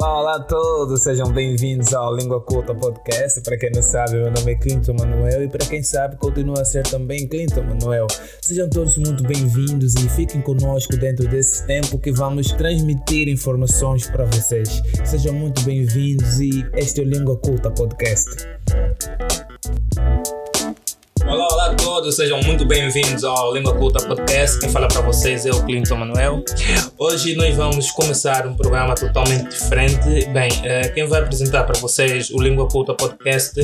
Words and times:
Olá, 0.00 0.20
olá 0.20 0.36
a 0.36 0.40
todos, 0.40 1.02
sejam 1.02 1.32
bem-vindos 1.32 1.92
ao 1.92 2.14
Língua 2.14 2.40
Culta 2.40 2.72
Podcast. 2.72 3.40
Para 3.40 3.58
quem 3.58 3.68
não 3.74 3.82
sabe, 3.82 4.12
meu 4.12 4.30
nome 4.30 4.52
é 4.52 4.54
Clinton 4.54 4.94
Manuel 4.96 5.42
e 5.42 5.48
para 5.48 5.66
quem 5.66 5.82
sabe, 5.82 6.16
continua 6.18 6.60
a 6.60 6.64
ser 6.64 6.84
também 6.84 7.26
Clinton 7.26 7.64
Manuel. 7.64 8.06
Sejam 8.40 8.70
todos 8.70 8.96
muito 8.96 9.24
bem-vindos 9.24 9.96
e 9.96 10.08
fiquem 10.10 10.40
conosco 10.40 10.96
dentro 10.96 11.28
desse 11.28 11.66
tempo 11.66 11.98
que 11.98 12.12
vamos 12.12 12.52
transmitir 12.52 13.26
informações 13.26 14.08
para 14.08 14.24
vocês. 14.26 14.80
Sejam 15.04 15.34
muito 15.34 15.62
bem-vindos 15.62 16.38
e 16.38 16.64
este 16.74 17.00
é 17.00 17.02
o 17.02 17.06
Língua 17.08 17.36
Culta 17.36 17.68
Podcast. 17.68 18.46
Todos, 21.88 22.16
sejam 22.16 22.38
muito 22.42 22.66
bem-vindos 22.66 23.24
ao 23.24 23.54
Língua 23.54 23.74
Culta 23.74 24.06
Podcast. 24.06 24.60
Quem 24.60 24.68
fala 24.68 24.86
para 24.88 25.00
vocês 25.00 25.46
é 25.46 25.50
o 25.50 25.64
Clinton 25.64 25.96
Manuel. 25.96 26.44
Hoje 26.98 27.34
nós 27.34 27.56
vamos 27.56 27.90
começar 27.92 28.46
um 28.46 28.54
programa 28.54 28.94
totalmente 28.94 29.48
diferente. 29.48 30.26
Bem, 30.28 30.50
eh, 30.64 30.88
quem 30.90 31.06
vai 31.06 31.22
apresentar 31.22 31.64
para 31.64 31.80
vocês 31.80 32.28
o 32.28 32.42
Língua 32.42 32.68
Culta 32.68 32.92
Podcast 32.92 33.54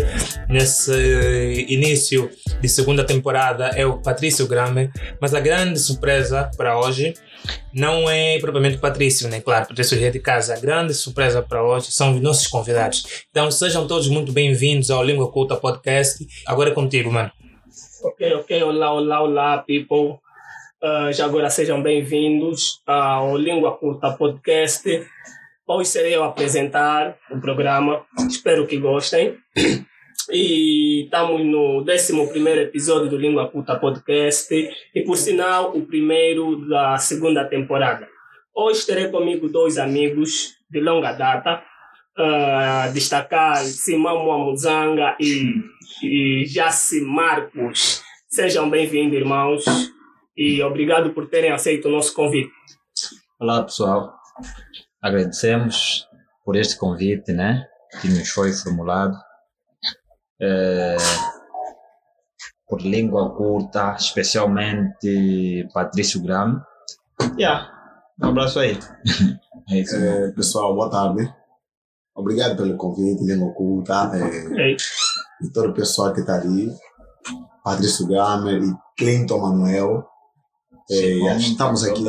nesse 0.49 1.67
início 1.69 2.31
de 2.63 2.67
segunda 2.67 3.05
temporada 3.05 3.67
é 3.77 3.85
o 3.85 3.99
Patrício 3.99 4.47
Grame, 4.47 4.91
mas 5.21 5.35
a 5.35 5.41
grande 5.41 5.79
surpresa 5.79 6.51
para 6.57 6.81
hoje 6.81 7.13
não 7.75 8.09
é 8.09 8.39
propriamente 8.39 8.79
o 8.79 8.81
Patrício, 8.81 9.29
né? 9.29 9.43
Claro, 9.43 9.69
Patrício 9.69 10.03
é 10.03 10.11
de 10.11 10.19
casa. 10.19 10.55
A 10.55 10.59
grande 10.59 10.95
surpresa 10.95 11.43
para 11.43 11.63
hoje 11.63 11.93
são 11.93 12.15
os 12.15 12.23
nossos 12.23 12.47
convidados. 12.47 13.05
Então 13.31 13.51
sejam 13.51 13.87
todos 13.87 14.09
muito 14.09 14.33
bem-vindos 14.33 14.91
ao 14.91 15.05
Língua 15.05 15.31
Culta 15.31 15.57
Podcast. 15.57 16.27
Agora 16.47 16.71
é 16.71 16.73
contigo, 16.73 17.13
mano. 17.13 17.31
Ok, 18.05 18.35
ok. 18.35 18.63
Olá, 18.65 18.93
olá, 18.93 19.23
olá, 19.23 19.59
people. 19.67 20.21
Uh, 20.83 21.11
já 21.11 21.25
agora 21.25 21.49
sejam 21.49 21.83
bem-vindos 21.83 22.83
ao 22.87 23.35
Língua 23.35 23.79
Curta 23.79 24.13
Podcast. 24.13 24.87
Hoje 25.67 25.89
serei 25.89 26.15
eu 26.15 26.23
apresentar 26.23 27.17
o 27.31 27.41
programa. 27.41 28.05
Espero 28.29 28.67
que 28.67 28.77
gostem. 28.77 29.39
E 30.31 31.05
estamos 31.05 31.47
no 31.47 31.81
11 31.81 32.61
episódio 32.61 33.09
do 33.09 33.17
Língua 33.17 33.49
Curta 33.49 33.77
Podcast. 33.77 34.55
E, 34.95 35.01
por 35.01 35.17
sinal, 35.17 35.75
o 35.75 35.87
primeiro 35.87 36.69
da 36.69 36.99
segunda 36.99 37.43
temporada. 37.47 38.07
Hoje 38.55 38.85
terei 38.85 39.09
comigo 39.09 39.49
dois 39.49 39.79
amigos 39.79 40.57
de 40.71 40.79
longa 40.79 41.15
data. 41.15 41.63
Uh, 42.17 42.93
destacar 42.93 43.57
Simão 43.65 44.25
Muamuzanga 44.25 45.17
e, 45.19 45.53
e 46.01 46.47
Jaci 46.47 47.01
Marcos. 47.01 48.05
Sejam 48.29 48.71
bem-vindos, 48.71 49.19
irmãos, 49.19 49.65
e 50.37 50.63
obrigado 50.63 51.13
por 51.13 51.29
terem 51.29 51.51
aceito 51.51 51.89
o 51.89 51.91
nosso 51.91 52.15
convite. 52.15 52.53
Olá, 53.41 53.65
pessoal. 53.65 54.15
Agradecemos 55.03 56.07
por 56.45 56.55
este 56.55 56.79
convite, 56.79 57.33
né, 57.33 57.67
que 58.01 58.07
nos 58.07 58.31
foi 58.31 58.53
formulado. 58.53 59.17
É, 60.41 60.97
por 62.69 62.81
língua 62.81 63.35
curta, 63.35 63.97
especialmente 63.99 65.69
Patrício 65.75 66.23
Graham. 66.23 66.65
Yeah. 67.37 67.73
Um 68.23 68.29
abraço 68.29 68.61
aí. 68.61 68.79
é 69.69 69.81
isso. 69.81 69.97
É, 69.97 70.31
pessoal, 70.31 70.77
boa 70.77 70.89
tarde. 70.89 71.29
Obrigado 72.15 72.57
pelo 72.57 72.77
convite, 72.77 73.25
língua 73.25 73.53
culta. 73.53 74.11
É, 74.15 74.77
e 75.43 75.51
todo 75.53 75.71
o 75.71 75.75
pessoal 75.75 76.13
que 76.13 76.21
está 76.21 76.35
ali. 76.35 76.71
Patrício 77.65 78.07
Gamer 78.07 78.63
e 78.63 78.73
Clinton 78.97 79.39
Manuel. 79.39 80.05
É, 80.91 81.37
estamos 81.37 81.83
aqui. 81.83 82.05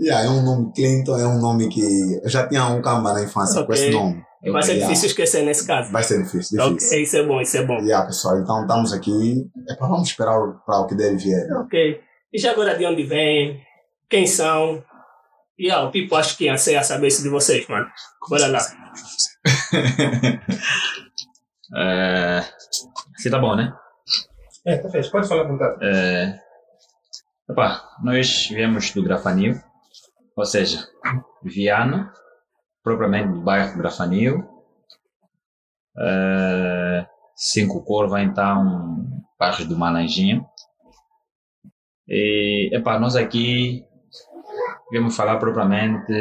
yeah, 0.00 0.24
é 0.24 0.30
um 0.30 0.42
nome, 0.42 0.72
Clinton 0.72 1.18
é 1.18 1.26
um 1.26 1.40
nome 1.40 1.68
que. 1.68 1.82
Eu 2.22 2.30
já 2.30 2.46
tinha 2.46 2.66
um 2.66 2.80
camba 2.80 3.12
na 3.12 3.22
infância 3.24 3.60
okay. 3.60 3.66
com 3.66 3.72
esse 3.72 3.90
nome. 3.90 4.22
Vai 4.50 4.62
ser 4.62 4.78
difícil 4.78 5.06
esquecer 5.08 5.44
nesse 5.44 5.66
caso. 5.66 5.92
Vai 5.92 6.02
ser 6.02 6.22
difícil, 6.22 6.58
difícil. 6.58 6.88
Okay, 6.88 7.02
isso 7.02 7.16
é 7.16 7.26
bom, 7.26 7.40
isso 7.40 7.56
é 7.56 7.64
bom. 7.64 7.78
Yeah, 7.78 8.06
pessoal, 8.06 8.38
então 8.38 8.62
estamos 8.62 8.92
aqui. 8.92 9.44
É 9.68 9.74
para 9.74 9.88
vamos 9.88 10.08
esperar 10.08 10.36
para 10.64 10.80
o 10.80 10.86
que 10.86 10.94
deve 10.94 11.16
vir. 11.16 11.52
Ok. 11.56 12.00
E 12.32 12.38
já 12.38 12.52
agora 12.52 12.76
de 12.76 12.86
onde 12.86 13.02
vem? 13.02 13.60
Quem 14.08 14.26
são? 14.26 14.82
E 15.62 15.66
yeah, 15.66 15.86
o 15.86 15.92
Pipo 15.92 16.16
acho 16.16 16.36
que 16.36 16.46
ia 16.46 16.58
ser 16.58 16.74
a 16.74 16.82
saber 16.82 17.06
isso 17.06 17.22
de 17.22 17.28
vocês, 17.28 17.68
mano. 17.68 17.88
Bora 18.28 18.48
lá. 18.48 18.58
é, 21.76 22.40
se 23.16 23.30
tá 23.30 23.38
bom, 23.38 23.54
né? 23.54 23.72
É, 24.66 24.78
perfeito. 24.78 25.12
Pode 25.12 25.28
falar 25.28 25.44
com 25.44 25.52
vontade. 25.52 25.78
É, 25.80 26.36
opa, 27.48 27.80
nós 28.02 28.48
viemos 28.48 28.90
do 28.90 29.04
Grafanil, 29.04 29.54
ou 30.34 30.44
seja, 30.44 30.84
Viana, 31.44 32.12
propriamente 32.82 33.28
do 33.28 33.42
bairro 33.42 33.78
Grafanil. 33.78 34.44
É, 35.96 37.06
Cinco 37.36 37.84
Corva, 37.84 38.20
então, 38.20 39.22
bairro 39.38 39.64
do 39.64 39.78
Malanjinho. 39.78 40.44
E, 42.08 42.68
epá, 42.72 42.98
nós 42.98 43.14
aqui 43.14 43.86
Vamos 44.92 45.16
falar 45.16 45.38
propriamente 45.38 46.12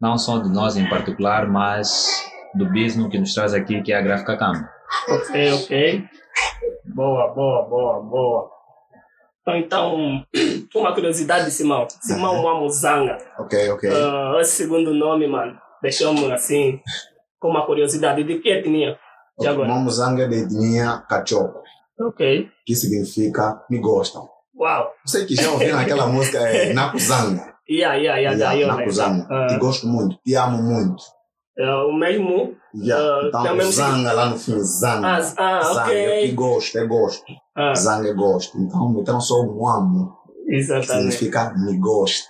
não 0.00 0.16
só 0.16 0.38
de 0.38 0.48
nós 0.48 0.76
em 0.76 0.88
particular, 0.88 1.46
mas 1.46 2.06
do 2.54 2.66
business 2.66 3.08
que 3.10 3.18
nos 3.18 3.34
traz 3.34 3.52
aqui, 3.52 3.82
que 3.82 3.92
é 3.92 3.98
a 3.98 4.02
Gráfica 4.02 4.36
Cam. 4.36 4.68
Ok, 5.08 5.52
ok. 5.52 6.04
Boa, 6.86 7.28
boa, 7.34 7.62
boa, 7.68 8.02
boa. 8.02 8.50
Então, 9.48 10.24
uma 10.74 10.94
curiosidade, 10.94 11.50
Simão. 11.50 11.86
Simão 12.00 12.42
Mamuzanga. 12.42 13.18
Ok, 13.38 13.70
ok. 13.70 13.90
Uh, 13.90 14.40
esse 14.40 14.56
segundo 14.62 14.94
nome, 14.94 15.26
mano, 15.26 15.58
deixou-me 15.82 16.32
assim, 16.32 16.80
com 17.38 17.48
uma 17.48 17.66
curiosidade. 17.66 18.24
De 18.24 18.38
que 18.38 18.48
etnia? 18.48 18.98
Okay, 19.38 19.54
Mamuzanga 19.54 20.24
é 20.24 20.28
de 20.28 20.42
etnia 20.44 21.04
Cachoco. 21.08 21.62
Ok. 22.00 22.48
Que 22.64 22.74
significa 22.74 23.64
me 23.68 23.78
gostam. 23.78 24.28
Uau! 24.58 24.90
Sei 25.06 25.24
que 25.24 25.36
já 25.36 25.50
ouviram 25.50 25.78
aquela 25.78 26.06
música 26.08 26.38
é, 26.38 26.72
Nakuzanga. 26.74 27.54
Yeah, 27.70 27.94
yeah, 27.96 28.18
yeah, 28.18 28.52
yeah, 28.52 28.76
Nakuzanga. 28.76 29.24
Uh, 29.24 29.46
te 29.46 29.58
gosto 29.58 29.86
muito, 29.86 30.18
te 30.24 30.34
amo 30.34 30.62
muito. 30.62 31.02
É 31.56 31.74
o 31.74 31.92
mesmo. 31.92 32.54
Yeah. 32.74 33.26
Uh, 33.26 33.28
então, 33.28 33.72
Zanga 33.72 34.12
lá 34.12 34.30
no 34.30 34.38
fim, 34.38 34.58
Zanga. 34.60 35.06
Ah, 35.06 35.34
ah 35.38 35.60
Zanga. 35.62 35.92
Eu 35.92 36.28
te 36.28 36.34
gosto, 36.34 36.78
é 36.78 36.86
gosto. 36.86 37.24
Ah. 37.56 37.74
Zanga 37.74 38.08
é 38.08 38.14
gosto. 38.14 38.58
Então, 38.58 38.96
então 38.98 39.20
só 39.20 39.42
um 39.42 39.68
amo. 39.68 40.16
Exatamente. 40.48 41.12
Significa 41.12 41.54
me 41.56 41.78
gosta. 41.78 42.28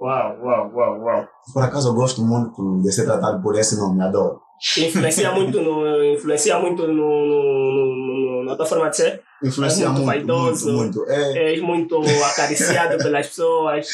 Uau, 0.00 0.38
uau, 0.42 0.72
uau, 0.74 1.00
uau. 1.00 1.28
Por 1.52 1.62
acaso 1.62 1.88
eu 1.88 1.94
gosto 1.94 2.22
muito 2.22 2.82
de 2.82 2.92
ser 2.92 3.04
tratado 3.04 3.42
por 3.42 3.56
esse 3.56 3.76
nome, 3.76 4.02
adoro. 4.02 4.40
Influencia 4.78 5.32
muito 5.32 5.60
no. 5.60 6.04
Influencia 6.04 6.58
muito 6.58 6.86
no, 6.86 6.92
no, 6.92 7.86
no 7.96 8.23
na 8.44 8.56
tua 8.56 8.66
forma 8.66 8.90
de 8.90 8.96
ser? 8.96 9.22
influencia 9.42 9.90
muito, 9.90 10.04
muito, 10.04 10.06
vaidoso, 10.06 10.72
muito, 10.72 10.98
muito. 10.98 11.10
É. 11.10 11.52
és 11.52 11.60
muito 11.60 12.00
acariciado 12.24 12.96
pelas 12.98 13.26
pessoas. 13.26 13.86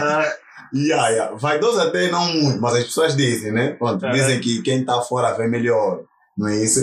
Ah. 0.00 0.32
Yeah, 0.72 1.08
yeah. 1.08 1.36
Vaidoso 1.36 1.80
até 1.80 2.10
não 2.10 2.32
muito, 2.32 2.60
mas 2.60 2.74
as 2.76 2.84
pessoas 2.84 3.16
dizem, 3.16 3.50
né? 3.50 3.72
Pronto, 3.72 4.04
uhum. 4.04 4.12
Dizem 4.12 4.40
que 4.40 4.62
quem 4.62 4.82
está 4.82 5.00
fora 5.00 5.32
vê 5.32 5.48
melhor, 5.48 6.04
não 6.38 6.46
é 6.46 6.62
isso? 6.62 6.80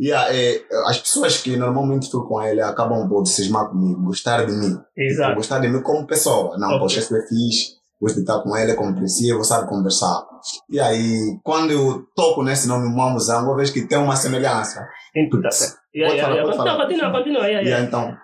Yeah, 0.00 0.34
é, 0.34 0.62
as 0.86 0.98
pessoas 0.98 1.36
que 1.38 1.56
normalmente 1.56 2.06
ficam 2.06 2.24
com 2.24 2.40
ele 2.40 2.62
acabam 2.62 3.06
por 3.08 3.26
cismar 3.26 3.68
comigo, 3.68 4.00
gostar 4.02 4.46
de 4.46 4.52
mim. 4.52 4.78
Exato. 4.96 5.34
Gostar 5.34 5.58
de 5.58 5.68
mim 5.68 5.82
como 5.82 6.06
pessoa. 6.06 6.56
Não, 6.56 6.68
okay. 6.68 6.78
poxa, 6.78 7.00
isso 7.00 7.16
é 7.16 7.20
fixe, 7.26 7.77
gosto 8.00 8.16
de 8.16 8.20
estar 8.20 8.40
com 8.42 8.56
ele, 8.56 8.72
é 8.72 8.74
compreensível, 8.74 9.42
sabe 9.42 9.68
conversar. 9.68 10.24
E 10.70 10.78
aí, 10.78 11.38
quando 11.42 11.72
eu 11.72 12.04
toco 12.14 12.42
nesse 12.42 12.68
nome 12.68 12.88
Mamuzango, 12.94 13.50
eu 13.50 13.56
vejo 13.56 13.72
que 13.72 13.86
tem 13.86 13.98
uma 13.98 14.16
semelhança. 14.16 14.86
Então, 15.14 15.40
certo. 15.50 15.78
Yeah, 15.94 16.14
yeah, 16.14 16.34
yeah. 16.34 16.56
Continua, 16.56 16.76
continua, 16.76 17.10
continua. 17.10 17.46
Yeah, 17.46 17.68
yeah. 17.68 17.84
então, 17.84 18.16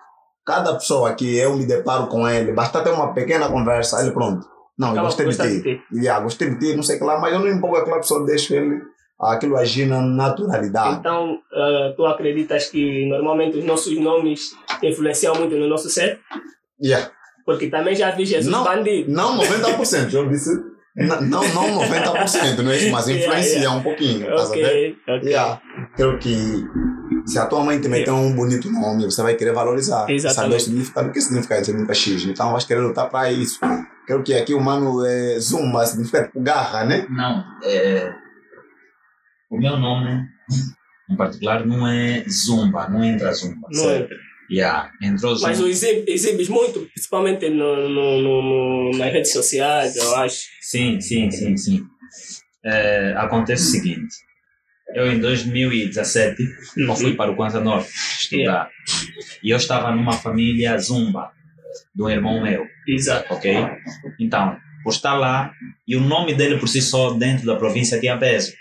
cada 0.47 0.75
pessoa 0.75 1.15
que 1.15 1.37
eu 1.37 1.56
me 1.56 1.67
deparo 1.67 2.06
com 2.06 2.29
ele, 2.29 2.53
basta 2.53 2.82
ter 2.82 2.91
uma 2.91 3.12
pequena 3.12 3.49
conversa, 3.49 4.00
ele 4.00 4.12
pronto. 4.12 4.47
Não, 4.79 4.94
eu 4.94 5.03
gostei 5.03 5.26
de 5.26 5.37
ti. 5.37 5.43
De 5.43 5.62
ti. 5.62 5.82
Yeah, 5.93 6.23
gostei 6.23 6.50
de 6.50 6.59
ti, 6.59 6.77
não 6.77 6.82
sei 6.82 6.97
o 6.97 6.99
que 7.00 7.05
lá, 7.05 7.19
mas 7.19 7.32
eu 7.32 7.41
não 7.41 7.49
empolgo 7.49 7.77
aquela 7.77 7.99
pessoa, 7.99 8.25
deixo 8.27 8.55
ele 8.55 8.81
aquilo 9.20 9.56
agir 9.56 9.87
na 9.87 10.00
naturalidade. 10.00 10.99
Então, 10.99 11.35
uh, 11.35 11.94
tu 11.97 12.05
acreditas 12.05 12.69
que 12.69 13.06
normalmente 13.09 13.59
os 13.59 13.65
nossos 13.65 13.99
nomes 13.99 14.50
influenciam 14.82 15.35
muito 15.37 15.56
no 15.56 15.69
nosso 15.69 15.88
ser? 15.88 16.20
Yeah. 16.82 17.11
Porque 17.44 17.69
também 17.69 17.94
já 17.94 18.11
vi 18.11 18.25
Jesus 18.25 18.50
não, 18.50 18.64
bandido. 18.64 19.11
Não 19.11 19.38
90%, 19.38 20.08
já 20.08 20.25
disse. 20.25 20.50
Não, 20.96 21.20
não 21.20 21.43
90%, 21.43 22.58
não 22.58 22.70
é 22.70 22.76
isso, 22.76 22.91
mas 22.91 23.08
influencia 23.11 23.58
yeah, 23.58 23.62
yeah. 23.62 23.76
um 23.76 23.82
pouquinho. 23.82 24.26
Ok, 24.32 24.96
ok. 25.08 25.29
Yeah. 25.29 25.61
Creo 25.96 26.19
que 26.19 26.64
se 27.26 27.38
a 27.38 27.46
tua 27.46 27.64
mãe 27.64 27.81
te 27.81 27.88
meter 27.88 28.12
um 28.12 28.35
bonito 28.35 28.70
nome, 28.70 29.05
você 29.05 29.23
vai 29.23 29.35
querer 29.35 29.52
valorizar. 29.52 30.08
Exatamente. 30.08 30.35
Saber 30.35 30.56
o 30.56 30.61
significado. 30.61 31.08
O 31.08 31.12
que 31.12 31.20
significa 31.20 31.56
isso? 31.56 31.64
Significa 31.67 31.94
X. 31.94 32.25
Então, 32.26 32.52
vais 32.52 32.64
querer 32.64 32.81
lutar 32.81 33.11
para 33.11 33.32
isso. 33.32 33.58
Quero 34.06 34.23
que 34.23 34.35
aqui 34.35 34.55
o 34.55 34.61
mano 34.61 35.05
é 35.05 35.38
Zumba, 35.41 35.85
significa 35.87 36.25
tipo 36.25 36.41
garra, 36.41 36.85
né? 36.85 37.06
Não. 37.08 37.44
É... 37.64 38.14
O 39.50 39.58
meu 39.58 39.76
nome, 39.79 40.26
em 41.11 41.17
particular, 41.17 41.67
não 41.67 41.88
é 41.88 42.25
Zumba, 42.29 42.88
não 42.88 43.02
entra 43.02 43.32
Zumba. 43.32 43.69
Não 43.70 43.91
entra. 43.91 44.17
Yeah, 44.50 44.91
entrou 45.02 45.38
Mas 45.41 45.61
o 45.61 45.67
exib, 45.67 46.05
exibes 46.06 46.49
muito, 46.49 46.81
principalmente 46.93 47.49
no, 47.49 47.88
no, 47.88 48.23
no, 48.23 48.99
nas 48.99 49.12
redes 49.12 49.32
sociais, 49.32 49.96
eu 49.96 50.14
acho. 50.17 50.43
Sim, 50.61 51.00
sim, 51.00 51.31
sim, 51.31 51.56
sim. 51.56 51.82
É, 52.64 53.14
acontece 53.17 53.62
o 53.64 53.70
seguinte. 53.70 54.14
Eu, 54.94 55.11
em 55.11 55.19
2017, 55.19 56.43
eu 56.76 56.94
fui 56.94 57.14
para 57.14 57.31
o 57.32 57.37
Kwanzaa 57.37 57.61
Norte 57.61 57.91
estudar. 58.20 58.70
E 59.43 59.50
eu 59.50 59.56
estava 59.56 59.91
numa 59.91 60.12
família 60.12 60.79
zumba, 60.79 61.32
de 61.94 62.02
um 62.02 62.08
irmão 62.08 62.43
meu, 62.43 62.67
Exato. 62.87 63.32
ok? 63.35 63.56
Então, 64.20 64.56
por 64.85 64.93
estar 64.93 65.14
lá, 65.14 65.52
e 65.88 65.96
o 65.96 66.00
nome 66.00 66.35
dele 66.35 66.58
por 66.58 66.69
si 66.69 66.81
só 66.81 67.14
dentro 67.14 67.46
da 67.46 67.56
província 67.56 67.99
tinha 67.99 68.17
peso. 68.19 68.52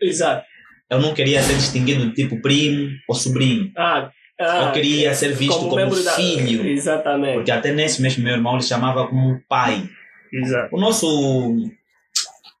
Exato. 0.00 0.46
Eu 0.90 1.00
não 1.00 1.14
queria 1.14 1.42
ser 1.42 1.54
distinguido 1.54 2.08
de 2.08 2.14
tipo 2.14 2.40
primo 2.40 2.90
ou 3.08 3.14
sobrinho. 3.14 3.70
Ah, 3.76 4.10
ah, 4.40 4.64
Eu 4.66 4.72
queria 4.72 5.14
ser 5.14 5.32
visto 5.32 5.68
como, 5.68 5.76
da- 5.76 6.12
filho. 6.12 6.66
Exatamente. 6.66 7.34
Porque 7.34 7.50
até 7.50 7.72
nesse 7.72 8.00
mesmo 8.02 8.24
meu 8.24 8.34
irmão 8.34 8.54
ele 8.54 8.62
chamava 8.62 9.06
como 9.06 9.40
pai. 9.48 9.88
Exato. 10.32 10.74
O 10.74 10.80
nosso, 10.80 11.06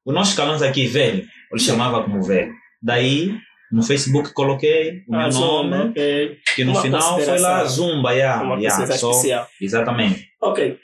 o 0.04 0.12
nosso 0.12 0.30
escalão 0.30 0.54
aqui, 0.62 0.86
velho, 0.86 1.26
ele 1.52 1.60
chamava 1.60 2.02
como 2.02 2.22
velho. 2.22 2.52
Daí, 2.82 3.34
no 3.72 3.82
Facebook 3.82 4.32
coloquei 4.32 5.02
o 5.08 5.12
meu 5.12 5.20
Ah, 5.20 5.28
nome, 5.30 5.32
Zumba, 5.32 5.84
ok. 5.90 6.38
que 6.54 6.64
no 6.64 6.72
Uma 6.72 6.82
final 6.82 7.20
foi 7.20 7.38
lá. 7.38 7.64
Zumba, 7.64 8.12
yeah, 8.12 8.54
yeah, 8.58 8.86
só- 8.96 9.10
especial. 9.10 9.48
Exatamente. 9.60 10.28
Ok. 10.40 10.78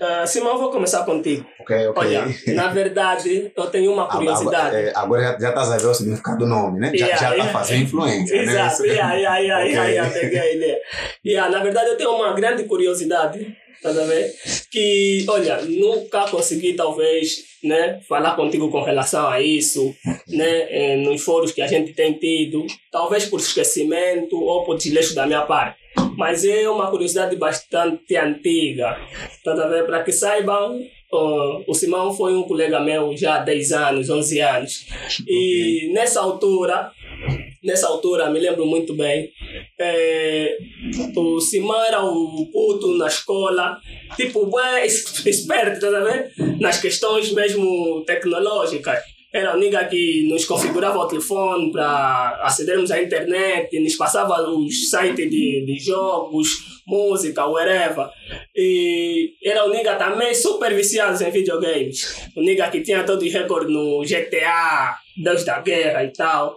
Ah, 0.00 0.26
Simão, 0.26 0.58
vou 0.58 0.70
começar 0.70 1.04
contigo. 1.04 1.46
Ok, 1.60 1.86
ok. 1.88 2.02
Olha, 2.02 2.24
na 2.54 2.68
verdade, 2.68 3.50
eu 3.56 3.66
tenho 3.68 3.92
uma 3.92 4.02
Agora, 4.04 4.16
curiosidade. 4.18 4.76
é, 4.76 4.92
agora 4.94 5.36
já, 5.40 5.48
estás 5.48 5.70
a 5.72 5.78
ver 5.78 5.86
o 5.86 5.94
significado 5.94 6.38
do 6.38 6.46
nome, 6.46 6.80
né? 6.80 6.88
Já, 6.94 7.06
Yeah, 7.06 7.16
já 7.16 7.30
está 7.30 7.34
yeah. 7.36 7.52
fazendo 7.58 7.82
influência, 7.84 8.36
né? 8.36 8.42
Exato, 8.42 8.84
yeah, 8.84 9.14
yeah, 9.14 9.38
yeah, 9.38 9.62
Ok. 9.64 9.72
yeah, 9.72 9.88
yeah, 9.90 10.10
peguei 10.12 10.38
a 10.38 10.54
ideia. 10.54 10.78
Yeah, 11.24 11.50
na 11.56 11.62
verdade, 11.62 11.88
eu 11.90 11.96
tenho 11.96 12.10
uma 12.14 12.32
grande 12.34 12.64
curiosidade, 12.64 13.56
tá 13.82 13.88
a 13.90 13.92
ver? 13.92 14.34
Que, 14.70 15.24
olha, 15.28 15.62
nunca 15.62 16.28
consegui, 16.28 16.74
talvez, 16.74 17.38
né, 17.62 18.00
falar 18.08 18.36
contigo 18.36 18.70
com 18.70 18.82
relação 18.82 19.26
a 19.28 19.40
isso, 19.40 19.94
né, 20.28 20.66
eh, 20.70 20.96
nos 20.96 21.22
fóruns 21.22 21.52
que 21.52 21.62
a 21.62 21.66
gente 21.66 21.92
tem 21.94 22.12
tido, 22.14 22.66
talvez 22.92 23.24
por 23.26 23.40
esquecimento 23.40 24.36
ou 24.38 24.64
por 24.64 24.76
desleixo 24.76 25.14
da 25.14 25.26
minha 25.26 25.42
parte. 25.42 25.83
Mas 26.16 26.44
é 26.44 26.68
uma 26.68 26.90
curiosidade 26.90 27.36
bastante 27.36 28.16
antiga, 28.16 28.96
a 29.64 29.68
ver? 29.68 29.84
Para 29.86 30.02
que 30.02 30.12
saibam, 30.12 30.80
ó, 31.12 31.62
o 31.66 31.74
Simão 31.74 32.12
foi 32.12 32.34
um 32.34 32.42
colega 32.44 32.80
meu 32.80 33.16
já 33.16 33.36
há 33.36 33.38
10 33.40 33.72
anos, 33.72 34.10
11 34.10 34.40
anos. 34.40 34.86
E 35.26 35.90
nessa 35.92 36.20
altura, 36.20 36.90
nessa 37.62 37.88
altura, 37.88 38.30
me 38.30 38.38
lembro 38.38 38.64
muito 38.66 38.94
bem, 38.94 39.28
eh, 39.80 40.56
o 41.16 41.40
Simão 41.40 41.82
era 41.84 42.02
o 42.04 42.48
puto 42.52 42.96
na 42.96 43.06
escola, 43.08 43.76
tipo, 44.16 44.46
bem 44.46 44.84
es- 44.86 45.04
esperto, 45.26 45.80
tá 45.80 45.90
ver? 46.00 46.32
Nas 46.60 46.80
questões 46.80 47.32
mesmo 47.32 48.04
tecnológicas. 48.06 48.98
Era 49.34 49.56
o 49.56 49.58
nigga 49.58 49.84
que 49.86 50.28
nos 50.28 50.44
configurava 50.44 50.96
o 50.98 51.08
telefone 51.08 51.72
para 51.72 52.38
acedermos 52.44 52.92
à 52.92 53.02
internet, 53.02 53.80
nos 53.80 53.96
passava 53.96 54.40
os 54.48 54.88
sites 54.90 55.28
de, 55.28 55.64
de 55.66 55.76
jogos, 55.84 56.48
música, 56.86 57.44
whatever. 57.44 58.06
E 58.54 59.32
era 59.44 59.64
o 59.66 59.70
nigga 59.70 59.96
também 59.96 60.32
super 60.32 60.72
viciado 60.72 61.20
em 61.24 61.30
videogames. 61.32 62.28
O 62.36 62.42
nigga 62.42 62.70
que 62.70 62.80
tinha 62.82 63.02
todos 63.02 63.26
os 63.26 63.32
recordes 63.32 63.72
no 63.74 64.02
GTA, 64.02 64.94
Deus 65.20 65.44
da 65.44 65.58
Guerra 65.60 66.04
e 66.04 66.12
tal. 66.12 66.54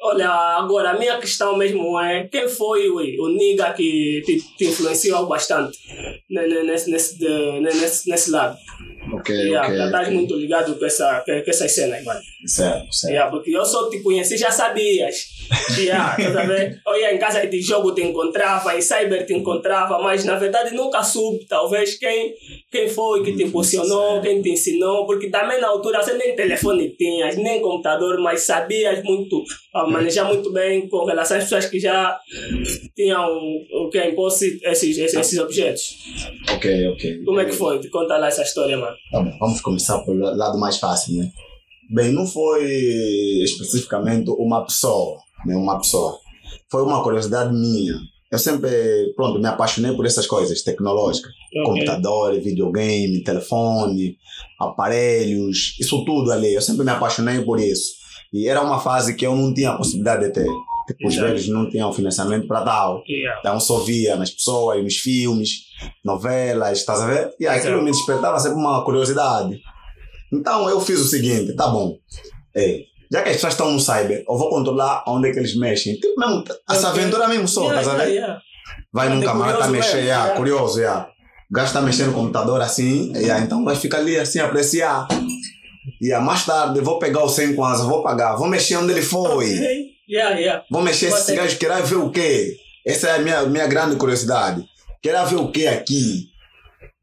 Olha, 0.00 0.28
agora 0.30 0.90
a 0.90 0.98
minha 0.98 1.18
questão 1.18 1.56
mesmo 1.56 2.00
é 2.00 2.28
quem 2.28 2.48
foi 2.48 2.88
o, 2.88 2.98
o 3.24 3.28
nigga 3.28 3.72
que 3.72 4.22
te, 4.24 4.40
te 4.56 4.66
influenciou 4.66 5.26
bastante 5.26 5.76
ne- 6.30 6.46
ne- 6.46 6.62
nesse, 6.62 6.90
nesse, 6.92 7.18
nesse, 7.60 8.08
nesse 8.08 8.30
lado? 8.30 8.56
Ok, 9.12 9.34
Yeah, 9.34 9.66
ok. 9.66 9.76
já 9.78 9.86
estás 9.86 10.06
ok. 10.08 10.14
muito 10.16 10.36
ligado 10.36 10.74
com, 10.78 10.84
essa, 10.86 11.22
com 11.24 11.32
essas 11.32 11.74
cenas, 11.74 12.04
mano. 12.04 12.20
Certo, 12.50 12.92
certo. 12.92 13.12
Yeah, 13.12 13.30
porque 13.30 13.56
eu 13.56 13.64
só 13.64 13.88
te 13.88 14.00
conheci, 14.00 14.36
já 14.36 14.50
sabias. 14.50 15.14
Yeah, 15.78 16.16
tá 16.16 16.44
a? 16.44 16.80
Eu 16.84 17.00
ia 17.00 17.14
em 17.14 17.18
casa 17.18 17.46
de 17.46 17.62
jogo 17.62 17.94
te 17.94 18.02
encontrava, 18.02 18.76
em 18.76 18.80
cyber 18.80 19.24
te 19.24 19.34
encontrava, 19.34 20.00
mas 20.00 20.24
na 20.24 20.34
verdade 20.34 20.74
nunca 20.74 21.00
soube, 21.00 21.46
talvez, 21.46 21.96
quem, 21.96 22.34
quem 22.70 22.88
foi 22.88 23.22
que 23.22 23.36
te 23.36 23.44
impulsionou, 23.44 24.20
quem 24.20 24.42
te 24.42 24.50
ensinou, 24.50 25.06
porque 25.06 25.30
também 25.30 25.60
na 25.60 25.68
altura 25.68 26.02
você 26.02 26.14
nem 26.14 26.34
telefone 26.34 26.90
tinhas, 26.96 27.36
nem 27.36 27.62
computador, 27.62 28.20
mas 28.20 28.42
sabias 28.42 29.00
muito, 29.04 29.44
ah, 29.72 29.86
manejar 29.86 30.24
muito 30.24 30.52
bem 30.52 30.88
com 30.88 31.04
relação 31.04 31.36
às 31.36 31.44
pessoas 31.44 31.66
que 31.66 31.78
já 31.78 32.18
tinham 32.96 33.28
o 33.72 33.88
que 33.90 34.12
posse 34.12 34.58
esses, 34.64 34.98
esses, 34.98 35.14
esses 35.14 35.38
objetos. 35.38 35.96
Ok, 36.52 36.88
ok. 36.88 37.24
Como 37.24 37.38
é 37.38 37.44
que 37.44 37.52
foi? 37.52 37.88
Conta 37.90 38.16
lá 38.18 38.26
essa 38.26 38.42
história, 38.42 38.76
mano. 38.76 38.96
Tá 39.12 39.20
bom, 39.20 39.38
vamos 39.38 39.60
começar 39.60 40.00
pelo 40.00 40.18
lado 40.36 40.58
mais 40.58 40.78
fácil, 40.78 41.16
né? 41.16 41.30
Bem, 41.90 42.12
não 42.12 42.26
foi 42.26 42.64
especificamente 43.42 44.30
uma 44.30 44.64
pessoa, 44.64 45.18
né? 45.44 45.56
Uma 45.56 45.78
pessoa. 45.78 46.18
Foi 46.70 46.82
uma 46.82 47.02
curiosidade 47.02 47.52
minha. 47.52 47.94
Eu 48.30 48.38
sempre, 48.38 49.12
pronto, 49.16 49.40
me 49.40 49.48
apaixonei 49.48 49.92
por 49.92 50.06
essas 50.06 50.24
coisas 50.26 50.62
tecnológicas. 50.62 51.32
Ok. 51.52 51.64
Computador, 51.64 52.40
videogame, 52.40 53.24
telefone, 53.24 54.16
aparelhos, 54.60 55.76
isso 55.80 56.04
tudo 56.04 56.30
ali. 56.30 56.54
Eu 56.54 56.62
sempre 56.62 56.84
me 56.84 56.92
apaixonei 56.92 57.40
por 57.42 57.58
isso. 57.58 57.90
E 58.32 58.46
era 58.46 58.62
uma 58.62 58.78
fase 58.78 59.16
que 59.16 59.26
eu 59.26 59.34
não 59.34 59.52
tinha 59.52 59.70
a 59.70 59.76
possibilidade 59.76 60.26
de 60.26 60.32
ter. 60.32 60.46
Tipo, 60.86 61.08
os 61.08 61.16
velhos 61.16 61.48
não 61.48 61.68
tinham 61.68 61.92
financiamento 61.92 62.46
para 62.46 62.62
tal. 62.62 63.02
Yeah. 63.08 63.40
Então 63.40 63.58
só 63.58 63.80
via 63.80 64.14
nas 64.16 64.30
pessoas, 64.30 64.82
nos 64.82 64.96
filmes, 64.96 65.66
novelas, 66.04 66.78
estás 66.78 67.00
a 67.00 67.06
ver? 67.06 67.34
E 67.40 67.46
aquilo 67.48 67.82
me 67.82 67.90
despertava 67.90 68.38
sempre 68.38 68.58
uma 68.58 68.84
curiosidade. 68.84 69.60
Então 70.32 70.68
eu 70.68 70.80
fiz 70.80 71.00
o 71.00 71.04
seguinte, 71.04 71.54
tá 71.54 71.68
bom. 71.68 71.96
Ei, 72.54 72.84
já 73.10 73.22
que 73.22 73.30
as 73.30 73.36
pessoas 73.36 73.54
estão 73.54 73.70
no 73.72 73.80
cyber, 73.80 74.24
eu 74.28 74.38
vou 74.38 74.50
controlar 74.50 75.04
onde 75.08 75.28
é 75.28 75.32
que 75.32 75.38
eles 75.38 75.56
mexem. 75.56 75.94
Tipo 75.94 76.18
mesmo, 76.18 76.44
essa 76.68 76.88
aventura 76.90 77.28
mesmo 77.28 77.48
só, 77.48 77.62
Yeah, 77.62 77.80
estás 77.80 78.00
a 78.00 78.04
ver? 78.04 78.10
yeah, 78.12 78.26
yeah. 78.26 78.42
Vai 78.92 79.08
num 79.08 79.20
camarada 79.20 79.58
tá 79.58 79.64
curioso 79.66 79.72
mexer, 79.72 79.96
mesmo, 79.96 80.08
yeah, 80.08 80.24
yeah. 80.24 80.36
curioso, 80.36 80.80
yeah. 80.80 81.10
O 81.50 81.54
gajo 81.54 81.66
está 81.66 81.80
mexendo 81.80 82.06
no 82.08 82.12
computador 82.14 82.60
assim, 82.60 83.12
yeah, 83.16 83.44
então 83.44 83.64
vai 83.64 83.74
ficar 83.74 83.98
ali 83.98 84.16
assim, 84.16 84.38
apreciar. 84.38 85.08
E 86.00 86.16
mais 86.18 86.46
tarde 86.46 86.80
vou 86.80 86.98
pegar 86.98 87.24
o 87.24 87.28
100 87.28 87.56
com 87.56 87.64
asa, 87.64 87.84
vou 87.84 88.02
pagar, 88.02 88.36
vou 88.36 88.46
mexer 88.46 88.76
onde 88.76 88.92
ele 88.92 89.02
foi. 89.02 89.54
Ok. 89.54 89.90
Yeah, 90.08 90.38
yeah. 90.38 90.64
Vou 90.70 90.82
mexer 90.82 91.06
esse 91.06 91.34
gajo, 91.34 91.58
querer 91.58 91.82
ver 91.82 91.96
o 91.96 92.10
quê? 92.10 92.56
Essa 92.86 93.08
é 93.08 93.16
a 93.16 93.18
minha, 93.18 93.42
minha 93.46 93.66
grande 93.66 93.96
curiosidade. 93.96 94.64
Querer 95.02 95.24
ver 95.26 95.36
o 95.36 95.50
quê 95.50 95.66
aqui? 95.66 96.29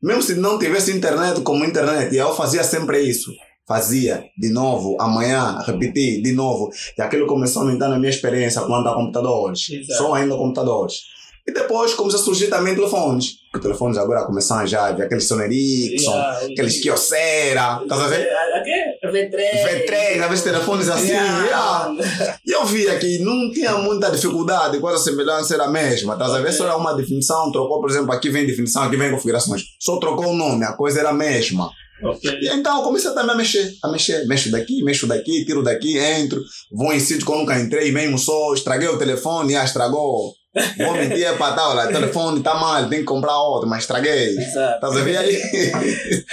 Mesmo 0.02 0.22
se 0.22 0.36
não 0.36 0.60
tivesse 0.60 0.92
internet 0.92 1.42
como 1.42 1.66
internet, 1.66 2.16
eu 2.16 2.36
fazia 2.36 2.64
sempre 2.64 3.02
isso. 3.02 3.32
Fazia, 3.68 4.24
de 4.38 4.50
novo, 4.50 4.96
amanhã, 5.00 5.60
repetir, 5.66 6.22
de 6.22 6.32
novo. 6.32 6.70
E 6.98 7.02
aquilo 7.02 7.28
começou 7.28 7.62
a 7.62 7.66
aumentar 7.66 7.90
na 7.90 7.98
minha 7.98 8.10
experiência 8.10 8.62
quanto 8.62 8.88
a 8.88 8.94
computadores. 8.94 9.70
Exato. 9.70 9.98
Só 9.98 10.14
ainda 10.14 10.38
computadores. 10.38 11.02
E 11.48 11.54
depois 11.54 11.94
começou 11.94 12.20
a 12.20 12.24
surgir 12.24 12.48
também 12.48 12.76
telefones. 12.76 13.38
Porque 13.52 13.66
telefones 13.66 13.98
agora 13.98 14.26
começaram 14.26 14.68
já 14.68 14.88
a 14.88 14.92
ver 14.92 15.04
aqueles 15.04 15.26
Sony 15.26 15.46
Ericsson, 15.46 16.12
Yeah. 16.12 16.40
aqueles 16.52 16.82
Kyocera, 16.82 17.80
estás 17.84 18.02
a 18.02 18.08
ver? 18.08 18.28
Aqui? 18.54 19.08
V3. 19.08 19.88
V3, 19.88 20.22
às 20.22 20.30
vezes 20.30 20.44
telefones 20.44 20.90
assim. 20.90 21.08
Yeah. 21.08 21.46
yeah. 21.46 22.40
E 22.46 22.52
eu 22.52 22.66
via 22.66 23.00
que 23.00 23.20
não 23.20 23.50
tinha 23.52 23.78
muita 23.78 24.12
dificuldade, 24.12 24.78
quase 24.80 24.98
a 24.98 25.04
semelhança 25.12 25.54
era 25.54 25.64
a 25.64 25.72
mesma. 25.72 26.14
Estás 26.14 26.34
a 26.34 26.42
ver? 26.42 26.52
Só 26.52 26.66
era 26.66 26.76
uma 26.76 26.94
definição, 26.94 27.50
trocou, 27.52 27.80
por 27.80 27.90
exemplo, 27.90 28.12
aqui 28.12 28.30
vem 28.30 28.46
definição, 28.46 28.84
aqui 28.84 28.98
vem 28.98 29.10
configurações. 29.12 29.64
Só 29.80 29.98
trocou 30.00 30.28
o 30.28 30.36
nome, 30.36 30.66
a 30.66 30.74
coisa 30.74 31.00
era 31.00 31.10
a 31.10 31.14
mesma. 31.14 31.70
Ok. 32.04 32.30
E 32.42 32.50
então 32.50 32.78
eu 32.78 32.84
comecei 32.84 33.12
também 33.12 33.32
a 33.32 33.38
mexer, 33.38 33.74
a 33.84 33.90
mexer. 33.90 34.28
Mexo 34.28 34.52
daqui, 34.52 34.84
mexo 34.84 35.08
daqui, 35.08 35.46
tiro 35.46 35.64
daqui, 35.64 35.98
entro. 35.98 36.42
Vou 36.72 36.94
em 36.94 37.00
sítio 37.00 37.26
que 37.26 37.32
eu 37.32 37.38
nunca 37.38 37.60
entrei, 37.60 37.92
mesmo 37.92 38.20
só, 38.20 38.54
estraguei 38.54 38.88
o 38.88 38.98
telefone, 39.00 39.56
ah, 39.56 39.64
estragou. 39.64 40.34
Vou 40.78 40.94
mentir, 40.94 41.26
é 41.26 41.34
para 41.34 41.56
tal, 41.56 41.78
o 41.78 41.88
telefone 41.88 42.40
está 42.40 42.56
mal, 42.56 42.88
tem 42.90 43.00
que 43.00 43.06
comprar 43.06 43.38
outro, 43.40 43.70
mas 43.70 43.84
estraguei. 43.84 44.36
Estás 44.38 44.84
a 44.84 45.04
ver 45.04 45.18
aí? 45.18 45.36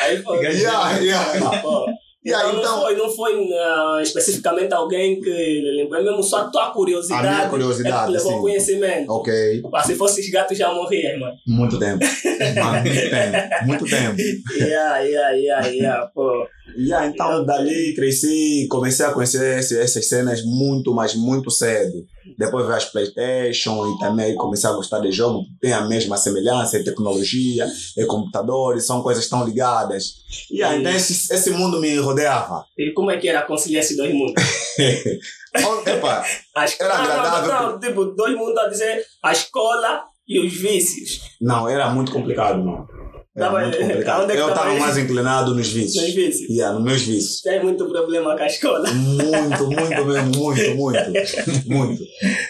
Aí 0.00 0.22
foi. 0.22 0.38
Yeah, 0.44 0.96
yeah. 0.98 1.60
Pô. 1.62 1.86
Aí, 2.26 2.32
então, 2.32 2.58
então- 2.58 2.76
não 2.76 2.80
foi, 2.80 2.96
não 2.96 3.10
foi 3.10 3.48
ah, 3.52 3.98
especificamente 4.02 4.72
alguém 4.72 5.20
que 5.20 5.60
lembrou, 5.76 6.02
mesmo 6.02 6.22
só 6.22 6.38
a 6.38 6.44
tua 6.44 6.70
curiosidade. 6.70 7.26
A 7.26 7.30
minha 7.30 7.48
curiosidade, 7.50 8.02
é 8.02 8.06
que 8.06 8.12
levou 8.12 8.32
sim. 8.32 8.40
conhecimento. 8.40 9.12
ok. 9.12 9.62
Se 9.84 9.94
fosse 9.94 10.20
os 10.22 10.30
gatos 10.30 10.56
já 10.56 10.72
morriam, 10.72 11.20
mano. 11.20 11.34
Muito 11.46 11.78
tempo. 11.78 12.02
Mano, 12.02 12.82
muito 12.82 13.10
tempo. 13.10 13.66
Muito 13.66 13.84
tempo. 13.84 14.16
Yeah, 14.56 14.98
yeah, 15.00 15.30
yeah, 15.32 15.66
yeah. 15.66 16.06
Pô. 16.14 16.46
E 16.76 16.92
aí, 16.92 17.10
então, 17.10 17.44
dali 17.44 17.94
cresci, 17.94 18.66
comecei 18.68 19.06
a 19.06 19.12
conhecer 19.12 19.58
essas 19.58 20.08
cenas 20.08 20.42
muito, 20.44 20.92
mas 20.94 21.14
muito 21.14 21.50
cedo. 21.50 22.04
Depois 22.38 22.64
veio 22.64 22.76
as 22.76 22.84
Playstation 22.84 23.86
e 23.86 23.98
também 23.98 24.34
comecei 24.34 24.68
a 24.68 24.72
gostar 24.72 25.00
de 25.00 25.12
jogo, 25.12 25.44
tem 25.60 25.72
a 25.72 25.82
mesma 25.82 26.16
semelhança, 26.16 26.78
é 26.78 26.82
tecnologia, 26.82 27.66
é 27.96 28.04
computadores, 28.04 28.86
são 28.86 29.02
coisas 29.02 29.28
tão 29.28 29.44
ligadas. 29.44 30.14
E 30.50 30.62
aí, 30.62 30.80
então 30.80 30.92
esse, 30.92 31.32
esse 31.32 31.50
mundo 31.50 31.80
me 31.80 31.96
rodeava. 31.96 32.64
E 32.76 32.92
como 32.92 33.10
é 33.10 33.18
que 33.18 33.28
era 33.28 33.42
conciliar 33.42 33.82
esses 33.82 33.96
dois 33.96 34.12
mundos? 34.12 34.34
Epa, 35.86 36.24
Era 36.80 36.98
não, 36.98 37.04
não, 37.04 37.12
agradável 37.12 37.52
Não, 37.52 37.72
não, 37.72 37.80
tipo, 37.80 38.04
dois 38.06 38.36
mundos 38.36 38.58
a 38.58 38.68
dizer 38.68 39.04
a 39.22 39.30
escola 39.32 40.04
E 40.26 40.40
os 40.40 40.52
vícios? 40.52 41.20
Não, 41.40 41.68
era 41.68 41.90
muito 41.90 42.10
complicado, 42.10 42.64
não. 42.64 42.86
Era 43.36 43.46
Tava- 43.50 43.64
complicado. 43.76 44.22
é 44.30 44.34
que 44.34 44.38
Eu 44.40 44.46
tava 44.48 44.52
estava 44.52 44.70
isso? 44.74 44.80
mais 44.80 44.98
inclinado 44.98 45.54
nos 45.54 45.68
vícios. 45.68 46.02
Nos 46.04 46.14
vícios? 46.14 46.48
Yeah, 46.50 46.72
nos 46.78 46.84
meus 46.84 47.02
vícios. 47.02 47.40
Tem 47.40 47.62
muito 47.62 47.84
problema 47.88 48.36
com 48.36 48.42
a 48.42 48.46
escola. 48.46 48.88
Muito, 48.92 49.66
muito 49.66 50.04
mesmo, 50.06 50.30
muito, 50.36 50.74
muito. 50.76 51.00
Muito. 51.66 52.02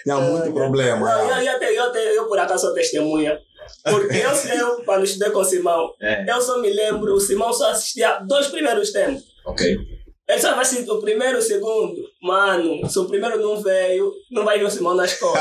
Tinha 0.02 0.16
muito 0.20 0.52
problema. 0.52 1.08
Não, 1.08 1.40
eu, 1.42 1.52
eu, 1.52 1.58
te- 1.58 1.64
eu, 1.74 1.92
te- 1.92 1.98
eu, 2.16 2.24
por 2.26 2.38
acaso 2.38 2.66
sou 2.66 2.74
testemunha. 2.74 3.38
Porque 3.82 4.16
eu, 4.18 4.30
eu 4.58 4.84
quando 4.84 5.04
estudei 5.04 5.30
com 5.30 5.38
o 5.40 5.44
Simão, 5.44 5.90
É, 6.02 6.30
eu 6.30 6.40
só 6.42 6.60
me 6.60 6.70
lembro, 6.70 7.14
o 7.14 7.20
Simão 7.20 7.50
só 7.52 7.70
assistia 7.70 8.18
dois 8.26 8.48
primeiros 8.48 8.92
tempos. 8.92 9.22
ok. 9.46 9.78
Ele 10.26 10.40
só 10.40 10.52
vai 10.52 10.62
assistir 10.62 10.90
o 10.90 11.00
primeiro 11.02 11.36
e 11.36 11.38
o 11.38 11.42
segundo. 11.42 11.96
Mano, 12.22 12.88
se 12.88 12.98
o 12.98 13.04
primeiro 13.04 13.38
não 13.40 13.62
veio, 13.62 14.10
não 14.30 14.42
vai 14.44 14.58
ver 14.58 14.64
o 14.64 14.70
Simão 14.70 14.94
na 14.94 15.04
escola. 15.04 15.38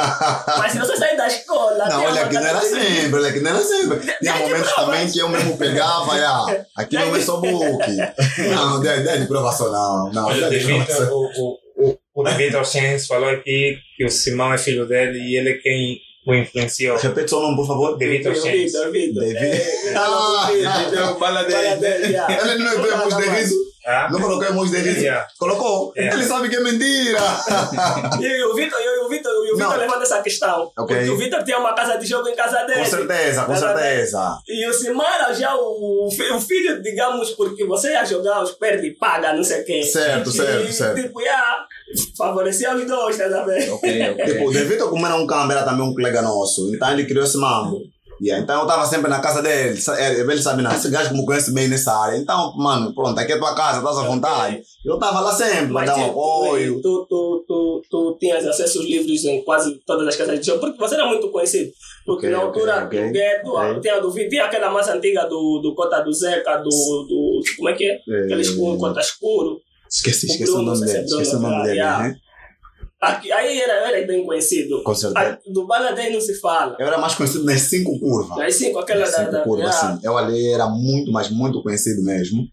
Mas 0.58 0.74
se 0.74 0.80
você 0.80 0.98
sair 0.98 1.16
da 1.16 1.26
escola. 1.26 1.88
Não, 1.88 2.04
olha 2.04 2.28
que 2.28 2.34
não 2.36 2.46
era 2.46 2.60
sempre, 2.60 3.16
olha 3.16 3.32
que 3.32 3.40
não 3.40 3.52
era 3.52 3.64
sempre. 3.64 4.00
Tinha 4.20 4.36
momentos 4.36 4.74
também 4.74 5.10
que 5.10 5.20
eu 5.20 5.30
mesmo 5.30 5.58
pegava, 5.58 6.14
yeah, 6.16 6.66
aqui 6.76 6.96
não 6.98 7.16
é 7.16 7.22
só 7.22 7.38
book. 7.38 7.80
Não, 8.50 8.84
não 8.84 8.92
é 8.92 9.18
de 9.18 9.26
provação, 9.28 9.72
não. 9.72 10.12
Não, 10.12 10.26
Olha, 10.28 10.48
é 10.48 10.50
de 10.50 10.58
David, 10.58 10.86
provação. 10.86 11.16
o, 11.16 11.58
o, 11.78 11.90
o, 11.90 11.98
o 12.16 12.24
David 12.24 12.56
Orsens 12.58 13.08
falou 13.08 13.30
aqui 13.30 13.78
que 13.96 14.06
o 14.06 14.10
Simão 14.10 14.54
é 14.54 14.58
filho 14.58 14.86
dele 14.86 15.18
e 15.18 15.38
ele 15.38 15.52
é 15.52 15.58
quem 15.60 15.98
o 16.28 16.34
influenciou. 16.34 16.98
Repete 16.98 17.30
seu 17.30 17.40
nome, 17.40 17.56
por 17.56 17.68
favor. 17.68 17.98
David 17.98 18.28
Vitor. 18.30 18.92
David. 18.92 19.38
É, 19.38 19.94
Ah, 19.96 20.50
yeah. 20.52 20.92
Ele 22.52 22.64
não 22.64 22.72
é 22.72 22.76
emoji 22.90 23.16
de 23.18 23.30
riso? 23.30 23.56
Ah? 23.86 24.10
Não 24.12 24.20
colocou 24.20 24.48
emoji 24.48 24.72
de 24.72 24.78
riso? 24.78 25.00
Yeah. 25.00 25.28
Colocou? 25.38 25.94
É. 25.96 26.14
Ele 26.14 26.24
sabe 26.24 26.50
que 26.50 26.56
é 26.56 26.60
mentira. 26.62 27.20
E 28.22 28.44
o 28.46 28.56
Vitor, 28.56 28.80
e 28.80 29.06
o 29.06 29.10
Vitor, 29.10 29.32
e 29.46 29.52
o 29.52 29.56
Vitor 29.58 29.78
levanta 29.78 30.04
essa 30.04 30.22
questão. 30.22 30.72
Ok. 30.78 30.96
Porque 30.96 31.10
o 31.10 31.18
Vitor 31.18 31.44
tinha 31.44 31.58
uma 31.58 31.74
casa 31.74 31.98
de 31.98 32.06
jogo 32.06 32.28
em 32.30 32.36
casa 32.36 32.64
dele. 32.64 32.80
Com 32.80 32.86
certeza, 32.86 33.44
com 33.44 33.56
certeza. 33.56 34.38
E 34.48 34.68
o 34.68 34.74
Simara 34.74 35.34
já, 35.34 35.56
o, 35.56 36.08
o 36.08 36.42
filho, 36.42 36.82
digamos, 36.82 37.32
porque 37.32 37.66
você 37.66 37.92
ia 37.92 38.06
jogar 38.06 38.42
os 38.42 38.52
perde 38.52 38.88
e 38.88 38.92
paga, 38.92 39.34
não 39.34 39.44
sei 39.44 39.62
o 39.62 39.66
quê. 39.66 39.84
Certo, 39.84 40.30
e, 40.30 40.34
certo, 40.34 40.72
certo. 40.72 41.02
Tipo, 41.02 41.22
ia 41.22 41.66
favorecer 42.18 42.74
os 42.76 42.86
dois, 42.86 43.18
tá 43.18 43.30
sabendo? 43.30 43.76
Ok, 43.76 44.12
ok. 44.12 44.26
Tipo, 44.34 44.48
o 44.48 44.52
Devito, 44.52 44.90
como 44.90 45.06
era 45.06 45.16
um 45.16 45.28
câmera, 45.28 45.62
era 45.62 45.70
também 45.70 45.86
um 45.86 45.94
colega 45.94 46.22
nosso. 46.22 46.74
Então 46.74 46.92
ele 46.92 47.06
criou 47.06 47.24
esse 47.24 47.38
mambo. 47.38 47.82
Yeah, 48.22 48.42
então 48.44 48.62
eu 48.62 48.68
tava 48.68 48.86
sempre 48.86 49.10
na 49.10 49.20
casa 49.20 49.42
dele. 49.42 49.78
É, 49.98 50.20
Ele 50.20 50.42
sabe, 50.42 50.62
não, 50.62 50.72
esse 50.72 50.90
gajo 50.90 51.14
me 51.14 51.26
conhece 51.26 51.54
bem 51.54 51.68
nessa 51.68 51.92
área. 51.92 52.18
Então, 52.18 52.54
mano, 52.58 52.94
pronto, 52.94 53.20
aqui 53.20 53.34
é 53.34 53.38
tua 53.38 53.56
casa, 53.56 53.80
estás 53.80 53.98
à 53.98 54.04
vontade. 54.04 54.62
Eu 54.86 54.98
tava 55.00 55.20
lá 55.20 55.32
sempre, 55.34 55.74
pra 55.74 55.86
dar 55.86 55.96
um 55.96 56.00
tipo, 56.00 56.10
apoio. 56.12 56.82
Tu, 56.82 57.06
tu, 57.10 57.46
tu, 57.48 57.82
tu 57.90 58.18
tinhas 58.20 58.46
acesso 58.46 58.80
aos 58.80 58.88
livros 58.88 59.26
em 59.26 59.44
quase 59.44 59.76
todas 59.86 60.08
as 60.08 60.16
casas 60.16 60.40
de 60.40 60.46
jogo, 60.46 60.60
porque 60.62 60.78
você 60.78 60.96
era 60.96 61.06
muito 61.08 61.30
conhecido. 61.32 61.72
Porque 62.06 62.28
Ok, 62.28 62.38
na 62.38 62.44
altura 62.44 62.86
ok. 62.86 63.08
do 63.08 63.12
gueto, 63.12 63.50
Ok. 63.52 63.80
tinha, 63.82 64.00
do, 64.00 64.12
tinha 64.12 64.46
aquela 64.46 64.70
massa 64.70 64.94
antiga 64.94 65.24
do, 65.26 65.60
do 65.62 65.74
Cota 65.76 66.02
do 66.02 66.14
Zeca, 66.14 66.58
do, 66.58 66.70
do. 66.70 67.42
Como 67.58 67.70
é 67.70 67.74
que 67.74 67.86
é? 67.86 67.98
Aqueles 68.26 68.52
com 68.52 68.78
cota 68.78 69.00
escuro. 69.00 69.60
Esqueci, 69.90 70.28
esqueci 70.28 70.52
o 70.52 70.62
nome 70.62 70.86
dele. 70.86 70.98
é 71.00 71.04
Esqueci 71.04 71.36
o 71.36 71.40
nome 71.40 71.64
dele, 71.64 71.80
né? 71.80 72.16
Aqui, 73.04 73.32
aí 73.32 73.60
era, 73.60 73.74
era 73.90 74.08
bem 74.08 74.26
conhecido. 74.26 74.82
Com 74.84 74.96
certeza. 74.96 75.20
A- 75.46 75.52
do 75.52 75.68
Baladei 75.68 76.12
não 76.12 76.22
se 76.22 76.40
fala. 76.40 76.76
Eu 76.80 76.88
era 76.88 76.98
mais 76.98 77.14
conhecido 77.16 77.44
nas 77.44 77.62
cinco 77.62 78.00
curvas. 78.00 78.56
Sim, 78.56 78.72
com 78.72 78.80
aquela 78.80 79.02
Nas 79.02 79.12
da. 79.12 79.18
cinco 79.20 79.32
da 79.32 79.42
curvas, 79.42 79.76
yeah. 79.76 79.90
assim. 79.94 80.00
Eu 80.06 80.18
ali 80.18 80.48
era 80.54 80.68
muito, 80.68 81.12
mas 81.12 81.30
muito 81.30 81.62
conhecido 81.62 82.02
mesmo. 82.04 82.44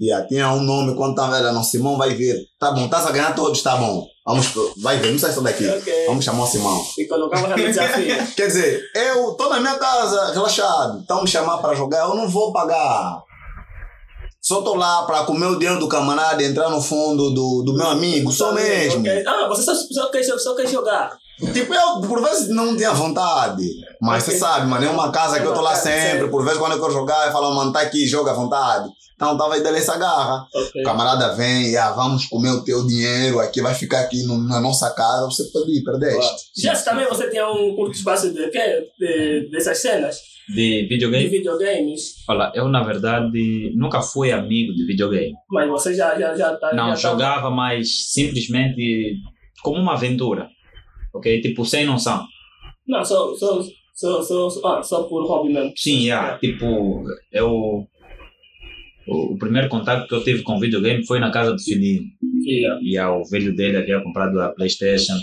Yeah, 0.00 0.26
tinha 0.26 0.52
um 0.52 0.60
nome 0.62 0.96
quando 0.96 1.14
tava 1.14 1.36
era 1.38 1.52
não, 1.52 1.62
Simão 1.62 1.96
vai 1.96 2.12
vir. 2.14 2.36
Tá 2.58 2.72
bom, 2.72 2.86
estás 2.86 3.06
a 3.06 3.12
ganhar 3.12 3.34
todos, 3.36 3.62
tá 3.62 3.76
bom. 3.76 4.04
Vamos, 4.26 4.52
vai 4.78 4.98
ver, 4.98 5.12
não 5.12 5.18
sai 5.18 5.32
só 5.32 5.40
daqui. 5.40 5.68
Ok. 5.68 6.06
Vamos 6.06 6.24
chamar 6.24 6.42
o 6.42 6.46
Simão. 6.46 6.82
E 6.98 7.04
colocava 7.06 7.48
no 7.48 7.54
desafio. 7.54 8.06
Quer 8.34 8.46
dizer, 8.48 8.82
eu 8.96 9.32
tô 9.34 9.48
na 9.48 9.60
minha 9.60 9.76
casa, 9.78 10.32
relaxado. 10.32 11.00
Então 11.04 11.22
me 11.22 11.28
chamar 11.28 11.58
para 11.58 11.74
jogar, 11.76 12.08
eu 12.08 12.16
não 12.16 12.28
vou 12.28 12.52
pagar. 12.52 13.22
Só 14.42 14.60
tô 14.62 14.74
lá 14.74 15.02
para 15.04 15.22
comer 15.22 15.46
o 15.46 15.56
dinheiro 15.58 15.78
do 15.78 15.86
camarada 15.88 16.42
e 16.42 16.46
entrar 16.46 16.68
no 16.68 16.82
fundo 16.82 17.30
do, 17.30 17.62
do 17.64 17.74
meu 17.74 17.86
amigo, 17.86 18.32
só 18.32 18.52
mesmo. 18.52 19.04
Ah, 19.26 19.46
você 19.48 19.62
só, 19.62 19.72
só, 19.74 20.10
quer, 20.10 20.24
só 20.24 20.54
quer 20.56 20.66
jogar. 20.66 21.16
Tipo, 21.52 21.72
eu 21.72 22.00
por 22.08 22.20
vezes 22.22 22.48
não 22.48 22.76
tinha 22.76 22.92
vontade. 22.92 23.62
Mas 24.00 24.24
você 24.24 24.36
sabe, 24.38 24.66
mano, 24.66 24.84
é 24.84 24.90
uma 24.90 25.12
casa 25.12 25.38
que 25.40 25.46
eu 25.46 25.54
tô 25.54 25.60
lá 25.60 25.74
sempre. 25.76 26.28
Por 26.28 26.42
vezes 26.44 26.58
quando 26.58 26.72
eu 26.72 26.80
quero 26.80 26.92
jogar, 26.92 27.26
eu 27.26 27.32
falo, 27.32 27.54
mano, 27.54 27.72
tá 27.72 27.80
aqui, 27.82 28.04
joga 28.06 28.32
à 28.32 28.34
vontade. 28.34 28.88
Então 29.14 29.38
tava 29.38 29.54
aí 29.54 29.62
dando 29.62 29.76
essa 29.76 29.96
garra. 29.96 30.44
Ok. 30.52 30.80
O 30.82 30.84
camarada 30.84 31.34
vem, 31.36 31.76
ah, 31.76 31.92
vamos 31.92 32.26
comer 32.26 32.50
o 32.50 32.64
teu 32.64 32.84
dinheiro 32.84 33.38
aqui, 33.38 33.60
vai 33.62 33.72
ficar 33.74 34.00
aqui 34.00 34.24
no- 34.24 34.38
na 34.48 34.60
nossa 34.60 34.90
casa, 34.90 35.26
você 35.26 35.44
pode 35.52 35.70
ir, 35.70 35.84
perdeste. 35.84 36.18
Já 36.56 36.74
também 36.74 37.06
você 37.06 37.30
tinha 37.30 37.48
um 37.48 37.76
curto 37.76 37.94
espaço 37.94 38.32
de 38.32 38.48
quê? 38.50 38.88
De, 38.98 39.48
dessas 39.52 39.78
cenas? 39.80 40.16
De 40.48 40.82
De 40.82 40.88
videogame? 40.88 41.28
videogames. 41.28 42.24
Olha, 42.28 42.50
eu 42.54 42.68
na 42.68 42.82
verdade 42.82 43.72
nunca 43.74 44.00
fui 44.02 44.32
amigo 44.32 44.72
de 44.74 44.84
videogame. 44.84 45.32
Mas 45.50 45.68
você 45.68 45.94
já, 45.94 46.18
já, 46.18 46.36
já 46.36 46.56
tá. 46.56 46.74
Não, 46.74 46.88
já 46.88 46.94
tá- 46.94 46.96
jogava 46.96 47.50
mais 47.50 48.10
simplesmente 48.12 49.16
como 49.62 49.80
uma 49.80 49.94
aventura. 49.94 50.48
Ok? 51.14 51.40
Tipo, 51.40 51.64
sem 51.64 51.84
noção. 51.84 52.26
Não, 52.86 53.04
só, 53.04 53.34
só, 53.36 53.62
só, 53.94 54.22
só, 54.22 54.50
só, 54.50 54.66
ah, 54.78 54.82
só 54.82 55.02
por 55.04 55.24
hobby 55.26 55.52
mesmo. 55.52 55.72
Sim, 55.76 56.06
yeah, 56.06 56.38
tipo, 56.38 57.04
eu. 57.30 57.86
O, 59.06 59.34
o 59.34 59.38
primeiro 59.38 59.68
contato 59.68 60.06
que 60.08 60.14
eu 60.14 60.22
tive 60.24 60.42
com 60.42 60.58
videogame 60.60 61.06
foi 61.06 61.18
na 61.20 61.30
casa 61.30 61.52
do 61.52 61.62
filhinho. 61.62 62.02
Yeah. 62.44 62.80
E 62.82 62.96
ah, 62.98 63.12
o 63.12 63.24
velho 63.24 63.54
dele 63.54 63.76
havia 63.76 64.00
comprado 64.02 64.40
a 64.40 64.48
PlayStation. 64.50 65.14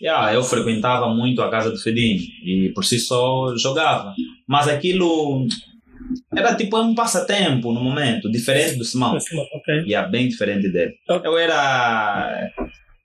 E 0.00 0.08
ah, 0.08 0.32
eu 0.32 0.42
frequentava 0.42 1.08
muito 1.14 1.42
a 1.42 1.50
casa 1.50 1.70
do 1.70 1.76
filhinho 1.78 2.20
e 2.44 2.70
por 2.74 2.84
si 2.84 2.98
só 2.98 3.54
jogava. 3.56 4.14
Mas 4.48 4.66
aquilo 4.66 5.46
era 6.34 6.54
tipo 6.54 6.78
um 6.80 6.94
passatempo 6.94 7.72
no 7.72 7.82
momento, 7.82 8.30
diferente 8.30 8.76
do 8.78 8.84
Simão. 8.84 9.16
Ok. 9.54 9.84
E 9.86 9.94
é 9.94 10.08
bem 10.08 10.28
diferente 10.28 10.68
dele. 10.70 10.92
Ok. 11.08 11.30
Eu 11.30 11.36
era. 11.38 12.50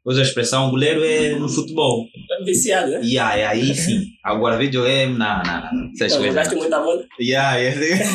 Usa 0.06 0.20
a 0.22 0.24
expressão, 0.24 0.68
o 0.68 0.70
goleiro 0.70 1.04
é 1.04 1.32
no 1.32 1.50
futebol. 1.50 2.06
Viciado, 2.46 2.92
né? 2.92 3.02
E 3.04 3.18
aí, 3.18 3.44
aí 3.44 3.74
sim. 3.76 4.04
Agora 4.24 4.56
videogame, 4.56 5.18
não, 5.18 5.42
não, 5.44 5.44
não. 5.74 5.92
Essas 5.96 6.14
Então, 6.14 6.18
coisas. 6.18 6.26
jogaste 6.28 6.56
muita 6.56 6.80
bola. 6.80 7.04
Yeah, 7.20 7.56
yeah. 7.58 8.06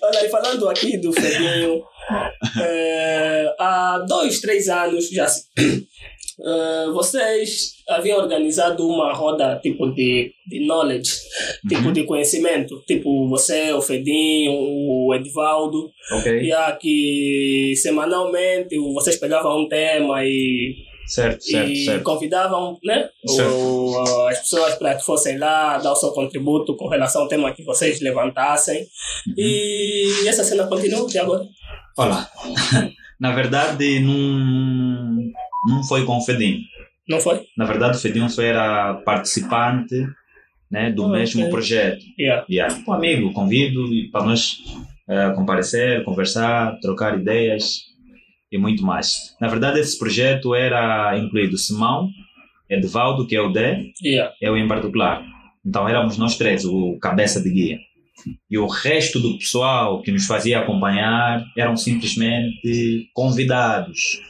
Olha, 0.00 0.24
e 0.26 0.28
falando 0.30 0.68
aqui 0.68 0.96
do 0.98 1.12
Fredinho, 1.12 1.82
eh, 2.62 3.52
há 3.58 3.98
dois, 4.08 4.40
três 4.40 4.68
anos 4.68 5.10
já 5.10 5.26
se- 5.26 5.44
eh, 6.44 6.86
vocês 6.92 7.72
haviam 7.88 8.18
organizado 8.18 8.86
uma 8.88 9.12
roda 9.12 9.58
tipo 9.62 9.92
de, 9.94 10.32
de 10.48 10.66
knowledge, 10.66 11.12
tipo 11.68 11.86
Uhum. 11.88 11.92
de 11.92 12.04
conhecimento, 12.04 12.82
tipo 12.86 13.28
você, 13.28 13.72
o 13.72 13.80
Fredinho, 13.82 14.52
o 14.52 15.14
Edvaldo, 15.14 15.90
ok. 16.12 16.40
e 16.50 16.52
que 16.78 17.74
semanalmente 17.76 18.78
vocês 18.94 19.16
pegavam 19.16 19.60
um 19.62 19.68
tema 19.68 20.24
e 20.24 20.74
Certo, 21.06 21.42
certo, 21.42 21.68
e 21.72 21.84
certo. 21.86 22.04
convidavam 22.04 22.78
né, 22.84 23.08
o- 23.28 24.28
as 24.28 24.38
pessoas 24.38 24.74
para 24.76 24.94
que 24.94 25.04
fossem 25.04 25.38
lá 25.38 25.76
dar 25.78 25.90
o 25.92 25.96
seu 25.96 26.10
contributo 26.12 26.76
com 26.76 26.86
relação 26.86 27.22
ao 27.22 27.28
tema 27.28 27.52
que 27.52 27.64
vocês 27.64 28.00
levantassem. 28.00 28.82
Uhum. 29.26 29.34
E 29.36 30.28
essa 30.28 30.44
cena 30.44 30.68
continua 30.68 31.04
até 31.08 31.18
agora. 31.18 31.44
Olha, 31.98 32.28
na 33.18 33.34
verdade 33.34 33.98
não, 33.98 35.16
não 35.66 35.82
foi 35.84 36.04
com 36.04 36.16
o 36.18 36.22
Fedinho. 36.22 36.60
Não 37.08 37.20
foi? 37.20 37.42
Na 37.56 37.64
verdade 37.64 37.96
o 37.96 38.00
Fedinho 38.00 38.28
só 38.30 38.42
era 38.42 38.94
participante 39.04 39.94
né, 40.70 40.90
do 40.92 41.04
Ah, 41.06 41.08
mesmo 41.08 41.40
ok. 41.40 41.50
projeto. 41.50 42.04
Yeah. 42.18 42.44
Yeah. 42.48 42.82
Um 42.86 42.92
amigo, 42.92 43.32
convido 43.32 43.82
para 44.12 44.24
nós 44.24 44.58
eh, 45.08 45.30
comparecer, 45.34 46.04
conversar, 46.04 46.78
trocar 46.80 47.18
ideias 47.18 47.80
e 48.52 48.56
muito 48.58 48.84
mais. 48.84 49.34
Na 49.40 49.48
verdade, 49.48 49.80
esse 49.80 49.98
projeto 49.98 50.54
era 50.54 51.18
incluído 51.18 51.58
Simão, 51.58 52.08
Edvaldo, 52.68 53.26
que 53.26 53.34
é 53.34 53.40
o 53.40 53.50
D, 53.50 53.90
Yeah. 54.04 54.32
eu 54.40 54.56
em 54.56 54.68
particular. 54.68 55.24
Então 55.66 55.88
éramos 55.88 56.16
nós 56.16 56.36
três, 56.38 56.64
o 56.64 56.96
cabeça 57.00 57.42
de 57.42 57.50
guia. 57.50 57.78
E 58.48 58.56
o 58.58 58.66
resto 58.66 59.18
do 59.18 59.36
pessoal 59.38 60.00
que 60.02 60.12
nos 60.12 60.26
fazia 60.26 60.60
acompanhar 60.60 61.44
eram 61.56 61.76
simplesmente 61.76 63.08
convidados. 63.12 64.20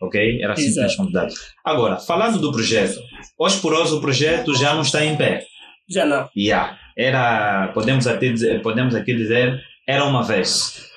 Ok? 0.00 0.20
Eram 0.42 0.52
Exato. 0.52 0.60
simplesmente 0.60 0.96
convidados. 0.96 1.34
Agora, 1.64 1.98
falando 1.98 2.38
do 2.38 2.52
projeto, 2.52 3.00
hoje 3.38 3.60
por 3.60 3.72
hoje 3.72 3.94
o 3.94 4.00
projeto 4.00 4.54
já 4.54 4.74
não 4.74 4.82
está 4.82 5.04
em 5.04 5.16
pé. 5.16 5.44
Já 5.88 6.04
não. 6.04 6.28
Yeah. 6.36 6.78
Era, 6.96 7.68
podemos, 7.74 8.06
até 8.06 8.28
dizer, 8.30 8.62
podemos 8.62 8.94
aqui 8.94 9.14
dizer, 9.14 9.60
era 9.86 10.04
uma 10.04 10.22
vez. 10.22 10.90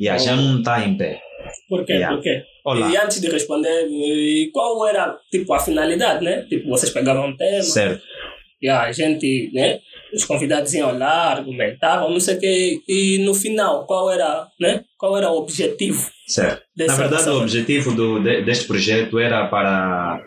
Yeah, 0.00 0.22
já 0.22 0.36
não 0.36 0.58
está 0.58 0.84
em 0.84 0.96
pé. 0.96 1.20
Por 1.68 1.84
quê? 1.84 1.94
Yeah. 1.94 2.14
Por 2.16 2.22
quê? 2.22 2.42
Olá. 2.64 2.90
E 2.90 2.96
antes 2.96 3.20
de 3.20 3.28
responder, 3.28 3.86
e 3.88 4.50
qual 4.52 4.86
era 4.86 5.16
tipo, 5.30 5.52
a 5.52 5.58
finalidade, 5.58 6.24
né? 6.24 6.42
Tipo, 6.48 6.68
vocês 6.70 6.92
pegavam 6.92 7.28
um 7.28 7.36
tema 7.36 7.62
Certo. 7.62 8.02
e 8.60 8.68
a 8.68 8.90
gente, 8.90 9.50
né? 9.52 9.80
Os 10.14 10.24
convidados 10.24 10.72
iam 10.74 10.96
lá, 10.96 11.32
argumentavam, 11.32 12.10
não 12.10 12.20
sei 12.20 12.36
o 12.36 12.40
quê. 12.40 12.80
E 12.88 13.18
no 13.24 13.34
final, 13.34 13.86
qual 13.86 14.10
era, 14.10 14.46
né? 14.60 14.84
Qual 14.96 15.16
era 15.16 15.30
o 15.30 15.38
objetivo 15.38 16.10
Certo. 16.26 16.62
Na 16.78 16.86
verdade, 16.94 17.10
dessa- 17.16 17.32
o 17.34 17.40
objetivo 17.42 17.92
do, 17.94 18.18
de- 18.22 18.42
deste 18.42 18.66
projeto 18.66 19.18
era 19.18 19.46
para. 19.48 20.20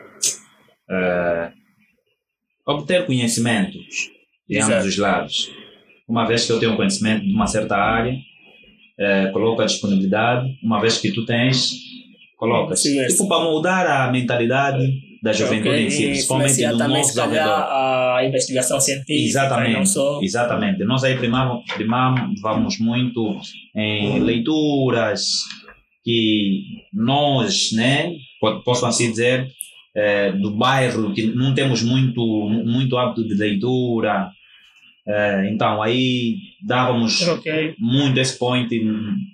eh, 0.90 1.52
obter 2.66 3.06
conhecimento 3.06 3.78
de 4.48 4.58
ambos 4.58 4.70
Exato. 4.70 4.88
os 4.88 4.98
lados. 4.98 5.52
Uma 6.08 6.26
vez 6.26 6.46
que 6.46 6.52
eu 6.52 6.60
tenho 6.60 6.76
conhecimento 6.76 7.26
de 7.26 7.34
uma 7.34 7.48
certa 7.48 7.76
área, 7.76 8.16
eh, 9.00 9.28
coloco 9.34 9.62
a 9.62 9.66
disponibilidade. 9.66 10.48
Uma 10.64 10.80
vez 10.80 10.98
que 10.98 11.12
tu 11.14 11.26
tens, 11.26 11.72
coloca. 12.38 12.76
Sim, 12.76 13.00
é 13.00 13.08
Tipo, 13.08 13.28
para 13.28 13.44
mudar 13.44 13.86
a 13.88 14.12
mentalidade 14.12 14.80
da 15.24 15.32
juventude 15.34 15.76
em 15.82 15.90
si, 15.90 16.04
principalmente 16.08 16.68
do 16.68 16.78
também, 16.78 16.98
nosso 16.98 17.22
alredor. 17.22 17.48
a 17.48 18.22
investigação 18.26 18.80
científica, 18.80 19.14
e 19.14 19.22
não 19.24 19.28
Exatamente, 19.30 19.90
só. 19.90 20.20
exatamente. 20.22 20.84
Nós 20.86 21.04
aí 21.04 21.18
primamos, 21.18 21.64
primamos 21.74 22.80
muito 22.80 23.36
em 23.76 24.20
leituras 24.20 25.22
que 26.04 26.62
nós, 26.94 27.72
né, 27.74 28.12
po- 28.40 28.62
posso 28.64 28.86
assim 28.86 29.10
dizer, 29.12 29.48
eh, 29.96 30.32
do 30.34 30.52
bairro, 30.56 31.14
que 31.14 31.24
não 31.28 31.54
temos 31.54 31.82
muito, 31.84 32.22
muito 32.66 32.98
hábito 32.98 33.28
de 33.28 33.34
leitura. 33.34 34.30
Eh, 35.08 35.50
então, 35.52 35.82
aí 35.82 36.36
dávamos 36.66 37.22
Ok. 37.28 37.76
muito 37.80 38.20
esse 38.20 38.38
point 38.38 38.70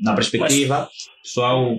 na 0.02 0.14
perspectiva. 0.14 0.88
pessoal 1.22 1.78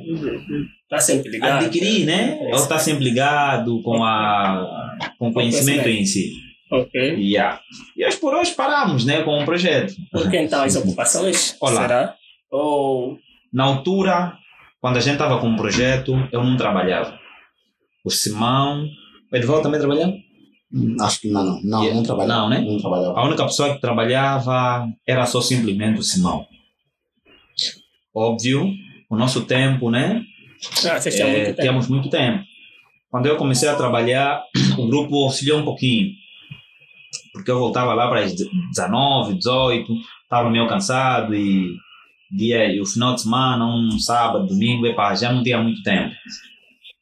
Está 0.94 1.00
sempre 1.12 1.30
ligado. 1.30 1.64
adquirir, 1.64 2.06
né? 2.06 2.38
Ou 2.40 2.54
está 2.56 2.78
sempre 2.78 3.04
ligado 3.04 3.82
com, 3.82 4.02
a, 4.04 4.96
com 5.18 5.28
o 5.28 5.32
conhecimento 5.32 5.88
em 5.88 6.04
si. 6.04 6.32
Ok. 6.70 7.00
Yeah. 7.16 7.60
E 7.96 8.04
hoje 8.06 8.16
por 8.16 8.34
hoje 8.34 8.52
paramos 8.52 9.04
né, 9.04 9.22
com 9.22 9.38
o 9.40 9.44
projeto. 9.44 9.94
Por 10.10 10.30
que 10.30 10.36
então 10.38 10.62
as 10.62 10.74
ocupações? 10.76 11.56
Olá. 11.60 11.82
Será? 11.82 12.14
Ou. 12.50 13.18
Na 13.52 13.64
altura, 13.64 14.36
quando 14.80 14.96
a 14.96 15.00
gente 15.00 15.12
estava 15.14 15.38
com 15.38 15.52
o 15.52 15.56
projeto, 15.56 16.12
eu 16.32 16.42
não 16.42 16.56
trabalhava. 16.56 17.18
O 18.04 18.10
Simão. 18.10 18.88
O 19.32 19.36
Edvaldo 19.36 19.62
também 19.62 19.78
trabalhava? 19.80 20.12
Acho 21.02 21.20
que 21.20 21.30
não, 21.30 21.44
não. 21.44 21.62
Não, 21.62 21.82
Yeah. 21.82 21.94
não 21.96 22.02
trabalhava. 22.02 22.40
Não, 22.40 22.48
né? 22.48 22.60
Não 22.60 22.78
trabalhava. 22.78 23.18
A 23.20 23.24
única 23.24 23.44
pessoa 23.44 23.74
que 23.74 23.80
trabalhava 23.80 24.86
era 25.06 25.24
só 25.26 25.40
simplesmente 25.40 26.00
o 26.00 26.02
Simão. 26.02 26.44
Óbvio, 28.14 28.72
o 29.10 29.16
nosso 29.16 29.42
tempo, 29.44 29.90
né? 29.90 30.22
Ah, 30.86 31.00
vocês 31.00 31.18
É, 31.18 31.24
muito 31.24 31.44
tempo. 31.46 31.60
tínhamos 31.60 31.88
muito 31.88 32.10
tempo. 32.10 32.44
Quando 33.10 33.26
eu 33.26 33.36
comecei 33.36 33.68
a 33.68 33.76
trabalhar, 33.76 34.42
o 34.78 34.86
grupo 34.88 35.22
auxiliou 35.24 35.60
um 35.60 35.64
pouquinho. 35.64 36.12
Porque 37.32 37.50
eu 37.50 37.58
voltava 37.58 37.94
lá 37.94 38.08
para 38.08 38.20
as 38.20 38.34
19, 38.34 39.34
18, 39.34 39.92
estava 40.24 40.50
meio 40.50 40.66
cansado 40.68 41.34
e 41.34 41.74
dia, 42.30 42.66
e 42.72 42.80
o 42.80 42.86
final 42.86 43.14
de 43.14 43.22
semana, 43.22 43.64
um 43.64 43.98
sábado, 43.98 44.46
domingo, 44.46 44.86
epá, 44.86 45.14
já 45.14 45.32
não 45.32 45.42
tinha 45.42 45.58
muito 45.58 45.82
tempo. 45.82 46.12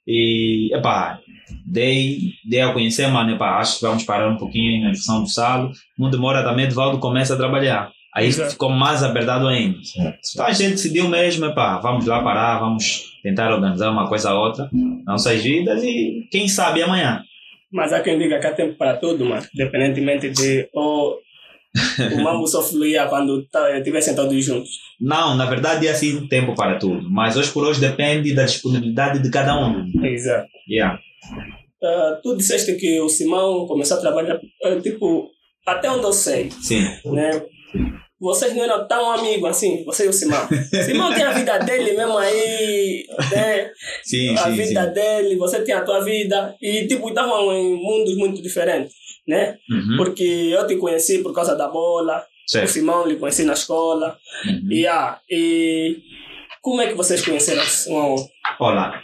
E, 0.07 0.69
epá, 0.75 1.19
dei, 1.65 2.33
dei 2.45 2.61
a 2.61 2.73
conhecer, 2.73 3.07
mano, 3.09 3.33
epá, 3.33 3.59
acho 3.59 3.79
que 3.79 3.87
vamos 3.87 4.05
parar 4.05 4.29
um 4.29 4.37
pouquinho 4.37 4.83
na 4.85 4.91
discussão 4.91 5.23
do 5.23 5.29
salo. 5.29 5.71
Não 5.99 6.11
demora 6.11 6.43
também, 6.43 6.67
Edvaldo 6.67 6.99
começa 6.99 7.35
a 7.35 7.39
trabalhar. 7.39 7.91
Aí 8.15 8.27
Exato. 8.27 8.51
ficou 8.51 8.69
mais 8.69 9.03
apertado 9.03 9.49
ainda. 9.49 9.79
Então 10.35 10.45
a 10.47 10.53
gente 10.53 10.73
decidiu 10.73 11.09
mesmo, 11.09 11.47
epá, 11.47 11.79
vamos 11.79 12.05
lá 12.05 12.23
parar, 12.23 12.59
vamos 12.59 13.12
tentar 13.23 13.53
organizar 13.53 13.91
uma 13.91 14.09
coisa 14.09 14.33
ou 14.33 14.47
outra, 14.47 14.69
nossas 15.07 15.43
vidas 15.43 15.83
e 15.83 16.27
quem 16.31 16.49
sabe 16.49 16.83
amanhã. 16.83 17.23
Mas 17.73 17.93
há 17.93 18.01
quem 18.01 18.19
diga 18.19 18.39
que 18.39 18.47
há 18.47 18.53
tempo 18.53 18.77
para 18.77 18.97
tudo, 18.97 19.25
mano. 19.25 19.47
Independentemente 19.55 20.31
de. 20.31 20.69
Ou 20.75 21.19
o 21.99 22.23
mambo 22.23 22.47
só 22.47 22.63
fluía 22.63 23.07
quando 23.07 23.47
estivessem 23.79 24.15
todos 24.15 24.45
juntos. 24.45 24.71
Não, 25.01 25.35
na 25.35 25.47
verdade 25.47 25.87
é 25.87 25.91
assim 25.91 26.27
tempo 26.29 26.55
para 26.55 26.79
tudo, 26.79 27.11
mas 27.11 27.37
hoje 27.37 27.51
por 27.51 27.65
hoje 27.65 27.81
depende 27.81 28.35
da 28.35 28.45
disponibilidade 28.45 29.23
de 29.23 29.31
cada 29.31 29.59
um. 29.59 29.91
Exato. 30.05 30.49
Yeah. 30.69 31.01
Ah, 31.83 32.21
tu 32.23 32.37
disseste 32.37 32.75
que 32.77 33.01
o 33.01 33.09
Simão 33.09 33.67
começou 33.67 33.97
a 33.97 34.01
trabalhar, 34.01 34.39
ah, 34.65 34.81
tipo, 34.83 35.31
até 35.67 35.91
onde 35.91 36.05
eu 36.05 36.13
sei, 36.13 36.51
Sim. 36.51 36.85
né? 37.07 37.43
Vocês 38.23 38.55
não 38.55 38.63
eram 38.63 38.87
tão 38.87 39.11
amigos 39.11 39.51
assim, 39.51 39.85
você 39.85 40.07
e 40.07 40.09
o 40.09 40.13
Simão. 40.13 40.49
Simão 40.87 41.13
tem 41.13 41.25
a 41.25 41.33
vida 41.33 41.59
dele 41.59 41.93
mesmo 41.93 42.17
aí, 42.17 43.05
né? 43.33 43.71
Sim, 44.05 44.33
a 44.35 44.45
sim, 44.45 44.53
vida 44.53 44.87
sim. 44.87 44.93
dele, 44.93 45.37
você 45.37 45.61
tem 45.63 45.75
a 45.75 45.83
tua 45.83 46.05
vida. 46.05 46.55
E, 46.63 46.87
tipo, 46.87 47.09
estavam 47.09 47.53
em 47.53 47.75
mundos 47.75 48.17
muito 48.17 48.41
diferentes, 48.41 48.95
né? 49.27 49.57
Uhum. 49.69 49.97
Porque 49.97 50.23
eu 50.23 50.65
te 50.69 50.77
conheci 50.77 51.19
por 51.19 51.35
causa 51.35 51.57
da 51.57 51.67
bola, 51.67 52.19
o 52.19 52.51
Certo. 52.51 52.69
Simão 52.69 53.09
lhe 53.09 53.17
conheci 53.17 53.43
na 53.43 53.55
escola. 53.55 54.17
Uhum. 54.47 54.69
E, 54.71 54.87
ah, 54.87 55.19
e 55.29 55.97
como 56.61 56.81
é 56.81 56.87
que 56.87 56.95
vocês 56.95 57.25
conheceram 57.25 57.65
um 57.89 57.97
ao 57.97 58.11
outro? 58.13 58.29
Olha, 58.61 59.03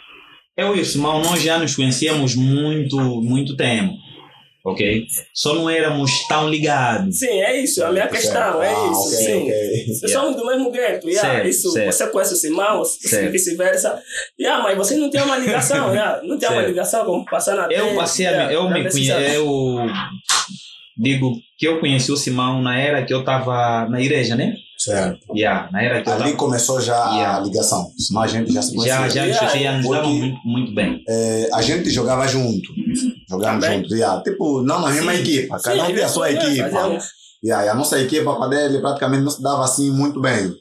eu 0.57 0.77
e 0.77 0.79
o 0.79 0.85
Simão, 0.85 1.21
nós 1.21 1.41
já 1.41 1.59
nos 1.59 1.75
conhecíamos 1.75 2.35
muito, 2.35 2.97
muito 3.21 3.57
tempo, 3.57 3.93
ok? 4.65 5.05
Só 5.33 5.53
não 5.55 5.69
éramos 5.69 6.27
tão 6.27 6.49
ligados. 6.49 7.19
Sim, 7.19 7.27
é 7.41 7.61
isso, 7.61 7.83
a 7.83 7.91
minha 7.91 8.07
questão, 8.07 8.61
é 8.61 8.67
Ah, 8.69 8.89
isso, 8.91 9.07
ok, 9.07 9.17
sim. 9.17 9.41
ok. 9.43 10.09
Somos 10.09 10.35
do 10.35 10.45
mesmo 10.45 10.71
gueto, 10.71 11.07
yeah, 11.09 11.29
Certo, 11.31 11.47
isso, 11.47 11.71
certo. 11.71 11.91
você 11.93 12.07
conhece 12.07 12.33
o 12.33 12.37
Simão, 12.37 12.81
e 12.81 13.07
Certo. 13.09 13.31
vice-versa. 13.31 14.01
Yeah, 14.39 14.63
mas 14.63 14.77
você 14.77 14.95
não 14.95 15.09
tem 15.09 15.21
uma 15.21 15.37
ligação, 15.37 15.89
yeah, 15.93 16.21
não 16.23 16.37
tem 16.37 16.49
uma 16.49 16.55
Certo. 16.57 16.67
ligação 16.67 17.05
como 17.05 17.25
passar 17.25 17.55
na 17.55 17.67
Eu 17.73 17.95
passei 17.95 18.25
a, 18.27 18.31
yeah, 18.31 18.53
eu 18.53 18.69
me 18.69 18.83
decisão. 18.83 19.15
conhe, 19.17 19.33
eu 19.35 19.77
digo 20.97 21.33
que 21.57 21.67
eu 21.67 21.79
conheci 21.79 22.11
o 22.11 22.17
Simão 22.17 22.61
na 22.61 22.77
era 22.79 23.05
que 23.05 23.13
eu 23.13 23.19
estava 23.21 23.87
na 23.89 24.01
igreja, 24.01 24.35
né? 24.35 24.53
Certo. 24.77 25.19
Yeah, 25.35 25.69
na 25.73 25.81
era 25.83 26.01
que 26.01 26.07
eu 26.09 26.13
Ali 26.13 26.21
estava. 26.31 26.37
começou 26.37 26.79
já 26.79 26.95
a 27.05 27.15
Yeah. 27.17 27.39
ligação. 27.43 27.91
Senão 27.97 28.21
a 28.21 28.27
gente 28.27 28.53
já 28.53 28.61
se 28.61 28.73
conhecia. 28.73 28.95
Já, 29.01 29.09
já, 29.09 29.23
Yeah, 29.25 29.47
já, 29.47 29.57
já 29.57 29.81
porque- 29.81 30.07
muito, 30.07 30.39
muito 30.45 30.73
bem. 30.73 31.03
É, 31.07 31.49
a 31.53 31.61
gente 31.61 31.89
jogava 31.89 32.25
junto. 32.27 32.69
Jogávamos 33.29 33.63
Também? 33.65 33.81
junto. 33.83 33.95
Yeah. 33.95 34.23
Tipo, 34.23 34.61
não 34.63 34.81
na 34.81 34.89
mesma 34.89 35.13
Sim. 35.13 35.21
equipa. 35.21 35.59
Cada 35.59 35.83
um 35.83 35.93
tinha 35.93 36.05
a 36.05 36.09
sua 36.09 36.27
yeah, 36.29 36.49
equipa. 36.49 36.69
fazíamos. 36.69 37.05
Yeah, 37.43 37.65
e 37.65 37.69
a 37.69 37.75
nossa 37.75 37.99
equipa 38.01 38.35
com 38.35 38.43
a 38.43 38.47
dele 38.47 38.79
praticamente 38.79 39.23
não 39.23 39.31
se 39.31 39.41
dava 39.41 39.63
assim 39.63 39.91
muito 39.91 40.19
bem. 40.19 40.51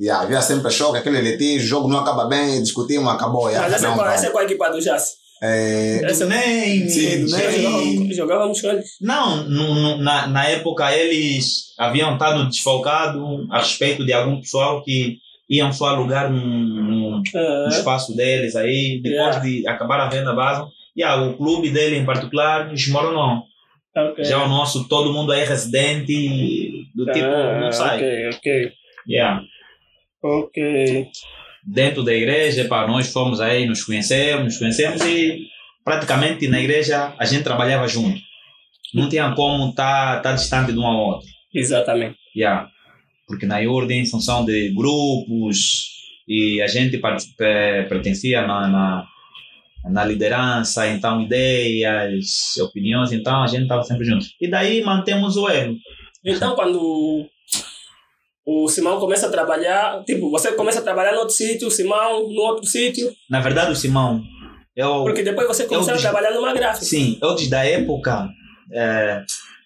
Yeah, 0.00 0.22
havia 0.24 0.40
sempre 0.42 0.70
choque, 0.70 0.98
aquele 0.98 1.20
litígio, 1.20 1.64
o 1.64 1.68
jogo 1.68 1.88
não 1.88 1.98
acaba 2.00 2.26
bem, 2.26 2.62
discutimos, 2.62 3.08
acabou. 3.12 3.48
Yeah, 3.48 3.66
Mas 3.68 3.74
essa, 3.76 3.86
é 3.86 3.90
um 3.90 3.94
qual, 3.96 4.08
essa 4.08 4.26
é 4.26 4.30
qual 4.30 4.42
a 4.42 4.44
equipa 4.46 4.70
do 4.70 4.80
Jazz? 4.80 5.14
É, 5.42 6.00
Essa 6.04 6.26
Nem, 6.26 6.88
Sim, 6.88 7.24
do 7.26 7.30
nem- 7.36 8.12
jogávamos, 8.12 8.60
com 8.60 8.68
eles. 8.68 8.86
Não, 9.00 9.36
no- 9.48 9.74
no- 9.74 9.98
na, 9.98 10.26
na 10.26 10.44
época 10.48 10.92
eles 10.96 11.74
haviam 11.78 12.12
estado 12.14 12.44
desfalcados 12.48 13.22
a 13.50 13.58
respeito 13.58 14.04
de 14.04 14.12
algum 14.12 14.40
pessoal 14.40 14.82
que 14.82 15.18
iam 15.48 15.72
só 15.72 15.86
alugar 15.90 16.30
num, 16.30 16.44
num- 16.44 17.22
Ah, 17.34 17.64
no 17.68 17.74
espaço 17.74 18.14
deles 18.16 18.54
aí, 18.56 19.00
depois 19.02 19.14
Yeah. 19.36 19.38
de 19.38 19.66
acabar 19.68 20.00
a 20.00 20.08
venda 20.08 20.34
base. 20.34 20.62
Yeah, 20.98 21.22
o 21.26 21.36
clube 21.36 21.70
dele 21.70 21.96
em 21.96 22.04
particular 22.04 22.70
desmoronou. 22.70 23.44
ok. 23.96 24.24
Já 24.24 24.44
o 24.44 24.48
nosso, 24.48 24.88
todo 24.88 25.12
mundo 25.12 25.32
é 25.32 25.44
residente, 25.44 26.12
do 26.94 27.04
tipo, 27.06 27.24
Ah, 27.24 27.60
não 27.60 27.72
sai. 27.72 27.96
Ok, 27.98 28.28
ok. 28.34 28.72
Yeah. 29.08 29.42
Ok. 30.22 31.08
Dentro 31.64 32.02
da 32.02 32.12
igreja, 32.12 32.64
pá, 32.66 32.86
nós 32.86 33.12
fomos 33.12 33.40
aí, 33.40 33.66
nos 33.66 33.84
conhecemos, 33.84 34.44
nos 34.44 34.58
conhecemos 34.58 35.00
e 35.04 35.46
praticamente 35.84 36.48
na 36.48 36.60
igreja 36.60 37.14
a 37.18 37.24
gente 37.24 37.44
trabalhava 37.44 37.86
junto. 37.86 38.18
Não 38.94 39.08
tinha 39.08 39.30
como 39.34 39.70
estar 39.70 40.16
tá, 40.16 40.30
tá 40.30 40.32
distante 40.32 40.72
de 40.72 40.78
um 40.78 40.86
ao 40.86 40.96
outro. 40.98 41.28
Exatamente. 41.54 42.16
Yeah. 42.34 42.68
Porque 43.26 43.44
na 43.46 43.58
ordem, 43.70 44.00
em 44.00 44.06
função 44.06 44.44
de 44.44 44.70
grupos, 44.74 45.86
e 46.26 46.60
a 46.62 46.66
gente 46.66 46.98
pe- 46.98 47.86
pertencia 47.88 48.46
na, 48.46 48.66
na, 48.68 49.06
na 49.90 50.04
liderança, 50.04 50.86
então 50.88 51.20
ideias, 51.22 52.56
opiniões, 52.62 53.12
então 53.12 53.42
a 53.42 53.46
gente 53.46 53.62
estava 53.62 53.82
sempre 53.82 54.04
junto. 54.04 54.26
E 54.40 54.48
daí 54.50 54.82
mantemos 54.82 55.36
o 55.36 55.48
elo. 55.48 55.76
Então, 56.24 56.54
quando 56.54 57.26
o 58.46 58.68
Simão 58.68 58.98
começa 58.98 59.26
a 59.26 59.30
trabalhar, 59.30 60.02
tipo, 60.04 60.30
você 60.30 60.52
começa 60.52 60.80
a 60.80 60.82
trabalhar 60.82 61.12
no 61.12 61.20
outro 61.20 61.34
sítio, 61.34 61.68
o 61.68 61.70
Simão 61.70 62.28
no 62.28 62.40
outro 62.42 62.66
sítio, 62.66 63.12
Na 63.30 63.40
verdade, 63.40 63.72
o 63.72 63.76
Simão, 63.76 64.22
eu, 64.76 65.02
porque 65.04 65.22
depois 65.22 65.46
você 65.46 65.64
começou 65.66 65.94
a 65.94 65.98
trabalhar 65.98 66.32
numa 66.32 66.52
gráfica. 66.52 66.84
sim, 66.84 67.18
eu 67.22 67.34
desde 67.34 67.54
a 67.54 67.64
época, 67.64 68.28
é, 68.72 69.22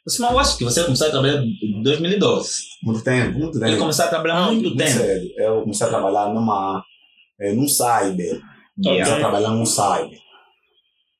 o 0.06 0.10
Simão, 0.10 0.32
eu 0.32 0.38
acho 0.40 0.58
que 0.58 0.64
você 0.64 0.82
começou 0.84 1.06
a 1.06 1.10
trabalhar 1.10 1.42
em 1.42 1.82
2012. 1.82 2.60
muito 2.82 3.04
tempo, 3.04 3.38
muito 3.38 3.52
tempo. 3.58 3.66
Ele 3.66 3.76
começou 3.76 4.04
a 4.04 4.08
trabalhar 4.08 4.34
há 4.38 4.46
muito 4.46 4.62
Muito 4.64 4.76
tempo. 4.76 4.90
sério. 4.90 5.28
Eu 5.36 5.60
comecei 5.62 5.86
a 5.86 5.90
trabalhar 5.90 6.34
numa, 6.34 6.82
é, 7.40 7.52
num 7.52 7.68
cyber. 7.68 8.40
Comecei 8.76 9.00
Yeah. 9.02 9.16
a 9.16 9.18
trabalhar 9.18 9.50
num 9.50 9.66
cyber. 9.66 10.18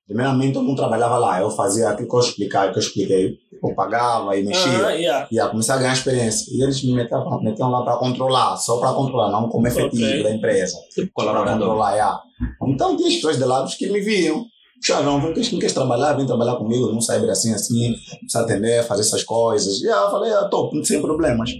Primeiramente, 0.07 0.57
eu 0.57 0.63
não 0.63 0.75
trabalhava 0.75 1.17
lá. 1.17 1.41
Eu 1.41 1.51
fazia 1.51 1.89
aquilo 1.89 2.09
que 2.09 2.15
eu 2.17 2.21
expliquei, 2.21 2.61
que 2.71 2.77
eu 2.79 2.83
expliquei. 2.83 3.39
Eu 3.63 3.75
pagava 3.75 4.37
e 4.37 4.43
mexia. 4.45 4.87
Ah, 4.87 4.91
yeah. 4.91 5.29
E 5.31 5.37
ia 5.37 5.47
começar 5.49 5.75
a 5.75 5.79
ganhar 5.79 5.93
experiência. 5.93 6.53
E 6.53 6.63
eles 6.63 6.83
me 6.85 6.93
meteram, 6.95 7.41
meteram 7.41 7.71
lá 7.71 7.83
para 7.83 7.97
controlar, 7.97 8.57
só 8.57 8.79
para 8.79 8.93
controlar, 8.93 9.31
não 9.31 9.49
como 9.49 9.67
efetivo 9.69 10.05
Ok. 10.05 10.23
da 10.25 10.31
empresa. 10.35 10.77
Tipo 10.95 11.11
colaborador. 11.15 11.59
controlar, 11.61 11.93
yeah. 11.93 12.21
Então 12.67 12.97
tinha 12.97 13.09
as 13.09 13.15
pessoas 13.15 13.39
de 13.39 13.45
lá 13.45 13.65
que 13.67 13.89
me 13.91 14.01
viam. 14.01 14.45
Puxavam, 14.81 15.21
vem, 15.21 15.33
queres, 15.33 15.53
não 15.53 15.61
queres 15.61 15.75
trabalhar? 15.75 16.15
Vem 16.15 16.27
trabalhar 16.27 16.57
comigo, 16.57 16.91
não 16.93 17.01
cyber 17.01 17.31
assim, 17.31 17.55
assim, 17.55 17.95
precisa 18.19 18.43
atender, 18.43 18.83
fazer 18.85 19.03
essas 19.03 19.23
coisas. 19.23 19.81
E 19.81 19.87
eu 19.87 20.11
falei, 20.11 20.33
ah, 20.33 20.49
top, 20.49 20.85
sem 20.85 21.01
problemas. 21.01 21.51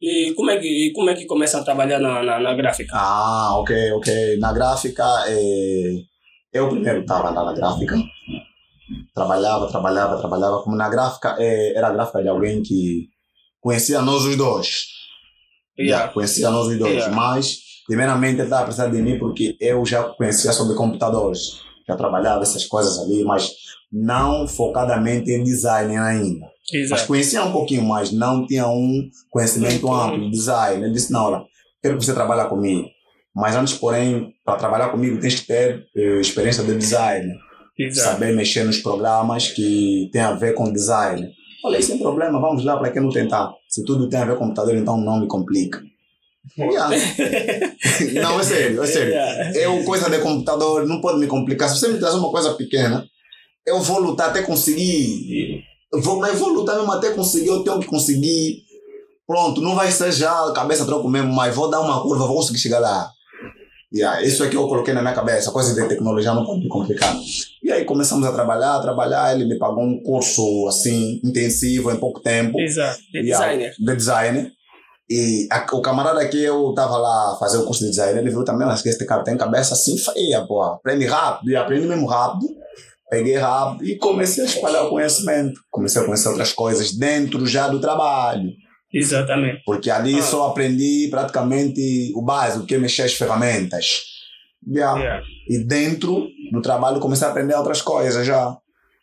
E 0.00 0.34
como 0.34 0.50
é 0.50 0.58
que, 0.58 0.92
como 0.94 1.10
é 1.10 1.14
que 1.14 1.24
começa 1.24 1.58
a 1.58 1.64
trabalhar 1.64 1.98
na, 1.98 2.22
na, 2.22 2.38
na 2.38 2.54
gráfica? 2.54 2.94
Ah, 2.94 3.58
ok, 3.58 3.92
ok. 3.92 4.38
Na 4.38 4.52
gráfica, 4.52 5.04
eh, 5.28 6.02
eu 6.52 6.68
primeiro 6.68 7.00
estava 7.00 7.30
lá 7.30 7.44
na 7.44 7.52
gráfica. 7.54 7.96
trabalhava, 9.14 9.68
trabalhava, 9.68 10.18
trabalhava. 10.18 10.62
Como 10.62 10.76
na 10.76 10.88
gráfica, 10.88 11.36
é, 11.38 11.76
era 11.76 11.88
a 11.88 11.92
gráfica 11.92 12.22
de 12.22 12.28
alguém 12.28 12.62
que 12.62 13.08
conhecia 13.60 14.02
nós 14.02 14.24
os 14.24 14.36
dois. 14.36 14.86
Yeah. 15.78 16.12
Conhecia 16.12 16.50
nós 16.50 16.66
os 16.66 16.78
dois. 16.78 16.94
Yeah. 16.94 17.14
Mas, 17.14 17.58
primeiramente, 17.86 18.36
ele 18.36 18.44
estava 18.44 18.62
a 18.62 18.64
precisar 18.64 18.88
de 18.88 19.00
mim 19.00 19.18
porque 19.18 19.56
eu 19.60 19.84
já 19.84 20.02
conhecia 20.04 20.52
sobre 20.52 20.76
computadores. 20.76 21.60
Já 21.88 21.96
trabalhava 21.96 22.42
essas 22.42 22.66
coisas 22.66 22.98
ali, 22.98 23.24
mas 23.24 23.50
não 23.90 24.46
focadamente 24.46 25.30
em 25.30 25.42
design 25.42 25.96
ainda. 25.96 26.46
Mas 26.72 26.82
Exato. 26.82 27.06
conhecia 27.06 27.44
um 27.44 27.52
pouquinho 27.52 27.84
mais, 27.84 28.10
não 28.10 28.46
tinha 28.46 28.66
um 28.66 29.08
conhecimento 29.30 29.92
amplo 29.92 30.20
de 30.20 30.30
design. 30.30 30.82
Ele 30.82 30.92
disse: 30.92 31.12
Não, 31.12 31.24
olha, 31.24 31.44
quero 31.80 31.96
que 31.96 32.04
você 32.04 32.12
trabalhe 32.12 32.48
comigo. 32.48 32.88
Mas 33.34 33.54
antes, 33.54 33.74
porém, 33.74 34.32
para 34.44 34.56
trabalhar 34.56 34.88
comigo, 34.88 35.20
tens 35.20 35.40
que 35.40 35.46
ter 35.46 35.86
eh, 35.94 36.20
experiência 36.20 36.64
de 36.64 36.74
design, 36.76 37.32
Exato. 37.78 38.12
saber 38.12 38.34
mexer 38.34 38.64
nos 38.64 38.78
programas 38.78 39.48
que 39.48 40.08
tem 40.12 40.22
a 40.22 40.32
ver 40.32 40.54
com 40.54 40.72
design. 40.72 41.28
Falei: 41.62 41.82
Sem 41.82 41.98
problema, 41.98 42.40
vamos 42.40 42.64
lá, 42.64 42.76
para 42.76 42.90
que 42.90 42.98
não 42.98 43.10
tentar? 43.10 43.52
Se 43.68 43.84
tudo 43.84 44.08
tem 44.08 44.18
a 44.18 44.24
ver 44.24 44.36
com 44.36 44.46
computador, 44.46 44.74
então 44.74 44.96
não 44.96 45.20
me 45.20 45.26
complica. 45.26 45.80
Yeah. 46.56 46.88
não, 48.22 48.38
é 48.38 48.42
sério, 48.44 48.82
é 48.82 48.86
sério. 48.86 49.12
Yeah. 49.12 49.58
Eu, 49.58 49.82
coisa 49.82 50.08
de 50.08 50.20
computador, 50.20 50.86
não 50.86 51.00
pode 51.00 51.18
me 51.18 51.26
complicar. 51.26 51.68
Se 51.68 51.76
você 51.78 51.88
me 51.88 51.98
trazer 51.98 52.18
uma 52.18 52.30
coisa 52.30 52.54
pequena, 52.54 53.04
eu 53.66 53.80
vou 53.80 53.98
lutar 53.98 54.30
até 54.30 54.42
conseguir. 54.42 55.64
Vou, 55.92 56.18
mas 56.18 56.38
vou 56.38 56.48
lutar 56.50 56.76
mesmo 56.76 56.92
até 56.92 57.10
conseguir, 57.10 57.48
eu 57.48 57.62
tenho 57.62 57.80
que 57.80 57.86
conseguir. 57.86 58.64
Pronto, 59.26 59.60
não 59.60 59.74
vai 59.74 59.90
ser 59.90 60.12
já 60.12 60.52
cabeça 60.52 60.84
troco 60.86 61.08
mesmo, 61.08 61.32
mas 61.32 61.54
vou 61.54 61.68
dar 61.68 61.80
uma 61.80 62.00
curva, 62.02 62.26
vou 62.26 62.36
conseguir 62.36 62.58
chegar 62.58 62.78
lá. 62.78 63.10
Yeah, 63.94 64.20
isso 64.22 64.42
é 64.44 64.48
que 64.48 64.56
eu 64.56 64.66
coloquei 64.68 64.92
na 64.92 65.00
minha 65.00 65.14
cabeça, 65.14 65.50
coisa 65.52 65.72
de 65.74 65.88
tecnologia 65.88 66.34
não 66.34 66.44
pode 66.44 66.60
me 66.60 66.68
complicar. 66.68 67.16
E 67.62 67.70
aí 67.72 67.84
começamos 67.84 68.26
a 68.26 68.32
trabalhar, 68.32 68.76
a 68.76 68.80
trabalhar, 68.80 69.34
ele 69.34 69.46
me 69.46 69.58
pagou 69.58 69.82
um 69.82 70.02
curso 70.02 70.66
assim, 70.68 71.20
intensivo, 71.24 71.90
em 71.90 71.96
pouco 71.96 72.20
tempo 72.20 72.58
Exato. 72.60 72.98
De 73.12 73.20
Yeah, 73.20 73.46
designer. 73.46 73.74
de 73.78 73.96
design. 73.96 74.52
E 75.08 75.46
a- 75.52 75.66
o 75.72 75.80
camarada 75.80 76.26
que 76.28 76.36
eu 76.42 76.72
tava 76.74 76.96
lá 76.98 77.36
fazer 77.38 77.58
o 77.58 77.64
curso 77.64 77.84
de 77.84 77.90
design, 77.90 78.18
ele 78.18 78.28
viu 78.30 78.44
também, 78.44 78.66
acho 78.68 78.82
que 78.82 78.88
este 78.88 79.04
cara 79.06 79.22
tem 79.22 79.36
cabeça 79.36 79.74
assim 79.74 79.96
feia, 79.96 80.44
pô. 80.46 80.60
Aprende 80.62 81.06
rápido, 81.06 81.50
e 81.50 81.56
aprende 81.56 81.86
mesmo 81.86 82.06
rápido. 82.06 82.46
Peguei 83.08 83.36
rápido 83.36 83.84
e 83.84 83.96
comecei 83.96 84.42
a 84.42 84.46
espalhar 84.46 84.84
o 84.84 84.90
conhecimento. 84.90 85.60
Comecei 85.70 86.02
a 86.02 86.04
conhecer 86.04 86.28
outras 86.28 86.52
coisas 86.52 86.92
dentro 86.92 87.46
já 87.46 87.68
do 87.68 87.80
trabalho. 87.80 88.50
Exatamente. 88.92 89.62
Porque 89.64 89.90
ali 89.90 90.18
Ah. 90.18 90.22
só 90.22 90.48
aprendi 90.48 91.08
praticamente 91.10 92.12
o 92.14 92.22
básico, 92.22 92.66
que 92.66 92.74
é 92.74 92.78
mexer 92.78 93.02
as 93.02 93.14
ferramentas. 93.14 94.02
Yeah. 94.66 94.98
Yeah. 94.98 95.26
E 95.48 95.58
dentro 95.58 96.26
do 96.52 96.60
trabalho 96.60 96.98
comecei 96.98 97.26
a 97.26 97.30
aprender 97.30 97.54
outras 97.54 97.80
coisas 97.82 98.26
já. 98.26 98.56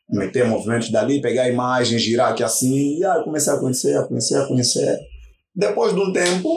Meter 0.09 0.45
movimentos 0.45 0.91
dali, 0.91 1.21
pegar 1.21 1.47
imagens, 1.49 2.01
girar 2.01 2.31
aqui 2.31 2.43
assim. 2.43 2.97
E 2.99 3.05
aí 3.05 3.23
comecei 3.23 3.53
a 3.53 3.57
conhecer, 3.57 3.97
a 3.97 4.03
conhecer, 4.03 4.35
a 4.37 4.45
conhecer. 4.47 4.99
Depois 5.55 5.93
de 5.93 5.99
um 6.01 6.11
tempo, 6.11 6.49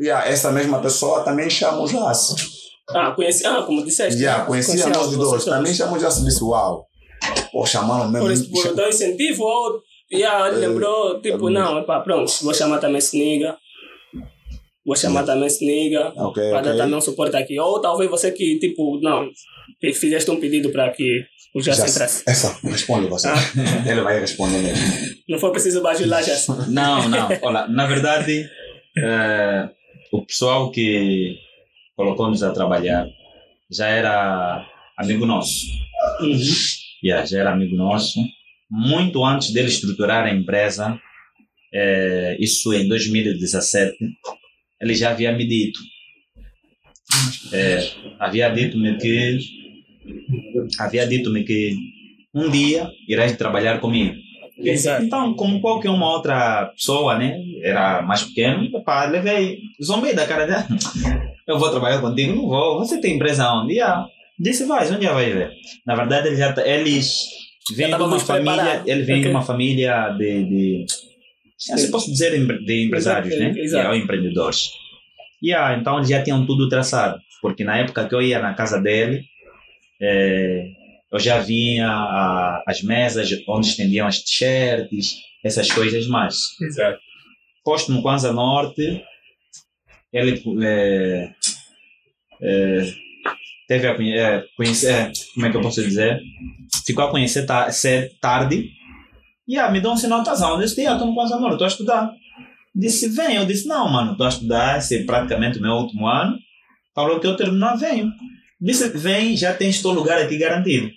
yeah, 0.00 0.26
essa 0.28 0.52
mesma 0.52 0.80
pessoa 0.80 1.24
também 1.24 1.50
chama 1.50 1.80
o 1.82 1.86
Jace. 1.88 2.34
Ah, 2.90 3.10
conheci, 3.12 3.44
ah, 3.46 3.62
como 3.62 3.84
disseste. 3.84 4.20
Yeah, 4.20 4.44
conhecia 4.44 4.86
nós 4.88 5.06
vocês 5.06 5.16
dois. 5.18 5.44
Também 5.44 5.62
todos. 5.64 5.76
chama 5.76 5.96
o 5.96 6.00
Jace 6.00 6.24
disse, 6.24 6.42
uau. 6.44 6.86
Pô, 7.52 7.66
chamaram 7.66 8.08
mesmo. 8.10 8.26
Por 8.26 8.32
isso, 8.32 8.50
por 8.50 8.74
dar 8.74 8.88
incentivo, 8.88 9.42
ou 9.42 9.82
yeah, 10.12 10.48
ele 10.48 10.64
É, 10.64 10.68
lembrou, 10.68 11.20
tipo, 11.20 11.48
é. 11.48 11.52
não, 11.52 11.78
epá, 11.78 12.00
pronto, 12.00 12.30
vou 12.42 12.54
chamar 12.54 12.78
também 12.78 12.98
Sniga. 12.98 13.56
Vou 14.84 14.94
chamar 14.94 15.24
também 15.24 15.48
Sniga. 15.48 16.12
Ok, 16.16 16.42
Para 16.50 16.60
dar 16.60 16.70
ok. 16.70 16.78
também 16.82 16.96
um 16.96 17.00
suporte 17.00 17.36
aqui. 17.36 17.58
Ou 17.58 17.80
talvez 17.80 18.08
você 18.08 18.30
que, 18.30 18.58
tipo, 18.60 19.00
não, 19.00 19.28
fizeste 19.94 20.30
um 20.30 20.38
pedido 20.38 20.70
para 20.70 20.90
que 20.90 21.22
o 21.56 21.60
Jace 21.60 21.90
entrasse. 21.90 22.22
Essa, 22.24 22.56
responde 22.62 23.08
você. 23.08 23.26
Ah. 23.26 23.34
Ele 23.84 24.02
vai 24.02 24.20
responder 24.20 24.62
mesmo. 24.62 24.84
Não 25.28 25.38
foi 25.40 25.50
preciso 25.50 25.82
bajular, 25.82 26.22
Jace. 26.22 26.48
Não, 26.70 27.08
não. 27.08 27.28
Olha, 27.42 27.66
na 27.66 27.86
verdade, 27.86 28.48
eh, 28.96 29.68
o 30.12 30.24
pessoal 30.24 30.70
que 30.70 31.34
colocou-nos 31.96 32.42
a 32.42 32.52
trabalhar 32.52 33.08
já 33.70 33.88
era 33.88 34.64
amigo 34.96 35.26
nosso. 35.26 35.66
Uhum. 36.20 36.38
Yeah, 37.02 37.26
já 37.26 37.40
era 37.40 37.52
amigo 37.52 37.76
nosso. 37.76 38.20
Muito 38.70 39.24
antes 39.24 39.52
dele 39.52 39.68
estruturar 39.68 40.24
a 40.24 40.34
empresa, 40.34 40.98
eh, 41.72 42.36
isso 42.40 42.72
em 42.72 42.88
2017, 42.88 43.96
ele 44.80 44.94
já 44.94 45.10
havia 45.10 45.32
me 45.32 45.46
dito. 45.46 45.78
Eh, 47.52 47.90
havia 48.18 48.48
dito-me 48.50 48.96
que 48.98 49.38
havia 50.80 51.06
dito-me 51.06 51.44
que 51.44 51.74
um 52.34 52.50
dia 52.50 52.90
irás 53.08 53.36
trabalhar 53.36 53.80
comigo. 53.80 54.14
Exato. 54.58 55.04
Então, 55.04 55.34
como 55.34 55.60
qualquer 55.60 55.90
uma 55.90 56.10
outra 56.10 56.66
pessoa, 56.66 57.18
né? 57.18 57.38
Era 57.62 58.02
mais 58.02 58.22
pequeno, 58.22 58.82
pá, 58.82 59.04
levei, 59.04 59.58
zombei 59.82 60.14
da 60.14 60.26
cara 60.26 60.46
dela. 60.46 60.66
Eu 61.46 61.58
vou 61.58 61.70
trabalhar 61.70 62.00
contigo? 62.00 62.34
Não 62.34 62.48
vou. 62.48 62.78
Você 62.78 63.00
tem 63.00 63.14
empresa 63.16 63.48
onde? 63.52 63.80
Ah, 63.80 64.04
disse, 64.38 64.64
vai, 64.64 64.90
um 64.90 64.98
dia 64.98 65.12
vai 65.12 65.32
ver. 65.32 65.50
Na 65.86 65.94
verdade, 65.94 66.28
ele 66.28 66.36
já, 66.36 66.52
tá- 66.52 66.66
eles 66.66 67.14
vêm 67.76 67.86
de 67.86 67.92
tava 67.92 68.04
uma 68.06 68.18
família, 68.18 68.52
preparado. 68.54 68.88
ele 68.88 69.02
vem 69.02 69.16
de 69.16 69.20
Ok. 69.22 69.30
uma 69.30 69.42
família 69.42 70.08
de, 70.18 70.44
de 70.44 70.86
assim 71.72 71.90
posso 71.90 72.10
dizer, 72.10 72.30
de 72.64 72.84
empresários, 72.86 73.38
né? 73.38 73.52
Exato. 73.56 73.88
Ou 73.88 73.94
empreendedores. 73.94 74.70
E 75.42 75.52
ah, 75.54 75.76
então 75.80 75.96
eles 75.98 76.08
já 76.08 76.22
tinham 76.22 76.44
tudo 76.46 76.68
traçado, 76.68 77.18
porque 77.40 77.62
na 77.64 77.78
época 77.78 78.08
que 78.08 78.14
eu 78.14 78.22
ia 78.22 78.40
na 78.40 78.54
casa 78.54 78.80
dele, 78.80 79.22
eh, 80.00 80.64
eu 81.12 81.18
já 81.20 81.38
vinha 81.38 81.88
a- 81.88 82.62
as 82.66 82.82
mesas 82.82 83.30
onde 83.48 83.68
estendiam 83.68 84.06
as 84.06 84.18
t-shirts, 84.22 85.14
essas 85.44 85.70
coisas 85.70 86.06
mais. 86.08 86.34
Exato. 86.60 86.98
Posto 87.64 87.92
no 87.92 88.02
Kwanza 88.02 88.32
Norte, 88.32 89.02
ele 90.12 90.42
eh, 90.62 91.30
eh, 92.40 92.92
teve 93.66 93.88
a 93.88 93.92
eh, 93.92 94.44
conhecer, 94.56 94.92
eh, 94.92 95.12
como 95.34 95.46
é 95.46 95.50
que 95.50 95.56
eu 95.56 95.60
posso 95.60 95.82
dizer? 95.82 96.20
Ficou 96.84 97.04
a 97.04 97.10
conhecer 97.10 97.44
ta 97.46 97.68
tarde. 98.20 98.70
E 99.46 99.58
ah, 99.58 99.70
me 99.70 99.80
deu 99.80 99.92
um 99.92 99.96
sinal, 99.96 100.22
tá 100.22 100.32
onde? 100.32 100.62
Eu 100.62 100.68
disse, 100.68 100.86
ah, 100.86 100.92
estou 100.92 101.08
no 101.08 101.14
Kwanza 101.14 101.38
Norte, 101.38 101.52
estou 101.54 101.64
a 101.64 101.68
estudar. 101.68 102.12
Disse, 102.74 103.08
vem. 103.08 103.36
Eu 103.36 103.46
disse, 103.46 103.66
não, 103.66 103.88
mano, 103.88 104.12
estou 104.12 104.26
a 104.26 104.28
estudar, 104.28 104.78
esse 104.78 104.96
é 104.96 105.04
praticamente 105.04 105.58
o 105.58 105.62
meu 105.62 105.72
último 105.72 106.06
ano. 106.06 106.38
Falou 106.94 107.20
que 107.20 107.26
eu 107.26 107.36
terminar, 107.36 107.76
venho. 107.76 108.10
Disse, 108.60 108.88
vem, 108.88 109.36
já 109.36 109.54
tens 109.54 109.82
teu 109.82 109.92
lugar 109.92 110.18
aqui 110.18 110.38
garantido. 110.38 110.90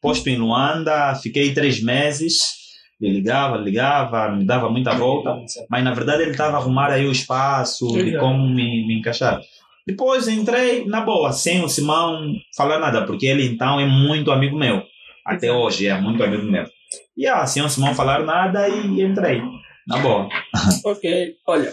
Posto 0.00 0.28
em 0.28 0.36
Luanda, 0.36 1.14
fiquei 1.16 1.52
três 1.52 1.82
meses. 1.82 2.64
Ele 3.00 3.14
ligava, 3.14 3.56
ligava, 3.56 4.30
me 4.30 4.44
dava 4.44 4.70
muita 4.70 4.94
volta. 4.94 5.36
Mas 5.68 5.82
na 5.82 5.92
verdade 5.92 6.22
ele 6.22 6.30
estava 6.30 6.56
a 6.56 6.60
arrumar 6.60 6.90
aí 6.90 7.06
o 7.06 7.12
espaço 7.12 7.86
de 7.88 8.18
como 8.18 8.46
me, 8.48 8.86
me 8.86 8.98
encaixar. 8.98 9.40
Depois 9.86 10.28
entrei 10.28 10.86
na 10.86 11.02
boa, 11.02 11.32
sem 11.32 11.62
o 11.62 11.68
Simão 11.68 12.32
falar 12.56 12.78
nada, 12.78 13.04
porque 13.06 13.26
ele 13.26 13.46
então 13.46 13.78
é 13.78 13.86
muito 13.86 14.30
amigo 14.30 14.56
meu. 14.56 14.82
Até 15.26 15.52
hoje 15.52 15.86
é 15.86 16.00
muito 16.00 16.22
amigo 16.22 16.44
meu. 16.44 16.64
E 17.16 17.26
ah, 17.26 17.46
sem 17.46 17.62
o 17.62 17.68
Simão 17.68 17.94
falar 17.94 18.24
nada 18.24 18.68
e 18.68 19.02
entrei. 19.02 19.42
Na 19.86 19.98
boa. 19.98 20.28
Ok, 20.84 21.36
olha, 21.46 21.72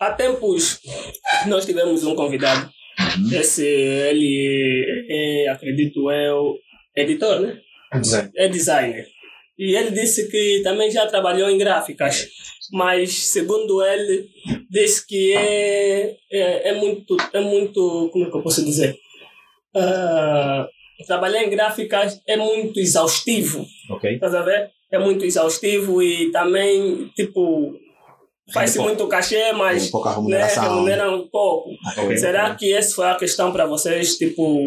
há 0.00 0.10
tempos 0.12 0.80
nós 1.46 1.64
tivemos 1.64 2.04
um 2.04 2.14
convidado. 2.14 2.68
Uhum. 3.16 3.32
Esse, 3.32 3.64
ele 3.64 5.06
é, 5.08 5.48
acredito 5.48 6.10
eu, 6.10 6.56
editor, 6.96 7.40
né? 7.40 7.58
É 8.36 8.48
designer. 8.48 9.06
E 9.58 9.74
ele 9.76 9.90
disse 9.92 10.28
que 10.30 10.60
também 10.64 10.90
já 10.90 11.06
trabalhou 11.06 11.48
em 11.48 11.56
gráficas, 11.58 12.28
mas 12.72 13.12
segundo 13.28 13.84
ele, 13.84 14.28
disse 14.68 15.06
que 15.06 15.32
é, 15.32 16.16
é, 16.32 16.68
é 16.70 16.74
muito, 16.74 17.16
é 17.32 17.40
muito, 17.40 18.10
como 18.12 18.26
é 18.26 18.30
que 18.30 18.36
eu 18.36 18.42
posso 18.42 18.64
dizer? 18.64 18.96
Ah, 19.76 20.66
trabalhar 21.06 21.42
em 21.44 21.50
gráficas 21.50 22.20
é 22.26 22.36
muito 22.36 22.78
exaustivo. 22.80 23.64
Ok? 23.90 24.14
Estás 24.14 24.34
a 24.34 24.42
ver? 24.42 24.70
É 24.92 24.98
muito 24.98 25.24
exaustivo 25.24 26.02
e 26.02 26.30
também, 26.30 27.08
tipo, 27.16 27.74
faz-se 28.52 28.76
pouco. 28.76 28.90
muito 28.90 29.08
cachê, 29.08 29.52
mas 29.52 29.82
Tem 29.84 29.90
pouca 29.90 30.10
né, 30.10 30.16
remuneração. 30.16 30.62
remunera 30.64 31.10
um 31.10 31.28
pouco. 31.28 31.70
Ok. 31.96 32.16
Será 32.16 32.54
que 32.54 32.72
essa 32.72 32.94
foi 32.94 33.06
a 33.06 33.16
questão 33.16 33.52
para 33.52 33.66
vocês, 33.66 34.16
tipo, 34.16 34.66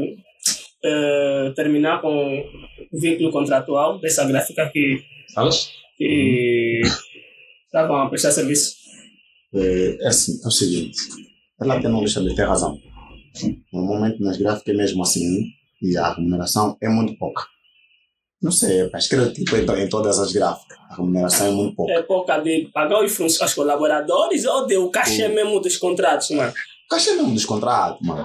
eh, 0.84 1.52
terminar 1.56 2.02
com 2.02 2.10
o 2.92 3.00
vínculo 3.00 3.32
contratual 3.32 4.00
dessa 4.00 4.26
gráfica 4.26 4.70
que, 4.72 5.02
que 5.98 6.82
estavam 7.66 7.98
a 8.02 8.10
prestar 8.10 8.32
serviço? 8.32 8.76
É, 9.54 9.98
é 10.02 10.08
assim, 10.08 10.40
é 10.44 10.48
o 10.48 10.52
seguinte. 10.52 10.98
Ela 11.60 11.80
tem 11.82 11.90
não 11.90 12.00
deixa 12.00 12.22
de 12.22 12.36
ter 12.36 12.44
razão. 12.46 12.78
Normalmente 13.72 14.22
nas 14.22 14.38
gráficas 14.38 14.74
é 14.74 14.78
mesmo 14.78 15.04
assim 15.04 15.46
e 15.82 15.98
a 15.98 16.13
remuneração 16.13 16.76
é 16.82 16.90
muito 16.90 17.16
pouca. 17.18 17.44
Não 18.42 18.52
sei, 18.52 18.88
mas 18.94 19.08
creio 19.08 19.32
que 19.34 19.44
tipo, 19.44 19.56
em, 19.58 19.66
to- 19.66 19.76
em 19.76 19.90
todas 19.90 20.20
as 20.20 20.32
gráficas 20.32 20.78
a 20.90 20.96
remuneração 20.96 21.48
é 21.48 21.52
muito 21.52 21.76
pouca. 21.76 21.92
É 21.94 22.02
pouca 22.04 22.38
de 22.40 22.70
pagar 22.74 23.04
os, 23.04 23.20
os 23.20 23.54
colaboradores 23.54 24.46
ou 24.46 24.66
de 24.68 24.78
o 24.78 24.90
cachê 24.90 25.28
mesmo 25.28 25.60
dos 25.60 25.76
contratos, 25.78 26.30
mano? 26.32 26.54
O 26.88 26.89
caixa 26.89 27.12
é 27.12 27.15
mesmo 27.15 27.34
dos 27.34 27.43
contratos, 27.43 28.00
mano. 28.08 28.23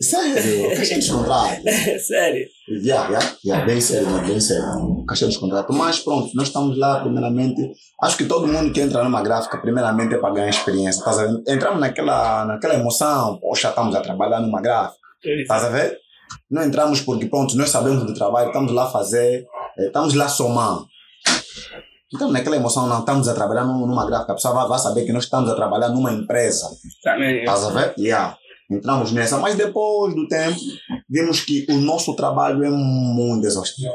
Sério, 0.00 0.66
o 0.66 0.76
caixa 0.76 0.94
é 0.94 0.96
dos 0.96 1.10
contratos. 1.10 1.62
Sério. 2.06 2.46
Yeah, 2.68 3.08
yeah, 3.10 3.36
yeah, 3.44 3.66
bem 3.66 3.80
sério, 3.80 4.08
mano, 4.08 4.26
bem 4.26 4.40
sério. 4.40 5.04
Caixa 5.06 5.26
dos 5.26 5.36
contratos. 5.36 5.76
Mas 5.76 6.00
pronto, 6.00 6.30
nós 6.34 6.48
estamos 6.48 6.78
lá, 6.78 7.00
primeiramente. 7.00 7.70
Acho 8.02 8.16
que 8.16 8.24
todo 8.24 8.48
mundo 8.48 8.72
que 8.72 8.80
entra 8.80 9.04
numa 9.04 9.22
gráfica, 9.22 9.58
primeiramente 9.58 10.14
é 10.14 10.18
para 10.18 10.32
ganhar 10.32 10.48
experiência. 10.48 11.04
Tá? 11.04 11.12
Entramos 11.46 11.78
naquela, 11.78 12.46
naquela 12.46 12.74
emoção, 12.74 13.38
poxa, 13.40 13.68
estamos 13.68 13.94
a 13.94 14.00
trabalhar 14.00 14.40
numa 14.40 14.62
gráfica. 14.62 14.98
Estás 15.22 15.64
a 15.64 15.68
ver? 15.68 15.98
Não 16.50 16.62
entramos 16.64 17.02
porque, 17.02 17.26
pronto, 17.26 17.54
nós 17.58 17.68
sabemos 17.68 18.04
do 18.06 18.14
trabalho, 18.14 18.46
estamos 18.48 18.72
lá 18.72 18.84
a 18.84 18.90
fazer, 18.90 19.46
eh, 19.78 19.86
estamos 19.86 20.14
lá 20.14 20.28
somar. 20.28 20.78
Então, 22.14 22.30
naquela 22.30 22.56
emoção, 22.56 22.86
não 22.86 23.00
estamos 23.00 23.26
a 23.28 23.34
trabalhar 23.34 23.64
num- 23.64 23.86
numa 23.86 24.06
gráfica. 24.06 24.32
A 24.32 24.34
pessoa 24.36 24.54
vai, 24.54 24.68
vai 24.68 24.78
saber 24.78 25.04
que 25.04 25.12
nós 25.12 25.24
estamos 25.24 25.50
a 25.50 25.54
trabalhar 25.54 25.88
numa 25.88 26.12
empresa. 26.12 26.68
Também. 27.02 27.40
Estás 27.40 27.64
a 27.64 27.70
ver? 27.70 27.94
Yeah. 27.98 28.36
Entramos 28.70 29.12
nessa, 29.12 29.38
mas 29.38 29.54
depois 29.54 30.14
do 30.14 30.26
tempo, 30.26 30.58
vimos 31.08 31.40
que 31.40 31.66
o 31.70 31.76
nosso 31.78 32.14
trabalho 32.16 32.64
é 32.64 32.70
muito 32.70 33.46
exaustivo. 33.46 33.92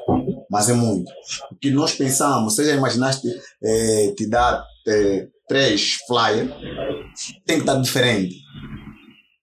Mas 0.50 0.70
é 0.70 0.74
muito. 0.74 1.12
O 1.52 1.56
que 1.56 1.72
nós 1.72 1.94
pensamos, 1.94 2.54
você 2.56 2.66
já 2.66 2.76
imaginaste 2.76 3.28
eh, 3.64 4.14
te 4.16 4.30
dar 4.30 4.64
eh, 4.88 5.28
três 5.48 5.98
flyers, 6.08 6.50
tem 7.46 7.58
que 7.58 7.64
estar 7.64 7.76
diferente. 7.82 8.36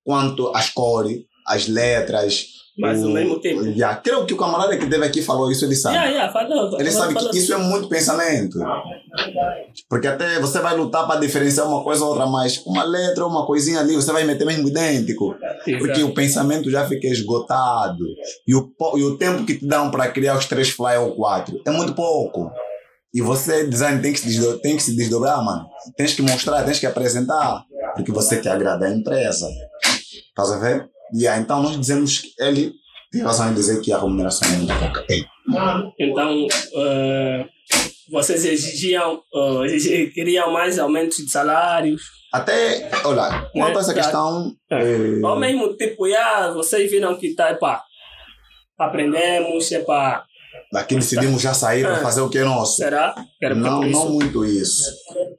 Quanto 0.04 0.48
às 0.54 0.70
cores, 0.70 1.18
as 1.46 1.68
letras. 1.68 2.46
Mas 2.78 3.02
o 3.02 3.08
mesmo 3.10 3.40
tipo. 3.40 3.62
Yeah. 3.64 3.96
Creio 4.00 4.24
que 4.24 4.34
o 4.34 4.36
camarada 4.36 4.76
que 4.76 4.86
teve 4.86 5.04
aqui 5.04 5.20
falou 5.20 5.50
isso, 5.50 5.64
ele 5.64 5.74
sabe. 5.74 5.96
Yeah, 5.96 6.10
yeah, 6.12 6.32
falou. 6.32 6.78
Ele 6.80 6.90
sabe 6.90 7.12
falou 7.14 7.30
que 7.30 7.38
isso 7.38 7.52
é 7.52 7.56
muito 7.58 7.88
pensamento. 7.88 8.58
Porque 9.88 10.06
até 10.06 10.38
você 10.40 10.60
vai 10.60 10.76
lutar 10.76 11.06
para 11.06 11.20
diferenciar 11.20 11.66
uma 11.66 11.82
coisa 11.82 12.04
ou 12.04 12.10
outra, 12.10 12.26
mas 12.26 12.58
uma 12.66 12.84
letra 12.84 13.24
ou 13.24 13.30
uma 13.30 13.46
coisinha 13.46 13.80
ali, 13.80 13.94
você 13.94 14.12
vai 14.12 14.24
meter 14.24 14.44
mesmo 14.44 14.68
idêntico. 14.68 15.34
Porque 15.78 16.02
o 16.02 16.14
pensamento 16.14 16.70
já 16.70 16.86
fica 16.86 17.06
esgotado. 17.08 18.04
E 18.46 18.54
o, 18.54 18.70
e 18.96 19.02
o 19.02 19.16
tempo 19.18 19.44
que 19.44 19.54
te 19.54 19.66
dão 19.66 19.90
para 19.90 20.08
criar 20.08 20.36
os 20.36 20.46
três 20.46 20.68
fly 20.70 20.96
ou 20.98 21.16
quatro 21.16 21.60
é 21.66 21.70
muito 21.70 21.94
pouco. 21.94 22.50
E 23.12 23.22
você, 23.22 23.66
design, 23.66 24.00
tem 24.02 24.12
que, 24.12 24.20
se 24.20 24.26
desdo- 24.26 24.58
tem 24.60 24.76
que 24.76 24.82
se 24.82 24.94
desdobrar, 24.94 25.42
mano. 25.42 25.66
Tens 25.96 26.14
que 26.14 26.20
mostrar, 26.22 26.62
tens 26.62 26.78
que 26.78 26.86
apresentar. 26.86 27.64
Porque 27.96 28.12
você 28.12 28.36
quer 28.40 28.50
agradar 28.50 28.88
a 28.90 28.94
empresa. 28.94 29.48
Estás 30.28 30.52
a 30.52 30.58
ver? 30.58 30.88
Aí, 31.14 31.40
então 31.40 31.62
nós 31.62 31.78
dizemos 31.78 32.18
que 32.18 32.28
ele 32.38 32.72
tem 33.10 33.22
razão 33.22 33.50
em 33.50 33.54
dizer 33.54 33.80
que 33.80 33.92
a 33.92 33.98
remuneração 33.98 34.48
é 34.52 34.56
muito 34.56 34.74
pouca. 34.78 35.04
Então, 35.98 36.46
eh, 36.76 37.46
vocês 38.10 38.44
exigiam, 38.44 39.20
eh, 39.34 39.64
exigi- 39.66 40.10
queriam 40.10 40.52
mais 40.52 40.78
aumentos 40.78 41.16
de 41.18 41.30
salários. 41.30 42.02
Até, 42.32 42.90
olha, 43.04 43.48
quanto 43.52 43.78
a 43.78 43.80
essa 43.80 43.94
Né? 43.94 44.02
questão. 44.02 44.52
É. 44.70 44.82
eh, 44.82 45.20
Ao 45.24 45.38
mesmo 45.38 45.74
tempo, 45.76 46.06
yeah, 46.06 46.52
vocês 46.52 46.90
viram 46.90 47.16
que 47.18 47.34
tá, 47.34 47.50
epá, 47.50 47.82
aprendemos, 48.78 49.70
epá, 49.72 50.24
Daqui 50.72 50.96
decidimos 50.96 51.40
já 51.40 51.54
sair 51.54 51.82
para 51.82 51.96
É. 51.96 52.00
fazer 52.02 52.20
o 52.20 52.28
que 52.28 52.38
é 52.38 52.44
nosso. 52.44 52.76
será? 52.76 53.14
era 53.42 53.54
Não, 53.54 53.80
não 53.82 54.10
muito 54.10 54.44
isso. 54.44 54.84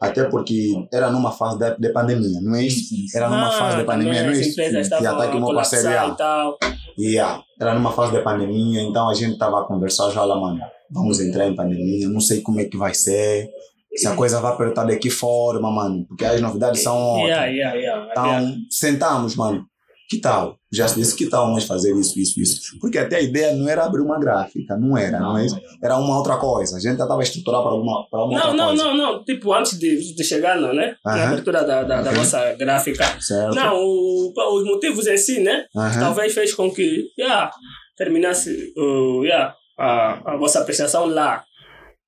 Até 0.02 0.24
porque 0.24 0.74
era 0.92 1.12
numa 1.12 1.32
fase 1.32 1.60
de, 1.60 1.78
de 1.78 1.90
pandemia, 1.94 2.40
não 2.42 2.56
é 2.56 2.64
isso? 2.64 2.96
Era 3.16 3.30
numa 3.30 3.50
Ah, 3.50 3.52
fase 3.52 3.78
de 3.78 3.84
pandemia, 3.84 4.14
também 4.16 4.28
não 4.32 4.38
é 4.38 4.42
isso? 4.42 4.60
E 4.62 4.80
estavam 4.80 5.08
até 5.20 5.28
que 5.32 5.38
a 5.38 5.40
meu 5.40 5.54
parceiro 5.54 5.86
colapsar 5.86 6.08
ia. 6.08 6.14
e 6.14 6.18
tal. 6.18 6.58
Yeah. 6.98 7.44
Era 7.62 7.74
numa 7.76 7.92
fase 7.92 8.12
de 8.14 8.22
pandemia, 8.24 8.82
então 8.82 9.08
a 9.08 9.14
gente 9.14 9.34
estava 9.34 9.62
a 9.62 9.66
conversar 9.66 10.10
já 10.10 10.24
lá, 10.24 10.40
mano. 10.40 10.60
Vamos 10.92 11.20
entrar 11.20 11.48
em 11.48 11.56
pandemia, 11.56 12.10
não 12.10 12.20
sei 12.20 12.42
como 12.42 12.60
é 12.60 12.66
que 12.66 12.76
vai 12.78 12.94
ser. 12.96 13.48
Se 13.96 14.08
a 14.08 14.16
coisa 14.16 14.40
vai 14.40 14.54
apertar 14.54 14.86
de 14.86 14.98
que 14.98 15.10
forma, 15.10 15.70
mano. 15.72 16.06
Porque 16.08 16.26
as 16.26 16.40
novidades 16.42 16.82
são. 16.82 17.18
Yeah, 17.28 17.46
yeah, 17.48 17.76
yeah. 17.76 18.08
Então, 18.12 18.56
sentamos, 18.70 19.36
mano. 19.36 19.66
Que 20.10 20.20
tal? 20.20 20.58
Já 20.74 20.88
se 20.88 20.96
disse 20.96 21.16
que 21.16 21.28
tal 21.30 21.52
nós 21.52 21.66
fazer 21.66 21.96
isso, 21.96 22.20
isso, 22.20 22.42
isso. 22.42 22.62
Porque 22.82 22.98
até 22.98 23.18
a 23.18 23.22
ideia 23.22 23.54
não 23.54 23.70
era 23.70 23.86
abrir 23.86 24.02
uma 24.02 24.20
gráfica, 24.20 24.76
não 24.76 24.98
era, 24.98 25.20
não 25.20 25.38
é 25.38 25.46
isso? 25.46 25.60
Era 25.84 25.98
uma 25.98 26.18
outra 26.18 26.38
coisa. 26.38 26.78
A 26.78 26.80
gente 26.80 26.98
já 26.98 27.04
estava 27.04 27.22
estruturado 27.22 27.64
para 27.64 27.76
uma, 27.76 28.10
para 28.10 28.26
uma 28.26 28.40
Não, 28.40 28.54
não, 28.56 28.68
coisa. 28.70 28.84
não, 28.86 28.98
não. 28.98 29.24
Tipo, 29.24 29.54
antes 29.54 29.78
de, 29.78 30.16
de 30.16 30.24
chegar, 30.24 30.60
não, 30.60 30.74
né? 30.74 30.96
Na 31.06 31.28
abertura 31.28 31.64
da, 31.64 31.84
da, 31.84 32.02
da 32.02 32.10
Ok. 32.10 32.18
vossa 32.20 32.54
gráfica. 32.56 33.06
Certo? 33.22 33.54
Não, 33.54 33.76
o, 33.78 34.34
os 34.56 34.66
motivos 34.66 35.06
em 35.06 35.18
si, 35.18 35.42
né? 35.42 35.66
Talvez 36.00 36.34
fez 36.34 36.56
com 36.56 36.72
que 36.72 37.06
yeah, 37.20 37.52
terminasse 37.96 38.74
uh, 38.76 39.24
yeah, 39.24 39.54
a, 39.78 40.34
a 40.34 40.38
vossa 40.38 40.64
prestação 40.66 41.06
lá. 41.06 41.44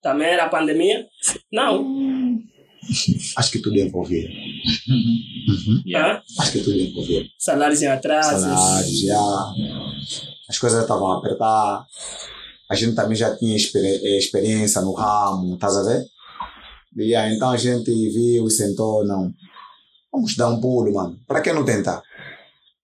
Também 0.01 0.27
era 0.29 0.45
a 0.45 0.49
pandemia? 0.49 1.05
Não. 1.53 1.85
Acho 3.37 3.51
que 3.51 3.59
tudo 3.59 3.77
é 3.77 3.81
envolvido. 3.81 4.27
Uhum. 4.27 5.83
Yeah. 5.85 6.21
Acho 6.39 6.51
que 6.51 6.59
tudo 6.59 6.77
é 6.77 6.83
envolvido. 6.83 7.29
Salários 7.37 7.81
em 7.81 7.87
atrasos. 7.87 8.41
Salários, 8.41 8.99
já. 9.01 9.53
As 10.49 10.57
coisas 10.57 10.81
estavam 10.81 11.11
a 11.11 11.17
apertar. 11.19 11.85
A 12.69 12.75
gente 12.75 12.95
também 12.95 13.15
já 13.15 13.35
tinha 13.37 13.55
experi- 13.55 13.99
eh, 14.03 14.17
experiência 14.17 14.81
no 14.81 14.93
ramo, 14.93 15.55
estás 15.55 15.77
a 15.77 15.83
ver? 15.83 16.05
E 16.97 17.15
aí, 17.15 17.35
então 17.35 17.51
a 17.51 17.57
gente 17.57 17.89
viu 18.09 18.47
e 18.47 18.51
sentou, 18.51 19.05
não. 19.05 19.31
Vamos 20.11 20.35
dar 20.35 20.49
um 20.49 20.59
pulo, 20.59 20.93
mano. 20.93 21.17
Para 21.27 21.41
que 21.41 21.53
não 21.53 21.63
tentar? 21.63 22.01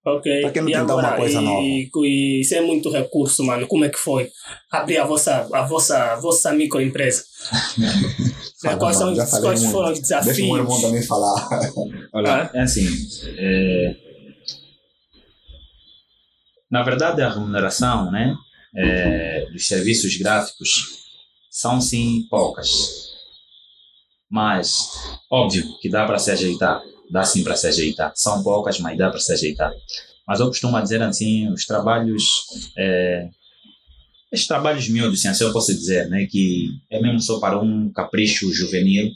Ok. 0.06 0.42
Pra 0.42 0.52
que 0.52 0.62
não 0.62 0.70
e 0.70 0.72
tentar 0.72 0.94
uma 0.96 1.02
agora, 1.02 1.18
coisa 1.18 1.42
e, 1.42 1.44
nova? 1.44 2.08
E 2.08 2.44
sem 2.46 2.66
muito 2.66 2.90
recurso, 2.90 3.44
mano, 3.44 3.68
como 3.68 3.84
é 3.84 3.90
que 3.90 3.98
foi 3.98 4.30
abrir 4.72 4.98
a 4.98 5.06
vossa, 5.06 5.48
a 5.54 5.64
vossa, 5.64 6.14
a 6.14 6.16
vossa 6.16 6.54
microempresa? 6.54 7.24
Fala, 8.62 8.78
quais 8.78 8.98
são, 8.98 9.14
os- 9.14 9.30
quais 9.40 9.64
foram 9.66 9.92
os 9.92 10.00
Deixa 10.00 10.20
o 10.20 10.24
meu 10.26 10.34
desafios? 10.34 10.58
irmão 10.60 10.82
também 10.82 11.04
falar. 11.04 11.50
Olha, 12.14 12.50
é 12.54 12.62
assim. 12.62 12.88
é, 13.38 13.96
na 16.70 16.84
verdade, 16.84 17.22
a 17.22 17.30
remuneração 17.30 18.12
né, 18.12 18.36
é, 18.76 19.46
dos 19.52 19.68
serviços 19.68 20.18
gráficos 20.18 20.98
são 21.50 21.80
sim 21.80 22.26
poucas. 22.30 23.08
Mas, 24.30 24.90
óbvio 25.32 25.64
que 25.80 25.90
dá 25.90 26.06
para 26.06 26.20
se 26.20 26.32
ajeitar. 26.32 26.82
Dá 27.10 27.24
sim 27.24 27.44
para 27.44 27.56
se 27.56 27.68
ajeitar. 27.68 28.12
São 28.16 28.44
poucas, 28.44 28.80
mas 28.80 28.98
dá 28.98 29.10
para 29.10 29.20
se 29.20 29.32
ajeitar. 29.32 29.72
Mas 30.28 30.42
eu 30.42 30.48
costumo 30.48 30.82
dizer 30.82 31.02
assim: 31.02 31.48
os 31.54 31.66
trabalhos. 31.66 32.26
É, 32.78 33.30
esses 34.32 34.48
trabalhos 34.48 34.90
miúdos, 34.90 35.20
assim, 35.20 35.28
assim 35.30 35.44
eu 35.46 35.54
posso 35.54 35.74
dizer, 35.74 36.10
né, 36.10 36.26
que 36.30 36.70
é 36.92 37.02
mesmo 37.02 37.20
só 37.22 37.40
para 37.40 37.60
um 37.60 37.92
capricho 37.94 38.52
juvenil, 38.54 39.10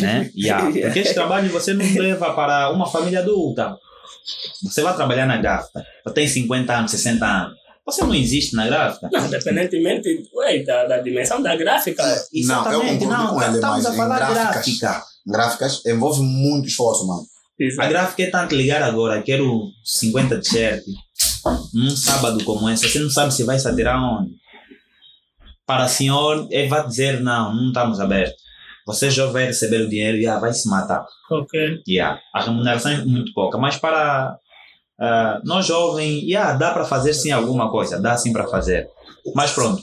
né? 0.00 0.30
Yeah, 0.36 0.70
porque 0.82 0.98
esse 1.00 1.14
trabalho 1.14 1.48
você 1.50 1.72
não 1.72 1.84
leva 1.94 2.32
para 2.34 2.70
uma 2.72 2.86
família 2.86 3.20
adulta. 3.20 3.76
Você 4.62 4.82
vai 4.82 4.94
trabalhar 4.96 5.26
na 5.26 5.36
gráfica, 5.36 5.84
você 6.04 6.14
tem 6.14 6.26
50 6.28 6.72
anos, 6.76 6.90
60 6.90 7.24
anos. 7.26 7.56
Você 7.86 8.02
não 8.02 8.14
existe 8.14 8.56
na 8.56 8.66
gráfica. 8.66 9.08
Não, 9.12 9.26
independentemente 9.26 10.08
ué, 10.34 10.58
da, 10.64 10.86
da 10.86 10.98
dimensão 10.98 11.40
da 11.40 11.54
gráfica. 11.54 12.02
Exatamente, 12.34 13.04
concordo 13.04 13.22
não, 13.24 13.34
com 13.34 13.42
ele, 13.42 13.54
estamos 13.54 13.76
mas 13.76 13.86
a 13.86 13.94
em 13.94 13.96
falar 13.96 14.18
gráficas- 14.18 14.78
gráfica. 14.80 15.04
Gráficas 15.24 15.86
envolve 15.86 16.20
muito 16.22 16.66
esforço, 16.66 17.06
mano. 17.06 17.22
A 17.58 17.64
Exato. 17.64 17.88
gráfica 17.88 18.22
é 18.24 18.26
tanto 18.30 18.54
ligar 18.56 18.82
agora, 18.82 19.22
quero 19.22 19.70
50 19.84 20.40
t-shirt 20.40 20.82
num 21.72 21.90
sábado 21.90 22.42
como 22.44 22.68
esse, 22.70 22.88
você 22.88 22.98
não 22.98 23.10
sabe 23.10 23.32
se 23.32 23.44
vai 23.44 23.58
se 23.58 23.68
atirar 23.68 24.02
onde. 24.02 24.32
Para 25.66 25.86
o 25.86 25.88
senhor, 25.88 26.46
ele 26.50 26.68
vai 26.68 26.86
dizer, 26.86 27.20
não, 27.20 27.54
não 27.54 27.68
estamos 27.68 28.00
abertos. 28.00 28.40
Você 28.86 29.10
já 29.10 29.26
vai 29.26 29.46
receber 29.46 29.80
o 29.80 29.88
dinheiro 29.88 30.16
e 30.16 30.26
ah, 30.26 30.38
vai 30.38 30.52
se 30.52 30.68
matar. 30.68 31.04
Ok. 31.30 31.82
Yeah. 31.88 32.20
A 32.32 32.42
remuneração 32.42 32.92
é 32.92 33.04
muito 33.04 33.32
pouca, 33.32 33.58
mas 33.58 33.76
para 33.76 34.38
ah, 34.98 35.40
nós 35.44 35.66
jovens, 35.66 36.22
yeah, 36.22 36.52
dá 36.54 36.72
para 36.72 36.84
fazer 36.84 37.12
sim 37.12 37.30
alguma 37.30 37.70
coisa, 37.70 38.00
dá 38.00 38.16
sim 38.16 38.32
para 38.32 38.46
fazer. 38.46 38.88
Mas 39.34 39.52
pronto, 39.52 39.82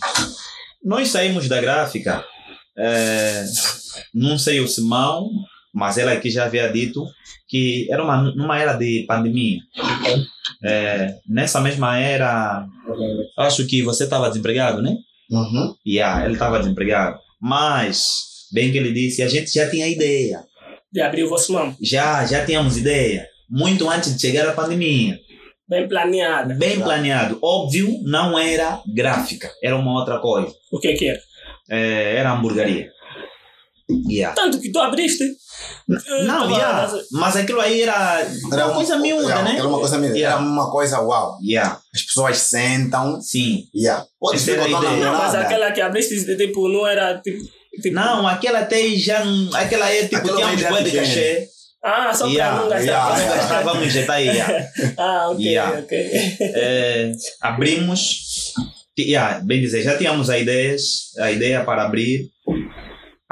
nós 0.83 1.09
saímos 1.09 1.47
da 1.47 1.61
gráfica, 1.61 2.23
eh, 2.77 3.45
não 4.13 4.37
sei 4.37 4.59
o 4.59 4.67
Simão, 4.67 5.29
mas 5.73 5.97
ela 5.97 6.13
aqui 6.13 6.29
já 6.29 6.45
havia 6.45 6.71
dito 6.71 7.05
que 7.47 7.87
era 7.91 8.03
uma, 8.03 8.21
numa 8.21 8.57
era 8.57 8.73
de 8.73 9.05
pandemia. 9.07 9.59
Eh, 10.63 11.15
nessa 11.27 11.59
mesma 11.59 11.97
era, 11.99 12.65
acho 13.37 13.65
que 13.67 13.81
você 13.81 14.05
estava 14.05 14.29
desempregado, 14.29 14.81
né? 14.81 14.95
Uhum. 15.29 15.75
Yeah, 15.85 16.23
ele 16.25 16.33
estava 16.33 16.59
desempregado. 16.59 17.19
Mas, 17.41 18.47
bem 18.53 18.71
que 18.71 18.77
ele 18.77 18.93
disse, 18.93 19.21
a 19.21 19.27
gente 19.27 19.51
já 19.53 19.69
tinha 19.69 19.87
ideia 19.87 20.43
De 20.91 21.01
abrir 21.01 21.23
o 21.23 21.29
vosso 21.29 21.51
mão. 21.53 21.75
já, 21.81 22.25
já 22.25 22.45
tínhamos 22.45 22.77
ideia. 22.77 23.27
Muito 23.49 23.89
antes 23.89 24.15
de 24.15 24.21
chegar 24.21 24.47
a 24.47 24.53
pandemia. 24.53 25.19
Bem 25.67 25.87
planeada. 25.87 26.53
Bem 26.55 26.79
planeado. 26.79 27.39
Óbvio, 27.41 27.99
não 28.03 28.37
era 28.37 28.81
gráfica. 28.93 29.51
Era 29.61 29.75
uma 29.75 29.99
outra 29.99 30.19
coisa. 30.19 30.53
O 30.71 30.79
que 30.79 30.93
que 30.93 31.07
era? 31.07 31.19
É, 31.69 32.15
era 32.17 32.31
hamburgueria. 32.31 32.91
Yeah. 34.09 34.35
Tanto 34.35 34.59
que 34.59 34.71
tu 34.71 34.79
abriste. 34.79 35.23
Não, 35.87 36.41
tava- 36.43 36.55
yeah. 36.55 36.93
mas 37.11 37.35
aquilo 37.35 37.59
aí 37.59 37.81
era, 37.81 38.25
Era 38.51 38.65
uma 38.67 38.75
coisa 38.75 38.97
miúda, 38.97 39.31
era, 39.31 39.43
né? 39.43 39.55
Era 39.57 39.67
uma 39.67 39.79
coisa 39.79 39.97
miúda. 39.97 40.17
Yeah. 40.17 40.35
Era 40.41 40.49
uma 40.49 40.71
coisa 40.71 40.99
uau. 41.01 41.37
Yeah. 41.43 41.79
As 41.93 42.01
pessoas 42.03 42.37
sentam. 42.37 43.19
Sim. 43.21 43.65
Yeah. 43.75 44.05
Pode 44.19 44.37
Essa 44.37 44.45
ser 44.45 44.51
era 44.53 44.63
a 44.63 44.67
botar 44.67 44.81
na 44.81 44.95
ideia. 44.95 45.05
Não, 45.11 45.17
mas 45.17 45.31
mirada. 45.31 45.45
aquela 45.47 45.71
que 45.71 45.81
abriste, 45.81 46.37
tipo, 46.37 46.67
não 46.69 46.87
era 46.87 47.17
tipo. 47.19 47.43
tipo 47.81 47.95
Não, 47.95 48.27
aquela 48.27 48.59
até 48.59 48.87
já. 48.95 49.23
não- 49.25 49.53
Aquela 49.55 49.85
aí, 49.85 50.03
tipo, 50.03 50.17
Aquela 50.17 50.35
tínhamos 50.37 50.59
ideia 50.61 50.71
bué 50.71 50.83
de 50.83 50.91
cachê. 50.91 51.47
Ah, 51.85 52.13
só 52.13 52.27
Yeah, 52.27 52.53
para 52.55 52.63
não 52.63 52.69
gastar. 52.69 53.17
yeah, 53.19 53.35
gastar, 53.35 53.61
vamos 53.63 53.85
injetar 53.87 54.15
aí. 54.15 54.27
yeah. 54.27 54.67
Ah, 54.97 55.29
ok, 55.31 55.45
Yeah. 55.45 55.79
ok. 55.79 55.97
É, 56.39 57.11
abrimos 57.41 58.53
yeah, 58.97 59.39
bem 59.43 59.59
dizer, 59.59 59.81
já 59.81 59.97
tínhamos 59.97 60.29
a, 60.29 60.37
ideias, 60.37 61.11
a 61.19 61.29
ideia 61.31 61.63
para 61.65 61.83
abrir. 61.83 62.29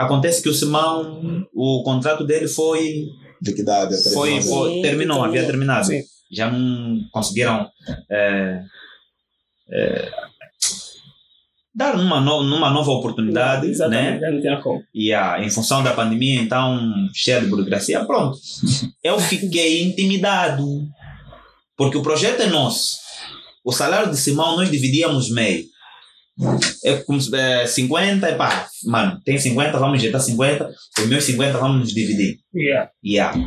Acontece 0.06 0.42
que 0.42 0.50
o 0.50 0.54
Simão, 0.54 1.46
o 1.54 1.84
contrato 1.84 2.26
dele 2.26 2.48
foi. 2.48 3.08
Liquidado, 3.44 3.96
foi, 4.14 4.32
terminou. 4.32 4.60
foi 4.60 4.74
Sim, 4.74 4.82
terminou, 4.82 4.82
terminou. 4.82 5.24
havia 5.24 5.46
terminado. 5.46 5.86
Sim. 5.88 6.02
Já 6.32 6.50
não 6.50 7.00
conseguiram 7.12 7.68
é, 8.10 8.62
é, 9.72 10.12
dar 11.74 11.96
uma, 11.96 12.20
no, 12.22 12.44
numa 12.44 12.70
nova 12.70 12.92
oportunidade, 12.92 13.68
né? 13.90 14.20
Não 14.20 14.42
tinha 14.42 14.62
como. 14.62 14.84
E 14.94 15.14
a, 15.14 15.44
em 15.44 15.50
função 15.50 15.84
da 15.84 15.94
pandemia, 15.94 16.42
então, 16.42 16.80
cheia 17.14 17.42
de 17.42 17.48
burocracia, 17.48 18.06
pronto. 18.06 18.38
Eu 19.04 19.20
fiquei 19.20 19.84
intimidado. 19.84 20.66
Porque 21.76 21.98
o 21.98 22.04
projeto 22.04 22.42
é 22.42 22.48
nosso. 22.48 23.00
O 23.64 23.72
salário 23.72 24.12
de 24.12 24.18
Simão 24.18 24.56
nós 24.56 24.70
dividíamos 24.70 25.32
meio. 25.32 25.71
É 26.84 26.96
como 27.04 27.20
se- 27.22 27.36
é, 27.36 27.66
50, 27.68 28.30
e 28.30 28.36
pá, 28.36 28.68
mano, 28.86 29.20
tem 29.24 29.38
50, 29.38 29.78
vamos 29.78 30.00
injetar 30.00 30.22
50, 30.22 30.70
os 31.00 31.06
meus 31.08 31.24
50 31.24 31.58
vamos 31.58 31.80
nos 31.82 31.94
dividir. 31.94 32.38
Yeah. 32.56 32.90
Yeah. 33.06 33.38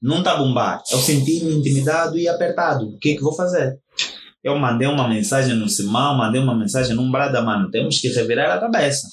Não 0.00 0.18
está 0.18 0.32
a 0.32 0.36
bombar. 0.36 0.82
Eu 0.90 0.98
senti-me 0.98 1.52
intimidado 1.54 2.16
e 2.18 2.28
apertado. 2.28 2.86
O 2.88 2.98
que 2.98 3.10
é 3.12 3.14
que 3.16 3.20
vou 3.22 3.34
fazer? 3.34 3.76
Eu 4.42 4.56
mandei 4.58 4.86
uma 4.86 5.08
mensagem 5.08 5.54
no 5.56 5.68
Simão, 5.68 6.16
mandei 6.16 6.40
uma 6.40 6.54
mensagem 6.56 6.94
num 6.94 7.10
brada, 7.10 7.42
mano. 7.42 7.70
Temos 7.70 7.98
que 8.00 8.08
revirar 8.08 8.50
a 8.56 8.60
cabeça. 8.60 9.08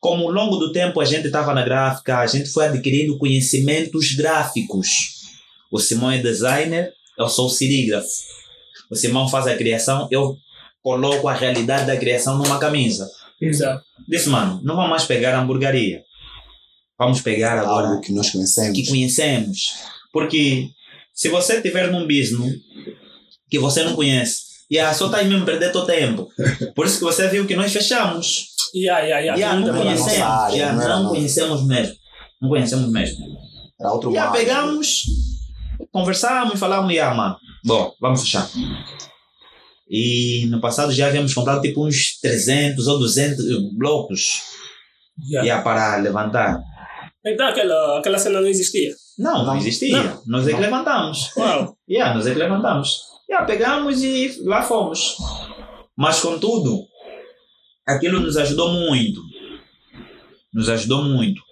Como 0.00 0.24
ao 0.24 0.30
longo 0.30 0.56
do 0.58 0.70
tempo 0.70 1.00
a 1.00 1.04
gente 1.04 1.26
estava 1.26 1.52
na 1.52 1.64
gráfica, 1.64 2.18
a 2.18 2.26
gente 2.26 2.50
foi 2.50 2.66
adquirindo 2.66 3.18
conhecimentos 3.18 4.12
gráficos. 4.14 4.88
O 5.72 5.78
Simão 5.78 6.10
é 6.12 6.18
designer, 6.18 6.92
eu 7.18 7.28
sou 7.28 7.48
cirígrafo. 7.50 8.06
O 8.90 8.96
Simão 8.96 9.28
faz 9.28 9.46
a 9.46 9.56
criação, 9.56 10.08
eu 10.10 10.36
coloco 10.82 11.28
a 11.28 11.34
realidade 11.34 11.86
da 11.86 11.96
criação 11.96 12.38
numa 12.38 12.58
camisa. 12.58 13.08
Exato. 13.40 13.84
Disse, 14.08 14.28
mano, 14.28 14.60
não 14.64 14.74
vamos 14.74 14.90
mais 14.90 15.04
pegar 15.04 15.34
a 15.34 15.40
hamburgueria. 15.40 16.02
Vamos 16.98 17.20
pegar 17.20 17.58
agora 17.58 17.88
Algo 17.88 18.00
que 18.00 18.12
nós 18.12 18.30
conhecemos. 18.30 18.76
que 18.76 18.86
conhecemos. 18.86 19.74
Porque 20.12 20.68
se 21.14 21.28
você 21.28 21.56
estiver 21.56 21.90
num 21.92 22.02
business 22.06 22.54
que 23.50 23.58
você 23.58 23.84
não 23.84 23.94
conhece, 23.94 24.48
e 24.70 24.78
ah, 24.78 24.92
só 24.92 25.06
está 25.06 25.18
aí 25.18 25.28
mesmo 25.28 25.46
perder 25.46 25.72
teu 25.72 25.84
tempo. 25.86 26.28
Por 26.74 26.86
isso 26.86 26.98
que 26.98 27.04
você 27.04 27.28
viu 27.28 27.46
que 27.46 27.56
nós 27.56 27.72
fechamos. 27.72 28.48
Yeah, 28.74 29.00
yeah, 29.00 29.20
yeah. 29.20 29.38
E 29.38 29.42
ah, 29.44 29.54
não 29.56 29.74
conhecemos. 29.74 30.12
nossa 30.18 30.26
área, 30.26 30.58
já 30.58 30.72
não 30.74 31.02
não 31.04 31.10
conhecemos 31.10 31.66
mesmo. 31.66 31.94
Não 32.42 32.48
conhecemos 32.50 32.90
mesmo. 32.92 33.16
Era 33.80 33.92
outro 33.92 34.12
E 34.12 34.18
ah, 34.18 34.24
mar. 34.26 34.32
pegamos, 34.32 35.04
conversamos 35.92 36.54
e 36.54 36.58
falamos, 36.58 36.92
e 36.92 36.98
ah, 36.98 37.14
mano, 37.14 37.36
bom, 37.64 37.92
vamos 38.00 38.22
fechar. 38.22 38.48
E 39.90 40.46
no 40.50 40.60
passado 40.60 40.92
já 40.92 41.06
havíamos 41.06 41.32
comprado 41.32 41.62
tipo 41.62 41.86
uns 41.86 42.18
300 42.20 42.86
ou 42.86 42.98
200 42.98 43.44
blocos 43.76 44.42
Yeah. 45.20 45.44
yeah, 45.44 45.64
para 45.64 45.96
levantar. 45.96 46.60
Então 47.26 47.48
aquela, 47.48 47.98
aquela 47.98 48.18
cena 48.20 48.40
não 48.40 48.46
existia. 48.46 48.94
Não, 49.18 49.38
não, 49.38 49.46
Não. 49.46 49.56
existia. 49.56 50.16
Nós 50.28 50.44
é 50.46 50.50
que 50.50 50.54
Não. 50.54 50.60
levantamos. 50.60 51.34
Uau. 51.36 51.76
Yeah, 51.90 52.14
nós 52.14 52.24
é 52.28 52.32
que 52.32 52.38
levantamos. 52.38 53.00
Yeah, 53.28 53.44
pegamos 53.44 54.00
e 54.00 54.40
lá 54.44 54.62
fomos. 54.62 55.16
Mas, 55.96 56.20
contudo, 56.20 56.84
aquilo 57.84 58.20
nos 58.20 58.36
ajudou 58.36 58.70
muito. 58.74 59.20
Nos 60.54 60.68
ajudou 60.68 61.02
muito. 61.02 61.42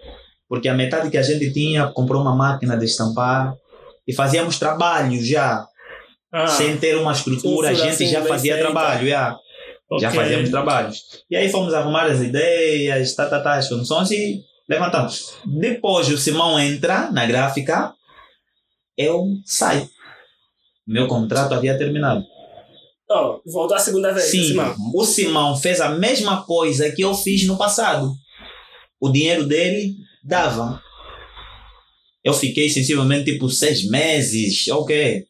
Porque 0.49 0.69
a 0.69 0.75
metade 0.75 1.11
que 1.11 1.19
a 1.19 1.23
gente 1.23 1.53
tinha 1.53 1.89
comprou 1.89 2.23
uma 2.23 2.37
máquina 2.37 2.77
de 2.77 2.85
estampar 2.85 3.53
e 4.07 4.15
fazíamos 4.15 4.59
trabalho 4.59 5.23
já. 5.25 5.67
Ah, 6.33 6.47
Sem 6.47 6.77
ter 6.77 6.97
uma 6.97 7.13
estrutura, 7.13 7.71
a 7.71 7.75
gente 7.75 7.89
assim, 7.89 8.09
já 8.09 8.23
fazia 8.25 8.55
feita. 8.55 8.71
trabalho. 8.71 9.07
Já 9.09 9.39
ok. 9.91 10.11
fazíamos 10.11 10.51
trabalhos. 10.51 11.01
E 11.31 11.37
aí 11.37 11.49
fomos 11.49 11.73
arrumar 11.73 12.07
as 12.07 12.21
ideias, 12.21 13.15
tá, 13.15 13.27
tá, 13.27 13.41
tá, 13.41 13.55
as 13.55 13.69
funções 13.69 14.11
e 14.11 14.43
levantamos. 14.69 15.35
Depois 15.45 16.09
o 16.09 16.19
Simão 16.19 16.59
entra 16.59 17.11
na 17.11 17.25
gráfica, 17.27 17.93
eu 18.99 19.25
saio. 19.45 19.89
Meu 20.87 21.07
contrato 21.07 21.55
havia 21.55 21.79
terminado. 21.79 22.25
Oh, 23.09 23.41
voltou 23.47 23.77
a 23.77 23.81
segunda 23.81 24.13
vez. 24.13 24.27
Sim, 24.27 24.43
Simão. 24.49 24.75
o 24.95 25.05
Simão 25.05 25.57
fez 25.57 25.81
a 25.81 25.91
mesma 25.91 26.45
coisa 26.45 26.91
que 26.91 27.03
eu 27.03 27.15
fiz 27.15 27.47
no 27.47 27.57
passado. 27.57 28.13
O 29.01 29.09
dinheiro 29.11 29.47
dele 29.47 29.95
dava. 30.25 30.83
Eu 32.27 32.35
fiquei 32.35 32.69
sensivelmente 32.69 33.33
tipo 33.33 33.49
seis 33.49 33.89
meses, 33.89 34.67
ok. 34.69 35.25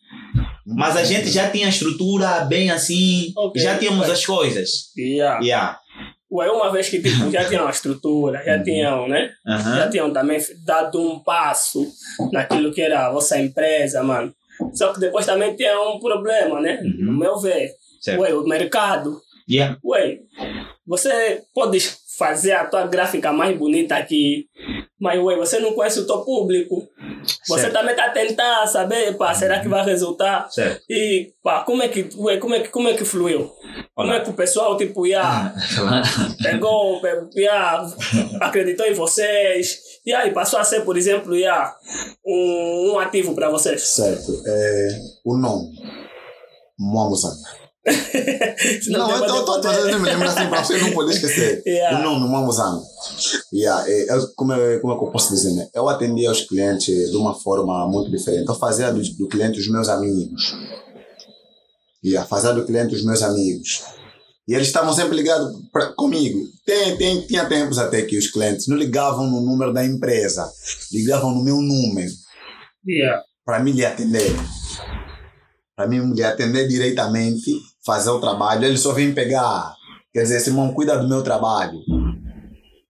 Mas 0.66 0.96
a 0.96 1.04
gente 1.04 1.28
já 1.30 1.50
tinha 1.50 1.68
estrutura 1.68 2.40
bem 2.46 2.70
assim, 2.70 3.32
Ok. 3.36 3.62
já 3.62 3.78
tínhamos 3.78 4.08
as 4.10 4.24
coisas. 4.24 4.70
Yeah. 4.98 5.40
Yeah. 5.44 5.78
Ué, 6.32 6.50
uma 6.50 6.72
vez 6.72 6.88
que 6.88 7.00
tipo, 7.00 7.30
já 7.30 7.44
tinham 7.44 7.62
uma 7.64 7.70
estrutura, 7.70 8.42
já 8.44 8.56
Uhum. 8.56 8.62
tinham, 8.64 9.08
né? 9.08 9.30
Aham. 9.46 9.76
Já 9.76 9.88
tinham 9.90 10.12
também 10.12 10.40
dado 10.64 11.00
um 11.00 11.20
passo 11.20 11.86
naquilo 12.32 12.72
que 12.72 12.80
era 12.82 13.06
a 13.06 13.12
vossa 13.12 13.38
empresa, 13.38 14.02
mano. 14.02 14.34
Só 14.74 14.92
que 14.92 14.98
depois 14.98 15.24
também 15.26 15.54
tinha 15.54 15.78
um 15.80 16.00
problema, 16.00 16.60
né? 16.60 16.80
Uhum. 16.82 17.06
No 17.12 17.12
meu 17.18 17.38
ver. 17.38 17.70
Certo. 18.00 18.20
Ué, 18.22 18.34
o 18.34 18.42
mercado. 18.44 19.20
Yeah. 19.48 19.78
Ué, 19.84 20.18
você 20.86 21.42
pode 21.54 21.78
fazer 22.18 22.52
a 22.52 22.64
tua 22.64 22.86
gráfica 22.86 23.32
mais 23.32 23.56
bonita 23.56 23.94
aqui, 23.96 24.46
mas 25.00 25.20
ué, 25.22 25.36
você 25.36 25.58
não 25.58 25.72
conhece 25.74 26.00
o 26.00 26.06
teu 26.06 26.20
público. 26.20 26.88
Você 27.48 27.62
Certo. 27.62 27.72
também 27.74 27.94
tá 27.94 28.06
a 28.06 28.10
tentar 28.10 28.66
saber, 28.66 29.16
pá, 29.16 29.34
será 29.34 29.60
que 29.60 29.68
vai 29.68 29.84
resultar? 29.84 30.48
Certo. 30.50 30.82
E, 30.88 31.32
pá, 31.42 31.64
como 31.64 31.82
é 31.82 31.88
que, 31.88 32.08
ué, 32.16 32.38
como 32.38 32.54
é 32.54 32.60
que, 32.60 32.68
como 32.68 32.88
é 32.88 32.94
que 32.94 33.04
fluiu? 33.04 33.50
Como 33.94 34.12
é 34.12 34.20
que 34.20 34.30
o 34.30 34.34
pessoal, 34.34 34.76
tipo, 34.76 35.06
ia, 35.06 35.52
pegou, 36.42 37.00
pe- 37.00 37.28
ia, 37.40 37.86
acreditou 38.40 38.86
em 38.86 38.94
vocês, 38.94 39.78
e 40.04 40.12
aí 40.12 40.30
passou 40.32 40.58
a 40.58 40.64
ser, 40.64 40.82
por 40.84 40.96
exemplo, 40.96 41.34
ia, 41.36 41.74
um, 42.24 42.92
um 42.94 42.98
ativo 42.98 43.34
para 43.34 43.50
vocês? 43.50 43.82
Certo. 43.82 44.42
É, 44.46 44.88
o 45.24 45.36
nome. 45.36 45.72
Moamuzanga. 46.78 47.65
Não, 48.88 49.10
eu 49.10 49.40
estou 49.40 49.60
trazendo 49.60 50.00
me 50.00 50.08
lembrar 50.08 50.30
assim 50.30 50.48
para 50.48 50.64
você 50.64 50.78
não 50.78 50.92
poder 50.92 51.14
esquecer. 51.14 51.62
Yeah. 51.66 51.98
O 51.98 52.02
nome, 52.02 52.28
Moamuzanga. 52.28 52.82
Yeah, 53.52 53.88
é, 53.88 54.12
eu, 54.12 54.28
como, 54.34 54.52
é, 54.52 54.78
como 54.78 54.92
é 54.92 54.98
que 54.98 55.04
eu 55.04 55.10
posso 55.10 55.34
dizer? 55.34 55.52
Né? 55.52 55.68
Eu 55.74 55.88
atendia 55.88 56.30
os 56.30 56.42
clientes 56.42 57.10
de 57.10 57.16
uma 57.16 57.34
forma 57.34 57.86
muito 57.88 58.10
diferente. 58.10 58.48
Eu 58.48 58.54
fazia 58.54 58.92
do, 58.92 59.02
do 59.02 59.28
cliente 59.28 59.60
os 59.60 59.68
meus 59.68 59.88
amigos. 59.88 60.56
Yeah, 62.04 62.26
fazia 62.28 62.52
do 62.52 62.64
cliente 62.64 62.94
os 62.94 63.04
meus 63.04 63.22
amigos. 63.22 63.82
E 64.48 64.54
eles 64.54 64.68
estavam 64.68 64.92
sempre 64.92 65.16
ligados 65.16 65.52
pra, 65.72 65.92
comigo. 65.92 66.38
Tem, 66.64 66.96
tem, 66.96 67.26
tinha 67.26 67.46
tempos 67.46 67.78
até 67.78 68.02
que 68.02 68.16
os 68.16 68.28
clientes 68.28 68.68
não 68.68 68.76
ligavam 68.76 69.28
no 69.28 69.40
número 69.40 69.72
da 69.72 69.84
empresa, 69.84 70.48
ligavam 70.92 71.34
no 71.34 71.42
meu 71.42 71.56
número. 71.56 72.12
Yeah. 72.86 73.22
para 73.44 73.58
mim 73.58 73.72
lhe 73.72 73.84
atender. 73.84 74.30
Para 75.74 75.88
mim 75.88 76.12
lhe 76.12 76.22
atender 76.22 76.68
diretamente, 76.68 77.52
fazer 77.86 78.10
o 78.10 78.20
trabalho. 78.20 78.64
Ele 78.64 78.76
só 78.76 78.92
vem 78.92 79.14
pegar. 79.14 79.74
Quer 80.12 80.22
dizer, 80.22 80.40
Simão, 80.40 80.74
cuida 80.74 80.98
do 80.98 81.08
meu 81.08 81.22
trabalho. 81.22 81.78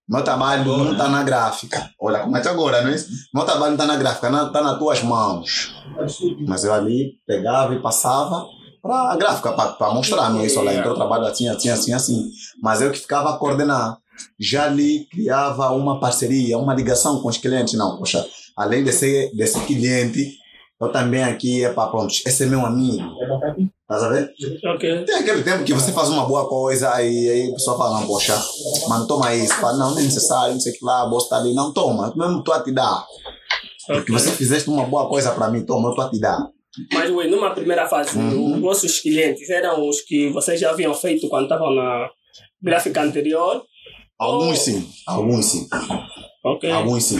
Meu 0.09 0.23
trabalho 0.23 0.65
não 0.65 0.93
está 0.93 1.09
na 1.09 1.21
gráfica. 1.21 1.89
Olha, 1.99 2.21
como 2.21 2.37
é 2.37 2.41
que 2.41 2.47
agora, 2.47 2.81
não 2.81 2.89
é 2.89 2.95
isso? 2.95 3.09
Meu 3.33 3.43
trabalho 3.43 3.75
não 3.75 3.83
está 3.83 3.85
na 3.85 3.97
gráfica, 3.97 4.27
está 4.27 4.61
nas 4.61 4.79
tuas 4.79 5.03
mãos. 5.03 5.75
Mas 6.47 6.63
eu 6.63 6.73
ali 6.73 7.19
pegava 7.27 7.75
e 7.75 7.81
passava 7.81 8.45
para 8.81 9.11
a 9.11 9.15
gráfica, 9.17 9.51
para 9.51 9.93
mostrar 9.93 10.29
não 10.29 10.39
é 10.39 10.45
isso. 10.45 10.59
Olha, 10.59 10.73
então 10.73 10.91
eu 10.91 10.95
trabalho 10.95 11.25
assim, 11.25 11.49
assim, 11.49 11.69
assim, 11.69 11.93
assim. 11.93 12.29
Mas 12.63 12.81
eu 12.81 12.89
que 12.89 12.99
ficava 12.99 13.31
a 13.31 13.37
coordenar. 13.37 13.97
Já 14.39 14.65
ali 14.65 15.05
criava 15.11 15.69
uma 15.71 15.99
parceria, 15.99 16.57
uma 16.57 16.73
ligação 16.73 17.21
com 17.21 17.27
os 17.27 17.37
clientes. 17.37 17.73
Não, 17.73 17.97
poxa, 17.97 18.25
além 18.55 18.85
de 18.85 18.93
ser 18.93 19.35
desse 19.35 19.59
cliente, 19.65 20.37
eu 20.79 20.91
também 20.91 21.23
aqui 21.23 21.63
é 21.63 21.71
para 21.73 21.89
pronto, 21.89 22.13
esse 22.25 22.43
é 22.43 22.45
meu 22.47 22.65
amigo. 22.65 23.03
Tá 23.87 23.99
sabendo? 23.99 24.29
Ok. 24.75 25.05
Tem 25.05 25.15
aquele 25.15 25.43
tempo 25.43 25.63
que 25.63 25.73
você 25.73 25.91
faz 25.93 26.09
uma 26.09 26.25
boa 26.25 26.47
coisa 26.49 26.87
e 27.01 27.29
aí 27.29 27.49
a 27.49 27.53
pessoa 27.53 27.77
fala, 27.77 27.99
não, 27.99 28.07
poxa, 28.07 28.37
mano, 28.89 29.07
toma 29.07 29.33
isso. 29.33 29.53
Fala, 29.55 29.77
não, 29.77 29.91
não 29.91 29.99
é 29.99 30.03
necessário, 30.03 30.53
não 30.53 30.59
sei 30.59 30.73
o 30.73 30.77
que 30.77 30.85
lá, 30.85 31.03
a 31.03 31.07
bolsa 31.07 31.29
tá 31.29 31.37
ali. 31.37 31.53
Não, 31.53 31.71
toma, 31.73 32.13
mesmo 32.15 32.43
tu 32.43 32.51
a 32.51 32.61
te 32.61 32.71
dar. 32.73 33.05
Porque 33.87 34.11
você 34.11 34.29
fizeste 34.31 34.69
uma 34.69 34.83
boa 34.83 35.07
coisa 35.07 35.31
para 35.31 35.49
mim, 35.49 35.65
toma, 35.65 35.89
eu 35.89 35.95
tô 35.95 36.01
a 36.01 36.09
te 36.09 36.19
dar. 36.19 36.37
Mas, 36.93 37.09
ué, 37.09 37.27
numa 37.27 37.51
primeira 37.55 37.87
fase, 37.87 38.17
Uhum. 38.17 38.55
os 38.55 38.61
vossos 38.61 38.99
clientes 38.99 39.49
eram 39.49 39.87
os 39.87 40.01
que 40.01 40.29
vocês 40.29 40.59
já 40.59 40.69
haviam 40.71 40.93
feito 40.93 41.27
quando 41.29 41.43
estavam 41.43 41.73
na 41.73 42.09
gráfica 42.61 43.01
anterior? 43.01 43.63
Alguns 44.19 44.59
sim, 44.59 44.87
alguns 45.07 45.45
sim, 45.45 45.67
Ok. 46.43 46.69
alguns 46.69 47.03
sim. 47.05 47.19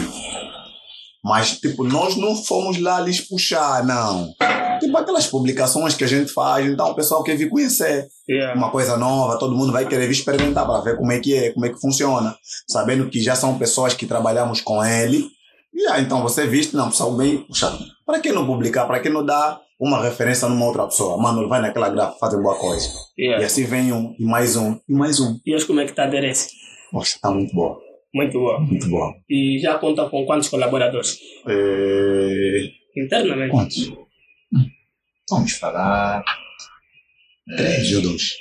Mas, 1.28 1.58
tipo, 1.60 1.84
nós 1.84 2.16
não 2.16 2.34
fomos 2.34 2.80
lá 2.80 3.00
lhes 3.00 3.20
puxar, 3.20 3.84
não. 3.84 4.32
Tipo 4.80 4.96
aquelas 4.96 5.26
publicações 5.26 5.94
que 5.94 6.02
a 6.02 6.06
gente 6.06 6.32
faz, 6.32 6.66
então 6.66 6.90
o 6.90 6.94
pessoal 6.94 7.22
quer 7.22 7.36
vir 7.36 7.50
conhecer. 7.50 8.08
Yeah. 8.26 8.58
uma 8.58 8.70
coisa 8.70 8.96
nova, 8.96 9.38
todo 9.38 9.56
mundo 9.56 9.72
vai 9.72 9.86
querer 9.86 10.06
vir 10.06 10.12
experimentar 10.12 10.66
para 10.66 10.80
ver 10.80 10.96
como 10.96 11.12
é 11.12 11.18
que 11.18 11.34
é, 11.34 11.50
como 11.52 11.66
é 11.66 11.70
que 11.70 11.80
funciona, 11.80 12.36
sabendo 12.68 13.08
que 13.08 13.20
já 13.20 13.34
são 13.34 13.58
pessoas 13.58 13.94
que 13.94 14.06
trabalhamos 14.06 14.60
com 14.60 14.84
ele. 14.84 15.26
E 15.74 15.86
aí, 15.86 16.02
então 16.02 16.22
você 16.22 16.46
viste, 16.46 16.74
não, 16.74 16.88
pessoal 16.88 17.12
bem, 17.12 17.38
puxa, 17.38 17.70
para 18.06 18.20
que 18.20 18.32
não 18.32 18.46
publicar, 18.46 18.86
para 18.86 19.00
que 19.00 19.08
não 19.10 19.24
dar 19.24 19.60
uma 19.78 20.02
referência 20.02 20.48
numa 20.48 20.64
outra 20.64 20.84
pessoa. 20.84 21.20
Mano, 21.20 21.40
ele 21.40 21.48
vai 21.48 21.60
naquela 21.60 21.88
gráfica 21.90 22.18
fazer 22.18 22.40
boa 22.40 22.56
coisa. 22.56 22.88
Yeah. 23.18 23.42
E 23.42 23.46
assim 23.46 23.64
vem 23.64 23.92
um, 23.92 24.14
e 24.18 24.24
mais 24.24 24.56
um, 24.56 24.78
e 24.88 24.92
mais 24.92 25.20
um. 25.20 25.38
E 25.44 25.54
hoje 25.54 25.66
como 25.66 25.80
é 25.80 25.84
que 25.84 25.90
está 25.90 26.04
a 26.04 26.06
aderência? 26.06 26.50
Nossa, 26.92 27.16
está 27.16 27.30
muito 27.30 27.54
boa. 27.54 27.87
Muito 28.14 28.38
boa. 28.38 28.60
Muito 28.60 28.88
boa. 28.88 29.14
E 29.28 29.58
já 29.58 29.78
conta 29.78 30.08
com 30.08 30.24
quantos 30.24 30.48
colaboradores? 30.48 31.18
É... 31.46 32.70
Internamente. 32.96 33.50
Quantos? 33.50 33.92
Vamos 35.30 35.52
falar. 35.52 36.24
Três 37.56 37.94
ou 37.96 38.02
dois? 38.02 38.36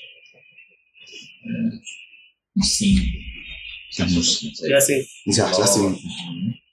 Sim. 2.61 2.95
Temos. 3.95 4.41
E 4.61 4.73
assim, 4.73 5.01
Já, 5.27 5.51
já 5.51 5.65
sim. 5.65 5.95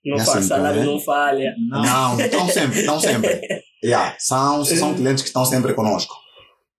não 0.04 0.18
Já 0.18 0.24
faz 0.24 0.42
sim, 0.42 0.48
salário, 0.48 0.80
né? 0.80 0.86
não 0.86 1.00
falha. 1.00 1.54
Não, 1.58 2.20
estão 2.20 2.48
sempre, 2.48 2.80
estão 2.80 3.00
sempre. 3.00 3.64
Yeah, 3.84 4.16
são, 4.18 4.64
são 4.64 4.94
clientes 4.94 5.22
que 5.22 5.28
estão 5.28 5.44
sempre 5.44 5.74
conosco. 5.74 6.14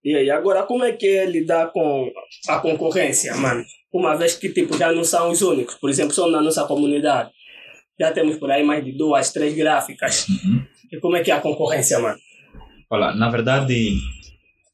E 0.03 0.16
aí, 0.16 0.32
agora 0.32 0.63
como 0.63 0.84
é 0.84 0.91
que 0.91 1.05
é 1.05 1.26
lidar 1.28 1.68
com 1.72 2.11
a 2.47 2.57
concorrência, 2.57 3.36
mano? 3.36 3.63
Uma 3.96 4.18
vez 4.18 4.36
que 4.36 4.50
tipo, 4.50 4.78
já 4.78 4.91
não 4.91 5.06
são 5.06 5.32
os 5.32 5.41
únicos. 5.41 5.76
Por 5.76 5.89
exemplo, 5.89 6.14
só 6.14 6.30
na 6.30 6.41
nossa 6.41 6.66
comunidade. 6.66 7.30
Já 7.98 8.12
temos 8.12 8.36
por 8.36 8.52
aí 8.52 8.62
mais 8.62 8.84
de 8.84 8.91
duas, 8.91 9.32
três 9.32 9.56
gráficas. 9.56 10.28
Uhum. 10.28 10.66
E 10.91 11.00
como 11.00 11.16
é 11.16 11.24
que 11.24 11.32
é 11.32 11.34
a 11.34 11.39
concorrência, 11.39 11.98
mano? 12.00 12.18
Olha, 12.89 13.16
na 13.16 13.30
verdade, 13.30 13.93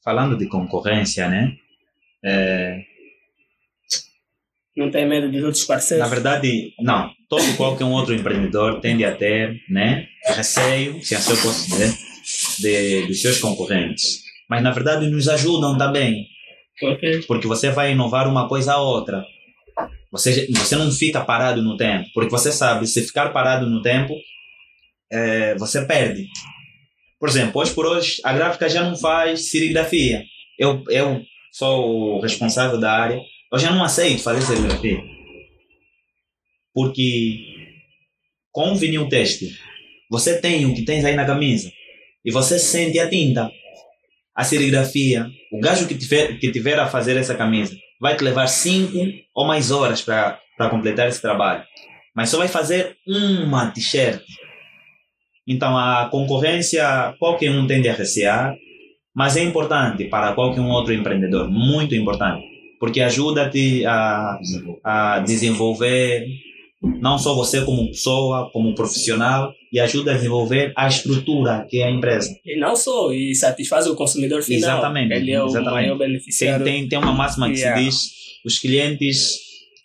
falando 0.04 0.36
de 0.36 0.48
concorrência, 0.48 1.30
né? 1.30 1.54
É, 2.26 2.82
Não 4.76 4.90
tem 4.90 5.08
medo 5.08 5.32
dos 5.32 5.44
outros 5.44 5.66
parceiros? 5.66 6.04
na 6.04 6.12
verdade, 6.12 6.74
não. 6.80 7.12
Todo 7.30 7.56
qualquer 7.58 7.84
um 7.86 7.92
outro 7.92 8.16
empreendedor 8.16 8.82
tende 8.82 9.06
a 9.06 9.16
ter, 9.16 9.62
né? 9.70 10.08
Receio, 10.36 11.00
se 11.04 11.14
assim 11.14 11.30
eu 11.34 11.38
posso 11.38 11.70
dizer, 11.70 11.94
de, 12.60 13.06
dos 13.06 13.22
seus 13.22 13.40
concorrentes. 13.40 14.24
Mas 14.50 14.64
na 14.64 14.72
verdade 14.72 15.08
nos 15.08 15.30
ajudam 15.30 15.78
também. 15.78 16.26
Porque 17.28 17.48
você 17.48 17.70
vai 17.70 17.92
inovar 17.92 18.28
uma 18.28 18.48
coisa 18.48 18.74
a 18.74 18.82
outra. 18.82 19.26
Você, 20.12 20.48
você 20.50 20.76
não 20.76 20.92
fica 20.92 21.22
parado 21.22 21.62
no 21.62 21.78
tempo, 21.78 22.10
porque 22.14 22.30
você 22.30 22.52
sabe, 22.52 22.86
se 22.86 23.02
ficar 23.02 23.30
parado 23.30 23.70
no 23.70 23.82
tempo, 23.82 24.14
eh, 25.12 25.56
você 25.56 25.86
perde. 25.86 26.28
Por 27.18 27.30
exemplo, 27.30 27.62
hoje 27.62 27.74
por 27.74 27.86
hoje, 27.86 28.20
a 28.24 28.34
gráfica 28.34 28.68
já 28.68 28.84
não 28.84 28.98
faz 28.98 29.50
serigrafia. 29.50 30.26
Eu, 30.60 30.84
eu 30.90 31.24
sou 31.52 32.18
o 32.18 32.20
responsável 32.20 32.80
da 32.80 32.92
área, 32.92 33.22
eu 33.52 33.60
já 33.60 33.72
não 33.72 33.84
aceito 33.84 34.24
fazer 34.24 34.42
serigrafia. 34.42 35.02
Porque 36.74 37.52
com 38.52 38.72
o 38.72 38.76
vinil 38.76 39.08
têxtil, 39.08 39.50
você 40.10 40.42
tem 40.42 40.66
o 40.66 40.74
que 40.74 40.84
tens 40.84 41.06
aí 41.06 41.16
na 41.16 41.26
camisa, 41.26 41.72
e 42.24 42.32
você 42.32 42.60
sente 42.60 43.00
a 43.00 43.10
tinta 43.10 43.50
a 44.36 44.44
serigrafia, 44.44 45.28
o 45.52 45.60
gajo 45.60 45.88
que 45.88 45.96
tiver, 45.96 46.38
que 46.40 46.52
tiver 46.52 46.80
a 46.80 46.88
fazer 46.88 47.18
essa 47.18 47.36
camisa 47.36 47.76
vai 48.00 48.16
te 48.16 48.24
levar 48.24 48.48
cinco 48.48 48.98
ou 49.36 49.46
mais 49.46 49.70
horas 49.70 50.02
para 50.02 50.40
completar 50.70 51.08
esse 51.08 51.22
trabalho. 51.22 51.64
Mas 52.16 52.30
só 52.30 52.38
vai 52.38 52.48
fazer 52.48 52.98
uma 53.08 53.70
t-shirt. 53.72 54.22
Então 55.48 55.78
a 55.78 56.10
concorrência 56.10 57.14
qualquer 57.20 57.52
um 57.52 57.68
tende 57.68 57.90
a 57.90 57.94
recear, 57.94 58.56
mas 59.14 59.38
é 59.38 59.44
importante 59.44 60.06
para 60.06 60.34
qualquer 60.34 60.62
um 60.62 60.70
outro 60.70 60.94
empreendedor, 60.94 61.50
muito 61.50 61.94
importante, 61.94 62.44
porque 62.80 63.02
ajuda-te 63.02 63.86
a, 63.86 64.40
a 64.84 65.20
desenvolver 65.20 66.26
não 66.82 67.18
só 67.18 67.36
você 67.36 67.64
como 67.64 67.88
pessoa, 67.88 68.50
como 68.52 68.74
profissional, 68.74 69.54
e 69.72 69.80
ajuda 69.80 70.12
a 70.12 70.16
desenvolver 70.16 70.74
a 70.76 70.88
estrutura 70.88 71.66
que 71.70 71.82
é 71.82 71.86
a 71.86 71.92
empresa. 71.92 72.30
E 72.46 72.60
não 72.60 72.76
só, 72.76 73.12
e 73.14 73.34
satisfaz 73.36 73.88
o 73.88 73.96
consumidor 73.96 74.42
final. 74.44 74.80
Exatamente, 74.80 75.14
Ele 75.14 75.32
é 75.32 75.42
o 75.42 75.46
exatamente. 75.48 75.74
maior 75.74 75.98
Tem, 75.98 76.08
beneficiário. 76.08 76.66
tem, 76.66 76.90
tem 76.90 77.00
uma 77.00 77.14
máxima 77.14 77.50
que 77.50 77.58
Yeah. 77.60 77.78
se 77.80 77.86
diz: 77.86 78.12
os 78.46 78.58
clientes 78.60 79.38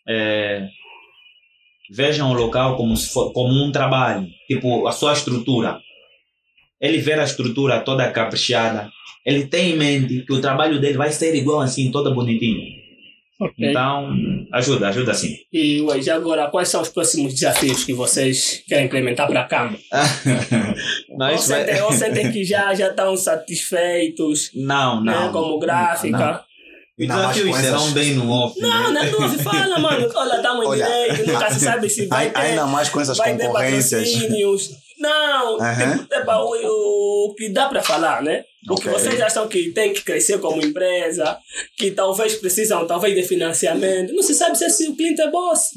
eh, 0.09 0.67
vejam 1.91 2.31
o 2.31 2.35
local 2.35 2.77
como, 2.77 2.97
se 2.97 3.13
for, 3.13 3.33
como 3.33 3.53
um 3.63 3.71
trabalho, 3.71 4.27
tipo 4.49 4.87
a 4.89 4.93
sua 4.93 5.13
estrutura. 5.13 5.79
Ele 6.81 6.99
vê 6.99 7.13
a 7.15 7.25
estrutura 7.25 7.81
toda 7.81 8.11
caprichada, 8.11 8.91
ele 9.25 9.47
tem 9.47 9.71
em 9.73 9.77
mente 9.77 10.25
que 10.27 10.33
o 10.33 10.41
trabalho 10.41 10.81
dele 10.81 10.97
vai 10.99 11.11
ser 11.11 11.35
igual 11.35 11.61
assim, 11.61 11.91
toda 11.91 12.11
bonitinho. 12.11 12.76
Ok. 13.39 13.55
Então, 13.71 14.09
ajuda, 14.53 14.89
ajuda 14.89 15.13
sim. 15.13 15.37
E 15.53 15.81
hoje, 15.83 16.09
agora, 16.11 16.49
quais 16.51 16.69
são 16.69 16.81
os 16.81 16.89
próximos 16.89 17.35
desafios 17.35 17.85
que 17.85 17.93
vocês 17.93 18.63
querem 18.67 18.87
implementar 18.87 19.27
para 19.29 19.43
a 19.43 19.45
Camba? 19.45 19.79
Não, 21.11 21.31
ou, 21.33 21.37
vai- 21.37 21.39
sentem, 21.39 21.81
ou 21.83 21.93
sentem 21.93 22.33
que 22.33 22.45
já, 22.45 22.75
já 22.75 22.89
estão 22.89 23.15
satisfeitos, 23.17 24.51
não, 24.55 25.05
né, 25.05 25.13
não. 25.13 25.33
como 25.33 25.59
gráfica? 25.59 26.43
Os 26.99 27.03
Ainda 27.03 27.15
mais 27.15 27.37
desafios 27.37 27.57
serão 27.59 27.93
bem 27.93 28.15
no 28.15 28.31
off. 28.31 28.59
Não, 28.59 28.91
né? 28.91 29.11
não, 29.13 29.21
não, 29.21 29.39
fala, 29.39 29.79
mano. 29.79 30.09
Olha, 30.15 30.37
estamos 30.37 30.65
em 30.65 30.69
Olha, 30.69 30.87
direito, 30.87 31.31
nunca 31.31 31.51
se 31.51 31.61
sabe 31.61 31.91
se 31.91 32.07
vai 32.07 32.25
Ai- 32.25 32.31
ter, 32.31 32.41
Ainda 32.41 32.67
mais 32.67 32.89
com 32.89 33.01
essas 33.03 33.19
vai 33.19 33.37
ter 33.37 33.47
concorrências. 33.49 34.09
Não, 34.99 35.61
Aham. 35.61 35.99
tipo, 35.99 36.15
epa, 36.15 36.39
o, 36.39 37.29
o 37.31 37.35
que 37.35 37.49
dá 37.51 37.69
para 37.69 37.83
falar, 37.83 38.23
né? 38.23 38.45
O 38.69 38.75
que 38.75 38.89
vocês 38.89 39.21
acham 39.21 39.47
que 39.47 39.71
tem 39.71 39.93
que 39.93 40.03
crescer 40.03 40.39
como 40.39 40.65
empresa, 40.65 41.39
que 41.77 41.93
talvez 41.93 42.35
precisam 42.35 42.85
talvez 42.87 43.15
de 43.15 43.23
financiamento. 43.23 44.13
Não 44.13 44.23
se 44.23 44.35
sabe 44.35 44.59
se 44.59 44.65
esse 44.65 44.89
o 44.89 44.97
cliente 44.97 45.21
é 45.21 45.31
boss. 45.31 45.71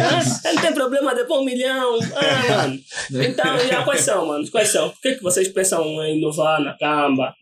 ah, 0.00 0.20
ele 0.48 0.60
tem 0.60 0.72
problema 0.72 1.14
de 1.14 1.24
pôr 1.24 1.40
um 1.40 1.44
milhão. 1.44 1.98
Ah, 2.16 2.66
mano. 2.66 2.80
Então, 3.10 3.58
já, 3.68 3.82
quais 3.82 4.00
são, 4.00 4.26
mano? 4.26 4.50
Quais 4.50 4.68
são? 4.68 4.88
O 4.88 4.92
que, 5.02 5.08
é 5.08 5.14
que 5.16 5.22
vocês 5.22 5.48
pensam 5.48 5.84
em 6.04 6.18
inovar 6.18 6.62
na 6.62 6.76
Camba? 6.78 7.34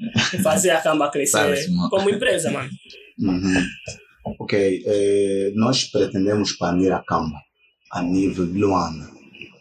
Fazer 0.43 0.71
a 0.71 0.81
Camba 0.81 1.11
crescer 1.11 1.67
como 1.91 2.11
empresa, 2.11 2.51
mano? 2.51 2.71
Uhum. 3.21 3.65
Ok, 4.41 4.83
eh, 4.85 5.53
nós 5.55 5.85
pretendemos 5.85 6.51
expandir 6.51 6.93
a 6.93 7.03
Camba 7.05 7.39
a 7.93 8.03
nível 8.03 8.47
de 8.47 8.59
Luanda. 8.59 9.09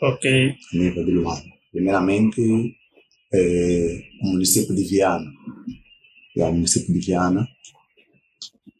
Ok. 0.01 0.55
A 0.73 0.77
nível 0.77 1.05
de 1.05 1.11
Luanda. 1.11 1.56
Primeiramente, 1.81 2.41
eh, 3.31 4.01
o 4.23 4.29
município 4.29 4.73
de 4.75 4.83
Viana. 4.83 5.31
É 6.35 6.43
o 6.43 6.51
município 6.51 6.91
de 6.91 6.99
Viana. 6.99 7.47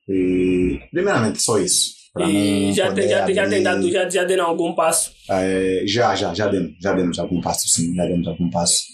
E, 0.10 0.80
primeiramente, 0.90 1.40
só 1.40 1.60
isso. 1.60 1.96
E 2.20 2.74
já 2.74 2.92
tem, 2.92 3.08
já, 3.08 3.24
tem- 3.26 3.36
já 3.36 3.48
tem 3.48 3.62
dado, 3.62 3.92
já, 3.92 4.10
já 4.10 4.24
deram 4.24 4.46
algum 4.48 4.74
passo? 4.74 5.12
Eh, 5.30 5.84
já, 5.86 6.16
já, 6.16 6.34
já 6.34 6.48
demos, 6.48 6.76
já 6.82 6.94
demos 6.94 7.20
algum 7.20 7.40
passo, 7.40 7.68
sim, 7.70 7.94
já 7.94 8.06
demos 8.08 8.28
algum 8.28 8.50
passo. 8.50 8.86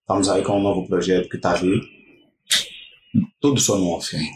Estamos 0.00 0.28
aí 0.28 0.42
com 0.42 0.58
um 0.58 0.62
novo 0.62 0.88
projeto 0.88 1.28
que 1.28 1.36
está 1.36 1.52
a 1.52 1.56
vir. 1.56 1.80
Tudo 3.40 3.60
só 3.60 3.78
no 3.78 3.90
off, 3.90 4.16
hein? 4.16 4.28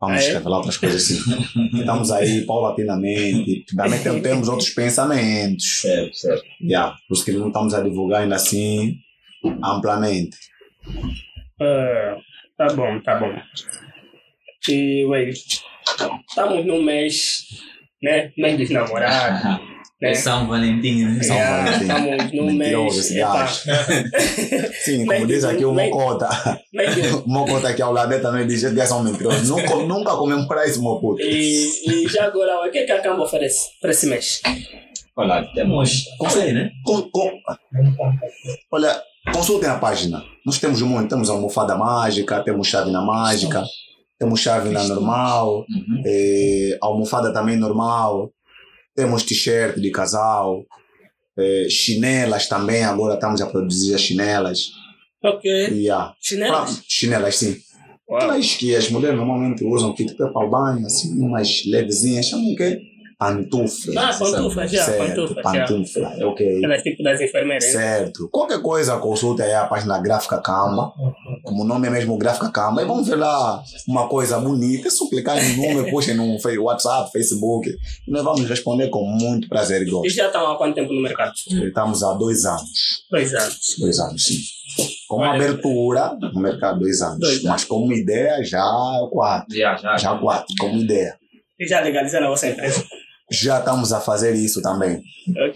Vamos 0.00 0.22
Ah, 0.22 0.24
é? 0.24 0.32
revelar 0.32 0.56
outras 0.58 0.76
coisas 0.78 1.02
assim. 1.02 1.18
Estamos 1.78 2.10
aí 2.10 2.46
paulatinamente, 2.46 3.66
também 3.76 4.02
tem- 4.02 4.22
temos 4.22 4.48
outros 4.48 4.70
pensamentos. 4.70 5.80
Certo, 5.82 6.16
certo. 6.16 6.44
Yeah, 6.62 6.96
por 7.06 7.14
isso 7.14 7.24
que 7.24 7.32
não 7.32 7.48
estamos 7.48 7.74
a 7.74 7.82
divulgar 7.82 8.22
ainda 8.22 8.36
assim 8.36 8.96
amplamente. 9.62 10.36
Ah, 11.60 12.16
tá 12.56 12.66
bom, 12.74 13.00
tá 13.00 13.18
bom. 13.20 13.34
E, 14.68 15.04
ué, 15.06 15.28
estamos 15.30 16.64
no 16.66 16.82
mês, 16.82 17.44
né? 18.02 18.32
Mês 18.38 18.56
dos 18.58 18.70
namorados, 18.70 19.60
né? 20.00 20.10
É 20.10 20.14
São 20.14 20.46
Valentim, 20.48 21.04
né? 21.04 21.22
São 21.22 21.36
Yeah, 21.36 21.64
Valentim. 21.64 21.84
Estamos 22.24 22.32
no 22.32 22.44
Mentiroso 22.58 23.14
mês. 23.14 23.64
Sim, 24.84 25.06
como 25.06 25.26
diz 25.26 25.44
aqui 25.44 25.64
o 25.64 25.72
Mocota. 25.74 26.28
O 27.24 27.28
Mocota 27.30 27.68
aqui 27.68 27.82
ao 27.82 27.92
lado 27.92 28.20
também 28.20 28.46
diz 28.46 28.62
que 28.64 28.86
são 28.86 29.02
mentirosos. 29.02 29.48
Nunca, 29.48 29.74
nunca 29.84 30.12
comemorar 30.16 30.66
esse 30.66 30.78
Mocota. 30.78 31.22
E, 31.22 31.66
e 31.86 32.08
já 32.08 32.24
agora, 32.26 32.66
o 32.66 32.70
que, 32.70 32.78
é 32.78 32.84
que 32.86 32.92
a 32.92 33.00
Camba 33.02 33.24
oferece 33.24 33.68
para 33.80 33.90
esse 33.90 34.06
mês? 34.06 34.40
Olha, 35.16 35.44
temos. 35.54 36.04
Consegue, 36.18 36.52
né? 36.52 36.70
Com- 36.84 37.02
com- 37.10 37.32
Olha, 38.72 39.00
consultem 39.34 39.68
a 39.68 39.78
página. 39.78 40.22
Nós 40.46 40.58
temos 40.58 40.80
muito. 40.82 41.08
Temos 41.10 41.28
almofada 41.28 41.76
mágica, 41.76 42.42
temos 42.42 42.68
chávena 42.68 43.02
mágica, 43.02 43.62
temos 44.18 44.40
chávena 44.40 44.82
normal, 44.84 45.58
Uhum. 45.68 46.02
eh, 46.06 46.78
almofada 46.80 47.32
também 47.32 47.56
normal, 47.56 48.30
temos 48.94 49.22
t-shirt 49.22 49.76
de 49.78 49.90
casal, 49.90 50.64
eh, 51.38 51.66
chinelas 51.70 52.48
também. 52.48 52.82
Agora 52.84 53.14
estamos 53.14 53.40
a 53.40 53.46
produzir 53.46 53.94
as 53.94 54.00
chinelas. 54.00 54.70
Ok. 55.22 55.50
Yeah. 55.50 56.06
Pra- 56.08 56.16
Chinelas? 56.20 56.82
chinelas, 56.88 57.36
sim. 57.36 57.56
Uau. 58.08 58.18
Aquelas 58.18 58.54
que 58.56 58.74
as 58.74 58.90
mulheres 58.90 59.16
normalmente 59.16 59.64
usam, 59.64 59.92
que 59.94 60.04
tipo 60.04 60.24
é 60.24 60.32
para 60.32 60.46
o 60.46 60.50
banho, 60.50 60.86
assim, 60.86 61.12
umas 61.20 61.64
levezinhas, 61.66 62.26
chamam 62.26 62.52
o 62.52 62.56
quê? 62.56 62.80
Pantuflas. 63.20 63.96
Ah, 63.98 64.16
pantuflas, 64.18 64.70
já, 64.70 64.82
certo, 64.82 64.98
pantuflas, 65.26 65.44
já. 65.54 65.66
pantufla, 65.66 66.14
é 66.18 66.24
ok. 66.24 66.64
Elas 66.64 66.82
tipo 66.82 67.02
das 67.02 67.20
enfermeiras. 67.20 67.64
hein? 67.66 67.72
Certo. 67.72 68.28
Qualquer 68.32 68.62
coisa, 68.62 68.96
consulta 68.96 69.42
aí 69.44 69.52
a 69.52 69.66
página 69.66 69.98
Gráfica 69.98 70.40
Camba. 70.40 70.90
Como 71.44 71.62
o 71.62 71.66
nome 71.66 71.86
é 71.88 71.90
mesmo 71.90 72.16
Gráfica 72.16 72.50
Camba. 72.50 72.82
E 72.82 72.86
vamos 72.86 73.06
ver 73.06 73.16
lá 73.16 73.62
uma 73.86 74.08
coisa 74.08 74.38
bonita. 74.40 74.88
É 74.88 74.90
só 74.90 75.06
clicar 75.06 75.36
no 75.36 75.56
número, 75.56 75.90
puxem 75.90 76.14
no 76.14 76.38
WhatsApp, 76.62 77.12
Facebook. 77.12 77.68
E 77.68 78.10
nós 78.10 78.24
vamos 78.24 78.48
responder 78.48 78.88
com 78.88 79.04
muito 79.04 79.50
prazer 79.50 79.82
e 79.82 79.86
E 79.86 79.90
gosto. 79.90 80.08
já 80.14 80.26
estão 80.28 80.50
há 80.50 80.56
quanto 80.56 80.74
tempo 80.74 80.90
no 80.90 81.02
mercado? 81.02 81.32
Estamos 81.46 82.02
há 82.02 82.14
dois 82.14 82.46
anos. 82.46 83.04
Dois 83.10 83.34
anos. 83.34 83.76
Dois 83.78 83.98
anos, 84.00 84.24
sim. 84.24 84.38
Com 85.08 85.16
Olha. 85.18 85.32
abertura, 85.34 86.16
no 86.32 86.40
mercado, 86.40 86.80
dois 86.80 87.02
anos. 87.02 87.18
Dois 87.18 87.32
anos. 87.40 87.44
Mas 87.50 87.64
como 87.64 87.92
ideia, 87.92 88.42
já 88.42 88.64
quatro. 89.12 89.54
Já, 89.54 89.76
já. 89.76 89.96
Já 89.98 90.16
quatro, 90.16 90.54
como 90.58 90.78
ideia. 90.80 91.18
E 91.58 91.66
já 91.68 91.80
legalizaram 91.82 92.28
a 92.28 92.30
vossa 92.30 92.48
empresa? 92.48 92.82
Já 93.30 93.58
estamos 93.60 93.92
a 93.92 94.00
fazer 94.00 94.34
isso 94.34 94.60
também. 94.62 95.02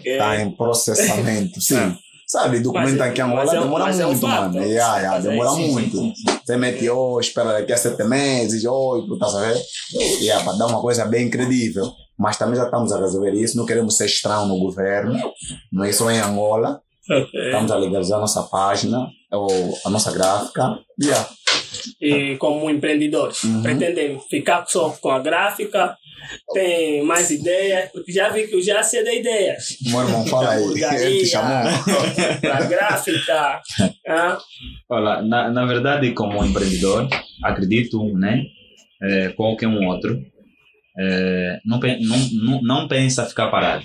Está 0.03 0.41
em 0.41 0.51
processamento, 0.51 1.59
sim. 1.61 1.75
Sabe, 2.27 2.59
documento 2.59 2.99
aqui 3.01 3.21
em 3.21 3.23
Angola 3.23 3.55
é 3.55 3.59
demora 3.59 3.83
mas 3.85 3.99
é 3.99 4.05
um 4.05 4.09
muito, 4.09 4.21
fato. 4.27 4.53
mano. 4.53 4.65
Yeah, 4.65 4.97
yeah, 4.97 5.17
é 5.17 5.21
demora 5.21 5.49
sim, 5.51 5.71
muito. 5.71 5.95
sim, 5.95 6.13
sim. 6.15 6.39
Você 6.43 6.57
mete, 6.57 6.89
oh, 6.89 7.19
espera 7.19 7.53
daqui 7.53 7.71
a 7.71 7.77
sete 7.77 8.03
meses, 8.03 8.65
oito, 8.65 9.19
tá 9.19 9.27
sabendo? 9.27 9.59
Yeah, 10.21 10.43
para 10.43 10.57
dar 10.57 10.65
uma 10.65 10.81
coisa 10.81 11.05
bem 11.05 11.29
credível. 11.29 11.91
Mas 12.17 12.35
também 12.37 12.55
já 12.55 12.63
estamos 12.65 12.91
a 12.91 12.99
resolver 12.99 13.31
isso, 13.33 13.55
não 13.57 13.65
queremos 13.65 13.95
ser 13.95 14.05
estranho 14.07 14.47
no 14.47 14.57
governo, 14.57 15.19
não 15.71 15.83
é 15.83 15.91
só 15.91 16.09
em 16.09 16.19
Angola. 16.19 16.81
Ok. 17.07 17.29
Estamos 17.45 17.69
a 17.71 17.75
legalizar 17.75 18.17
a 18.17 18.21
nossa 18.21 18.41
página, 18.43 19.05
ou 19.31 19.77
a 19.85 19.89
nossa 19.91 20.11
gráfica. 20.11 20.79
Yeah. 20.99 21.29
E 22.01 22.37
como 22.37 22.69
empreendedores, 22.71 23.43
Uhum. 23.43 23.61
pretendem 23.61 24.19
ficar 24.29 24.65
só 24.67 24.89
com 24.89 25.11
a 25.11 25.19
gráfica? 25.19 25.95
Tem 26.53 27.03
mais 27.03 27.29
ideias? 27.29 27.91
Porque 27.91 28.11
já 28.11 28.29
vi 28.29 28.47
que 28.47 28.55
eu 28.55 28.61
já 28.61 28.81
sei 28.83 29.03
de 29.03 29.19
ideias. 29.19 29.77
Meu 29.85 30.01
irmão, 30.01 30.25
fala 30.25 30.51
aí. 30.51 30.63
Ele 30.63 31.19
te 31.19 31.25
chamou. 31.27 31.71
para 32.41 32.65
gráfica. 32.67 33.61
ah, 34.07 34.37
Olha, 34.89 35.21
na, 35.21 35.49
na 35.51 35.65
verdade, 35.65 36.11
como 36.13 36.43
empreendedor, 36.43 37.07
acredito, 37.43 38.03
né? 38.17 38.43
É, 39.01 39.29
qualquer 39.29 39.67
um 39.67 39.87
outro, 39.87 40.19
é, 40.97 41.59
não, 41.65 41.79
não, 41.79 42.17
não, 42.43 42.61
não 42.61 42.87
pensa 42.87 43.25
ficar 43.25 43.49
parado. 43.49 43.83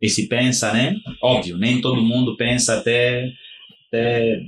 E 0.00 0.08
se 0.08 0.28
pensa, 0.28 0.72
né? 0.72 0.96
Óbvio, 1.22 1.56
nem 1.56 1.80
todo 1.80 2.02
mundo 2.02 2.36
pensa 2.36 2.78
até, 2.78 3.28
até 3.88 4.40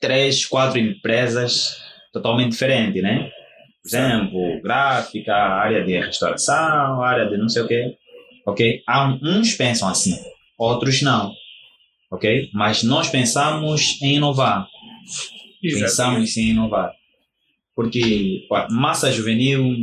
três, 0.00 0.46
quatro 0.46 0.78
empresas 0.78 1.76
totalmente 2.12 2.52
diferentes, 2.52 3.02
né? 3.02 3.30
Exemplo, 3.96 4.62
gráfica, 4.62 5.34
área 5.34 5.84
de 5.84 5.98
restauração, 5.98 7.02
área 7.02 7.28
de 7.28 7.36
não 7.36 7.48
sei 7.48 7.62
o 7.62 7.68
quê. 7.68 7.96
Ok? 8.46 8.82
Uns 9.22 9.54
pensam 9.54 9.88
assim, 9.88 10.16
outros 10.56 11.02
não. 11.02 11.32
Ok? 12.10 12.48
Mas 12.54 12.82
nós 12.82 13.08
pensamos 13.08 14.00
em 14.02 14.16
inovar 14.16 14.66
pensamos 15.60 16.36
em 16.36 16.50
inovar. 16.50 16.92
Porque 17.74 18.46
a 18.52 18.66
massa 18.70 19.12
juvenil, 19.12 19.76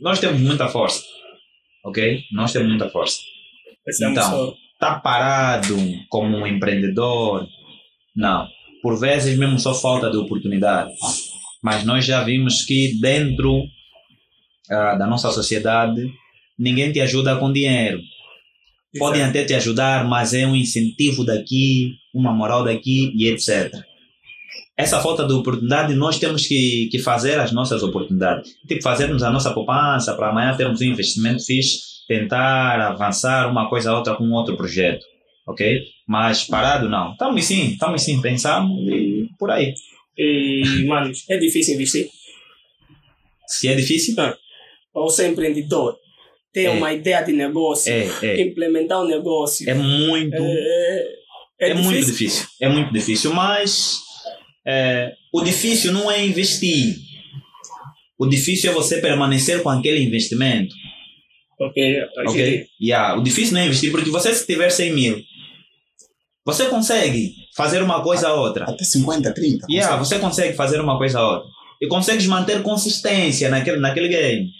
nós 0.00 0.18
temos 0.18 0.40
muita 0.40 0.68
força, 0.68 1.02
ok? 1.84 2.24
Nós 2.32 2.52
temos 2.52 2.68
muita 2.68 2.88
força. 2.90 3.20
Pensamos 3.84 4.18
Então. 4.18 4.30
só. 4.30 4.54
Tá 4.78 4.98
parado 4.98 5.76
como 6.08 6.36
um 6.36 6.46
empreendedor? 6.46 7.48
Não. 8.14 8.48
Por 8.80 8.98
vezes 8.98 9.36
mesmo 9.36 9.58
só 9.58 9.74
falta 9.74 10.08
de 10.10 10.16
oportunidade. 10.16 10.92
Mas 11.62 11.84
nós 11.84 12.04
já 12.04 12.22
vimos 12.22 12.64
que 12.64 12.98
dentro 13.00 13.64
ah, 14.70 14.94
da 14.96 15.06
nossa 15.06 15.30
sociedade, 15.30 16.12
ninguém 16.58 16.92
te 16.92 17.00
ajuda 17.00 17.36
com 17.36 17.52
dinheiro. 17.52 18.00
Podem 18.98 19.22
até 19.22 19.44
te 19.44 19.54
ajudar, 19.54 20.06
mas 20.08 20.32
é 20.32 20.46
um 20.46 20.56
incentivo 20.56 21.24
daqui, 21.24 21.94
uma 22.14 22.32
moral 22.32 22.64
daqui 22.64 23.12
e 23.14 23.28
etc. 23.28 23.72
Essa 24.76 25.00
falta 25.00 25.26
de 25.26 25.32
oportunidade, 25.32 25.94
nós 25.94 26.18
temos 26.18 26.46
que, 26.46 26.88
que 26.90 26.98
fazer 26.98 27.38
as 27.38 27.52
nossas 27.52 27.82
oportunidades. 27.82 28.50
Tipo, 28.66 28.82
fazermos 28.82 29.22
a 29.22 29.30
nossa 29.30 29.52
poupança 29.52 30.14
para 30.14 30.30
amanhã 30.30 30.56
termos 30.56 30.80
um 30.80 30.84
investimento 30.84 31.44
fixe, 31.44 32.06
tentar 32.06 32.80
avançar 32.80 33.50
uma 33.50 33.68
coisa 33.68 33.90
ou 33.90 33.98
outra 33.98 34.14
com 34.14 34.30
outro 34.30 34.56
projeto. 34.56 35.04
Ok? 35.46 35.82
Mas 36.06 36.44
parado, 36.44 36.88
não. 36.88 37.12
Estamos 37.12 37.44
sim, 37.44 37.72
estamos 37.72 38.02
sim, 38.02 38.20
pensamos 38.20 38.80
e 38.86 39.28
por 39.38 39.50
aí. 39.50 39.74
E, 40.18 40.84
mano, 40.86 41.12
é 41.30 41.36
difícil 41.38 41.74
investir. 41.74 42.08
Se 43.46 43.68
é 43.68 43.74
difícil, 43.74 44.14
Ou 44.92 45.08
ser 45.08 45.28
empreendedor, 45.28 45.96
ter 46.52 46.64
É. 46.64 46.70
uma 46.70 46.92
ideia 46.92 47.22
de 47.22 47.32
negócio, 47.32 47.92
é, 47.92 48.08
é, 48.22 48.42
implementar 48.42 49.00
um 49.00 49.06
negócio. 49.06 49.68
é 49.68 49.74
muito. 49.74 50.34
É, 50.34 51.08
é, 51.60 51.70
É, 51.70 51.74
muito 51.74 52.04
difícil. 52.04 52.46
É 52.60 52.68
muito 52.68 52.92
difícil, 52.92 53.32
mas 53.32 53.98
é, 54.66 55.12
o 55.32 55.40
difícil 55.42 55.92
não 55.92 56.10
é 56.10 56.24
investir. 56.24 56.96
O 58.18 58.26
difícil 58.26 58.70
é 58.70 58.74
você 58.74 59.00
permanecer 59.00 59.62
com 59.62 59.68
aquele 59.70 60.02
investimento. 60.02 60.74
Ok, 61.60 62.02
Ok? 62.26 62.66
Yeah. 62.80 63.16
O 63.18 63.22
difícil 63.22 63.54
não 63.54 63.60
é 63.60 63.66
investir, 63.66 63.90
porque 63.92 64.10
você 64.10 64.32
se 64.34 64.46
tiver 64.46 64.70
100 64.70 64.92
mil, 64.92 65.22
você 66.48 66.64
consegue 66.64 67.34
fazer 67.54 67.82
uma 67.82 68.02
coisa 68.02 68.32
ou 68.32 68.40
outra. 68.40 68.64
Até 68.64 68.82
50, 68.82 69.34
30. 69.34 69.66
Yeah, 69.68 69.98
consegue. 69.98 70.08
você 70.08 70.18
consegue 70.18 70.56
fazer 70.56 70.80
uma 70.80 70.96
coisa 70.96 71.20
ou 71.20 71.34
outra. 71.34 71.50
E 71.78 71.86
consegues 71.86 72.26
manter 72.26 72.62
consistência 72.62 73.50
naquele, 73.50 73.78
naquele 73.78 74.08
game. 74.08 74.50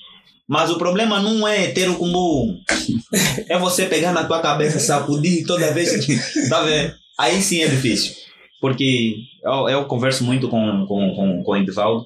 Mas 0.47 0.71
o 0.71 0.77
problema 0.77 1.19
não 1.19 1.49
é 1.49 1.69
ter 1.69 1.89
o 1.89 1.97
cumbu. 1.97 2.59
É 3.49 3.59
você 3.59 3.87
pegar 3.87 4.13
na 4.13 4.25
tua 4.25 4.43
cabeça, 4.43 4.79
sacudir 4.79 5.47
toda 5.47 5.73
vez 5.73 6.05
que. 6.05 6.49
Tá 6.51 6.63
vendo? 6.63 6.93
Aí 7.19 7.41
sim 7.41 7.63
é 7.63 7.69
difícil. 7.69 8.15
Porque 8.61 9.15
eu, 9.43 9.69
eu 9.71 9.85
converso 9.87 10.23
muito 10.23 10.47
com, 10.51 10.85
com, 10.87 11.15
com, 11.15 11.43
com 11.43 11.53
o 11.53 11.57
Edivaldo. 11.57 12.05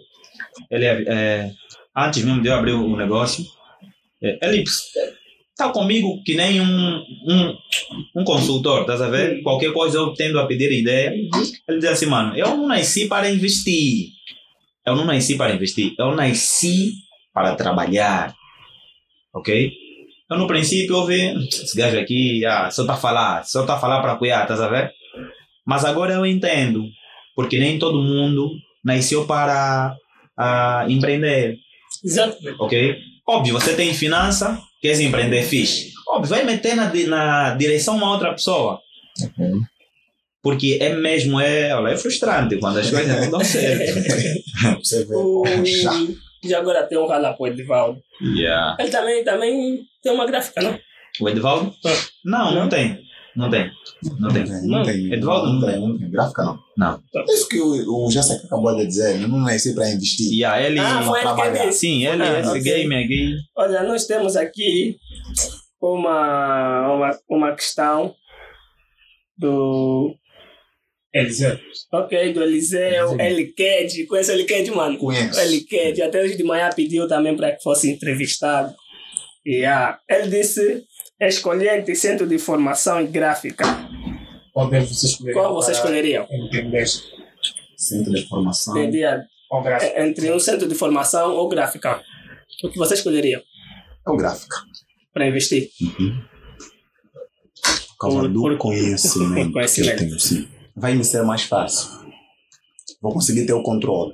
Ele 0.71 0.85
é, 0.85 1.05
é, 1.09 1.51
antes 1.97 2.23
mesmo 2.23 2.41
de 2.41 2.49
eu 2.49 2.55
abrir 2.55 2.73
o 2.73 2.97
negócio, 2.97 3.45
é, 4.23 4.39
ele 4.47 4.63
tá 5.57 5.69
comigo 5.71 6.23
que 6.25 6.35
nem 6.35 6.61
um, 6.61 7.05
um, 7.27 7.57
um 8.17 8.25
consultor, 8.25 8.85
tá 8.85 8.95
a 8.95 9.09
ver? 9.09 9.43
Qualquer 9.43 9.73
coisa 9.73 9.99
eu 9.99 10.15
tendo 10.15 10.39
a 10.39 10.47
pedir 10.47 10.73
ideia. 10.73 11.13
Ele 11.69 11.79
diz 11.79 11.91
assim, 11.91 12.07
mano, 12.07 12.37
eu 12.37 12.57
não 12.57 12.67
nasci 12.67 13.07
para 13.07 13.31
investir. 13.31 14.09
Eu 14.87 14.97
não 14.97 15.05
nasci 15.05 15.37
para 15.37 15.55
investir. 15.55 15.95
Eu 15.99 16.15
nasci 16.15 16.93
para 17.33 17.55
trabalhar. 17.55 18.35
Ok? 19.35 19.73
Eu 20.31 20.39
no 20.39 20.47
princípio 20.47 20.97
eu 20.97 21.07
vi 21.07 21.47
esse 21.47 21.77
gajo 21.77 21.99
aqui, 21.99 22.43
ah, 22.47 22.71
só 22.71 22.87
tá 22.87 22.95
a 22.95 22.97
falar, 22.97 23.45
só 23.45 23.67
tá 23.67 23.75
a 23.75 23.79
falar 23.79 24.01
para 24.01 24.17
cuidar, 24.17 24.47
tá 24.47 24.55
a 24.55 24.69
ver? 24.69 24.91
Mas 25.67 25.85
agora 25.85 26.15
eu 26.15 26.25
entendo, 26.25 26.87
porque 27.37 27.59
nem 27.59 27.79
todo 27.79 28.03
mundo 28.03 28.51
nasceu 28.83 29.27
para 29.27 29.95
ah, 30.39 30.87
empreender, 30.89 31.59
Exatamente. 32.03 32.57
ok? 32.59 32.97
Óbvio, 33.29 33.53
você 33.53 33.77
tem 33.77 33.93
finança, 33.93 34.59
quer 34.83 35.01
empreender, 35.01 35.43
fixe. 35.45 35.93
Óbvio, 36.09 36.29
vai 36.29 36.45
meter 36.45 36.75
na, 36.75 36.93
na 37.07 37.55
direção 37.55 37.97
uma 37.97 38.11
outra 38.11 38.33
pessoa. 38.33 38.81
Porque 40.43 40.79
é 40.81 40.95
mesmo, 40.95 41.41
é, 41.41 41.75
olha, 41.75 41.93
é 41.93 41.97
frustrante 41.97 42.59
quando 42.59 42.79
as 42.79 42.91
coisas 42.91 43.21
não 43.21 43.31
dão 43.31 43.45
certo. 43.45 44.01
Você 44.83 45.05
vê. 45.05 45.15
O, 45.15 45.45
Já. 45.65 45.93
e 46.43 46.55
agora 46.55 46.83
tem 46.83 46.99
um 46.99 47.07
rala 47.07 47.33
para 47.33 47.43
o 47.45 47.47
Edivaldo. 47.47 48.03
Yeah. 48.21 48.77
Ele 48.81 48.91
também, 48.91 49.25
também 49.25 49.81
tem 50.03 50.13
uma 50.13 50.27
gráfica, 50.27 50.61
não? 50.61 50.79
O 51.21 51.29
Edivaldo? 51.29 51.73
Não, 52.25 52.53
não 52.53 52.69
tem. 52.69 53.01
Não 53.35 53.49
tem. 53.51 53.71
Não 54.19 54.29
tem. 54.31 54.45
Não 54.67 54.83
tem. 54.85 55.13
Eduardo 55.13 55.53
não 55.55 55.67
tem. 55.67 55.81
Não 55.81 55.99
tem. 55.99 56.11
Gráfica 56.11 56.43
não. 56.45 56.59
Não. 56.77 57.03
É 57.15 57.33
isso 57.33 57.49
que 57.49 57.61
o, 57.61 58.07
o 58.07 58.11
Jessica 58.11 58.47
acabou 58.47 58.77
de 58.77 58.87
dizer. 58.87 59.19
Não 59.27 59.39
nasci 59.39 59.75
para 59.75 59.91
investir. 59.91 60.33
Yeah, 60.33 60.63
ele. 60.63 60.79
Ah, 60.79 61.03
foi 61.03 61.21
ele 61.21 61.29
que 61.29 61.35
trabalhar. 61.35 61.67
disse. 61.67 61.79
Sim, 61.79 62.07
ele, 62.07 62.23
Ah, 62.23 62.41
esse 62.41 62.49
ok. 62.51 62.61
game 62.63 62.95
aqui. 62.95 63.35
Olha, 63.57 63.83
nós 63.85 64.07
temos 64.07 64.37
aqui 64.37 64.97
uma, 65.81 66.95
uma, 66.95 67.19
uma 67.31 67.55
questão 67.55 68.15
do. 69.39 70.15
Eliseu. 71.15 71.59
Ok, 71.93 72.33
do 72.33 72.43
Eliseu, 72.43 73.21
Eliked. 73.21 74.07
Conhece 74.07 74.31
o 74.31 74.35
Eliked, 74.35 74.71
mano? 74.71 74.97
Conheço. 74.99 75.39
Eliked. 75.41 76.01
Até 76.03 76.23
hoje 76.23 76.37
de 76.37 76.45
manhã 76.45 76.71
pediu 76.75 77.07
também 77.07 77.37
para 77.37 77.53
que 77.53 77.63
fosse 77.63 77.91
entrevistado. 77.91 78.73
E, 79.45 79.63
ah, 79.65 79.99
ele 80.09 80.29
disse: 80.29 80.83
escolher 81.29 81.79
entre 81.81 81.95
centro 81.95 82.27
de 82.27 82.39
formação 82.39 83.01
e 83.01 83.07
gráfica. 83.07 83.65
Qual 84.53 84.69
deles 84.69 84.89
você 84.91 85.07
escolheria? 85.07 85.41
Qual 85.43 85.55
você 85.55 85.73
escolheria? 85.73 86.27
Centro 87.77 88.13
de 88.13 88.27
formação. 88.29 88.75
Com 89.49 89.63
gráfico. 89.63 89.93
É, 89.97 90.07
Entre 90.07 90.33
um 90.33 90.39
centro 90.39 90.67
de 90.69 90.75
formação 90.75 91.33
ou 91.35 91.49
gráfica. 91.49 92.01
O 92.65 92.71
que 92.71 92.79
você 92.79 92.95
escolheria 92.95 93.43
É 94.07 94.11
o 94.11 94.17
gráfica. 94.17 94.57
para 95.13 95.27
investir? 95.27 95.69
Por 97.89 97.97
causa 98.11 98.29
do 98.29 98.41
por- 98.43 98.59
conhecimento, 98.59 99.53
conhecimento. 99.53 99.97
que 99.99 100.05
eu 100.05 100.09
tenho, 100.09 100.21
sim. 100.21 100.49
Vai 100.77 100.95
me 100.95 101.05
ser 101.05 101.23
mais 101.23 101.43
fácil. 101.43 101.89
Vou 103.01 103.13
conseguir 103.13 103.47
ter 103.47 103.53
o 103.53 103.63
controle. 103.63 104.13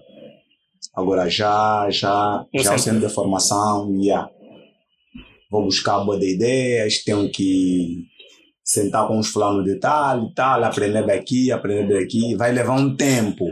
Agora, 0.94 1.28
já, 1.28 1.88
já, 1.90 2.44
Um 2.52 2.58
já 2.62 2.74
o 2.74 2.78
centro. 2.78 2.78
centro 3.00 3.08
de 3.08 3.14
formação, 3.14 3.94
yeah. 4.00 4.28
Vou 5.50 5.64
buscar 5.64 6.00
boa 6.00 6.18
de 6.18 6.34
ideias, 6.34 7.02
tenho 7.04 7.30
que 7.30 8.04
sentar 8.62 9.06
com 9.08 9.18
os 9.18 9.28
fulanos 9.28 9.64
de 9.64 9.78
tal 9.78 10.26
e 10.26 10.34
tal, 10.34 10.62
aprender 10.62 11.06
daqui, 11.06 11.50
aprender 11.50 12.00
daqui. 12.00 12.34
Vai 12.36 12.52
levar 12.52 12.74
um 12.78 12.94
tempo. 12.94 13.46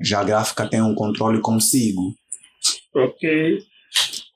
Já 0.00 0.20
a 0.20 0.24
gráfica 0.24 0.68
tem 0.68 0.80
um 0.80 0.94
controle 0.94 1.40
consigo. 1.40 2.14
Ok. 2.94 3.58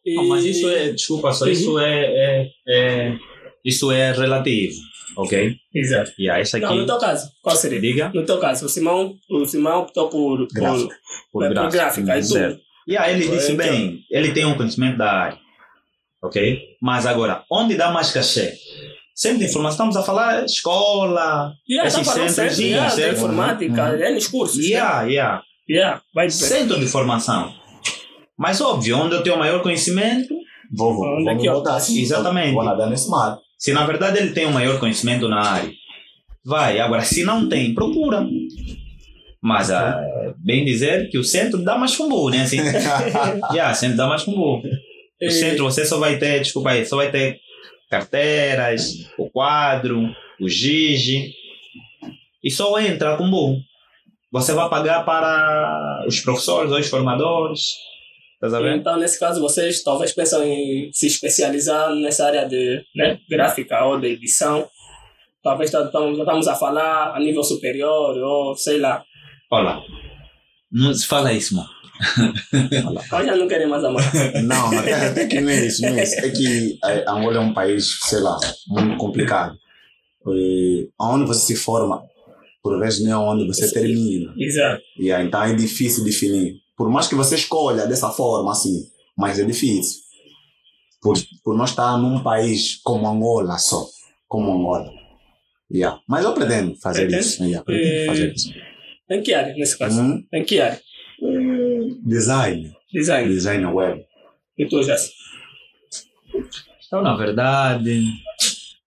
E- 0.05 0.29
mas 0.29 0.45
isso 0.45 0.69
é, 0.69 0.91
desculpa 0.91 1.33
só, 1.33 1.47
isso 1.47 1.79
é, 1.79 2.05
é, 2.05 2.49
é- 2.69 3.17
isso 3.65 3.93
é 3.93 4.11
relativo. 4.13 4.75
Ok? 5.17 5.55
Exato. 5.75 6.11
E 6.19 6.23
yeah, 6.25 6.41
essa 6.41 6.57
aqui. 6.57 6.67
Não, 6.67 6.75
no 6.75 6.87
teu 6.87 6.99
caso, 6.99 7.31
qual 7.43 7.55
seria? 7.55 7.81
Diga. 7.81 8.11
No 8.15 8.25
teu 8.25 8.39
caso, 8.41 8.65
o 8.67 8.69
Simão, 8.69 9.15
o 9.31 9.45
Simão 9.45 9.83
optou 9.83 10.09
por, 10.09 10.39
por, 10.49 10.55
Gráfica. 10.55 10.95
Por 11.31 11.43
por 11.45 11.49
gráfico. 11.51 11.73
gráfica. 11.73 12.19
E 12.19 12.21
tu? 12.23 12.27
Certo. 12.29 12.61
E 12.89 12.97
aí 12.97 13.15
ele 13.21 13.29
disse 13.29 13.53
Então- 13.53 13.67
bem, 13.69 14.01
ele 14.11 14.33
tem 14.33 14.45
um 14.47 14.57
conhecimento 14.57 14.99
da 14.99 15.13
área. 15.13 15.39
Ok? 16.23 16.61
Mas 16.81 17.07
agora, 17.07 17.45
onde 17.51 17.75
dá 17.77 17.91
mais 17.91 18.11
cachê? 18.13 18.55
Centro 19.15 19.39
de 19.41 19.45
informação, 19.45 19.89
estamos 19.89 19.97
a 19.97 20.03
falar 20.03 20.45
escola, 20.45 21.53
Yeah, 21.69 21.87
esses 21.89 21.99
tá 22.07 22.13
falando 22.13 22.29
centros, 22.31 22.35
certo, 22.35 22.55
sim, 22.55 22.69
yeah, 22.69 22.91
certo. 22.91 23.17
informática, 23.17 23.83
Uhum. 23.91 24.03
é 24.03 24.11
nos 24.13 24.27
cursos. 24.29 24.59
né? 24.59 24.65
Yeah, 24.69 25.03
yeah. 25.03 25.43
Yeah, 25.69 26.03
vai. 26.15 26.31
Centro 26.31 26.79
de 26.81 26.87
formação. 26.87 27.53
Mas 28.39 28.61
óbvio, 28.61 28.97
onde 28.99 29.15
eu 29.15 29.23
tenho 29.23 29.39
maior 29.39 29.63
conhecimento, 29.63 30.35
Vou, 30.75 30.95
vou, 30.95 31.07
Onde 31.17 31.25
vou 31.25 31.35
me 31.35 31.51
botar. 31.51 31.77
Exatamente. 31.77 32.55
Vou 32.55 32.65
nadar 32.65 32.89
nesse 32.89 33.11
mar. 33.11 33.39
se 33.59 33.75
na 33.75 33.85
verdade 33.85 34.17
ele 34.19 34.31
tem 34.33 34.47
um 34.47 34.53
maior 34.53 34.81
conhecimento 34.81 35.29
na 35.29 35.41
área, 35.43 35.71
vai. 36.45 36.81
Agora, 36.81 37.03
se 37.03 37.25
não 37.25 37.47
tem, 37.49 37.75
procura. 37.75 38.27
Mas, 39.43 39.71
ah, 39.71 40.01
bem 40.39 40.65
dizer 40.65 41.11
que 41.11 41.19
o 41.19 41.25
centro 41.25 41.63
dá 41.63 41.77
mais 41.77 41.95
fumbu, 41.95 42.31
né? 42.31 42.43
Assim, 42.43 42.59
yeah, 43.53 43.75
centro 43.75 43.99
dá 43.99 44.07
mais 44.07 44.23
fumbu. 44.23 44.63
O 45.23 45.27
Eh, 45.27 45.31
centro 45.31 45.65
você 45.65 45.85
só 45.85 45.99
vai 45.99 46.19
ter, 46.19 46.41
desculpa 46.41 46.71
aí, 46.71 46.85
só 46.85 46.97
vai 46.97 47.11
ter 47.11 47.39
carteiras, 47.91 48.95
o 49.19 49.31
quadro, 49.31 50.09
o 50.41 50.49
giz 50.49 51.07
e 52.43 52.51
só 52.51 52.79
entra 52.81 53.17
com 53.17 53.31
bom. 53.31 53.61
Você 54.33 54.53
vai 54.55 54.69
pagar 54.69 55.05
para 55.05 56.05
os 56.07 56.21
professores 56.21 56.73
ou 56.73 56.79
os 56.79 56.89
formadores. 56.89 57.77
Então, 58.81 58.97
nesse 58.99 59.21
caso, 59.21 59.41
vocês 59.41 59.83
talvez 59.85 60.13
pensam 60.13 60.43
em 60.43 60.91
se 60.93 61.07
especializar 61.07 61.95
nessa 61.95 62.27
área 62.27 62.45
de 62.49 62.83
né, 62.97 63.21
gráfica 63.31 63.85
ou 63.85 64.01
de 64.01 64.09
edição. 64.09 64.69
Talvez 65.45 65.71
tá- 65.71 65.85
estamos 65.85 66.49
a 66.49 66.55
falar 66.57 67.15
a 67.15 67.21
nível 67.21 67.45
superior 67.45 68.17
ou 68.19 68.57
sei 68.57 68.79
lá. 68.79 69.05
Olha, 69.51 69.81
não 70.73 70.93
se 70.95 71.07
fala 71.07 71.33
isso, 71.33 71.55
mano. 71.55 71.69
Já 73.25 73.37
não 73.37 73.49
querem 73.49 73.69
mais 73.69 73.85
amar. 73.85 74.03
Não, 74.45 74.79
até, 74.79 74.93
até 74.95 75.27
que 75.27 75.41
não 75.41 75.49
é 75.51 75.67
isso, 75.67 75.83
não 75.83 75.91
é 75.91 76.03
isso. 76.03 76.15
É 76.21 76.31
que 76.31 76.79
eh, 76.85 77.05
Angola 77.09 77.37
é 77.37 77.41
um 77.41 77.55
país, 77.55 77.99
sei 78.03 78.21
lá, 78.21 78.37
muito 78.69 78.97
complicado. 78.97 79.57
E 80.29 80.89
onde 81.01 81.27
você 81.27 81.47
se 81.55 81.57
forma, 81.57 82.03
por 82.63 82.79
vezes 82.79 83.03
não 83.05 83.13
é 83.13 83.17
onde 83.33 83.47
você 83.47 83.71
termina. 83.73 84.33
Exato. 84.39 84.83
Aí, 84.99 85.11
então 85.27 85.43
é 85.43 85.55
difícil 85.55 86.05
definir. 86.05 86.55
Por 86.77 86.89
mais 86.91 87.07
que 87.09 87.15
você 87.15 87.35
escolha 87.35 87.87
dessa 87.87 88.11
forma, 88.11 88.51
assim, 88.53 88.85
mas 89.17 89.39
é 89.39 89.45
difícil. 89.45 90.01
Por, 91.01 91.17
por 91.45 91.57
nós 91.57 91.71
estar 91.71 91.97
num 91.99 92.23
país 92.23 92.77
como 92.83 93.07
Angola 93.09 93.59
só. 93.59 93.85
Como 94.29 94.53
Angola. 94.53 94.91
Yeah. 95.73 95.99
Mas 96.09 96.25
eu 96.25 96.33
pretendo 96.35 96.77
fazer 96.77 97.03
Pretende? 97.07 97.25
isso. 97.27 97.43
Yeah, 97.45 97.65
pretendo 97.65 97.95
Eh, 98.03 98.07
fazer 98.07 98.33
isso. 98.33 98.51
Em 99.11 99.23
que 99.23 99.35
área, 99.35 99.55
nesse 99.55 99.77
caso? 99.79 100.01
Hum, 100.01 100.25
Em 100.33 100.45
que 100.45 100.61
área? 100.61 100.81
Design. 102.05 102.73
Design. 102.93 103.29
Design 103.29 103.67
web. 103.67 104.05
E 104.59 104.67
tu, 104.67 104.83
já 104.83 104.97
Então, 106.87 107.03
na 107.03 107.17
verdade. 107.17 108.03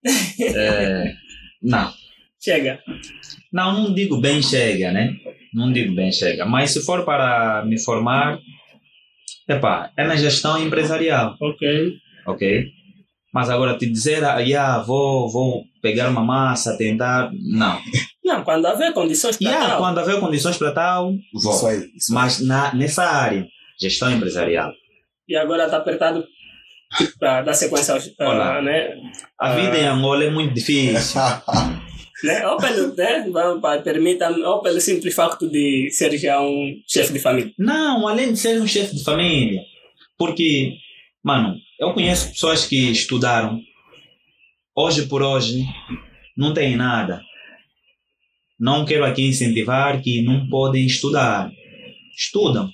é, 0.55 1.13
não. 1.61 1.91
Chega. 2.39 2.80
Não, 3.51 3.74
não 3.74 3.93
digo 3.93 4.20
bem 4.22 4.41
chega, 4.41 4.91
né? 4.91 5.16
Não 5.53 5.72
digo 5.72 5.95
bem 5.95 6.11
chega. 6.11 6.45
Mas 6.45 6.72
se 6.72 6.86
for 6.86 7.03
para 7.03 7.66
me 7.66 7.80
formar, 7.80 8.39
epá, 9.47 9.91
é 9.97 10.05
na 10.05 10.16
gestão 10.16 10.61
empresarial, 10.61 11.36
Ok. 11.41 11.93
ok? 12.28 12.66
Mas 13.34 13.49
agora 13.49 13.78
te 13.78 13.86
dizer, 13.89 14.24
ah, 14.24 14.39
yeah, 14.39 14.82
vou, 14.84 15.30
vou 15.30 15.63
pegar 15.82 16.09
uma 16.09 16.24
massa, 16.24 16.78
tentar. 16.78 17.32
Não. 17.34 17.80
Não, 18.26 18.44
quando 18.44 18.66
haver 18.66 18.92
condições 18.94 19.38
para 19.38 19.48
Yeah, 19.48 19.70
tal. 19.70 19.78
quando 19.78 20.00
haver 20.00 20.20
condições 20.20 20.58
para 20.58 20.72
tal, 20.72 21.12
vou. 21.32 21.54
Isso 21.56 21.68
aí. 21.68 21.78
Isso. 21.96 22.12
Mas 22.14 22.40
na, 22.42 22.74
nessa 22.74 23.04
área, 23.06 23.48
gestão 23.80 24.12
empresarial. 24.12 24.72
E 25.30 25.36
agora 25.36 25.66
está 25.66 25.78
apertado 25.78 26.26
para 27.20 27.44
dar 27.44 27.54
sequência 27.54 27.94
aos. 27.94 28.10
ah, 28.20 28.30
Olá. 28.30 28.62
né? 28.62 28.96
A 29.40 29.52
Ah. 29.52 29.56
vida 29.56 29.78
em 29.78 29.86
Angola 29.86 30.24
é 30.24 30.30
muito 30.32 30.54
difícil. 30.56 31.22
né? 32.24 32.48
Ou 32.48 32.58
pelo, 32.58 32.96
né? 32.96 33.30
vai- 33.30 33.60
vai- 33.60 33.84
permita, 33.84 34.30
ou 34.32 34.62
pelo 34.62 34.82
simples 34.82 35.14
facto 35.14 35.48
de 35.50 35.90
ser 35.92 36.18
já 36.18 36.42
um 36.42 36.74
chefe 36.88 37.14
de 37.14 37.20
família. 37.20 37.52
Não, 37.60 38.08
além 38.08 38.32
de 38.34 38.40
ser 38.40 38.60
um 38.62 38.68
chefe 38.68 38.96
de 38.96 39.04
família. 39.04 39.62
Porque, 40.18 40.74
mano, 41.24 41.56
eu 41.80 41.94
conheço 41.94 42.30
pessoas 42.32 42.66
que 42.66 42.90
estudaram. 42.92 43.60
Hoje 44.76 45.06
por 45.06 45.22
hoje, 45.22 45.64
não 46.36 46.54
tem 46.54 46.76
nada. 46.76 47.22
Não 48.60 48.86
quero 48.86 49.06
aqui 49.06 49.28
incentivar 49.28 50.01
que 50.01 50.22
não 50.22 50.47
podem 50.47 50.86
estudar. 50.86 51.51
Estudam. 52.16 52.70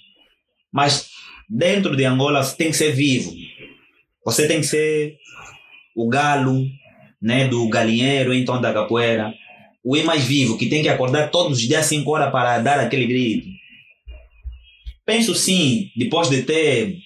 Mas 0.71 1.09
dentro 1.49 1.95
de 1.95 2.05
Angola 2.05 2.43
você 2.43 2.55
tem 2.55 2.71
que 2.71 2.77
ser 2.77 2.91
vivo. 2.91 3.33
Você 4.25 4.47
tem 4.47 4.61
que 4.61 4.67
ser 4.67 5.17
o 5.95 6.07
galo 6.07 6.65
né, 7.21 7.47
do 7.47 7.67
galinheiro, 7.69 8.33
então 8.33 8.61
da 8.61 8.73
capoeira. 8.73 9.33
O 9.83 9.97
E 9.97 10.03
mais 10.03 10.23
vivo, 10.23 10.57
que 10.57 10.69
tem 10.69 10.83
que 10.83 10.89
acordar 10.89 11.31
todos 11.31 11.57
os 11.57 11.67
dias 11.67 11.81
às 11.81 11.85
5 11.87 12.09
horas 12.09 12.31
para 12.31 12.59
dar 12.59 12.79
aquele 12.79 13.07
grito. 13.07 13.47
Penso 15.05 15.33
sim, 15.33 15.89
depois 15.95 16.29
de 16.29 16.43
ter 16.43 16.97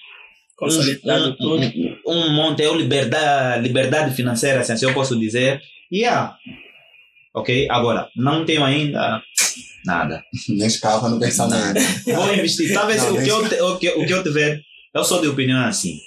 um, 0.62 1.36
tudo. 1.36 1.66
um, 2.06 2.14
um 2.14 2.34
monte, 2.34 2.64
é 2.64 2.74
liberdade, 2.74 3.66
liberdade 3.66 4.16
financeira, 4.16 4.60
assim, 4.60 4.74
assim 4.74 4.86
eu 4.86 4.94
posso 4.94 5.18
dizer. 5.18 5.62
Yeah. 5.92 6.36
Ok? 7.36 7.68
Agora, 7.70 8.10
não 8.16 8.46
tenho 8.46 8.64
ainda 8.64 9.22
nada. 9.86 10.24
Nem 10.50 10.68
escapa 10.68 11.10
no 11.10 11.20
pensamento. 11.20 11.80
Vou 12.06 12.34
investir. 12.34 12.74
Talvez 12.74 13.02
Não, 13.04 13.14
o, 13.16 13.24
que 13.24 13.30
eu, 13.30 13.50
te- 13.50 13.62
o, 13.62 13.78
que, 13.78 13.90
o 13.90 14.06
que 14.06 14.14
eu 14.14 14.24
tiver, 14.24 14.62
eu 14.94 15.04
sou 15.04 15.22
de 15.22 15.28
opinião 15.28 15.60
assim. 15.66 15.98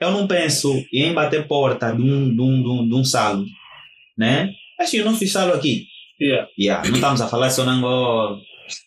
Eu 0.00 0.10
não 0.10 0.26
penso 0.26 0.72
em 0.92 1.12
bater 1.12 1.46
porta 1.46 1.92
de 1.92 2.02
um, 2.02 2.34
de 2.34 2.40
um, 2.40 2.62
de 2.62 2.68
um, 2.68 2.88
de 2.88 2.94
um 2.94 3.04
salão, 3.04 3.44
né? 4.16 4.50
Assim, 4.78 4.96
eu 4.98 5.04
não 5.04 5.14
fiz 5.16 5.30
salo 5.30 5.52
aqui. 5.52 5.84
Yeah. 6.20 6.48
Yeah. 6.58 6.88
Não 6.88 6.94
estamos 6.96 7.20
a 7.20 7.28
falar 7.28 7.50
só 7.50 7.64
na 7.64 7.72
Angola. 7.72 8.38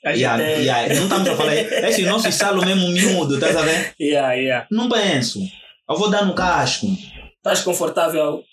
Yeah, 0.05 0.43
é- 0.43 0.61
yeah. 0.61 0.95
Não 0.95 1.03
estamos 1.03 1.27
a 1.29 1.35
falar. 1.35 1.55
Esse 1.55 2.01
nosso 2.03 2.31
salo 2.31 2.65
mesmo 2.65 2.87
miúdo, 2.89 3.35
estás 3.35 3.55
a 3.55 3.61
ver? 3.61 3.93
Yeah, 4.01 4.33
yeah. 4.33 4.67
Não 4.71 4.89
penso. 4.89 5.39
Eu 5.89 5.95
vou 5.97 6.09
dar 6.09 6.25
no 6.25 6.33
casco. 6.33 6.87
Estás 7.37 7.61
confortável? 7.61 8.43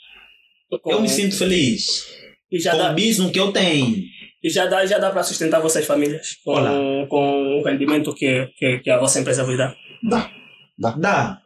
com- 0.83 0.91
Eu 0.93 1.01
me 1.01 1.09
sinto 1.09 1.37
feliz 1.37 2.05
E 2.51 2.59
já 2.59 2.73
com 2.73 2.79
dá, 2.79 2.91
o 2.91 2.95
business 2.95 3.31
que 3.31 3.41
eu 3.41 3.53
tenho. 3.53 3.97
e 4.43 4.51
já 4.51 4.67
dá, 4.67 4.85
já 4.87 4.99
dá 4.99 5.11
para 5.11 5.23
sustentar 5.23 5.61
vossas 5.61 5.85
famílias 5.87 6.37
com, 6.45 6.53
Olá. 6.53 6.71
com 7.09 7.59
o 7.61 7.65
rendimento 7.65 8.15
que, 8.15 8.49
que, 8.59 8.79
que 8.79 8.91
a 8.91 8.99
vossa 8.99 9.21
empresa 9.21 9.45
vos 9.45 9.57
dá. 9.57 9.75
Dá. 10.03 10.31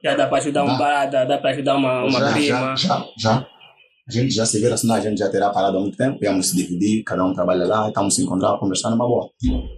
Já 0.03 0.15
dá 0.15 0.27
para 0.29 0.39
ajudar 0.39 0.63
um 0.63 0.69
Dá. 0.69 0.79
pai, 0.79 1.11
dá, 1.11 1.25
dá 1.25 1.39
para 1.39 1.51
ajudar 1.51 1.77
uma, 1.77 2.05
uma 2.05 2.21
já, 2.21 2.33
prima. 2.33 2.77
já, 2.77 2.77
já, 2.77 3.05
já. 3.19 3.47
A 4.07 4.13
gente 4.13 4.35
já 4.35 4.45
se 4.47 4.61
vira, 4.61 4.77
senão 4.77 4.95
a 4.97 5.01
gente 5.01 5.19
já 5.19 5.29
terá 5.31 5.49
parado 5.51 5.79
há 5.79 5.81
muito 5.81 5.97
tempo. 5.97 6.23
Íamos 6.23 6.51
se 6.51 6.57
dividir, 6.57 7.03
cada 7.05 7.25
um 7.25 7.33
trabalha 7.35 7.65
lá, 7.67 7.89
estamos 7.89 8.15
se 8.15 8.23
encontrar, 8.23 8.59
conversando 8.59 8.93
numa 8.97 9.09
boa. 9.09 9.31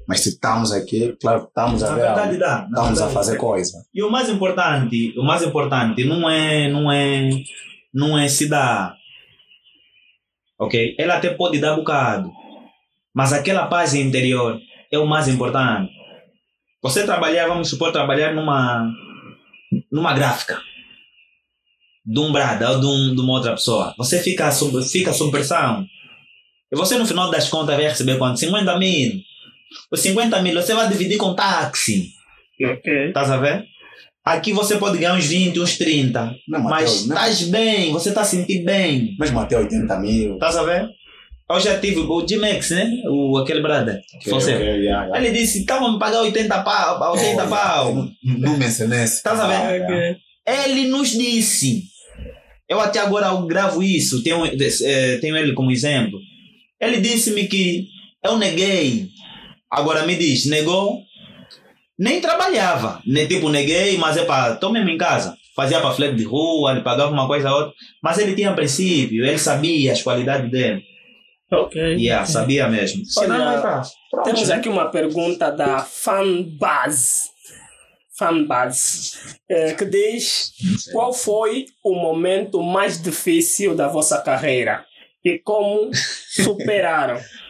Mas 0.07 0.21
se 0.21 0.31
estamos 0.31 0.73
aqui, 0.73 1.17
claro, 1.21 1.45
estamos 1.49 1.83
a 1.83 1.91
Na 1.91 1.95
ver 1.95 2.03
verdade 2.03 2.37
dá. 2.37 2.67
Estamos 2.69 2.89
a 2.89 2.93
verdade 2.93 3.15
fazer 3.15 3.33
dá. 3.35 3.39
coisa. 3.39 3.85
E 3.95 4.03
o 4.03 4.11
mais 4.11 4.29
importante, 4.29 5.15
o 5.19 5.23
mais 5.23 5.43
importante 5.43 6.05
não 6.05 6.29
é, 6.29 6.69
não 6.69 6.91
é, 6.93 7.31
não 7.95 8.19
é 8.19 8.29
se 8.29 8.49
dar. 8.49 8.95
Ok? 10.59 10.95
Ela 10.99 11.17
até 11.17 11.31
pode 11.31 11.59
dar 11.59 11.77
bocado. 11.77 12.31
Mas 13.15 13.33
aquela 13.33 13.67
paz 13.67 13.95
interior 13.95 14.61
é 14.91 14.99
o 14.99 15.07
mais 15.07 15.29
importante. 15.29 15.91
Você 16.83 17.05
trabalhar, 17.05 17.49
vamos 17.49 17.69
supor, 17.69 17.93
trabalhar 17.93 18.35
numa, 18.35 18.93
numa 19.91 20.15
gráfica. 20.15 20.61
De 22.05 22.21
um 22.21 22.31
brada 22.31 22.71
ou 22.71 22.81
de, 22.81 22.87
um, 22.87 23.15
de 23.15 23.21
uma 23.21 23.33
outra 23.33 23.53
pessoa. 23.53 23.95
Você 23.99 24.23
fica 24.23 24.51
sob, 24.53 24.83
fica 24.85 25.13
sob 25.13 25.31
pressão. 25.31 25.85
E 26.73 26.77
você, 26.77 26.97
no 26.97 27.07
final 27.07 27.31
das 27.31 27.49
contas, 27.49 27.75
vai 27.75 27.85
receber 27.85 28.19
quanto? 28.19 28.39
50 28.39 28.79
mil. 28.79 29.21
Os 29.91 30.01
50 30.01 30.41
mil 30.43 30.55
você 30.55 30.75
vai 30.75 30.89
dividir 30.89 31.19
com 31.19 31.35
táxi. 31.35 32.13
Ok. 32.63 33.09
Estás 33.09 33.31
a 33.31 33.39
ver? 33.39 33.67
Aqui 34.27 34.53
você 34.53 34.77
pode 34.77 34.99
ganhar 34.99 35.15
uns 35.15 35.27
20, 35.27 35.61
uns 35.61 35.79
30. 35.79 36.35
Não, 36.49 36.61
Mas 36.65 37.03
estás 37.03 37.43
bem, 37.45 37.93
você 37.93 38.09
está 38.09 38.23
a 38.23 38.25
sentir 38.25 38.65
bem. 38.65 39.15
Mesmo 39.21 39.39
até 39.39 39.57
80 39.57 40.01
mil. 40.01 40.35
Estás 40.35 40.57
a 40.57 40.65
ver? 40.65 40.89
Eu 41.49 41.61
já 41.61 41.79
tive 41.79 42.01
o 42.01 42.27
G-Max, 42.29 42.71
né? 42.71 42.91
O, 43.09 43.39
aquele 43.39 43.63
brother. 43.63 44.01
Ok, 44.17 44.33
você. 44.33 44.55
ok, 44.55 44.67
yeah, 44.67 45.05
yeah. 45.07 45.17
Ele 45.19 45.31
disse: 45.31 45.61
estavam 45.61 45.93
me 45.93 45.99
pagar 46.01 46.23
80 46.23 46.61
pau. 46.65 47.13
80 47.13 47.45
Oh, 47.45 47.49
pau. 47.49 47.89
yeah. 47.93 48.13
Não 48.25 48.57
mencionei 48.59 49.05
esse. 49.05 49.19
Estás 49.19 49.39
a 49.39 49.47
ver? 49.47 49.55
Ah, 49.55 49.71
yeah. 49.71 49.95
Ok. 49.95 50.17
Ele 50.65 50.89
nos 50.89 51.11
disse. 51.11 51.85
Eu 52.69 52.81
até 52.81 52.99
agora 52.99 53.31
gravo 53.47 53.81
isso, 53.81 54.25
tenho, 54.25 54.45
eh, 54.45 55.19
tenho 55.21 55.37
ele 55.37 55.53
como 55.53 55.71
exemplo. 55.71 56.19
Ele 56.81 57.01
disse-me 57.01 57.47
que 57.47 57.87
eu 58.25 58.37
neguei. 58.39 59.09
Agora 59.71 60.05
me 60.05 60.17
diz, 60.17 60.47
negou? 60.47 61.01
Nem 61.99 62.21
trabalhava. 62.21 63.01
Ne, 63.07 63.27
tipo, 63.27 63.49
neguei, 63.49 63.97
mas 63.97 64.17
é 64.17 64.25
para, 64.25 64.57
tô 64.57 64.71
mesmo 64.71 64.91
em 64.91 64.99
casa. 64.99 65.37
fazia 65.55 65.81
panfleto 65.81 66.17
de 66.17 66.25
rua, 66.25 66.73
ele 66.73 66.83
pagava 66.83 67.11
uma 67.11 67.27
coisa 67.27 67.51
ou 67.51 67.57
outra, 67.57 67.73
mas 68.03 68.19
ele 68.19 68.35
tinha 68.35 68.53
princípio, 68.53 69.25
ele 69.25 69.39
sabia 69.39 69.93
as 69.93 70.03
qualidades 70.03 70.51
dele. 70.51 70.83
Ok. 71.51 71.81
Yeah, 71.95 72.27
sabia 72.27 72.69
mesmo. 72.69 73.03
Temos 74.25 74.49
né? 74.49 74.55
aqui 74.57 74.69
uma 74.69 74.91
pergunta 74.91 75.51
da 75.51 75.79
Fanbase. 75.79 77.31
Fanbase. 78.19 79.37
eh, 79.49 79.75
que 79.75 79.85
diz: 79.85 80.53
Qual 80.93 81.13
foi 81.13 81.67
o 81.85 81.95
momento 81.95 82.63
mais 82.63 83.01
difícil 83.01 83.77
da 83.77 83.89
vossa 83.89 84.21
carreira? 84.21 84.85
E 85.25 85.39
como 85.39 85.91
superaram? 85.95 87.21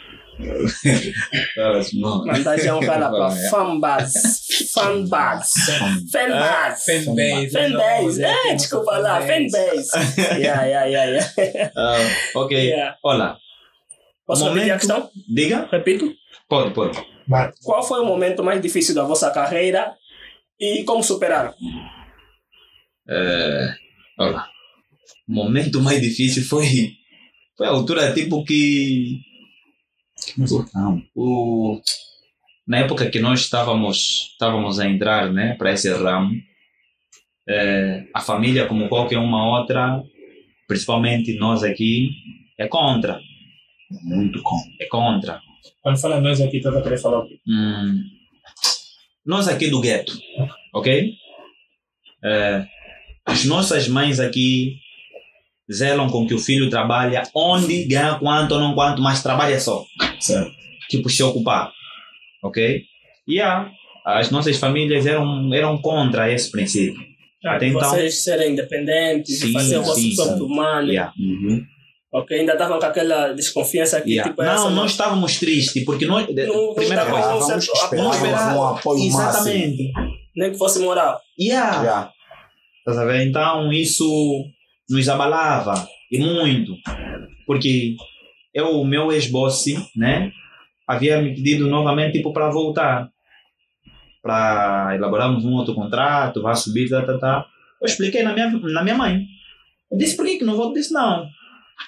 Mandar 1.94 2.58
já 2.58 2.76
um 2.76 2.80
cara 2.80 3.10
para 3.10 3.34
É. 3.34 3.48
Fanbase. 3.50 4.68
Fanbase. 4.72 5.60
Ah, 5.72 5.96
Fanbase. 6.12 7.04
fanbase. 7.04 7.50
Fanbase. 7.52 8.20
Não, 8.20 8.28
É, 8.50 8.54
desculpa 8.54 8.98
lá. 8.98 9.20
Fanbase. 9.20 9.88
Yeah, 10.38 10.64
yeah, 10.64 10.84
yeah, 10.86 11.10
yeah. 11.38 11.72
Ah, 11.76 12.38
ok, 12.38 12.56
Yeah. 12.58 12.96
olá. 13.02 13.38
Posso 14.26 14.44
repetir 14.44 14.62
a 14.62 14.64
Momento- 14.66 14.78
questão? 14.80 15.10
Diga? 15.34 15.68
Repito. 15.70 16.12
Pode, 16.48 16.74
pode. 16.74 16.98
Qual 17.64 17.82
foi 17.82 18.00
o 18.00 18.04
momento 18.06 18.42
mais 18.44 18.60
difícil 18.60 18.94
da 18.94 19.02
vossa 19.04 19.30
carreira 19.30 19.94
e 20.60 20.84
como 20.84 21.02
superaram? 21.02 21.52
É, 23.08 23.68
olha, 24.18 24.44
o 25.28 25.32
momento 25.32 25.80
mais 25.80 26.00
difícil 26.00 26.44
foi, 26.44 26.92
foi 27.56 27.66
a 27.66 27.70
altura 27.70 28.12
tipo 28.12 28.44
que 28.44 29.18
o, 31.14 31.80
na 32.66 32.78
época 32.78 33.10
que 33.10 33.18
nós 33.18 33.40
estávamos 33.40 34.30
estávamos 34.32 34.78
a 34.80 34.86
entrar 34.88 35.32
né 35.32 35.54
para 35.56 35.72
esse 35.72 35.92
ramo 35.92 36.34
é, 37.48 38.06
a 38.12 38.20
família 38.20 38.66
como 38.66 38.88
qualquer 38.88 39.18
uma 39.18 39.58
outra 39.58 40.02
principalmente 40.66 41.36
nós 41.38 41.62
aqui 41.62 42.10
é 42.58 42.66
contra 42.66 43.20
Muito 44.02 44.42
com. 44.42 44.56
é 44.80 44.86
contra 44.86 45.40
Quando 45.82 46.00
fala 46.00 46.20
nós 46.20 46.40
aqui, 46.40 46.60
toda 46.60 46.82
querer 46.82 46.98
falar 46.98 47.20
o 47.20 47.28
quê? 47.28 47.38
Hum, 47.46 48.02
nós 49.24 49.48
aqui 49.48 49.68
do 49.68 49.80
gueto, 49.80 50.18
ok? 50.72 51.12
É, 52.24 52.66
as 53.24 53.44
nossas 53.44 53.88
mães 53.88 54.20
aqui 54.20 54.78
zelam 55.72 56.08
com 56.08 56.26
que 56.26 56.34
o 56.34 56.38
filho 56.38 56.70
trabalha 56.70 57.22
onde, 57.34 57.84
ganha 57.84 58.14
quanto, 58.18 58.58
não 58.58 58.74
quanto, 58.74 59.02
mas 59.02 59.22
trabalha 59.22 59.58
só. 59.58 59.84
Certo. 60.20 60.50
Tipo, 60.88 61.08
se 61.10 61.22
ocupar, 61.22 61.72
ok? 62.42 62.82
E 63.28 63.34
yeah, 63.34 63.70
as 64.04 64.30
nossas 64.30 64.56
famílias 64.58 65.04
eram, 65.06 65.52
eram 65.52 65.78
contra 65.78 66.32
esse 66.32 66.50
princípio. 66.50 67.00
Até 67.44 67.66
então, 67.68 67.80
Vocês 67.90 68.22
serem 68.24 68.52
independentes, 68.52 69.38
Sim, 69.40 69.52
fazer 69.52 69.78
o 69.78 69.82
vosso 69.82 70.00
sim, 70.00 70.14
próprio 70.16 70.48
money. 70.48 70.90
yeah, 70.92 71.12
Uhum. 71.18 71.62
Ok, 72.12 72.38
ainda 72.38 72.52
estavam 72.52 72.78
com 72.78 72.86
aquela 72.86 73.32
desconfiança 73.34 74.00
que 74.00 74.12
yeah. 74.12 74.30
tipo 74.30 74.42
essa 74.42 74.54
Não, 74.64 74.70
nós 74.70 74.92
estávamos 74.92 75.38
tristes, 75.38 75.84
porque 75.84 76.06
nós... 76.06 76.26
Não- 76.28 76.68
não 76.68 76.74
primeira 76.74 77.04
tava- 77.04 77.20
coisa, 77.38 77.48
não 77.50 77.58
Esperávamos, 77.58 78.56
um 78.56 78.64
apoio 78.64 79.12
máximo. 79.12 79.28
exatamente. 79.28 79.92
nem 80.36 80.52
que 80.52 80.58
fosse 80.58 80.78
moral. 80.80 81.20
Yeah. 81.38 82.10
Estás 82.78 82.98
a 82.98 83.04
ver? 83.04 83.26
Então 83.26 83.70
isso 83.72 84.44
nos 84.88 85.08
abalava 85.08 85.86
e 86.10 86.18
muito. 86.18 86.76
Porque 87.46 87.96
eu, 88.54 88.80
o 88.80 88.84
meu 88.84 89.12
ex-boss, 89.12 89.64
né, 89.94 90.32
havia 90.86 91.20
me 91.20 91.34
pedido 91.34 91.68
novamente 91.68 92.14
tipo, 92.14 92.32
para 92.32 92.50
voltar. 92.50 93.10
Para 94.22 94.96
elaborarmos 94.96 95.44
um 95.44 95.52
outro 95.52 95.74
contrato, 95.74 96.42
vai 96.42 96.56
subir, 96.56 96.88
tá, 96.88 97.02
tá, 97.02 97.18
tá. 97.18 97.46
Eu 97.80 97.86
expliquei 97.86 98.22
na 98.22 98.32
minha, 98.32 98.50
na 98.50 98.82
minha 98.82 98.96
mãe. 98.96 99.26
Eu 99.90 99.98
disse, 99.98 100.16
por 100.16 100.26
que, 100.26 100.38
que 100.38 100.44
não 100.44 100.56
volto? 100.56 100.74
Disse, 100.74 100.92
não. 100.92 101.28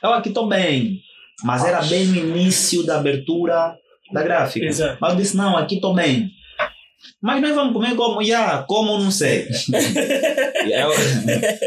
Eu 0.02 0.12
aqui 0.12 0.28
estou 0.28 0.46
bem. 0.46 1.00
Mas 1.42 1.64
era 1.64 1.82
bem 1.82 2.06
no 2.06 2.16
início 2.16 2.84
da 2.84 2.98
abertura 2.98 3.76
da 4.12 4.22
gráfica. 4.22 4.66
Exato. 4.66 4.98
Mas 5.00 5.12
eu 5.12 5.18
disse, 5.18 5.36
não, 5.36 5.56
aqui 5.56 5.76
estou 5.76 5.94
bem. 5.94 6.30
Mas 7.22 7.40
nós 7.40 7.54
vamos 7.54 7.72
comer 7.72 7.94
como? 7.96 8.20
Yeah, 8.22 8.64
como 8.68 8.98
não 8.98 9.10
sei. 9.10 9.46
eu, 10.64 10.90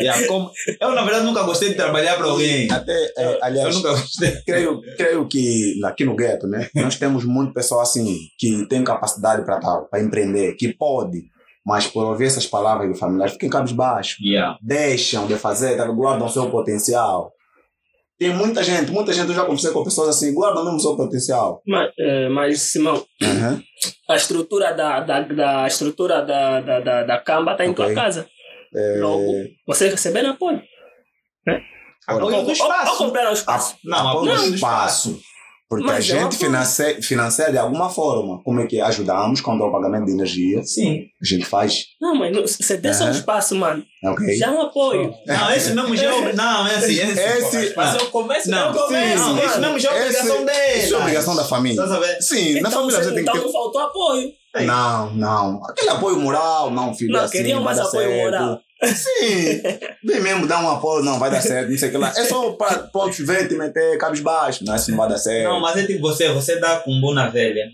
yeah, 0.01 0.27
como, 0.27 0.49
eu, 0.79 0.91
na 0.93 1.03
verdade, 1.03 1.25
nunca 1.25 1.43
gostei 1.43 1.69
de 1.69 1.75
trabalhar 1.75 2.15
para 2.17 2.25
alguém. 2.27 2.69
Até, 2.71 2.93
é, 3.17 3.25
Eu 3.35 3.43
aliás, 3.43 3.75
nunca 3.75 3.91
gostei. 3.91 4.31
creio, 4.45 4.81
creio 4.97 5.27
que 5.27 5.79
aqui 5.85 6.05
no 6.05 6.15
gueto, 6.15 6.47
né, 6.47 6.67
nós 6.75 6.97
temos 6.97 7.23
muito 7.25 7.53
pessoal 7.53 7.81
assim 7.81 8.17
que 8.37 8.65
tem 8.67 8.83
capacidade 8.83 9.43
para 9.45 9.59
tal, 9.59 9.87
para 9.89 10.01
empreender, 10.01 10.53
que 10.55 10.73
pode, 10.73 11.23
mas 11.65 11.87
por 11.87 12.05
ouvir 12.05 12.25
essas 12.25 12.45
palavras 12.47 12.89
do 12.89 12.95
familiar, 12.95 13.29
fiquem 13.29 13.49
cabisbaixo, 13.49 14.17
Yeah. 14.21 14.57
deixam 14.61 15.27
de 15.27 15.35
fazer, 15.35 15.77
tá, 15.77 15.85
guardam 15.85 16.27
seu 16.29 16.49
potencial. 16.49 17.31
Tem 18.21 18.29
muita 18.35 18.61
gente, 18.61 18.91
muita 18.91 19.11
gente 19.11 19.29
eu 19.29 19.33
já 19.33 19.45
conversei 19.45 19.71
com 19.71 19.83
pessoas 19.83 20.09
assim, 20.09 20.31
guardam 20.31 20.63
mesmo 20.63 20.79
seu 20.79 20.95
potencial. 20.95 21.59
Mas, 21.65 21.91
eh, 21.97 22.29
mas 22.29 22.61
Simão, 22.61 23.03
Uhum. 23.19 23.59
a 24.07 24.15
estrutura 24.15 24.73
da, 24.75 24.99
da, 24.99 25.21
da 25.21 25.65
estrutura 25.65 26.21
da, 26.23 26.61
da, 26.61 26.79
da, 26.81 27.03
da 27.03 27.17
Camba 27.19 27.53
está 27.53 27.65
em 27.65 27.73
tua 27.73 27.85
Ok. 27.85 27.95
casa. 27.95 28.27
É, 28.75 28.99
Logo, 28.99 29.23
você 29.65 29.89
receber 29.89 30.23
apoio. 30.23 30.61
Apoio 32.07 32.25
Ou- 32.25 32.31
do 32.43 32.45
ou- 32.47 32.51
espaço. 32.51 32.91
Ou 32.91 32.97
comprar 32.99 33.23
um 33.25 33.29
a, 33.29 33.33
espaço. 33.33 33.75
Não, 33.83 33.97
apoio 33.97 34.31
apoio 34.31 34.43
do 34.43 34.49
do 34.49 34.55
espaço. 34.55 35.19
Porque 35.71 35.85
Mas 35.85 36.11
a 36.11 36.17
é 36.17 36.19
gente 36.23 36.35
financia, 36.35 37.01
financia 37.01 37.49
de 37.49 37.57
alguma 37.57 37.89
forma. 37.89 38.43
Como 38.43 38.59
é 38.59 38.67
que 38.67 38.81
ajudamos 38.81 39.39
quando 39.39 39.63
é 39.63 39.67
o 39.67 39.71
pagamento 39.71 40.05
de 40.07 40.11
energia? 40.11 40.61
Sim. 40.65 41.05
A 41.21 41.25
gente 41.25 41.45
faz. 41.45 41.85
Não, 42.01 42.13
mas 42.13 42.35
não, 42.35 42.41
você 42.45 42.75
der 42.75 42.93
só 42.93 43.05
um 43.05 43.11
espaço, 43.11 43.55
mano. 43.55 43.81
Ok? 44.03 44.35
Já 44.35 44.47
é 44.47 44.49
um 44.49 44.63
apoio. 44.63 45.13
Não, 45.25 45.51
esse 45.53 45.71
mesmo 45.73 45.95
já 45.95 46.13
é 46.13 46.33
Não, 46.35 46.67
é 46.67 46.75
assim. 46.75 46.95
Esse, 46.99 47.21
Esse- 47.57 47.73
Mas 47.77 47.95
eu 47.95 48.07
começo 48.07 48.49
Não, 48.51 48.67
eu 48.75 48.81
começo, 48.83 49.23
não, 49.29 49.39
esse 49.45 49.59
mesmo 49.61 49.79
já 49.79 49.91
é 49.93 50.01
obrigação 50.01 50.45
dele. 50.45 50.83
Isso 50.83 50.93
é 50.93 50.97
obrigação 50.97 51.35
da 51.37 51.43
família. 51.45 51.85
Ver? 51.85 52.21
Sim, 52.21 52.53
na 52.55 52.59
Então, 52.67 52.71
família 52.73 52.97
você, 52.97 53.03
você 53.05 53.15
tem 53.15 53.23
que 53.23 53.29
então 53.29 53.33
ter. 53.35 53.45
não 53.45 53.51
faltou 53.53 53.81
apoio. 53.81 54.29
Não, 54.65 55.13
não. 55.15 55.63
Aquele 55.63 55.89
apoio 55.91 56.19
moral, 56.19 56.69
não, 56.69 56.93
filho. 56.93 57.13
Não, 57.13 57.21
assim, 57.21 57.37
queriam 57.37 57.61
mais 57.63 57.79
apoio 57.79 58.09
certo. 58.09 58.23
moral. 58.25 58.59
Sim. 58.83 59.61
Vem 60.03 60.21
mesmo 60.21 60.47
dar 60.47 60.63
um 60.63 60.69
apoio, 60.69 61.03
não, 61.03 61.19
vai 61.19 61.29
dar 61.29 61.41
certo, 61.41 61.69
não 61.69 61.77
sei 61.77 61.89
o 61.89 61.91
que 61.91 61.97
lá. 61.97 62.09
É 62.09 62.25
só 62.25 62.51
para 62.53 62.79
todos 62.79 63.17
ver 63.19 63.47
te 63.47 63.55
meter 63.55 63.97
cabisbaixo. 63.97 64.63
Não, 64.65 64.75
isso 64.75 64.89
não 64.91 64.97
vai 64.97 65.09
dar 65.09 65.17
certo. 65.17 65.49
Não, 65.49 65.59
mas 65.59 65.77
é 65.77 65.85
tipo 65.85 66.01
você, 66.01 66.29
você 66.29 66.59
dá 66.59 66.77
com 66.77 66.99
bunda 66.99 67.29
velha, 67.29 67.65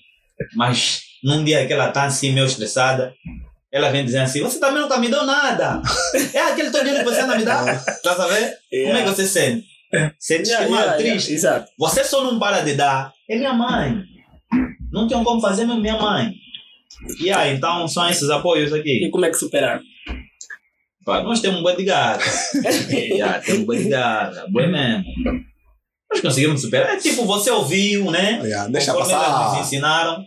mas 0.55 1.01
num 1.23 1.43
dia 1.43 1.65
que 1.65 1.73
ela 1.73 1.89
tá 1.91 2.03
assim 2.03 2.33
meio 2.33 2.45
estressada, 2.45 3.13
ela 3.71 3.89
vem 3.89 4.03
dizer 4.05 4.19
assim, 4.19 4.41
você 4.41 4.59
também 4.59 4.81
nunca 4.81 4.97
me 4.97 5.07
deu 5.09 5.25
nada. 5.25 5.81
É 6.33 6.39
aquele 6.41 6.71
todo 6.71 6.83
dinheiro 6.83 7.03
que 7.05 7.09
você 7.13 7.21
anda 7.21 7.37
me 7.37 7.43
dá. 7.45 7.63
Tá 8.03 8.15
sabendo? 8.15 8.51
Como 8.85 8.97
é 8.97 9.03
que 9.03 9.09
você 9.09 9.25
sente? 9.25 9.65
Sente 10.19 10.49
Yeah, 10.49 10.69
mal, 10.69 10.79
yeah, 10.79 10.97
triste. 10.97 11.31
yeah, 11.33 11.35
Exato. 11.59 11.71
Você 11.79 12.03
só 12.03 12.21
não 12.23 12.37
para 12.37 12.59
de 12.61 12.73
dar. 12.73 13.13
É 13.29 13.37
minha 13.37 13.53
mãe. 13.53 14.03
Não 14.91 15.07
tem 15.07 15.23
como 15.23 15.39
fazer, 15.39 15.65
mas 15.65 15.79
minha 15.79 15.97
mãe. 15.97 16.31
E 17.21 17.31
aí, 17.31 17.55
então 17.55 17.87
são 17.87 18.09
esses 18.09 18.29
apoios 18.29 18.71
E 18.71 18.75
aqui. 18.79 19.09
como 19.11 19.25
é 19.25 19.29
que 19.29 19.37
superaram? 19.37 19.81
Pá, 21.07 21.23
nós 21.23 21.39
temos 21.39 21.61
um 21.61 21.63
boi 21.63 21.73
de 21.77 21.85
gata. 21.85 22.21
yeah, 22.91 23.39
temos 23.39 23.61
um 23.61 23.65
boi 23.65 23.77
de 23.77 23.87
gata. 23.89 24.45
Boi 24.51 24.67
mesmo. 24.67 25.05
Nós 26.11 26.19
conseguimos 26.21 26.61
superar. 26.61 26.95
É 26.95 26.97
tipo, 26.97 27.23
você 27.25 27.49
ouviu, 27.49 28.11
né? 28.11 28.41
Yeah, 28.43 28.69
deixa 28.69 28.91
Conforme 28.93 29.13
elas 29.13 29.29
nos 29.31 29.39
passar. 29.47 29.61
ensinaram. 29.61 30.23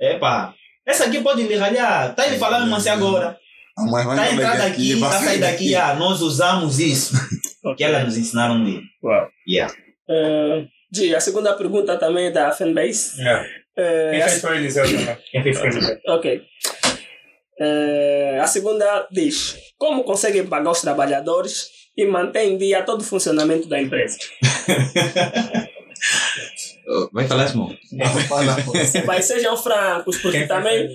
Epa, 0.00 0.54
essa 0.86 1.04
aqui 1.04 1.20
pode 1.20 1.42
lhe 1.42 1.54
ralhar. 1.56 2.14
Tá 2.14 2.26
lhe 2.26 2.38
falando 2.38 2.74
assim 2.74 2.88
agora. 2.88 3.38
A 3.76 3.82
mãe 3.82 4.04
vai 4.04 4.16
Tá 4.16 4.22
ver 4.24 4.32
entrada 4.32 4.64
aqui, 4.64 4.98
tá 5.00 5.08
vai 5.08 5.22
sair 5.24 5.38
daqui. 5.40 5.74
Ah, 5.74 5.94
nós 5.94 6.20
usamos 6.22 6.78
isso. 6.78 7.14
Que 7.76 7.82
elas 7.84 8.04
nos 8.04 8.16
ensinaram 8.18 8.56
um 8.56 8.64
dia. 8.64 8.80
Uau. 9.02 9.26
Yeah. 9.48 9.74
Eh, 10.08 10.66
Gi, 10.94 11.14
a 11.14 11.18
segunda 11.20 11.54
pergunta 11.54 11.96
também 11.96 12.26
é 12.26 12.30
da 12.30 12.52
fanbase. 12.52 13.20
É. 13.26 13.46
Eh, 13.78 14.10
Quem 14.12 14.22
a- 14.22 14.28
fez 14.28 14.40
foi 14.42 14.56
Eliseu 14.58 14.84
também. 14.84 15.16
Quem 15.32 15.42
fez 15.42 15.58
foi 15.58 15.68
Eliseu. 15.68 15.98
Ok. 16.08 16.42
Eh, 17.58 18.38
a 18.40 18.46
segunda 18.46 19.06
diz: 19.10 19.56
Como 19.84 20.02
conseguem 20.02 20.46
pagar 20.46 20.70
os 20.70 20.80
trabalhadores 20.80 21.68
e 21.94 22.06
manter 22.06 22.44
em 22.44 22.56
dia 22.56 22.82
todo 22.82 23.02
o 23.02 23.04
funcionamento 23.04 23.68
da 23.68 23.78
empresa? 23.78 24.16
Vai 27.12 27.26
falar, 27.26 27.48
Simão? 27.48 27.70
Mas 29.06 29.24
sejam 29.24 29.56
francos, 29.56 30.18
porque 30.18 30.38
Quem 30.38 30.48
também 30.48 30.86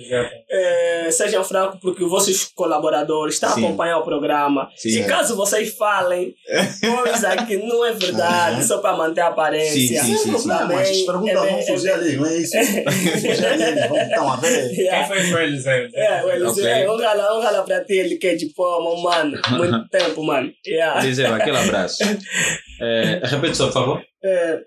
eh, 0.50 1.08
sejam 1.10 1.42
francos, 1.42 1.80
porque 1.80 2.04
os 2.04 2.10
vossos 2.10 2.44
colaboradores 2.54 3.34
estão 3.34 3.50
a 3.50 3.52
Sim. 3.54 3.64
acompanhar 3.64 3.98
o 3.98 4.04
programa. 4.04 4.68
Sim. 4.76 5.00
E 5.00 5.04
caso 5.04 5.34
vocês 5.36 5.74
falem 5.76 6.34
coisa 6.80 7.36
que 7.44 7.56
não 7.56 7.84
é 7.84 7.92
verdade, 7.92 8.64
só 8.64 8.78
para 8.78 8.96
manter 8.96 9.20
a 9.22 9.28
aparência, 9.28 10.02
Sim, 10.02 10.16
sim, 10.16 10.16
sim, 10.18 10.38
sim. 10.38 10.48
também 10.48 10.76
Mas 10.76 11.02
pergunta, 11.02 11.30
é- 11.32 11.34
vamos 11.34 11.68
é- 11.68 11.72
fugir 11.72 11.90
ali, 11.92 12.16
não 12.16 12.26
é 12.26 12.36
isso? 12.36 12.56
Vamos 12.84 13.10
fugir 13.20 13.46
ali, 13.46 13.80
vamos 13.88 14.08
dar 14.10 14.22
uma 14.22 14.36
vez. 14.36 14.68
Quem 14.76 15.06
foi 15.06 15.32
o 15.32 15.38
Eliseu? 15.38 15.88
É, 15.94 16.24
o 16.24 16.30
Eliseu, 16.30 16.50
Ok. 16.64 16.66
é, 16.66 16.90
um 16.90 16.94
um 16.94 17.40
gala 17.42 17.62
pra 17.64 17.84
ti, 17.84 17.94
ele 17.94 18.16
quer 18.16 18.36
de 18.36 18.46
pomo, 18.54 19.02
mano. 19.02 19.38
Muito 19.50 19.88
tempo, 19.88 20.22
mano. 20.22 20.50
Yeah. 20.66 21.02
Eliseu, 21.04 21.34
aquele 21.34 21.56
abraço. 21.56 21.98
É, 22.80 23.20
repete 23.24 23.56
só, 23.56 23.66
por 23.66 23.72
favor. 23.72 24.02
É, 24.22 24.60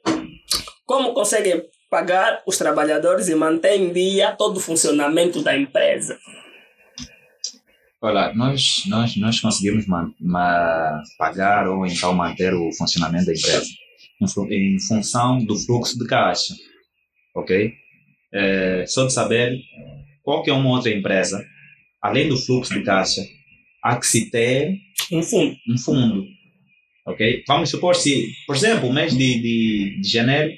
como 0.86 1.14
conseguem 1.14 1.64
pagar 1.90 2.42
os 2.46 2.58
trabalhadores 2.58 3.28
e 3.28 3.36
manter 3.36 3.76
em 3.76 3.94
dia 3.94 4.32
todo 4.32 4.58
o 4.58 4.62
funcionamento 4.62 5.42
da 5.42 5.58
empresa? 5.58 6.18
Olha, 8.02 8.34
nós, 8.34 8.84
nós, 8.88 9.16
nós 9.16 9.40
conseguimos 9.40 9.88
man, 9.88 10.12
ma, 10.20 11.02
pagar 11.18 11.68
ou 11.70 11.86
então 11.86 12.14
manter 12.14 12.54
o 12.54 12.72
funcionamento 12.74 13.28
da 13.28 13.34
empresa 13.34 13.66
em, 14.50 14.76
em 14.76 14.80
função 14.80 15.44
do 15.44 15.56
fluxo 15.56 15.98
de 15.98 16.06
caixa, 16.08 16.54
ok? 17.36 17.74
É, 18.34 18.86
só 18.88 19.06
de 19.06 19.14
saber 19.14 19.58
qualquer 20.24 20.54
uma 20.54 20.70
outra 20.70 20.92
empresa, 20.92 21.46
além 22.02 22.28
do 22.28 22.38
fluxo 22.38 22.74
de 22.74 22.84
caixa, 22.84 23.22
há 23.84 23.98
que 23.98 24.06
se 24.06 24.30
ter 24.30 24.78
um 25.12 25.22
fundo. 25.22 25.56
Um 25.70 25.78
fundo, 25.78 26.26
ok? 27.06 27.44
Vamos 27.48 27.70
supor 27.70 27.96
se, 27.96 28.32
por 28.48 28.56
exemplo, 28.56 28.90
o 28.90 28.94
mês 28.94 29.16
de, 29.16 29.42
de, 29.42 30.02
de 30.02 30.10
janeiro, 30.10 30.52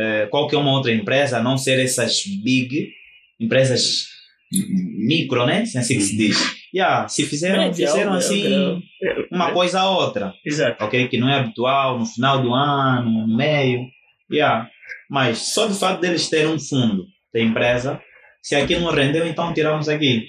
é, 0.00 0.26
qualquer 0.26 0.56
uma 0.56 0.72
outra 0.72 0.92
empresa, 0.92 1.38
a 1.38 1.42
não 1.42 1.58
ser 1.58 1.78
essas 1.78 2.24
big 2.24 2.90
empresas 3.38 4.08
micro, 4.50 5.46
né? 5.46 5.62
Assim 5.62 5.96
que 5.96 6.00
se 6.00 6.16
diz 6.16 6.60
yeah, 6.74 7.08
se 7.08 7.24
fizeram, 7.26 7.72
fizeram 7.72 8.14
assim 8.14 8.82
uma 9.30 9.52
coisa 9.52 9.80
a 9.80 9.90
outra. 9.90 10.32
Exato. 10.44 10.84
Ok? 10.84 11.08
Que 11.08 11.18
não 11.18 11.28
é 11.28 11.34
habitual 11.34 11.98
no 11.98 12.06
final 12.06 12.40
do 12.42 12.54
ano, 12.54 13.10
no 13.10 13.36
meio. 13.36 13.86
Yeah. 14.30 14.68
Mas 15.08 15.52
só 15.52 15.66
de 15.66 15.78
fato 15.78 16.00
deles 16.00 16.28
terem 16.28 16.48
um 16.48 16.58
fundo 16.58 17.06
da 17.32 17.40
empresa, 17.40 18.00
se 18.42 18.54
aqui 18.54 18.76
não 18.76 18.92
rendeu, 18.92 19.26
então 19.26 19.52
tiramos 19.52 19.88
aqui. 19.88 20.28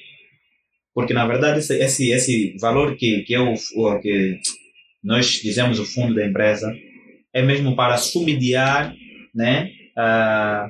Porque 0.93 1.13
na 1.13 1.25
verdade 1.25 1.59
esse, 1.59 1.77
esse, 1.77 2.11
esse 2.11 2.55
valor 2.59 2.95
que, 2.95 3.21
que, 3.21 3.33
é 3.33 3.39
o, 3.39 3.53
que 3.99 4.39
nós 5.03 5.27
dizemos 5.27 5.79
o 5.79 5.85
fundo 5.85 6.13
da 6.15 6.25
empresa 6.25 6.71
é 7.33 7.41
mesmo 7.41 7.75
para 7.75 7.97
subsidiar 7.97 8.93
né, 9.33 9.69
uh, 9.97 10.69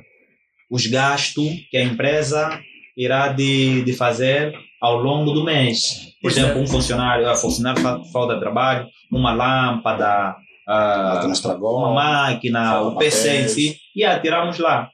os 0.70 0.86
gastos 0.86 1.48
que 1.70 1.76
a 1.76 1.82
empresa 1.82 2.60
irá 2.96 3.28
de, 3.28 3.82
de 3.82 3.92
fazer 3.92 4.52
ao 4.80 4.96
longo 4.96 5.32
do 5.32 5.44
mês. 5.44 6.12
Por 6.20 6.30
exemplo, 6.30 6.60
um 6.60 6.66
funcionário, 6.66 7.28
a 7.28 7.34
funcionário 7.34 7.82
falta 8.12 8.38
trabalho, 8.38 8.86
uma 9.10 9.32
lâmpada, 9.32 10.36
uh, 10.68 11.56
uma 11.62 11.94
máquina, 11.94 12.80
o 12.82 12.96
PC 12.96 13.42
em 13.42 13.48
si, 13.48 13.76
e 13.94 14.04
ah, 14.04 14.18
tiramos 14.18 14.58
lá. 14.58 14.90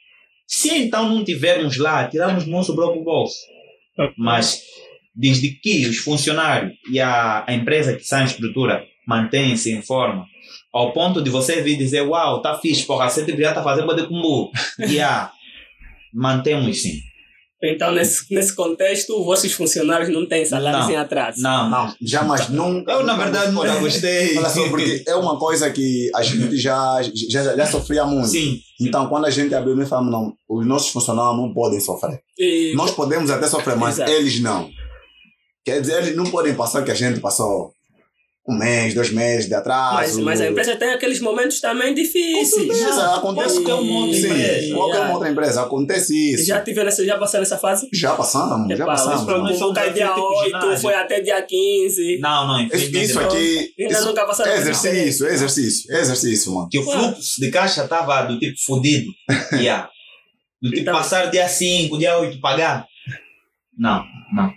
Se 0.46 0.70
então 0.76 1.08
não 1.08 1.24
tivermos 1.24 1.76
lá, 1.76 2.08
tiramos 2.08 2.46
no 2.46 2.52
nosso 2.52 2.74
próprio 2.74 3.04
bolso. 3.04 3.36
Mas 4.16 4.62
desde 5.14 5.50
que 5.50 5.86
os 5.86 5.98
funcionários 5.98 6.72
e 6.90 7.00
a, 7.00 7.44
a 7.46 7.52
empresa 7.52 7.94
que 7.94 8.02
está 8.02 8.22
em 8.22 8.26
estrutura 8.26 8.84
mantêm-se 9.06 9.72
em 9.72 9.82
forma, 9.82 10.24
ao 10.72 10.92
ponto 10.92 11.22
de 11.22 11.30
você 11.30 11.62
vir 11.62 11.76
dizer, 11.76 12.02
uau, 12.02 12.42
tá 12.42 12.58
fixe, 12.58 12.84
porra, 12.84 13.08
você 13.08 13.22
deveria 13.22 13.48
estar 13.48 13.62
tá 13.62 13.64
fazendo 13.64 13.86
poder 13.86 14.06
com 14.06 14.50
Yeah, 14.80 15.32
mantemos 16.12 16.82
sim. 16.82 17.00
Então, 17.60 17.90
nesse, 17.90 18.32
nesse 18.32 18.54
contexto, 18.54 19.24
vossos 19.24 19.52
funcionários 19.52 20.08
não 20.10 20.24
têm 20.28 20.46
salário 20.46 20.86
sem 20.86 20.94
atraso. 20.94 21.42
Não, 21.42 21.68
não, 21.68 21.92
jamais, 22.00 22.48
nunca. 22.48 22.92
Eu, 22.92 23.02
na 23.04 23.16
verdade, 23.16 23.50
nunca 23.50 23.74
gostei. 23.80 24.38
Olha 24.38 24.48
só, 24.48 24.68
porque 24.68 25.02
é 25.08 25.14
uma 25.16 25.36
coisa 25.36 25.68
que 25.68 26.08
a 26.14 26.22
gente 26.22 26.56
já, 26.56 27.00
já, 27.28 27.56
já 27.56 27.66
sofria 27.66 28.04
muito. 28.04 28.28
Sim. 28.28 28.60
Então, 28.80 29.08
quando 29.08 29.24
a 29.24 29.30
gente 29.30 29.52
abriu, 29.56 29.74
nós 29.74 29.88
falamos, 29.88 30.12
não, 30.12 30.32
os 30.48 30.64
nossos 30.64 30.90
funcionários 30.92 31.36
não 31.36 31.52
podem 31.52 31.80
sofrer. 31.80 32.20
E... 32.38 32.74
Nós 32.76 32.92
podemos 32.92 33.28
até 33.28 33.48
sofrer, 33.48 33.76
mas 33.76 33.96
Exato. 33.96 34.12
eles 34.12 34.40
não. 34.40 34.70
Quer 35.64 35.80
dizer, 35.80 36.04
eles 36.04 36.16
não 36.16 36.26
podem 36.26 36.54
passar 36.54 36.82
o 36.82 36.84
que 36.84 36.92
a 36.92 36.94
gente 36.94 37.18
passou 37.18 37.72
um 38.48 38.56
mês, 38.56 38.94
dois 38.94 39.10
meses 39.10 39.46
de 39.46 39.54
atraso. 39.54 39.94
Mas, 39.94 40.16
mas 40.16 40.40
a 40.40 40.48
empresa 40.48 40.74
tem 40.74 40.90
aqueles 40.90 41.20
momentos 41.20 41.60
também 41.60 41.94
difíceis. 41.94 42.50
Com 42.50 42.74
certeza, 42.74 43.16
acontece 43.16 43.62
com 43.62 43.72
uma 43.72 44.06
outra 44.06 44.18
empresa. 44.18 44.74
Qualquer 44.74 45.00
uma 45.00 45.12
outra 45.12 45.30
empresa, 45.30 45.62
acontece 45.62 46.32
isso. 46.32 46.46
Já 46.46 46.60
tiveram 46.62 46.88
já 46.90 47.18
passaram 47.18 47.42
essa 47.42 47.58
fase? 47.58 47.88
Já 47.92 48.14
passamos, 48.14 48.76
já 48.76 48.86
passamos. 48.86 49.42
Mas 49.42 49.58
foi 49.58 49.70
até 49.70 49.90
dia 49.90 50.16
8, 50.16 50.80
foi 50.80 50.94
até 50.94 51.20
dia 51.20 51.42
15. 51.42 52.18
Não, 52.20 52.46
não, 52.46 52.66
Isso 52.72 53.20
aqui. 53.20 53.74
Ainda 53.78 54.00
nunca 54.00 54.24
passaram 54.24 54.52
Exercício, 54.52 55.26
exercício, 55.26 55.94
exercício, 55.94 56.54
mano. 56.54 56.68
Que 56.70 56.78
o 56.78 56.84
fluxo 56.84 57.40
de 57.40 57.50
caixa 57.50 57.84
estava 57.84 58.22
do 58.22 58.38
tipo 58.38 58.56
fodido. 58.64 59.10
yeah. 59.52 59.90
Do 60.62 60.70
tipo 60.70 60.82
então, 60.82 60.94
passar 60.94 61.30
dia 61.30 61.46
5, 61.46 61.98
dia 61.98 62.18
8, 62.18 62.40
pagar. 62.40 62.86
Não, 63.76 64.02
não. 64.34 64.50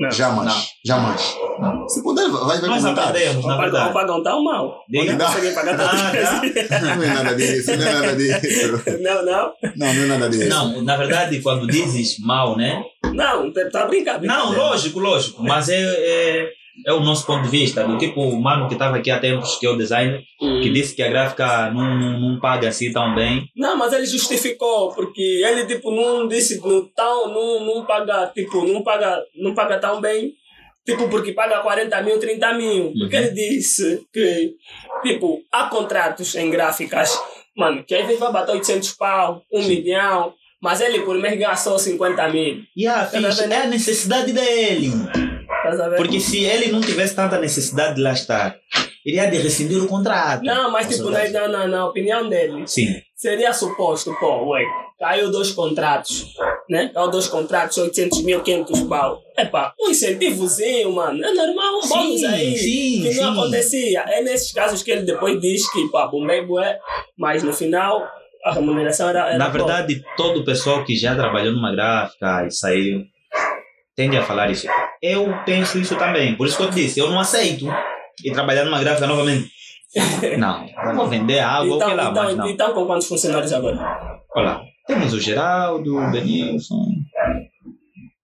Não, 0.00 0.10
jamais. 0.10 0.48
Não. 0.48 0.62
Jamais. 0.84 1.36
Não. 1.58 1.88
Se 1.88 2.02
puder, 2.02 2.28
vai 2.28 2.60
ver 2.60 2.68
Nós 2.68 2.84
aprendemos, 2.84 3.44
na 3.44 3.56
verdade. 3.56 3.90
O 3.90 3.92
pagão 3.92 4.22
tá 4.22 4.38
mal. 4.40 4.84
Diga. 4.88 5.12
Não 5.12 5.26
consegue 5.26 5.50
pagar 5.52 5.80
ah, 5.80 6.96
Não 6.96 7.02
é 7.02 7.06
nada 7.06 7.34
disso, 7.34 7.76
não 7.76 7.86
é 7.86 7.92
nada 7.92 8.16
disso. 8.16 8.82
Não, 9.00 9.24
não? 9.24 9.52
Não, 9.76 9.94
não 9.94 10.02
é 10.02 10.06
nada 10.06 10.28
disso. 10.28 10.48
Não, 10.48 10.82
na 10.82 10.96
verdade, 10.96 11.40
quando 11.40 11.66
dizes 11.66 12.18
mal, 12.20 12.56
né? 12.56 12.82
Não, 13.12 13.52
tá 13.52 13.86
brincando. 13.86 14.26
Não, 14.26 14.52
lógico, 14.52 15.00
lógico. 15.00 15.42
Mas 15.42 15.68
é, 15.68 15.80
é 15.80 16.57
é 16.86 16.92
o 16.92 17.00
nosso 17.00 17.26
ponto 17.26 17.44
de 17.44 17.50
vista, 17.50 17.84
do 17.84 17.98
tipo 17.98 18.20
o 18.20 18.40
mano 18.40 18.68
que 18.68 18.74
estava 18.74 18.96
aqui 18.96 19.10
há 19.10 19.18
tempos, 19.18 19.56
que 19.56 19.66
é 19.66 19.70
o 19.70 19.76
designer, 19.76 20.22
hum. 20.40 20.60
que 20.62 20.70
disse 20.70 20.94
que 20.94 21.02
a 21.02 21.08
gráfica 21.08 21.70
não, 21.70 21.98
não, 21.98 22.20
não, 22.20 22.40
paga 22.40 22.68
assim 22.68 22.92
tão 22.92 23.14
bem. 23.14 23.48
Não, 23.56 23.76
mas 23.76 23.92
ele 23.92 24.06
justificou, 24.06 24.92
porque 24.92 25.20
ele 25.20 25.66
tipo 25.66 25.90
não 25.90 26.26
disse 26.26 26.60
não, 26.60 26.84
tão, 26.94 27.32
não, 27.32 27.64
não 27.64 27.84
paga, 27.84 28.30
tipo, 28.34 28.64
não 28.64 28.82
paga, 28.82 29.22
não 29.36 29.54
paga 29.54 29.78
tão 29.78 30.00
bem, 30.00 30.32
tipo, 30.84 31.08
porque 31.08 31.32
paga 31.32 31.60
40 31.60 32.02
mil, 32.02 32.18
30 32.18 32.54
mil. 32.54 32.92
Porque 32.98 33.16
uhum. 33.16 33.22
ele 33.22 33.30
disse 33.32 34.06
que, 34.12 34.54
tipo, 35.02 35.42
há 35.52 35.64
contratos 35.64 36.34
em 36.34 36.50
gráficas, 36.50 37.20
mano, 37.56 37.84
que 37.84 37.94
às 37.94 38.06
vezes 38.06 38.20
vai 38.20 38.32
bater 38.32 38.52
800 38.52 38.92
pau, 38.92 39.42
1 39.52 39.62
Sim. 39.62 39.68
milhão, 39.68 40.34
mas 40.60 40.80
ele 40.80 41.00
por 41.00 41.16
mês 41.18 41.38
gastou 41.38 41.78
50 41.78 42.28
mil. 42.28 42.62
Yeah, 42.76 43.06
tá 43.06 43.18
é 43.18 43.56
a 43.62 43.66
necessidade 43.66 44.32
dele. 44.32 44.90
Porque 45.96 46.20
se 46.20 46.44
ele 46.44 46.70
não 46.72 46.80
tivesse 46.80 47.14
tanta 47.14 47.38
necessidade 47.38 47.96
de 47.96 48.02
lá 48.02 48.12
estar, 48.12 48.56
iria 49.04 49.26
de 49.30 49.38
rescindir 49.38 49.82
o 49.82 49.86
contrato. 49.86 50.42
Não, 50.44 50.70
mas 50.70 50.88
tipo, 50.88 51.10
na, 51.10 51.48
na, 51.48 51.66
na 51.66 51.86
opinião 51.86 52.28
dele, 52.28 52.66
Sim. 52.66 53.00
seria 53.14 53.52
suposto, 53.52 54.14
pô, 54.20 54.50
ué, 54.50 54.64
caiu 54.98 55.30
dois 55.30 55.50
contratos, 55.52 56.26
né? 56.68 56.90
Caiu 56.92 57.10
dois 57.10 57.26
contratos, 57.26 57.78
800 57.78 58.22
mil, 58.22 58.42
500 58.42 58.80
pau. 58.82 59.20
Epá, 59.36 59.72
um 59.80 59.90
incentivozinho, 59.90 60.92
mano, 60.92 61.24
é 61.24 61.32
normal, 61.32 61.80
um 61.82 61.88
bônus 61.88 62.24
aí, 62.24 62.56
sim, 62.56 63.02
que 63.02 63.12
sim. 63.12 63.20
não 63.20 63.32
acontecia. 63.32 64.00
É 64.08 64.22
nesses 64.22 64.52
casos 64.52 64.82
que 64.82 64.90
ele 64.90 65.02
depois 65.02 65.40
diz 65.40 65.70
que, 65.72 65.88
pá, 65.88 66.06
bombei, 66.06 66.44
bué, 66.44 66.78
mas 67.16 67.42
no 67.42 67.52
final 67.52 68.06
a 68.44 68.52
remuneração 68.52 69.08
era, 69.08 69.28
era 69.28 69.38
Na 69.38 69.48
verdade, 69.48 69.96
boa. 69.96 70.16
todo 70.16 70.40
o 70.40 70.44
pessoal 70.44 70.84
que 70.84 70.96
já 70.96 71.14
trabalhou 71.14 71.52
numa 71.52 71.72
gráfica 71.72 72.46
e 72.46 72.50
saiu 72.50 73.04
tende 73.94 74.16
a 74.16 74.22
falar 74.22 74.50
isso. 74.50 74.66
Eu 75.02 75.32
penso 75.44 75.78
isso 75.78 75.96
também. 75.96 76.36
Por 76.36 76.46
isso 76.46 76.56
que 76.56 76.62
eu 76.62 76.70
disse, 76.70 77.00
eu 77.00 77.10
não 77.10 77.20
aceito 77.20 77.66
ir 78.24 78.32
trabalhar 78.32 78.64
numa 78.64 78.80
gráfica 78.80 79.06
novamente. 79.06 79.50
Não, 80.36 80.66
vou 80.94 81.08
vender 81.08 81.38
água, 81.38 81.76
então, 81.76 81.88
o 81.88 81.90
que 81.90 81.96
lá, 81.96 82.10
então, 82.10 82.24
mas 82.24 82.36
não. 82.36 82.46
Então, 82.46 82.74
com 82.74 82.84
quantos 82.84 83.08
funcionários 83.08 83.54
agora? 83.54 84.20
Olha, 84.36 84.60
temos 84.86 85.14
o 85.14 85.18
Geraldo, 85.18 85.96
o 85.96 86.10
Benilson, 86.10 86.84
e 87.57 87.57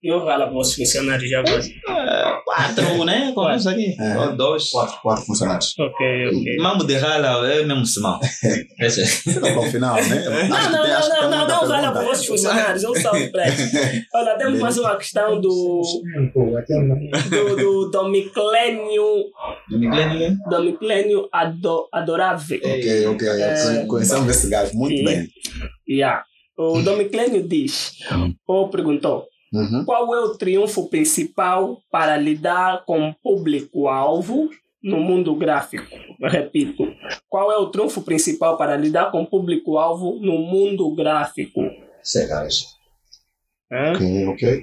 eu 0.05 0.20
falo 0.20 0.46
para 0.48 0.59
os 0.59 0.74
funcionários 0.74 1.30
já 1.30 1.40
agora? 1.40 1.62
É, 1.64 2.42
quatro, 2.44 3.05
né? 3.05 3.32
Quantos 3.34 3.66
aqui? 3.66 3.96
É, 3.98 4.32
dois. 4.36 4.70
Quatro, 4.70 5.00
quatro 5.00 5.24
funcionários. 5.24 5.74
Ok, 5.78 6.28
ok. 6.28 6.57
Mambo 6.59 6.84
de 6.84 6.94
rala 6.96 7.48
é 7.50 7.64
mesmo 7.64 7.86
Simão. 7.86 8.20
Esse 8.78 9.02
é 9.02 9.59
o 9.59 9.62
final, 9.62 9.96
né? 9.96 10.24
Não, 10.48 10.70
não, 10.70 10.70
não, 10.70 11.09
não, 11.09 11.30
não, 11.30 11.48
não 11.48 11.68
rala 11.68 11.92
para 11.92 12.12
os 12.12 12.26
funcionários, 12.26 12.84
um 12.84 12.94
salve 12.94 13.30
para 13.30 13.44
Olha, 14.14 14.36
temos 14.36 14.61
mais 14.61 14.76
uma 14.76 14.96
questão 14.96 15.40
do. 15.40 15.82
do, 16.30 17.57
do 17.57 17.90
Domiclênio. 17.90 19.05
Domiclênio? 19.70 20.36
Domiclênio 20.48 21.28
Ado, 21.32 21.88
Adorável. 21.90 22.61
Ok, 22.62 23.07
ok. 23.07 23.28
É, 23.28 23.86
Conhecemos 23.86 24.28
esse 24.28 24.50
gajo 24.50 24.76
muito 24.76 25.02
bem. 25.05 25.28
Yeah. 25.88 26.24
O 26.57 26.80
Domiclênio 26.82 27.42
diz, 27.48 27.96
ou 28.46 28.68
perguntou, 28.68 29.26
Uhum. 29.55 29.84
Qual 29.84 30.12
é 30.12 30.18
o 30.18 30.36
triunfo 30.36 30.88
principal 30.88 31.80
para 31.88 32.16
lidar 32.16 32.84
com 32.84 33.09
o 33.09 33.14
público-alvo 33.14 34.50
no 34.82 34.98
mundo 34.98 35.32
gráfico? 35.36 35.96
repito, 36.20 36.92
qual 37.28 37.52
é 37.52 37.57
o 37.57 37.70
triunfo 37.70 38.02
principal 38.02 38.59
para 38.59 38.76
lidar 38.76 39.12
com 39.12 39.22
o 39.22 39.26
público-alvo 39.26 40.18
no 40.20 40.38
mundo 40.38 40.92
gráfico? 40.96 41.61
Cegas. 42.02 42.74
Ok, 43.70 44.26
ok. 44.26 44.62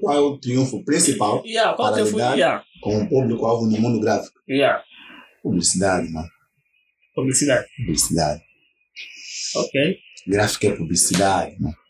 Qual 0.00 0.16
é 0.16 0.20
o 0.20 0.36
triunfo 0.36 0.84
principal 0.84 1.42
yeah, 1.46 1.72
para 1.76 1.92
triunfo? 1.92 2.16
lidar 2.16 2.36
yeah. 2.36 2.64
com 2.82 2.98
o 2.98 3.08
público-alvo 3.08 3.66
no 3.66 3.80
mundo 3.80 4.00
gráfico? 4.00 4.38
Yeah. 4.48 4.82
Publicidade, 5.44 6.10
mano. 6.10 6.28
Publicidade. 7.14 7.68
Publicidade. 7.76 8.42
Ok. 9.56 9.98
Gráfico 10.26 10.66
é 10.66 10.72
publicidade, 10.72 11.56
mano 11.60 11.87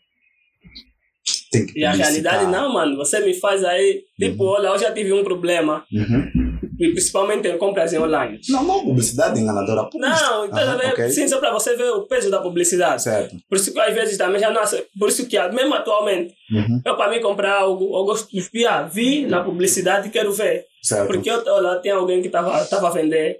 e 1.75 1.83
a 1.83 1.91
realidade 1.91 2.45
não, 2.47 2.71
mano. 2.73 2.95
Você 2.97 3.19
me 3.21 3.33
faz 3.33 3.63
aí, 3.63 4.03
tipo, 4.19 4.43
uhum. 4.43 4.49
olha, 4.49 4.67
eu 4.67 4.77
já 4.79 4.91
tive 4.91 5.11
um 5.13 5.23
problema. 5.23 5.83
Uhum. 5.91 6.59
E 6.79 6.91
principalmente 6.91 7.47
em 7.47 7.57
compras 7.57 7.91
em 7.91 7.97
online. 7.99 8.39
Não, 8.47 8.63
não 8.63 8.83
publicidade 8.85 9.39
enganadora. 9.39 9.83
publicidade. 9.89 10.21
Não, 10.21 10.45
então, 10.45 10.59
Aham, 10.59 10.77
né, 10.77 10.89
ok. 10.93 11.09
sim, 11.09 11.27
só 11.27 11.37
para 11.39 11.51
você 11.51 11.75
ver 11.75 11.89
o 11.91 12.07
peso 12.07 12.31
da 12.31 12.39
publicidade. 12.39 13.03
Certo. 13.03 13.35
Por 13.49 13.57
isso 13.57 13.73
que 13.73 13.79
às 13.79 13.93
vezes 13.93 14.17
também 14.17 14.39
já 14.39 14.49
não 14.49 14.61
Por 14.97 15.09
isso 15.09 15.27
que 15.27 15.37
mesmo 15.49 15.73
atualmente, 15.73 16.33
Uhum. 16.51 16.81
eu 16.85 16.95
para 16.95 17.11
mim 17.11 17.19
comprar 17.21 17.55
algo, 17.59 17.83
eu 17.85 18.05
gosto 18.05 18.29
de 18.31 18.39
espiar. 18.39 18.89
Vi 18.89 19.25
na 19.25 19.43
publicidade 19.43 20.07
e 20.07 20.11
quero 20.11 20.31
ver. 20.31 20.65
Certo. 20.81 21.07
Porque 21.07 21.29
eu, 21.29 21.43
lá 21.61 21.75
tem 21.79 21.91
alguém 21.91 22.21
que 22.21 22.29
tava 22.29 22.55
a 22.87 22.89
vender 22.91 23.39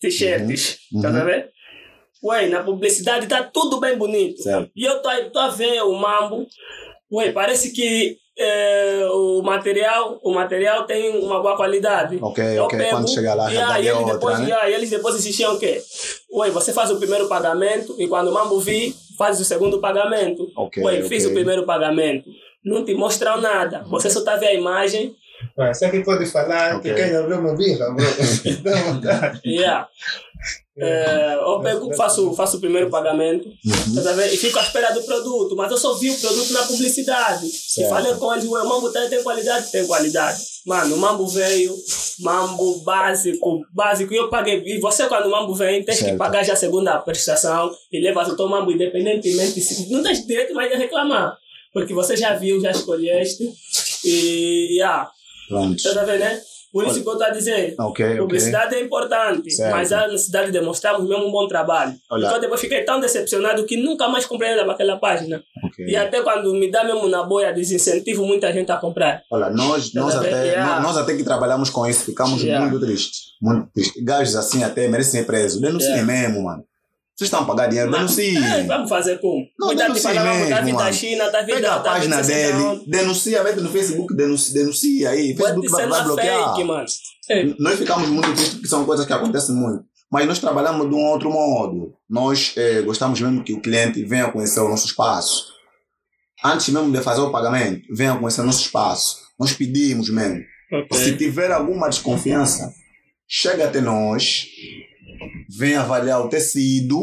t-shirts. 0.00 0.78
Uhum. 0.92 1.00
Tá 1.02 1.08
Uhum. 1.10 1.24
ver? 1.24 1.50
Ué, 2.22 2.48
na 2.48 2.62
publicidade 2.62 3.26
tá 3.26 3.42
tudo 3.42 3.78
bem 3.80 3.96
bonito. 3.96 4.42
Certo. 4.42 4.70
E 4.74 4.84
eu 4.84 5.00
tô, 5.02 5.08
tô 5.32 5.38
a 5.38 5.48
ver 5.48 5.82
o 5.82 5.92
mambo. 5.94 6.46
Ué, 7.14 7.30
parece 7.32 7.70
que 7.70 8.16
eh, 8.36 9.06
o 9.12 9.40
material 9.42 10.18
o 10.22 10.32
material 10.34 10.84
tem 10.84 11.16
uma 11.22 11.40
boa 11.40 11.56
qualidade. 11.56 12.18
Ok, 12.20 12.42
Eu 12.58 12.64
ok. 12.64 12.76
pego, 12.78 12.90
Quando 12.90 13.10
chegar 13.10 13.34
lá, 13.34 13.46
a 13.46 13.80
e 13.80 13.86
é 13.88 13.92
eles 13.92 14.06
depois, 14.06 14.38
né? 14.40 14.48
e 14.48 14.52
aí 14.52 14.74
eles 14.74 14.90
depois 14.90 15.14
insistiam 15.14 15.54
o 15.54 15.58
quê? 15.58 15.80
Ué, 16.32 16.50
você 16.50 16.72
faz 16.72 16.90
o 16.90 16.96
primeiro 16.96 17.28
pagamento 17.28 17.94
e 17.98 18.08
quando 18.08 18.28
o 18.28 18.34
mambo 18.34 18.58
vir, 18.58 18.92
faz 19.16 19.40
o 19.40 19.44
segundo 19.44 19.78
pagamento. 19.80 20.50
Ok, 20.56 20.82
Ué, 20.82 21.02
fiz 21.02 21.22
ok. 21.24 21.30
o 21.30 21.34
primeiro 21.34 21.64
pagamento. 21.64 22.28
Não 22.64 22.84
te 22.84 22.94
mostram 22.94 23.40
nada. 23.40 23.84
Você 23.88 24.10
só 24.10 24.22
tá 24.24 24.34
vendo 24.36 24.48
a 24.50 24.54
imagem. 24.54 25.14
Mas 25.56 25.78
você 25.78 25.90
que 25.90 26.00
pode 26.00 26.26
falar 26.26 26.76
Ok. 26.76 26.92
que 26.94 27.00
quem 27.02 27.16
abriu 27.16 27.38
uma 27.38 27.54
birra, 27.56 27.90
bro. 27.90 28.04
Dá 28.62 28.76
vontade. 28.84 29.40
Yeah. 29.44 29.88
É, 30.76 31.34
eu 31.36 31.60
pego, 31.60 31.94
faço, 31.94 32.34
faço 32.34 32.56
o 32.56 32.60
primeiro 32.60 32.90
pagamento 32.90 33.46
Uhum. 33.48 34.02
tá 34.02 34.10
vendo? 34.12 34.34
e 34.34 34.36
fico 34.36 34.58
à 34.58 34.62
espera 34.62 34.92
do 34.92 35.02
produto, 35.04 35.54
mas 35.54 35.70
eu 35.70 35.78
só 35.78 35.94
vi 35.94 36.10
o 36.10 36.18
produto 36.20 36.52
na 36.52 36.62
publicidade. 36.64 37.46
E 37.46 37.50
Certo. 37.50 37.88
falei 37.90 38.12
com 38.14 38.32
eles, 38.34 38.44
"Ué, 38.44 38.60
o 38.60 38.68
mambo 38.68 38.90
tem, 38.90 39.08
tem 39.08 39.22
qualidade? 39.22 39.70
Tem 39.70 39.86
qualidade. 39.86 40.42
Mano, 40.66 40.96
o 40.96 40.98
mambo 40.98 41.28
veio, 41.28 41.72
mambo 42.18 42.80
básico, 42.80 43.60
básico, 43.72 44.12
e 44.12 44.16
eu 44.16 44.28
paguei. 44.28 44.62
E 44.66 44.80
você, 44.80 45.06
quando 45.06 45.26
o 45.26 45.30
mambo 45.30 45.54
vem, 45.54 45.84
tem 45.84 45.94
que 45.94 46.02
Certo. 46.02 46.18
pagar 46.18 46.44
já 46.44 46.54
a 46.54 46.56
segunda 46.56 46.98
prestação 46.98 47.70
e 47.92 48.00
leva 48.00 48.28
o 48.28 48.36
teu 48.36 48.48
mambo 48.48 48.72
independentemente. 48.72 49.60
Se, 49.60 49.88
não 49.92 50.02
tem 50.02 50.26
direito 50.26 50.54
mais 50.54 50.72
de 50.72 50.76
reclamar, 50.76 51.36
porque 51.72 51.94
você 51.94 52.16
já 52.16 52.34
viu, 52.34 52.60
já 52.60 52.72
escolheste. 52.72 53.48
E, 54.04 54.82
ah, 54.82 55.08
Pronto. 55.48 55.82
tá 55.94 56.04
vendo, 56.04 56.20
né? 56.20 56.40
Por 56.72 56.84
isso 56.88 57.02
que 57.04 57.08
eu 57.08 57.12
estou 57.12 57.26
a 57.28 57.30
dizer. 57.30 57.76
Ok, 57.78 58.04
ok. 58.04 58.16
Publicidade 58.18 58.74
é 58.74 58.80
importante, 58.80 59.48
Certo. 59.48 59.70
mas 59.70 59.92
há 59.92 60.08
necessidade 60.08 60.50
de 60.50 60.60
mostrarmos 60.60 61.08
mesmo 61.08 61.28
um 61.28 61.30
bom 61.30 61.46
trabalho. 61.46 61.94
Então 62.12 62.40
depois 62.40 62.60
fiquei 62.60 62.82
tão 62.82 62.98
decepcionado 62.98 63.64
que 63.64 63.76
nunca 63.76 64.08
mais 64.08 64.26
comprei 64.26 64.50
nada 64.56 64.64
naquela 64.66 64.96
página. 64.98 65.40
ok. 65.64 65.86
E 65.86 65.94
até 65.94 66.20
quando 66.22 66.52
me 66.52 66.68
dá 66.72 66.82
mesmo 66.82 67.06
na 67.06 67.22
boia, 67.22 67.52
desincentivo 67.52 68.26
muita 68.26 68.52
gente 68.52 68.72
a 68.72 68.76
comprar. 68.76 69.22
Olha, 69.30 69.50
nós, 69.50 69.92
Tá 69.92 70.00
nós, 70.00 70.16
até, 70.16 70.46
Yeah. 70.46 70.74
nós, 70.74 70.82
nós 70.82 70.96
até 70.96 71.14
que 71.16 71.22
trabalhamos 71.22 71.70
com 71.70 71.86
isso, 71.86 72.04
ficamos 72.06 72.42
Yeah. 72.42 72.68
muito 72.68 72.84
tristes. 72.84 73.20
Muito 73.40 73.70
tristes. 73.72 74.02
Gajos 74.04 74.34
assim 74.34 74.64
até 74.64 74.88
merecem 74.88 75.20
ser 75.20 75.26
presos. 75.26 75.60
Denunciem 75.60 75.92
Yeah. 75.98 76.12
mesmo, 76.12 76.42
mano. 76.42 76.64
Vocês 77.16 77.28
estão 77.28 77.40
a 77.40 77.44
pagar 77.44 77.68
dinheiro, 77.68 77.92
denunciem. 77.92 78.36
É, 78.36 78.64
vamos 78.64 78.88
fazer 78.88 79.20
como? 79.20 79.46
Não, 79.58 79.68
de 79.68 79.76
denuncia 79.76 80.14
da 80.14 80.24
mesmo, 80.24 80.64
vida 80.64 80.78
da. 80.78 80.92
China, 80.92 81.30
da 81.30 81.40
vida 81.42 81.54
Pega 81.54 81.72
a 81.72 81.78
da 81.78 81.90
página 81.90 82.24
sei 82.24 82.34
dele, 82.52 82.84
denuncia, 82.88 83.44
mete 83.44 83.60
no 83.60 83.70
Facebook, 83.70 84.16
denuncia, 84.16 84.54
denuncia 84.54 85.10
aí. 85.10 85.34
Pode 85.36 85.52
Facebook 85.60 85.70
vai, 85.70 85.86
vai 85.88 86.04
bloquear. 86.04 86.48
fake, 86.54 86.64
mano. 86.64 86.86
É. 87.30 87.44
Nós 87.58 87.78
ficamos 87.78 88.08
muito 88.08 88.32
tristes 88.32 88.54
porque 88.54 88.68
são 88.68 88.84
coisas 88.84 89.06
que 89.06 89.12
acontecem 89.12 89.54
muito. 89.54 89.84
Mas 90.10 90.26
nós 90.26 90.38
trabalhamos 90.40 90.88
de 90.88 90.94
um 90.94 91.04
outro 91.06 91.30
modo. 91.30 91.94
Nós 92.10 92.52
eh, 92.56 92.82
gostamos 92.82 93.20
mesmo 93.20 93.42
que 93.44 93.52
o 93.52 93.60
cliente 93.60 94.04
venha 94.04 94.30
conhecer 94.30 94.60
o 94.60 94.68
nosso 94.68 94.86
espaço. 94.86 95.46
Antes 96.44 96.68
mesmo 96.68 96.90
de 96.92 97.00
fazer 97.00 97.20
o 97.20 97.30
pagamento, 97.30 97.82
venha 97.94 98.16
conhecer 98.16 98.40
o 98.40 98.44
nosso 98.44 98.62
espaço. 98.62 99.18
Nós 99.38 99.52
pedimos 99.52 100.10
mesmo. 100.10 100.40
Se 100.92 101.10
Ok. 101.10 101.16
tiver 101.16 101.52
alguma 101.52 101.88
desconfiança, 101.88 102.72
chega 103.28 103.64
até 103.66 103.80
nós, 103.80 104.46
vem 105.58 105.74
avaliar 105.76 106.20
o 106.24 106.28
tecido, 106.28 107.00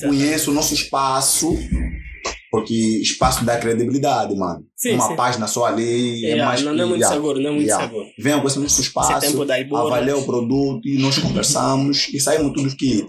conheça 0.00 0.50
o 0.50 0.54
nosso 0.54 0.74
espaço, 0.74 1.56
porque 2.50 2.74
espaço 3.02 3.44
dá 3.44 3.58
credibilidade, 3.58 4.34
mano. 4.36 4.64
Sim, 4.76 4.94
Uma 4.94 5.08
sim. 5.08 5.16
página 5.16 5.46
só 5.46 5.66
ali 5.66 6.24
é, 6.24 6.28
Yeah, 6.30 6.44
mais 6.46 6.62
não, 6.62 6.72
que... 6.72 6.76
não 6.78 6.84
é 6.84 6.86
muito 6.88 7.00
yeah. 7.00 7.16
seguro, 7.16 7.40
não 7.40 7.48
é 7.50 7.52
muito 7.52 7.66
Yeah. 7.66 7.86
seguro. 7.86 8.06
Venha 8.18 8.38
conhecer 8.38 8.58
o 8.58 8.62
nosso 8.62 8.80
espaço, 8.80 9.42
avaliar 9.76 10.16
o 10.16 10.24
produto 10.24 10.88
e 10.88 10.98
nós 10.98 11.18
conversamos 11.18 12.08
e 12.12 12.20
saímos 12.20 12.52
tudo 12.52 12.74
kit. 12.76 13.06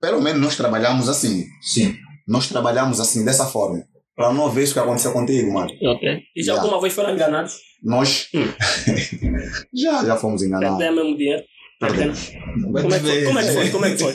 Pelo 0.00 0.20
menos 0.20 0.40
nós 0.42 0.56
trabalhamos 0.56 1.08
assim. 1.08 1.44
Sim. 1.60 1.94
Nós 2.26 2.48
trabalhamos 2.48 2.98
assim, 3.00 3.24
dessa 3.24 3.46
forma. 3.46 3.84
Para 4.16 4.32
não 4.32 4.50
ver 4.50 4.64
isso 4.64 4.74
que 4.74 4.78
aconteceu 4.80 5.12
contigo, 5.12 5.52
mano. 5.52 5.70
Ok. 5.82 6.18
E 6.36 6.42
já 6.42 6.52
Yeah. 6.52 6.62
alguma 6.62 6.80
vez 6.82 6.92
foram 6.92 7.14
enganados? 7.14 7.54
Nós 7.82 8.28
Hum. 8.34 8.44
já, 9.74 10.04
já 10.04 10.16
fomos 10.16 10.42
enganados. 10.42 10.78
Perderam 10.78 11.04
mesmo 11.04 11.16
dinheiro? 11.18 11.42
Perderam. 11.82 12.14
Como 12.62 12.78
é 12.94 12.98
que 12.98 13.04
foi? 13.06 13.24
Como 13.24 13.38
é 13.38 13.42
que 13.44 13.52
foi? 13.52 13.70
Como 13.70 13.84
é 13.86 13.90
que 13.90 13.98
foi? 13.98 14.12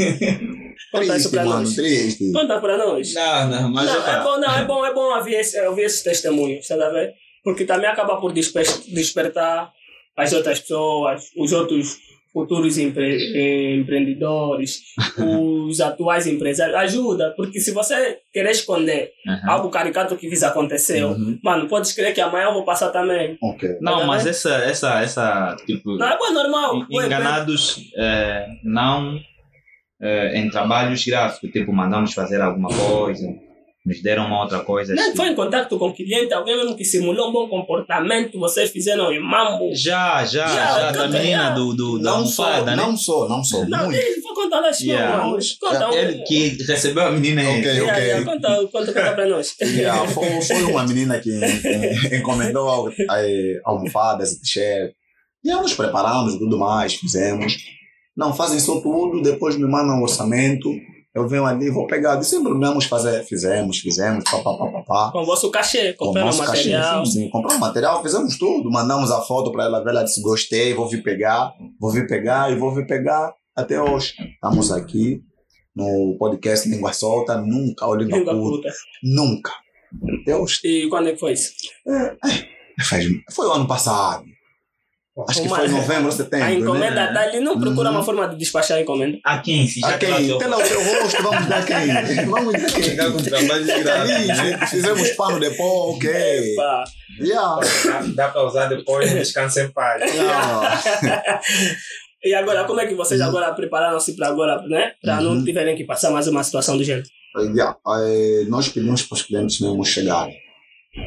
Conta 0.92 1.18
isso 1.18 1.32
para 1.32 1.44
mano, 1.46 1.60
nós. 1.62 1.76
triste. 1.76 2.32
Conta 2.32 2.62
para 2.62 2.78
nós. 2.78 3.14
Não, 3.14 3.50
não, 3.50 3.72
mas 3.72 3.86
não, 3.86 4.08
é 4.08 4.24
bom, 4.24 4.40
não, 4.40 4.56
é 4.56 4.66
bom, 4.66 4.86
é 4.86 4.94
bom 4.94 5.18
ouvir, 5.18 5.36
esse, 5.36 5.60
ouvir 5.68 5.84
esses 5.84 6.02
testemunhos, 6.02 6.66
tá 6.68 6.76
a 6.76 6.90
ver? 6.90 7.14
Porque 7.44 7.66
também 7.66 7.90
acaba 7.90 8.18
por 8.22 8.32
desper- 8.32 8.66
despertar 8.88 9.72
as 10.16 10.34
outras 10.34 10.60
pessoas, 10.60 11.24
os 11.36 11.52
outros 11.52 11.98
futuros 12.34 12.78
empre- 12.78 13.18
eh, 13.36 13.76
empreendedores, 13.76 14.82
os 15.70 15.80
atuais 15.82 16.28
empresários. 16.28 16.76
Ajuda, 16.78 17.34
porque 17.36 17.60
se 17.60 17.72
você 17.72 18.20
querer 18.34 18.52
esconder 18.52 19.12
Aham. 19.28 19.50
algo 19.52 19.70
caricato 19.70 20.16
que 20.18 20.30
lhes 20.30 20.44
aconteceu, 20.44 21.10
Uhum. 21.10 21.40
mano, 21.44 21.68
podes 21.68 21.94
crer 21.94 22.14
que 22.14 22.22
amanhã 22.22 22.46
eu 22.46 22.54
vou 22.54 22.64
passar 22.66 22.90
também. 22.90 23.38
Ok. 23.42 23.78
Não, 23.82 24.00
Tá 24.02 24.06
mas 24.06 24.26
essa, 24.28 24.54
essa, 24.58 25.02
essa, 25.02 25.56
tipo, 25.66 25.96
Não, 25.98 26.08
é 26.08 26.18
bom, 26.18 26.26
é 26.28 26.32
normal. 26.32 26.86
Ué, 26.92 27.06
enganados 27.06 27.80
eh, 27.98 28.48
não 28.64 29.20
eh, 30.02 30.40
em 30.40 30.50
trabalhos 30.50 31.04
gráficos, 31.06 31.50
tipo, 31.52 31.74
mandamos 31.74 32.14
fazer 32.14 32.40
alguma 32.42 32.70
coisa, 32.70 33.28
nos 33.88 34.02
deram 34.02 34.26
uma 34.26 34.42
outra 34.44 34.60
coisa. 34.60 34.94
Nem 34.94 35.06
assim. 35.06 35.16
foi 35.16 35.30
em 35.30 35.36
contato 35.36 35.80
com 35.80 35.88
o 35.88 35.94
cliente, 35.94 36.34
alguém 36.34 36.58
mesmo 36.58 36.76
que 36.76 36.84
simulou 36.84 37.30
um 37.30 37.32
bom 37.32 37.48
comportamento, 37.48 38.38
vocês 38.38 38.70
fizeram 38.70 39.14
em 39.14 39.20
mambo. 39.20 39.70
Já, 39.74 40.26
já, 40.26 40.46
Já, 40.46 40.80
já, 40.80 40.92
da 40.92 41.08
menina 41.08 41.44
já. 41.44 41.50
do, 41.52 41.74
do, 41.74 41.98
da 42.00 42.12
Não 42.12 42.26
sou, 42.26 42.44
almofada, 42.46 42.76
né? 42.76 42.84
não 42.84 42.98
sou, 42.98 43.30
não 43.30 43.44
sou. 43.44 43.66
Não, 43.70 43.86
muito. 43.86 43.98
ele 43.98 44.22
foi 44.22 44.34
contar 44.36 44.68
as 44.68 44.82
Yeah. 44.82 45.24
coisas. 45.24 45.54
Conta 45.54 45.90
um. 45.90 45.94
Ele 45.94 46.24
que 46.24 46.50
recebeu 46.64 47.08
a 47.08 47.12
menina 47.12 47.42
aí. 47.42 47.48
Ok. 47.48 47.64
Yeah, 47.72 47.98
yeah, 47.98 48.26
conta, 48.26 48.50
conta, 48.72 48.94
conta 48.94 49.14
para 49.14 49.26
nós. 49.28 49.56
Yeah, 49.62 50.06
foi, 50.12 50.42
foi 50.42 50.64
uma 50.64 50.84
menina 50.86 51.20
que 51.20 51.32
encomendou 52.14 52.90
eh, 52.90 53.60
almofadas, 53.64 54.38
t-shirt. 54.40 54.92
E 55.46 55.50
aí 55.50 55.62
nos 55.62 55.74
preparamos 55.74 56.34
e 56.34 56.40
tudo 56.40 56.58
mais, 56.58 56.96
fizemos. 56.96 57.56
Não, 58.18 58.34
fazem 58.34 58.60
só 58.60 58.82
tudo, 58.82 59.22
depois 59.22 59.56
me 59.56 59.66
mandam 59.66 60.00
um 60.00 60.02
orçamento. 60.02 60.70
Eu 61.16 61.28
venho 61.28 61.46
ali, 61.46 61.70
vou 61.72 61.88
pegar. 61.88 62.16
Disse, 62.18 62.32
sem 62.32 62.44
problemas 62.44 62.86
fazer. 62.86 63.24
Fizemos, 63.24 63.80
fizemos, 63.80 64.24
pá, 64.24 64.38
pá, 64.38 64.58
pá, 64.58 64.72
pá, 64.72 64.84
pá. 64.84 65.12
Com 65.12 65.22
o 65.22 65.26
vosso 65.26 65.50
cachê, 65.50 65.94
Com 65.94 66.08
compraram 66.08 66.28
nosso 66.28 66.40
cachê, 66.46 66.70
material. 66.70 67.06
Sim, 67.06 67.12
sim, 67.12 67.30
compramos 67.30 67.60
material, 67.60 68.04
fizemos 68.04 68.38
tudo. 68.38 68.70
Mandamos 68.70 69.10
a 69.12 69.22
foto 69.22 69.52
para 69.52 69.66
ela 69.66 69.84
ver, 69.84 69.90
ela 69.92 70.04
disse, 70.04 70.22
gostei, 70.22 70.74
vou 70.74 70.88
vir 70.88 71.02
pegar, 71.02 71.52
vou 71.80 71.92
vir 71.92 72.06
pegar 72.08 72.52
e 72.52 72.56
vou 72.56 72.74
vir 72.74 72.86
pegar 72.86 73.34
até 73.56 73.82
hoje. 73.82 74.14
Estamos 74.36 74.72
aqui 74.72 75.22
no 75.76 76.16
podcast 76.20 76.70
Língua 76.70 76.94
Solta, 76.94 77.38
nunca 77.38 77.88
o 77.88 77.96
Língua 77.96 78.20
Língua 78.20 78.34
puta. 78.34 78.70
nunca. 79.04 79.52
Até 80.22 80.36
hoje. 80.36 80.60
E 80.66 80.88
quando 80.90 81.10
é 81.10 81.14
que 81.14 81.20
foi 81.20 81.34
isso? 81.34 81.52
Faz, 82.88 83.06
foi 83.34 83.48
o 83.48 83.52
ano 83.54 83.68
passado. 83.68 84.24
Acho 85.28 85.42
que 85.42 85.48
Uma- 85.48 85.58
foi 85.58 85.68
novembro, 85.68 86.12
setembro. 86.12 86.46
A 86.46 86.52
encomenda 86.54 86.92
né? 86.96 87.08
está 87.08 87.22
ali, 87.22 87.40
não 87.40 87.60
procura 87.60 87.90
Uhum. 87.90 87.96
uma 87.96 88.04
forma 88.04 88.28
de 88.28 88.36
despachar 88.38 88.78
a 88.78 88.82
encomenda. 88.82 89.18
A 89.24 89.40
quem? 89.40 89.68
Se 89.68 89.80
já 89.80 89.88
A 89.90 89.98
quem? 89.98 90.10
tratou. 90.10 90.38
Tela 90.38 90.58
o 90.58 90.64
teu 90.64 90.84
rosto, 90.84 91.24
vamos 91.24 91.46
dar 91.48 91.66
quem? 91.66 91.78
Vamos 92.30 92.54
dar 92.54 92.72
quem? 92.72 92.84
Ficar 92.84 93.12
com 93.12 93.18
trabalho 93.18 93.66
de 93.66 93.80
graça. 93.84 94.06
né? 94.20 94.58
fi- 94.60 94.68
fizemos 94.68 95.10
pano 95.12 95.40
de 95.40 95.50
pó, 95.52 95.92
ok. 95.96 96.12
Yeah. 97.20 97.60
Dá 98.16 98.28
para 98.30 98.46
usar 98.46 98.68
depois, 98.68 99.12
descansa 99.12 99.64
em 99.64 99.70
paz. 99.72 100.04
Yeah. 100.14 101.42
E 102.24 102.34
agora, 102.34 102.64
como 102.66 102.82
é 102.82 102.88
que 102.88 102.96
vocês 102.96 103.22
agora 103.22 103.54
prepararam-se 103.54 104.16
para 104.16 104.28
agora, 104.28 104.62
né? 104.68 104.92
Para 105.02 105.22
não 105.22 105.32
Uhum. 105.34 105.44
tiverem 105.46 105.76
que 105.76 105.84
passar 105.84 106.10
mais 106.12 106.28
uma 106.28 106.44
situação 106.44 106.76
do 106.78 106.84
gênero? 106.84 107.06
Yeah. 107.38 107.76
Eh, 107.88 108.46
Nós 108.48 108.68
pedimos 108.70 109.04
para 109.04 109.16
os 109.16 109.22
clientes 109.22 109.60
mesmo 109.62 109.84
chegarem. 109.86 110.36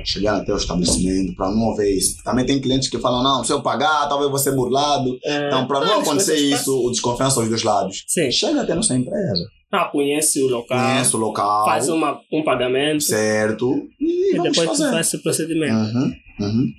Chegar 0.04 0.36
até 0.36 0.52
o 0.52 0.56
estabelecimento, 0.56 1.34
para 1.34 1.50
não 1.50 1.72
haver 1.72 1.96
isso. 1.96 2.22
Também 2.24 2.46
tem 2.46 2.60
clientes 2.60 2.88
que 2.88 2.98
falam, 2.98 3.22
não, 3.22 3.44
se 3.44 3.52
eu 3.52 3.62
pagar, 3.62 4.08
talvez 4.08 4.30
vou 4.30 4.38
ser 4.38 4.52
burlado. 4.54 5.18
É, 5.24 5.48
Então, 5.48 5.66
para 5.66 5.80
não 5.80 6.00
acontecer 6.00 6.36
isso, 6.36 6.74
o 6.86 6.90
desconfiança 6.90 7.40
aos 7.40 7.48
dois 7.48 7.62
lados. 7.62 8.04
Sim. 8.06 8.30
Chega 8.30 8.62
até 8.62 8.72
a 8.72 8.76
nossa 8.76 8.94
empresa. 8.96 9.46
Ah, 9.72 9.84
conhece 9.84 10.42
o 10.42 10.48
local, 10.48 10.76
Conhece 10.78 11.14
o 11.14 11.18
local, 11.18 11.64
faz 11.64 11.88
uma, 11.88 12.20
um 12.32 12.42
pagamento 12.42 13.04
certo, 13.04 13.86
e, 14.00 14.34
e 14.36 14.42
depois 14.42 14.68
fazer. 14.68 14.90
faz 14.90 15.06
esse 15.06 15.18
procedimento. 15.22 15.72
Uhum, 15.72 16.12
uhum. 16.40 16.72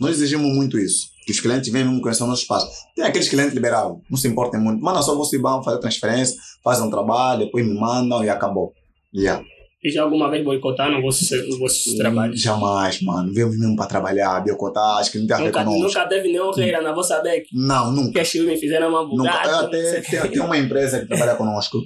Nós 0.00 0.12
exigimos 0.12 0.54
muito 0.54 0.78
isso. 0.78 1.08
Que 1.26 1.32
os 1.32 1.40
clientes 1.40 1.70
venham 1.72 1.88
mesmo 1.88 2.00
conhecer 2.00 2.22
o 2.22 2.26
nosso 2.28 2.42
espaço. 2.42 2.68
Tem 2.94 3.04
aqueles 3.04 3.28
clientes 3.28 3.52
liberais, 3.52 3.92
não 4.08 4.16
se 4.16 4.28
importem 4.28 4.60
muito. 4.60 4.80
Manda 4.80 5.02
só 5.02 5.14
você 5.16 5.38
vão 5.38 5.62
fazer 5.62 5.78
transferência, 5.78 6.36
fazem 6.62 6.86
um 6.86 6.90
trabalho, 6.90 7.44
depois 7.46 7.66
me 7.66 7.74
mandam 7.74 8.24
e 8.24 8.28
acabou. 8.28 8.72
Yeah. 9.14 9.44
E 9.82 9.90
já 9.90 10.02
alguma 10.02 10.30
vez 10.30 10.44
boicotaram 10.44 11.00
vossos, 11.00 11.30
vossos 11.58 11.94
trabalhos? 11.96 12.38
Jamais, 12.40 13.00
mano. 13.00 13.32
Viemos 13.32 13.58
mesmo 13.58 13.74
para 13.76 13.86
trabalhar, 13.86 14.44
boicotar, 14.44 14.98
acho 14.98 15.10
que 15.10 15.18
não 15.18 15.26
tem 15.26 15.34
a 15.36 15.38
ver 15.38 15.44
Nunca, 15.46 15.64
conosco. 15.64 15.82
nunca 15.88 16.06
teve 16.06 16.28
nenhum 16.28 16.50
reira 16.50 16.82
na 16.82 16.92
vossa 16.92 17.18
beca. 17.22 17.46
Não, 17.52 17.90
nunca. 17.90 18.12
Que 18.12 18.20
a 18.20 18.24
Chiu 18.24 18.44
me 18.46 18.58
fizeram 18.58 18.90
uma 18.90 19.06
bugada. 19.06 19.60
Até 19.66 20.00
tem, 20.02 20.30
tem 20.32 20.40
uma 20.42 20.58
empresa 20.58 21.00
que 21.00 21.06
trabalha 21.06 21.34
conosco 21.34 21.80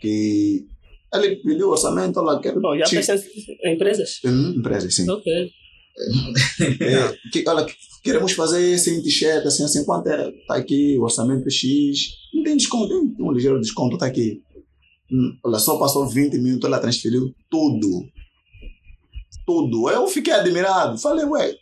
que 0.00 0.64
ele 1.12 1.36
pediu 1.36 1.68
orçamento, 1.68 2.18
ela 2.18 2.40
quer. 2.40 2.58
Bom, 2.58 2.76
já 2.78 2.84
pensei 2.88 3.16
em 3.62 3.74
empresas? 3.74 4.20
Hum, 4.24 4.54
empresa, 4.56 4.90
sim. 4.90 5.08
Ok. 5.10 5.50
É, 6.80 7.14
que, 7.30 7.44
olha, 7.48 7.64
que- 7.64 7.74
queremos 8.02 8.32
fazer 8.32 8.76
sem 8.78 9.00
t-shirt, 9.02 9.46
assim, 9.46 9.64
assim, 9.64 9.84
quanto 9.84 10.08
é? 10.08 10.30
Tá 10.48 10.56
aqui, 10.56 10.96
o 10.98 11.02
orçamento 11.02 11.46
é 11.46 11.50
X. 11.50 11.98
Não 12.34 12.42
tem 12.42 12.56
desconto, 12.56 12.88
tem, 12.88 13.14
tem 13.14 13.24
um 13.24 13.30
ligeiro 13.32 13.60
desconto, 13.60 13.96
tá 13.96 14.06
aqui. 14.06 14.42
Hum, 15.14 15.38
Olha, 15.44 15.58
só 15.60 15.78
passou 15.78 16.08
20 16.08 16.38
minutos, 16.38 16.64
ela 16.66 16.80
transferiu 16.80 17.32
tudo. 17.48 18.08
Tudo. 19.46 19.88
Eu 19.88 20.08
fiquei 20.08 20.32
admirado. 20.32 20.98
Falei, 20.98 21.24
ué, 21.24 21.54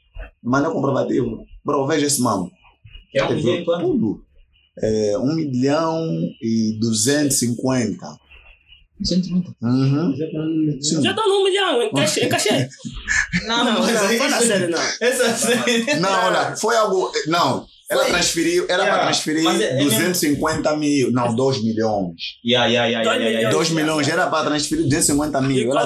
mandei 0.43 0.71
o 0.71 0.73
comprovativo. 0.73 1.45
Bro, 1.63 1.87
veja 1.87 2.07
esse 2.07 2.23
mano. 2.23 2.51
É 3.15 3.23
um 3.25 3.35
milhão 3.35 3.65
quanto? 3.65 3.85
Tudo. 3.85 4.25
É, 4.79 5.19
1 5.19 5.35
milhão 5.35 6.09
e 6.41 6.79
250. 6.81 8.19
130. 9.05 9.55
Uhum. 9.61 10.17
Já 10.17 11.11
estou 11.11 11.29
num 11.29 11.45
milhão, 11.45 11.83
em 11.83 11.91
cachê. 11.91 12.25
Em 12.25 12.29
cachê. 12.29 12.69
Não, 13.47 13.65
Não, 13.65 13.75
não, 13.75 13.81
mas 13.81 14.45
sério, 14.45 14.71
não. 14.71 14.79
Essa 15.01 15.35
série. 15.35 16.01
Não, 16.01 16.27
olha, 16.27 16.57
foi 16.57 16.77
algo. 16.77 17.11
Não, 17.27 17.67
ela 17.93 18.05
transferiu, 18.07 18.65
era 18.69 18.83
Yeah, 18.83 18.93
para 18.99 19.07
transferir 19.07 19.43
mas 19.45 19.61
é- 19.61 19.81
é 19.81 19.85
250 19.85 20.77
mil, 20.77 21.13
não, 21.13 21.35
2 21.35 21.63
milhões. 21.63 22.15
Yeah, 22.45 22.67
yeah, 22.67 22.87
yeah, 22.87 23.05
Dois 23.05 23.17
yeah, 23.17 23.25
yeah, 23.25 23.41
yeah. 23.41 23.57
2 23.57 23.71
milhões, 23.71 24.09
era 24.09 24.27
para 24.27 24.45
transferir 24.49 24.85
250 24.85 25.39
E 25.39 25.43
mil. 25.43 25.71
Ela, 25.71 25.85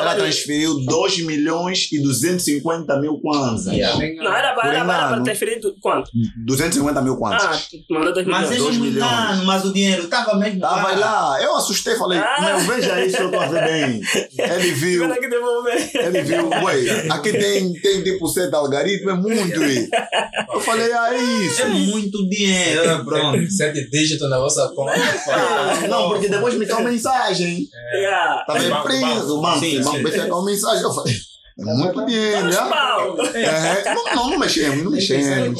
ela 0.00 0.14
transferiu 0.14 0.74
2 0.86 1.24
milhões 1.24 1.88
e 1.92 2.02
250 2.02 3.00
mil 3.00 3.18
kwanzas. 3.20 3.72
Yeah. 3.74 3.96
Não, 4.22 4.34
era 4.34 4.54
para, 4.54 5.20
transferir 5.22 5.60
quanto? 5.80 6.10
250 6.46 7.00
mil 7.02 7.14
Ah, 7.14 7.16
kwanzas. 7.16 7.68
tu 7.88 7.94
mandou 7.94 8.12
dois 8.12 8.26
Mas 8.26 8.50
milhões. 8.50 8.66
eles 8.66 8.78
Dois 8.78 8.92
milhões. 8.94 9.44
mas 9.44 9.64
o 9.64 9.72
dinheiro 9.72 10.04
estava 10.04 10.36
mesmo 10.38 10.60
Tava 10.60 10.92
lá, 10.96 11.38
eu 11.42 11.56
assustei, 11.56 11.94
falei, 11.96 12.18
Ah. 12.18 12.40
meu, 12.40 12.58
veja 12.60 13.04
isso, 13.04 13.16
eu 13.18 13.30
tô 13.30 13.38
a 13.40 13.46
ver 13.46 13.64
bem. 13.64 14.00
Ele 14.52 14.72
viu, 14.72 15.04
ele 15.04 16.22
viu, 16.22 16.48
ué, 16.48 17.06
aqui 17.10 17.32
tem, 17.32 17.72
tem 17.74 18.02
tipo 18.02 18.26
sete 18.28 18.54
algoritmo, 18.54 19.10
é 19.10 19.14
muito. 19.14 19.60
Eu 19.62 20.60
falei, 20.60 20.92
ah, 20.92 21.14
é 21.14 21.18
isso. 21.46 21.62
É 21.62 21.68
muito 21.68 22.28
dinheiro. 22.28 23.04
Pronto. 23.04 23.50
Sete 23.50 23.88
dígitos 23.90 24.28
na 24.30 24.38
vossa 24.38 24.68
conta. 24.74 24.92
Ah, 25.30 25.86
não, 25.88 26.08
porque 26.10 26.28
depois 26.28 26.54
me 26.54 26.66
caiu 26.66 26.84
mensagem. 26.84 27.66
Yeah. 27.94 28.44
Tava 28.46 28.58
Banco, 28.68 28.82
preso, 28.84 29.04
banco. 29.28 29.42
mano. 29.42 29.60
Sim, 29.60 29.78
Mano, 29.82 29.96
sim. 29.98 30.02
me 30.04 30.10
caiu 30.10 30.34
uma 30.34 30.44
mensagem. 30.44 30.82
Eu 30.82 30.92
falei, 30.92 31.14
é 31.14 31.18
muito 31.58 32.06
dinheiro, 32.06 32.48
Os 32.48 32.54
já? 32.54 32.66
pau. 32.66 33.16
É, 33.34 33.94
não, 33.94 34.04
não, 34.14 34.30
não 34.30 34.38
mexemos, 34.38 34.82
não 34.84 34.90
mexemos. 34.90 35.58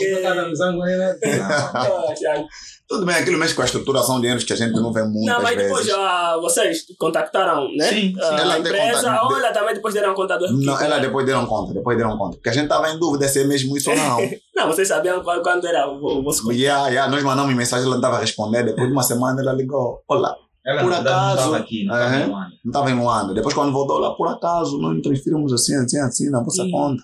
Tudo 2.89 3.07
bem, 3.07 3.15
aquilo 3.17 3.39
mexe 3.39 3.55
com 3.55 3.63
a 3.63 3.65
estruturação 3.65 4.17
de 4.17 4.23
dinheiros 4.23 4.45
que 4.45 4.53
a 4.53 4.57
gente 4.57 4.73
não 4.75 4.93
vê 4.93 5.03
muitas 5.03 5.35
Não, 5.35 5.43
mas 5.43 5.57
depois 5.57 5.87
vezes. 5.87 5.99
ah, 5.99 6.37
vocês 6.43 6.79
contactaram, 6.99 7.67
né? 7.75 7.89
Sim, 7.89 7.95
sim. 8.13 8.15
Ah, 8.21 8.37
Ela 8.41 8.55
a 8.55 8.59
empresa, 8.59 9.01
contato. 9.03 9.33
olha, 9.33 9.53
também 9.53 9.75
depois 9.75 9.95
deram 9.95 10.15
conta 10.15 10.37
do 10.39 10.53
Não, 10.61 10.79
ela 10.79 10.99
depois 10.99 11.25
deram 11.25 11.47
conta, 11.47 11.73
depois 11.73 11.97
deram 11.97 12.19
conta. 12.19 12.37
Porque 12.37 12.51
a 12.51 12.53
gente 12.53 12.69
tava 12.69 12.91
em 12.91 12.99
dúvida 12.99 13.27
se 13.29 13.41
é 13.41 13.45
mesmo 13.45 13.75
isso 13.77 13.91
ou 13.91 13.97
não. 13.97 14.19
Não, 14.55 14.67
vocês 14.67 14.87
sabiam 14.87 15.23
qual- 15.25 15.41
quando 15.43 15.67
era 15.67 15.89
o 15.89 16.23
vosso 16.23 16.43
contato. 16.43 16.59
yeah, 16.59 16.87
yeah, 16.89 17.11
nós 17.11 17.23
mandamos 17.25 17.55
mensagem, 17.55 17.85
ela 17.87 17.93
não 17.95 18.01
estava 18.01 18.17
a 18.19 18.21
responder. 18.21 18.63
Depois 18.65 18.87
de 18.87 18.93
uma 18.93 19.03
semana 19.03 19.41
ela 19.41 19.53
ligou. 19.55 20.03
Olá, 20.07 20.37
Ela 20.65 20.83
Por 20.83 20.93
verdade, 20.93 21.09
não 21.17 21.23
acaso- 21.25 21.39
estava 21.39 21.57
aqui, 21.59 21.85
não 21.85 21.95
estava 21.95 22.17
em 22.21 22.27
Luanda. 22.29 22.53
não 22.65 22.71
estava 22.71 22.91
em 22.91 22.95
Luanda. 22.95 23.35
Depois 23.35 23.55
quando 23.55 23.73
voltou 23.73 23.99
lá, 23.99 24.15
por 24.15 24.29
acaso, 24.29 24.79
nós 24.79 25.01
transferimos 25.03 25.53
assim, 25.53 25.75
assim, 25.75 25.99
assim, 25.99 26.31
na 26.31 26.41
vossa 26.43 26.65
conta. 26.71 27.03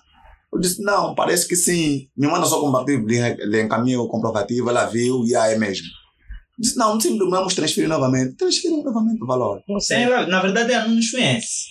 Eu 0.52 0.61
disse, 0.61 0.82
não, 0.82 1.14
parece 1.14 1.46
que 1.46 1.56
sim. 1.56 2.09
Me 2.16 2.26
manda 2.26 2.46
só 2.46 2.59
o 2.59 2.62
comprovativo, 2.62 3.06
lhe, 3.06 3.61
encaminho 3.62 4.00
o 4.02 4.09
comprovativo, 4.09 4.70
ela 4.70 4.86
viu 4.86 5.24
e 5.26 5.34
aí 5.36 5.54
é 5.54 5.59
mesmo. 5.59 5.86
Disse, 6.59 6.76
não, 6.78 6.98
sim, 7.00 7.18
vamos 7.18 7.54
transferir 7.54 7.88
novamente. 7.88 8.34
Transferimos 8.36 8.84
novamente 8.84 9.22
o 9.22 9.26
valor. 9.26 9.61
Sim, 9.80 10.06
na 10.28 10.40
verdade, 10.40 10.72
ela 10.72 10.86
não 10.88 10.94
nos 10.96 11.11
conhece. 11.11 11.66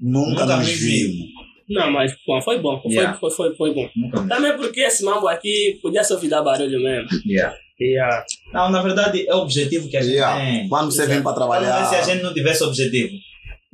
Nunca, 0.00 0.42
Nunca 0.42 0.56
nos 0.56 0.68
vimos. 0.70 1.26
Não, 1.70 1.90
mas 1.92 2.12
bom, 2.26 2.42
foi 2.42 2.60
bom. 2.60 2.80
Foi, 2.82 2.92
Yeah. 2.92 3.18
foi, 3.18 3.30
foi, 3.30 3.54
foi 3.56 3.72
bom. 3.74 3.88
Nunca 3.96 4.20
Também 4.28 4.56
porque 4.56 4.80
esse 4.80 5.02
mambo 5.04 5.26
aqui 5.28 5.78
podia 5.80 6.04
só 6.04 6.14
ouvir 6.14 6.28
dar 6.28 6.42
barulho 6.42 6.82
mesmo. 6.82 7.08
Yeah. 7.24 7.56
Yeah. 7.82 8.24
Não, 8.52 8.70
na 8.70 8.82
verdade, 8.82 9.26
é 9.28 9.34
o 9.34 9.38
objetivo 9.38 9.88
que 9.88 9.96
a 9.96 10.02
gente 10.02 10.14
Yeah. 10.14 10.36
tem. 10.40 10.68
Quando 10.68 10.90
você 10.92 11.06
vem 11.06 11.22
para 11.22 11.34
trabalhar, 11.34 11.84
se 11.86 11.94
a 11.96 12.02
gente 12.02 12.22
não 12.22 12.32
tivesse 12.34 12.62
objetivo. 12.64 13.12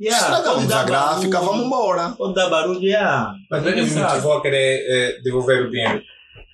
Yeah, 0.01 0.17
estragamos 0.21 0.71
a 0.71 0.83
gráfica, 0.83 1.39
barulho, 1.39 1.51
vamos 1.51 1.65
embora. 1.65 2.09
Pode 2.11 2.33
dar 2.33 2.49
barulho, 2.49 2.81
yeah. 2.81 3.33
Mas 3.51 3.59
o 3.61 3.63
que 3.63 3.69
é 3.69 3.73
que 3.73 3.81
vos 3.81 3.95
motivou 3.95 4.33
a 4.33 4.41
querer 4.41 4.85
eh, 4.87 5.21
devolver 5.23 5.65
o 5.65 5.69
dinheiro? 5.71 6.01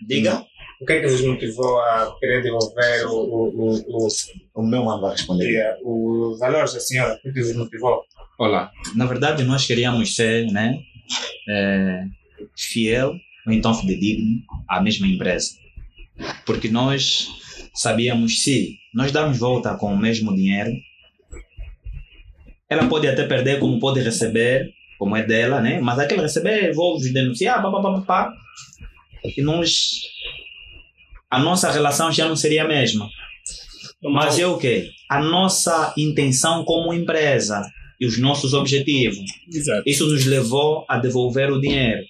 Diga. 0.07 0.43
O 0.81 0.85
que 0.85 0.93
é 0.93 0.99
que 1.01 1.07
vos 1.07 1.21
motivou 1.21 1.79
a 1.79 2.15
querer 2.19 2.41
devolver 2.41 3.05
o, 3.07 3.11
o, 3.13 3.49
o, 3.49 4.07
o, 4.07 4.07
O 4.55 4.63
meu 4.63 4.83
mano 4.83 5.01
vai 5.01 5.11
responder. 5.11 5.45
diga, 5.47 5.77
o 5.83 6.35
valor 6.39 6.61
da 6.63 6.79
senhora? 6.79 7.13
O 7.15 7.21
que 7.21 7.29
é 7.29 7.31
que 7.33 7.41
vos 7.43 7.55
motivou? 7.55 8.03
Olá. 8.39 8.71
Na 8.95 9.05
verdade, 9.05 9.43
nós 9.43 9.65
queríamos 9.65 10.15
ser, 10.15 10.47
né, 10.47 10.77
é, 11.47 12.03
fiel 12.57 13.13
ou 13.47 13.53
então 13.53 13.73
fidedigno 13.75 14.41
à 14.67 14.81
mesma 14.81 15.05
empresa. 15.07 15.51
Porque 16.45 16.67
nós 16.67 17.27
sabíamos 17.75 18.41
se 18.41 18.77
nós 18.93 19.11
darmos 19.11 19.37
volta 19.37 19.75
com 19.75 19.93
o 19.93 19.97
mesmo 19.97 20.33
dinheiro, 20.33 20.71
ela 22.69 22.87
pode 22.87 23.07
até 23.07 23.27
perder 23.27 23.59
como 23.59 23.79
pode 23.79 23.99
receber, 24.01 24.73
como 24.97 25.15
é 25.15 25.23
dela, 25.23 25.61
né? 25.61 25.79
Mas 25.81 25.99
aquele 25.99 26.21
receber, 26.21 26.73
vou 26.73 26.97
vos 26.97 27.11
denunciar, 27.11 27.61
pá, 27.61 27.69
pá, 27.69 27.81
pá, 27.81 28.01
pá. 28.01 28.33
E 29.37 29.41
nós... 29.41 29.89
A 31.29 31.37
nossa 31.37 31.69
relação 31.69 32.11
já 32.11 32.27
não 32.27 32.35
seria 32.35 32.63
a 32.63 32.67
mesma. 32.67 33.09
Mas 34.01 34.39
é 34.39 34.47
o 34.47 34.57
quê? 34.57 34.89
A 35.09 35.21
nossa 35.21 35.93
intenção 35.97 36.63
como 36.63 36.93
empresa 36.93 37.61
e 37.99 38.05
os 38.05 38.17
nossos 38.17 38.53
objetivos. 38.53 39.25
Exato. 39.51 39.83
Isso 39.85 40.07
nos 40.07 40.25
levou 40.25 40.85
a 40.87 40.97
devolver 40.97 41.51
o 41.51 41.59
dinheiro. 41.59 42.03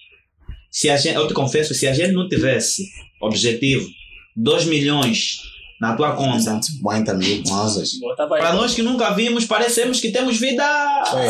Se 0.70 0.88
a 0.90 0.96
gente, 0.96 1.16
eu 1.16 1.26
te 1.26 1.34
confesso, 1.34 1.74
se 1.74 1.88
a 1.88 1.92
gente 1.92 2.12
não 2.12 2.28
tivesse 2.28 2.84
objetivo, 3.20 3.88
2 4.36 4.66
milhões 4.66 5.38
na 5.80 5.94
tua 5.94 6.12
conta, 6.16 6.40
150 6.40 7.14
mil 7.14 7.42
kwanzas. 7.44 7.90
Aí. 8.18 8.28
para 8.28 8.52
nós 8.54 8.74
que 8.74 8.82
nunca 8.82 9.10
vimos, 9.10 9.44
parecemos 9.44 10.00
que 10.00 10.10
temos 10.10 10.38
vida 10.38 10.64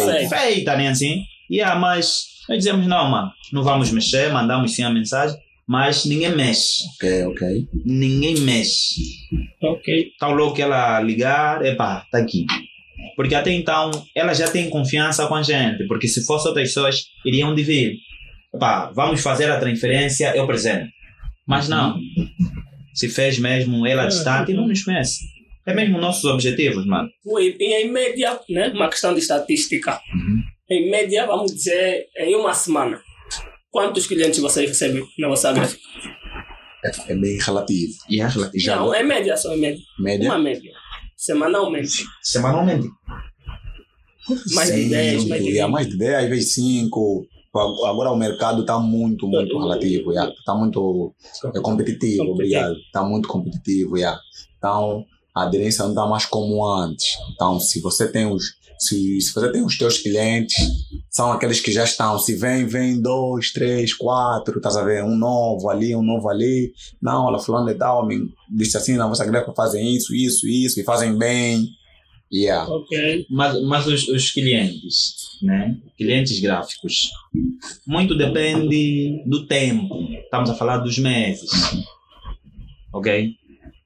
Feita. 0.05 0.37
feita, 0.37 0.77
nem 0.77 0.89
assim? 0.89 1.23
Yeah, 1.51 1.79
mas 1.79 2.27
nós 2.49 2.59
dizemos, 2.59 2.87
não, 2.87 3.11
mano, 3.11 3.31
não 3.53 3.63
vamos 3.63 3.91
mexer, 3.91 4.33
mandamos 4.33 4.75
sim 4.75 4.83
a 4.85 4.91
mensagem, 4.91 5.37
mas 5.67 6.05
ninguém 6.05 6.35
mexe. 6.35 6.85
Ok, 6.97 7.25
ok. 7.27 7.69
Ninguém 7.85 8.37
mexe. 8.41 9.01
Ok. 9.63 10.13
Tá 10.19 10.29
logo 10.29 10.55
que 10.55 10.63
ela 10.63 11.01
ligar, 11.01 11.65
epá, 11.65 12.05
tá 12.11 12.19
aqui. 12.19 12.47
Porque 13.17 13.35
até 13.35 13.51
então 13.53 13.91
ela 14.15 14.33
já 14.35 14.49
tem 14.49 14.71
confiança 14.71 15.27
com 15.27 15.35
a 15.35 15.43
gente, 15.43 15.87
porque 15.89 16.07
se 16.07 16.25
fosse 16.25 16.47
outras 16.47 16.69
pessoas 16.69 17.05
iriam 17.25 17.55
dividir. 17.55 17.97
Epá, 18.55 18.91
vamos 18.95 19.21
fazer 19.21 19.51
a 19.51 19.59
transferência, 19.59 20.37
eu 20.37 20.47
presente. 20.47 20.91
Mas 21.47 21.69
não. 21.69 21.99
Se 22.97 23.09
fez 23.09 23.39
mesmo 23.39 23.87
ela 23.87 24.07
distante, 24.07 24.53
não 24.55 24.67
nos 24.67 24.83
conhece. 24.83 25.19
É 25.67 25.75
mesmo 25.75 25.99
nossos 26.01 26.25
objetivos, 26.25 26.87
mano. 26.87 27.09
E 27.39 27.83
em 27.83 27.91
média, 27.91 28.41
né, 28.49 28.69
uma 28.69 28.89
questão 28.89 29.13
de 29.13 29.21
estatística. 29.21 30.01
Em 30.71 30.91
média, 30.91 31.27
vamos 31.27 31.53
dizer, 31.55 32.07
em 32.19 32.35
uma 32.35 32.55
semana, 32.55 33.01
quantos 33.71 34.07
clientes 34.07 34.39
vocês 34.41 34.69
recebem 34.69 35.05
na 35.19 35.29
vossa 35.29 35.53
gráfica? 35.53 35.81
É, 36.85 37.13
é 37.13 37.17
bem 37.17 37.39
relativo. 37.39 37.93
E 38.09 38.21
é 38.21 38.27
relativo. 38.27 38.65
Já 38.65 38.77
Não, 38.77 38.95
é 38.95 39.03
média, 39.03 39.37
só 39.37 39.55
em 39.55 39.61
média. 39.61 39.81
média. 39.99 40.29
Uma 40.31 40.39
média. 40.39 40.73
Semanalmente. 41.17 42.05
Semanalmente. 42.23 42.89
Mais 44.55 44.75
de 44.75 44.89
10, 44.89 45.25
mais 45.29 45.45
de 45.45 45.51
e 45.51 45.61
a 45.61 45.67
20. 45.67 45.73
mais 45.73 45.89
de 45.89 45.99
10, 45.99 46.15
às 46.25 46.29
vezes 46.31 46.55
5. 46.55 47.27
Agora 47.59 48.11
o 48.11 48.17
mercado 48.17 48.63
está 48.63 48.79
muito, 48.79 49.27
muito 49.27 49.59
relativo. 49.59 50.13
Está 50.13 50.55
muito 50.55 51.15
é 51.55 51.61
competitivo, 51.61 51.63
Competitivo. 51.63 52.31
obrigado. 52.33 52.77
Está 52.77 53.05
muito 53.05 53.29
competitivo. 53.29 53.97
Yeah. 53.97 54.21
Então, 54.59 55.05
a 55.35 55.43
aderência 55.43 55.83
não 55.83 55.91
está 55.91 56.07
mais 56.07 56.25
como 56.25 56.67
antes. 56.67 57.17
Então, 57.35 57.61
se 57.61 57.81
você 57.81 58.11
tem 58.11 58.27
os. 58.27 58.57
Se, 58.79 59.19
se 59.23 59.33
você 59.33 59.51
tem 59.51 59.65
os 59.65 59.79
teus 59.79 59.99
clientes, 59.99 60.55
são 61.09 61.33
aqueles 61.33 61.61
que 61.61 61.73
já 61.73 61.85
estão. 61.85 62.19
Se 62.19 62.35
vem, 62.37 62.67
vem 62.67 63.01
dois, 63.01 63.51
três, 63.51 63.95
quatro, 63.95 64.59
estás 64.59 64.77
a 64.77 64.85
ver? 64.85 65.03
Um 65.03 65.17
novo 65.17 65.71
ali, 65.71 65.97
um 65.97 66.03
novo 66.03 66.29
ali. 66.29 66.73
Não, 67.01 67.25
olha, 67.25 67.39
fulano 67.39 67.67
de 67.67 67.75
tal 67.75 68.07
me 68.07 68.29
disse 68.51 68.77
assim, 68.77 68.97
na 68.97 69.09
vossa 69.09 69.25
greca 69.25 69.51
fazem 69.55 69.97
isso, 69.97 70.15
isso, 70.15 70.47
isso, 70.47 70.79
e 70.79 70.85
fazem 70.85 71.17
bem. 71.17 71.67
Yeah. 72.31 72.71
Ok. 72.71 73.27
Mas, 73.31 73.63
mas 73.63 73.87
os, 73.87 74.09
os 74.09 74.31
clientes, 74.33 75.15
né? 75.43 75.77
Clientes 75.97 76.41
gráficos, 76.41 77.11
muito 77.87 78.17
depende 78.17 79.23
do 79.27 79.47
tempo. 79.47 80.09
Estamos 80.13 80.51
a 80.51 80.55
falar 80.55 80.79
dos 80.79 80.99
meses. 80.99 81.51
Ok? 82.93 83.35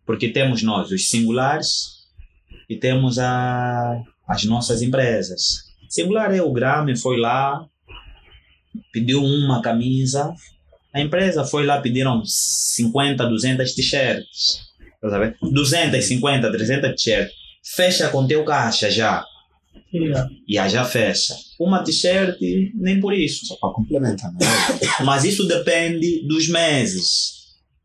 Porque 0.07 0.29
temos 0.29 0.63
nós, 0.63 0.91
os 0.91 1.09
singulares, 1.09 2.01
e 2.69 2.77
temos 2.77 3.19
a, 3.19 4.01
as 4.29 4.45
nossas 4.45 4.81
empresas. 4.81 5.65
Singular 5.89 6.33
é 6.33 6.41
o 6.41 6.53
Grame, 6.53 6.97
foi 6.97 7.19
lá, 7.19 7.67
pediu 8.93 9.23
uma 9.25 9.61
camisa. 9.61 10.33
A 10.95 11.01
empresa 11.01 11.45
foi 11.45 11.67
lá, 11.67 11.81
pediram 11.81 12.23
50, 12.25 13.27
200 13.27 13.75
t-shirts. 13.75 14.71
Tá 15.01 15.11
sabendo? 15.11 15.37
250, 15.43 16.53
300 16.53 16.91
t-shirts. 16.91 17.35
Fecha 17.75 18.09
com 18.09 18.27
teu 18.27 18.45
caixa 18.45 18.89
já. 18.89 19.25
Yeah. 19.93 20.29
E 20.47 20.69
já 20.69 20.85
fecha. 20.85 21.35
Uma 21.59 21.83
t-shirt, 21.83 22.39
nem 22.75 23.01
por 23.01 23.13
isso. 23.13 23.47
Só 23.47 23.57
para 23.57 23.75
complementar, 23.75 24.33
né? 24.33 24.39
Mas 25.05 25.25
isso 25.25 25.47
depende 25.47 26.27
dos 26.27 26.49
meses. 26.49 27.41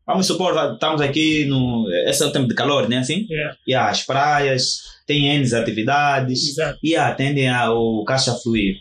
Vamos 0.06 0.26
supor, 0.26 0.54
estamos 0.74 1.00
aqui 1.00 1.46
no. 1.46 1.84
Esse 2.06 2.22
é 2.22 2.26
o 2.26 2.32
tempo 2.32 2.46
de 2.46 2.54
calor, 2.54 2.88
né? 2.88 2.98
Assim? 2.98 3.26
Yeah. 3.28 3.56
E 3.66 3.74
as 3.74 4.02
praias, 4.04 4.78
tem 5.06 5.26
N 5.26 5.54
atividades. 5.54 6.50
Exato. 6.50 6.78
E 6.82 6.94
atendem 6.94 7.48
ao 7.48 8.04
caixa 8.04 8.34
fluir. 8.34 8.76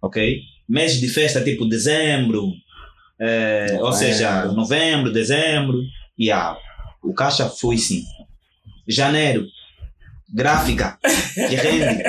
Ok? 0.00 0.40
Mês 0.66 0.98
de 0.98 1.08
festa 1.08 1.42
tipo 1.42 1.66
dezembro, 1.66 2.52
eh, 3.20 3.66
ou 3.72 3.90
Novembro. 3.90 3.98
seja, 3.98 4.44
novembro, 4.46 5.12
dezembro. 5.12 5.78
E 6.18 6.30
ah, 6.30 6.56
o 7.02 7.12
caixa 7.12 7.48
flui 7.50 7.76
sim. 7.76 8.02
Janeiro, 8.88 9.46
gráfica, 10.34 10.98
que 11.34 11.54
rende. 11.56 12.02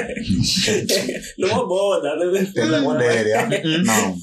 Numa 1.38 1.68
boda, 1.68 2.16
né? 2.18 2.26
É? 3.32 3.68
Hum. 3.68 3.84
Não. 3.84 4.16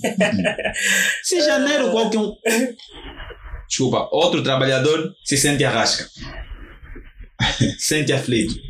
Se 1.23 1.41
janeiro 1.41 1.91
qualquer 1.91 2.19
um. 2.19 2.33
Desculpa, 3.69 4.09
outro 4.13 4.43
trabalhador 4.43 5.13
se 5.25 5.37
sente 5.37 5.65
arrasca. 5.65 6.07
sente 7.79 8.13
aflito. 8.13 8.55
Tá 8.55 8.61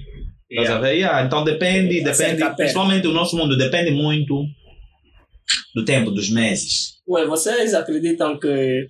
Yeah. 0.51 0.71
sabendo? 0.77 0.95
Yeah, 0.95 1.27
então 1.27 1.45
depende, 1.45 2.03
depende. 2.03 2.43
Principalmente 2.57 3.07
o 3.07 3.13
nosso 3.13 3.37
mundo 3.37 3.55
depende 3.57 3.91
muito 3.91 4.45
do 5.75 5.85
tempo, 5.85 6.11
dos 6.11 6.31
meses. 6.31 6.95
Ué, 7.07 7.27
vocês 7.27 7.75
acreditam 7.75 8.39
que 8.39 8.87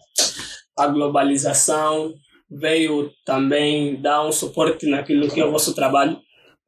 a 0.78 0.86
globalização 0.86 2.15
veio 2.48 3.10
também 3.27 4.01
dar 4.01 4.24
um 4.24 4.31
suporte 4.31 4.86
naquilo 4.86 5.28
que 5.28 5.40
é 5.40 5.44
o 5.44 5.51
vosso 5.51 5.74
trabalho? 5.74 6.16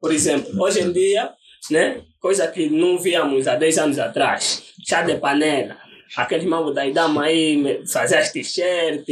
Por 0.01 0.11
exemplo, 0.11 0.51
hoje 0.61 0.81
em 0.81 0.91
dia, 0.91 1.29
né, 1.69 2.01
coisa 2.19 2.47
que 2.47 2.69
não 2.69 2.97
víamos 2.97 3.47
há 3.47 3.55
10 3.55 3.77
anos 3.77 3.99
atrás, 3.99 4.63
chá 4.87 5.03
de 5.03 5.15
panela, 5.15 5.77
aqueles 6.17 6.45
mambo 6.45 6.71
da 6.71 6.85
Idama 6.85 7.23
aí, 7.25 7.81
fazer 7.87 8.17
as 8.17 8.31
t-shirts, 8.31 9.05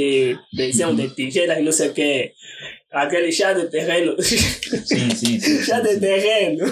desenho 0.51 0.95
de 0.95 1.09
tigelas 1.09 1.59
e 1.59 1.61
não 1.61 1.71
sei 1.71 1.89
o 1.89 1.93
quê, 1.93 2.33
aquele 2.91 3.31
chá 3.31 3.53
de 3.53 3.67
terreno, 3.69 4.15
Sim, 4.21 5.09
sim, 5.15 5.39
sim. 5.39 5.61
chá 5.63 5.79
de 5.79 5.99
terreno. 5.99 6.65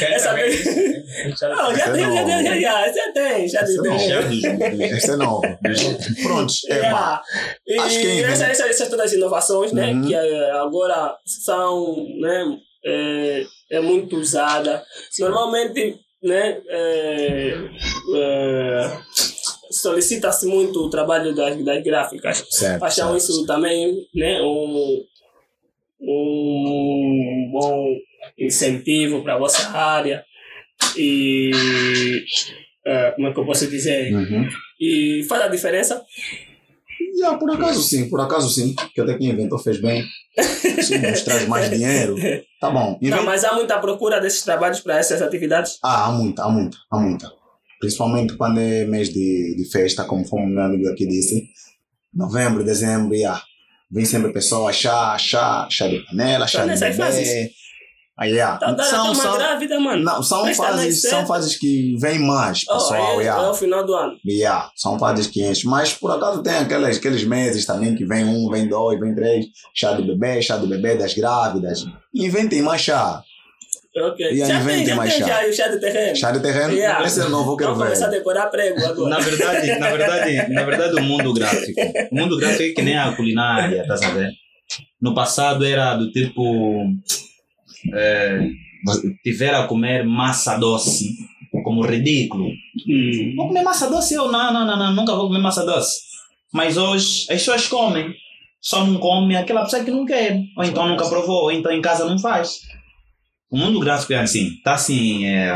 Essa 0.00 0.34
vez... 0.34 0.64
Não, 1.40 1.74
já 1.76 1.92
tem, 1.92 2.04
já 2.14 2.24
tem, 2.24 2.44
já, 2.44 2.60
já, 2.60 2.92
já 2.92 3.12
tem, 3.12 3.48
chá 3.48 3.62
de 3.62 3.72
Esse 3.72 3.82
terreno. 3.82 4.08
Já 4.08 4.20
dos- 4.22 4.40
dos- 4.40 4.80
Este 4.92 5.10
é 5.10 5.16
novo. 5.16 5.42
Pronto, 6.22 6.52
é, 6.70 6.90
mano. 6.90 7.20
Yeah. 7.68 7.92
E 7.92 8.22
é 8.22 8.30
essas 8.30 8.88
todas 8.88 9.06
as 9.06 9.12
inovações, 9.14 9.72
né, 9.72 9.92
Uhum. 9.92 10.06
que 10.06 10.14
eh, 10.14 10.50
agora 10.52 11.16
são, 11.26 12.06
né, 12.20 12.56
é, 12.84 13.46
é 13.70 13.80
muito 13.80 14.16
usada. 14.16 14.84
Normalmente, 15.18 15.98
né, 16.22 16.60
é, 16.68 17.58
é, 18.14 18.98
solicita-se 19.70 20.46
muito 20.46 20.80
o 20.80 20.90
trabalho 20.90 21.34
das, 21.34 21.62
das 21.64 21.82
gráficas. 21.82 22.44
Certo. 22.50 22.82
Acham 22.82 23.18
certo. 23.18 23.18
isso 23.18 23.46
também, 23.46 24.06
né, 24.14 24.40
um, 24.40 25.04
um 26.00 27.50
bom 27.52 27.96
incentivo 28.38 29.22
para 29.22 29.34
a 29.34 29.38
vossa 29.38 29.70
área 29.70 30.24
e 30.96 31.50
eh, 32.84 33.12
como 33.12 33.28
é 33.28 33.32
que 33.32 33.38
eu 33.38 33.46
posso 33.46 33.68
dizer? 33.68 34.12
Uhum. 34.12 34.48
E 34.80 35.24
faz 35.28 35.42
a 35.42 35.48
diferença? 35.48 36.04
Yeah, 37.14 37.38
por 37.38 37.50
acaso 37.50 37.82
sim, 37.82 38.08
por 38.08 38.20
acaso 38.20 38.48
sim. 38.50 38.74
Que 38.94 39.00
até 39.00 39.16
quem 39.18 39.30
inventou 39.30 39.58
fez 39.58 39.80
bem. 39.80 40.04
Se 40.82 40.98
nos 40.98 41.22
traz 41.22 41.46
mais 41.46 41.70
dinheiro, 41.70 42.16
tá 42.60 42.70
bom. 42.70 42.98
Não, 43.00 43.08
Inventa- 43.08 43.22
mas 43.22 43.44
há 43.44 43.54
muita 43.54 43.78
procura 43.78 44.20
desses 44.20 44.42
trabalhos 44.42 44.80
para 44.80 44.98
essas 44.98 45.20
atividades? 45.20 45.78
Ah, 45.84 46.06
há 46.06 46.12
muita, 46.12 46.42
há 46.44 46.48
muita, 46.48 46.76
há 46.90 46.98
muita. 46.98 47.30
Principalmente 47.78 48.34
quando 48.36 48.58
é 48.60 48.84
mês 48.86 49.08
de, 49.10 49.54
de 49.56 49.64
festa, 49.70 50.04
como 50.04 50.24
foi 50.26 50.40
o 50.40 50.46
meu 50.46 50.62
amigo 50.62 50.88
aqui 50.88 51.06
disse. 51.06 51.44
Novembro, 52.14 52.64
dezembro, 52.64 53.14
yeah. 53.14 53.42
Vem 53.90 54.04
sempre 54.04 54.32
pessoas, 54.32 54.76
chá, 54.76 55.16
chá, 55.18 55.66
chá 55.70 55.86
de 55.88 55.98
panela, 56.06 56.46
chá 56.46 56.66
Tá 56.66 56.74
de 56.74 56.80
bebê. 56.96 57.50
Aí, 58.22 58.30
yeah. 58.32 58.56
Tá 58.58 58.66
dando 58.72 58.82
são, 58.84 59.00
até 59.00 59.08
uma 59.10 59.14
são, 59.22 59.36
grávida, 59.38 59.80
mano. 59.80 60.04
não, 60.04 60.22
são 60.22 60.42
Mas 60.44 60.56
tá 60.56 60.64
fases, 60.68 61.00
certa. 61.02 61.16
são 61.16 61.26
fases 61.26 61.56
que 61.56 61.96
vêm 62.00 62.18
mais, 62.20 62.62
Oh, 62.68 62.74
pessoal, 62.74 63.20
é, 63.20 63.24
yeah. 63.24 63.42
é 63.42 63.48
o 63.48 63.54
final 63.54 63.84
do 63.84 63.94
ano. 63.94 64.12
Yeah, 64.24 64.70
são 64.76 64.98
fases 64.98 65.26
que 65.26 65.42
enchem. 65.44 65.68
Mas 65.68 65.92
por 65.92 66.10
acaso 66.12 66.42
tem 66.42 66.54
aqueles, 66.54 66.98
aqueles 66.98 67.24
meses 67.24 67.66
também 67.66 67.94
que 67.96 68.04
vem 68.04 68.24
um, 68.24 68.48
vem 68.50 68.68
dois, 68.68 69.00
vem 69.00 69.14
três, 69.14 69.46
chá 69.74 69.92
de 69.94 70.02
bebê, 70.02 70.40
chá 70.40 70.56
de 70.56 70.66
bebê 70.68 70.94
das 70.94 71.14
grávidas. 71.14 71.84
Inventem 72.14 72.62
mais 72.62 72.80
chá. 72.82 73.22
Ok. 73.96 74.24
E 74.24 74.42
aí 74.42 74.48
já 74.48 74.58
vem 74.60 74.84
tem, 74.84 74.94
mais 74.94 75.12
tem 75.14 75.20
chá. 75.26 75.42
já 75.42 75.48
o 75.48 75.52
chá 75.52 75.68
de 75.68 75.80
terreno. 75.80 76.16
Chá 76.16 76.30
de 76.30 76.40
terreno, 76.40 76.72
Yeah. 76.74 77.04
esse 77.06 77.20
é 77.20 77.28
novo, 77.28 77.52
eu 77.52 77.56
quero 77.56 77.70
Vamos 77.72 77.84
começar 77.86 78.06
a 78.06 78.10
ver. 78.10 78.16
decorar 78.18 78.46
prego 78.46 78.78
agora. 78.86 79.10
Na 79.10 79.18
verdade, 79.18 79.78
na 79.78 79.90
verdade, 79.90 80.52
na 80.52 80.62
verdade, 80.62 80.94
o 80.96 81.02
mundo 81.02 81.34
gráfico. 81.34 81.80
O 82.10 82.14
mundo 82.16 82.38
gráfico 82.38 82.62
é 82.62 82.72
que 82.74 82.82
nem 82.82 82.96
a 82.96 83.12
culinária, 83.16 83.84
tá 83.86 83.96
sabendo? 83.96 84.32
No 85.00 85.14
passado 85.14 85.64
era 85.66 85.94
do 85.96 86.10
tipo. 86.12 86.84
É, 87.94 88.48
tiver 89.22 89.54
a 89.54 89.66
comer 89.66 90.04
massa 90.04 90.56
doce 90.56 91.16
como 91.62 91.86
ridículo. 91.86 92.48
Hum. 92.88 93.34
Vou 93.36 93.48
comer 93.48 93.62
massa 93.62 93.88
doce? 93.88 94.14
Eu 94.14 94.30
não, 94.30 94.52
não, 94.52 94.66
não, 94.66 94.76
não, 94.76 94.94
nunca 94.94 95.14
vou 95.14 95.28
comer 95.28 95.40
massa 95.40 95.64
doce. 95.64 96.00
Mas 96.52 96.76
hoje 96.76 97.22
as 97.30 97.38
pessoas 97.38 97.66
comem. 97.66 98.14
Só 98.60 98.84
não 98.86 98.98
come 98.98 99.36
aquela 99.36 99.64
pessoa 99.64 99.82
que 99.82 99.90
não 99.90 100.04
quer. 100.04 100.40
Ou 100.56 100.64
então 100.64 100.88
nunca 100.88 101.08
provou, 101.08 101.44
ou 101.44 101.52
então 101.52 101.72
em 101.72 101.80
casa 101.80 102.04
não 102.04 102.18
faz. 102.18 102.60
O 103.50 103.56
mundo 103.56 103.80
gráfico 103.80 104.12
é 104.12 104.18
assim, 104.18 104.48
está 104.48 104.74
assim 104.74 105.26
é, 105.26 105.52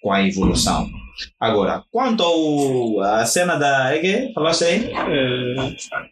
com 0.00 0.12
a 0.12 0.26
evolução. 0.26 0.90
Agora, 1.38 1.82
quanto 1.90 2.22
ao, 2.22 3.00
a 3.00 3.24
cena 3.24 3.56
da. 3.56 3.94
É 3.94 3.98
que 3.98 4.32
falaste 4.34 4.64
aí? 4.64 4.92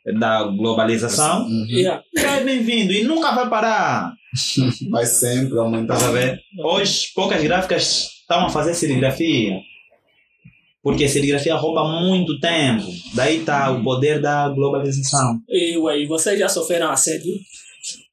É, 0.07 0.13
Da 0.13 0.45
globalização. 0.45 1.43
Uhum. 1.45 1.67
yeah. 1.69 2.03
É 2.17 2.41
bem-vindo 2.43 2.93
e 2.93 3.05
nunca 3.05 3.33
vai 3.33 3.49
parar. 3.49 4.13
Vai 4.91 5.05
sempre 5.05 5.59
aumentar. 5.59 5.99
Hoje, 6.65 7.09
poucas 7.15 7.43
gráficas 7.43 8.09
estão 8.23 8.47
a 8.47 8.49
fazer 8.49 8.73
serigrafia. 8.73 9.59
Porque 10.83 11.05
a 11.05 11.09
serigrafia 11.09 11.55
rouba 11.55 11.85
muito 12.01 12.41
tempo. 12.41 12.83
Daí 13.15 13.41
está 13.41 13.71
o 13.71 13.85
poder 13.85 14.21
da 14.21 14.49
globalização. 14.49 15.39
E, 15.49 15.77
ué, 15.77 16.01
e 16.01 16.07
vocês 16.07 16.39
já 16.39 16.49
sofreram 16.49 16.91
assédio? 16.91 17.35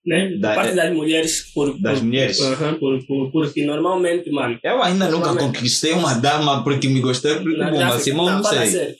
Né? 0.05 0.37
Da 0.39 0.49
Da- 0.49 0.55
parte 0.55 0.75
das 0.75 0.93
mulheres 0.93 1.51
por. 1.53 1.77
Das 1.79 1.99
por, 1.99 2.05
mulheres. 2.05 2.39
Uhum, 2.39 2.75
por, 2.79 3.05
por, 3.05 3.31
porque 3.31 3.65
normalmente, 3.65 4.31
mano. 4.31 4.57
Eu 4.63 4.81
ainda 4.81 5.09
nunca 5.09 5.35
conquistei 5.35 5.91
uma 5.93 6.13
dama 6.13 6.63
porque 6.63 6.87
me 6.87 7.01
gostei. 7.01 7.35
Porque, 7.35 7.57
bom, 7.57 7.79
mas 7.79 8.01
Simão 8.01 8.25
não 8.29 8.43
fala 8.43 8.61
sei. 8.65 8.67
sério. 8.67 8.95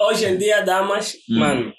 Hoje 0.00 0.24
em 0.26 0.38
dia, 0.38 0.62
damas, 0.62 1.14
Hum. 1.30 1.38
mano, 1.38 1.72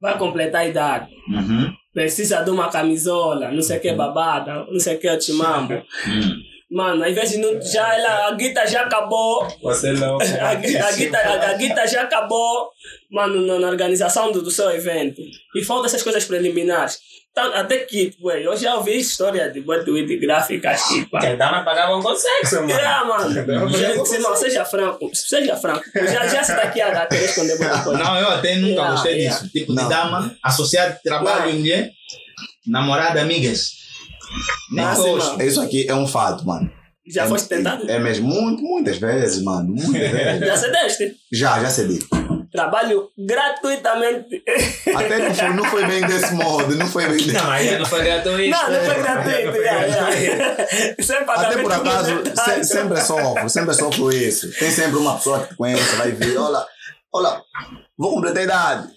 vai 0.00 0.16
completar 0.16 0.60
a 0.62 0.68
idade. 0.68 1.08
Uhum. 1.28 1.72
Precisa 1.92 2.42
de 2.42 2.50
uma 2.50 2.68
camisola, 2.68 3.50
não 3.50 3.60
sei 3.62 3.78
o 3.78 3.80
que 3.80 3.92
babada, 3.92 4.64
não 4.70 4.78
sei 4.78 4.94
o 4.94 5.00
que 5.00 5.16
timambo. 5.18 5.74
Hum. 5.74 6.36
Mano, 6.70 7.02
às 7.02 7.14
vezes 7.14 7.40
não, 7.40 7.60
já 7.60 7.94
ela, 7.94 8.28
a 8.28 8.32
guita 8.34 8.64
já 8.66 8.82
acabou, 8.82 9.48
Você 9.62 9.90
não. 9.92 10.18
a, 10.40 10.50
a, 10.50 10.54
guita, 10.54 11.16
a, 11.18 11.50
a 11.50 11.54
guita 11.54 11.86
já 11.88 12.02
acabou, 12.02 12.68
mano, 13.10 13.44
na, 13.46 13.58
na 13.58 13.68
organização 13.68 14.30
do, 14.30 14.42
do 14.42 14.50
seu 14.50 14.70
evento. 14.70 15.20
E 15.56 15.64
falta 15.64 15.86
essas 15.86 16.02
coisas 16.02 16.24
preliminares. 16.26 16.98
Então, 17.38 17.54
até 17.54 17.78
que, 17.78 18.16
ué, 18.20 18.44
eu 18.44 18.56
já 18.56 18.74
ouvi 18.74 18.98
história 18.98 19.48
de 19.48 19.60
Bodyweed 19.60 20.08
de 20.08 20.16
gráficas 20.18 20.82
que, 20.88 21.06
pá. 21.06 21.20
Quem 21.20 21.36
dá 21.36 21.52
na 21.52 21.62
pagavam 21.62 22.02
com 22.02 22.12
sexo, 22.16 22.56
mano. 22.56 22.72
É, 22.72 23.04
mano. 23.04 24.04
Se 24.06 24.18
não, 24.18 24.34
seja 24.34 24.64
franco. 24.64 25.08
Seja 25.14 25.56
franco. 25.56 25.84
Já, 25.94 26.26
já 26.26 26.42
se 26.42 26.52
tá 26.56 26.62
aqui 26.62 26.80
a 26.80 27.06
querer 27.06 27.24
esconder 27.26 27.56
muita 27.58 27.82
coisa. 27.84 28.02
Não, 28.02 28.16
eu 28.18 28.28
até 28.28 28.56
nunca 28.56 28.68
Yeah, 28.78 28.90
gostei 28.90 29.14
yeah. 29.18 29.38
disso. 29.38 29.52
Tipo 29.52 29.72
Não. 29.72 29.84
de 29.84 29.88
dama, 29.88 30.36
associado 30.42 30.96
trabalho 31.04 31.42
Não. 31.44 31.50
e 31.50 31.58
mulher, 31.60 31.90
namorada, 32.66 33.20
amigas. 33.20 33.70
Nem 34.72 34.84
Ah, 34.84 34.94
gosto. 34.96 35.30
mano. 35.36 35.42
Isso 35.42 35.60
aqui 35.60 35.86
é 35.88 35.94
um 35.94 36.08
fato, 36.08 36.44
mano. 36.44 36.68
Já 37.06 37.24
é, 37.24 37.28
foste 37.28 37.48
tentado? 37.48 37.88
É 37.88 37.98
mesmo, 38.00 38.26
muito, 38.28 38.62
muitas 38.62 38.98
vezes, 38.98 39.42
mano. 39.44 39.68
Muitas 39.76 39.92
vezes. 40.10 40.40
Já 40.46 40.56
cedeste? 40.56 41.16
já, 41.32 41.60
já 41.60 41.70
cedi. 41.70 42.00
Trabalho 42.52 43.08
gratuitamente. 43.18 44.42
Até 44.96 45.18
não 45.18 45.34
foi, 45.34 45.48
não 45.54 45.64
foi 45.64 45.86
bem 45.86 46.00
desse 46.06 46.34
modo, 46.34 46.74
não 46.76 46.86
foi 46.86 47.06
bem 47.06 47.16
desse 47.16 47.32
Não, 47.32 47.78
não 47.80 47.86
foi 47.86 48.02
gratuito. 48.04 48.50
Não, 48.58 48.70
não 48.70 48.80
foi 48.80 49.02
gratuito. 49.02 49.62
já, 49.62 49.88
já. 49.88 51.02
Sem 51.02 51.16
Até 51.16 51.62
por 51.62 51.72
acaso, 51.72 52.22
se- 52.44 52.64
sempre 52.64 53.00
sofro, 53.00 53.48
sempre 53.48 53.74
sofro 53.74 54.10
isso. 54.12 54.50
Tem 54.58 54.70
sempre 54.70 54.96
uma 54.98 55.14
pessoa 55.16 55.40
que 55.42 55.48
te 55.50 55.56
conhece, 55.56 55.96
vai 55.96 56.10
vir, 56.12 56.36
olha, 56.38 56.64
olha, 57.12 57.40
vou 57.98 58.14
completar 58.14 58.40
a 58.40 58.44
idade. 58.44 58.88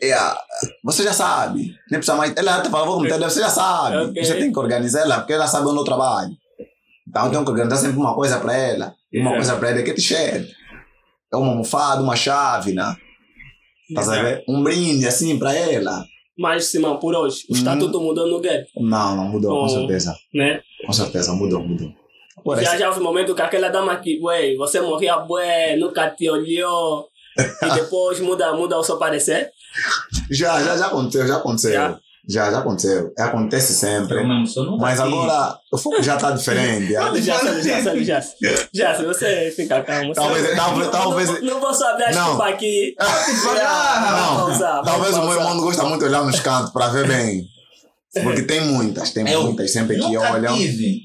É, 0.00 0.12
ah, 0.12 0.38
você 0.84 1.02
já 1.02 1.12
sabe. 1.12 1.74
Nem 1.90 1.98
precisa 1.98 2.16
mais. 2.16 2.32
Ela 2.36 2.62
te 2.62 2.68
fala, 2.70 2.84
vou 2.86 2.94
completar 2.94 3.16
a 3.16 3.20
idade, 3.20 3.32
você 3.34 3.40
já 3.40 3.48
sabe. 3.50 3.96
Ok. 3.96 4.24
Você 4.24 4.34
tem 4.34 4.52
que 4.52 4.58
organizar 4.58 5.00
ela, 5.02 5.18
porque 5.18 5.32
ela 5.32 5.48
sabe 5.48 5.66
onde 5.66 5.78
eu 5.80 5.84
trabalho. 5.84 6.30
Então 7.08 7.24
eu 7.24 7.30
tenho 7.30 7.44
que 7.44 7.50
organizar 7.50 7.76
sempre 7.76 7.96
uma 7.98 8.14
coisa 8.14 8.38
para 8.38 8.54
ela. 8.54 8.86
Uma 8.86 8.94
Yeah. 9.30 9.36
coisa 9.36 9.56
para 9.56 9.70
ela 9.70 9.78
é 9.80 9.82
que 9.82 9.90
é 9.90 9.94
t-shirt. 9.94 10.48
É 11.32 11.36
uma 11.36 11.48
almofada, 11.50 12.02
uma 12.02 12.16
chave, 12.16 12.72
né? 12.72 12.96
Estás 13.88 14.08
a 14.08 14.22
ver? 14.22 14.44
Um 14.48 14.62
brinde 14.62 15.06
assim 15.06 15.38
para 15.38 15.54
ela. 15.54 16.04
Mas, 16.38 16.66
Simão, 16.66 16.98
por 16.98 17.14
hoje, 17.14 17.44
o 17.48 17.52
Hum. 17.52 17.56
estatuto 17.56 18.00
mudou 18.00 18.26
no 18.28 18.40
gueto, 18.40 18.70
Não, 18.76 19.16
não 19.16 19.24
mudou, 19.28 19.50
com 19.58 19.64
Oh. 19.64 19.68
certeza. 19.68 20.14
né? 20.32 20.60
Com 20.86 20.92
certeza, 20.92 21.32
mudou, 21.32 21.60
mudou. 21.66 21.92
Agora, 22.38 22.62
Já 22.62 22.70
esse- 22.70 22.78
já 22.78 22.88
houve 22.88 23.00
momento 23.00 23.34
que 23.34 23.42
aquela 23.42 23.68
dama 23.68 23.96
que, 23.96 24.20
ué, 24.22 24.54
você 24.56 24.80
morria, 24.80 25.16
bué, 25.18 25.76
nunca 25.76 26.08
te 26.10 26.30
olhou. 26.30 27.08
e 27.62 27.70
depois 27.74 28.20
muda, 28.20 28.52
muda 28.54 28.78
o 28.78 28.82
seu 28.82 28.96
parecer. 28.98 29.50
já, 30.30 30.62
já, 30.62 30.76
já 30.76 30.86
aconteceu, 30.86 31.26
já 31.26 31.36
aconteceu. 31.36 31.72
Já? 31.72 32.00
Já, 32.28 32.50
já, 32.50 32.58
aconteceu. 32.58 33.10
Acontece 33.18 33.72
sempre. 33.72 34.18
Eu 34.18 34.28
mesmo 34.28 34.46
sou 34.46 34.64
nunca 34.66 34.82
Mas 34.82 35.00
agora, 35.00 35.56
o 35.72 35.78
fogo 35.78 36.02
já 36.02 36.16
está 36.16 36.30
diferente. 36.32 36.92
já. 36.92 37.14
Já 37.14 37.38
sabe, 37.38 37.62
já 37.62 37.82
sabe, 37.82 38.04
já 38.04 38.22
Já, 38.74 38.94
se 38.96 39.04
você 39.04 39.50
fica 39.56 39.82
calmo. 39.82 40.08
você- 40.14 40.20
Talvez- 40.20 40.54
talvez- 40.56 40.90
talvez- 40.90 41.30
Não, 41.40 41.54
não 41.54 41.60
vou 41.60 41.72
saber 41.72 42.04
a 42.04 42.12
Não. 42.12 42.22
desculpa 42.24 42.48
aqui. 42.50 42.94
Não, 43.00 44.36
Vamos 44.36 44.58
pausar, 44.58 44.82
talvez 44.84 45.16
o 45.16 45.22
meu 45.22 45.32
irmão 45.38 45.60
gosta 45.60 45.82
muito 45.84 46.00
de 46.00 46.06
olhar 46.06 46.24
nos 46.24 46.38
cantos 46.40 46.70
para 46.70 46.88
ver 46.88 47.08
bem. 47.08 47.44
Porque 48.22 48.42
tem 48.42 48.62
muitas, 48.62 49.10
tem 49.12 49.28
Eu 49.28 49.44
muitas 49.44 49.70
sempre 49.72 49.96
que 49.96 50.02
Nunca 50.02 50.32
olham. 50.32 50.56
tive. 50.56 51.02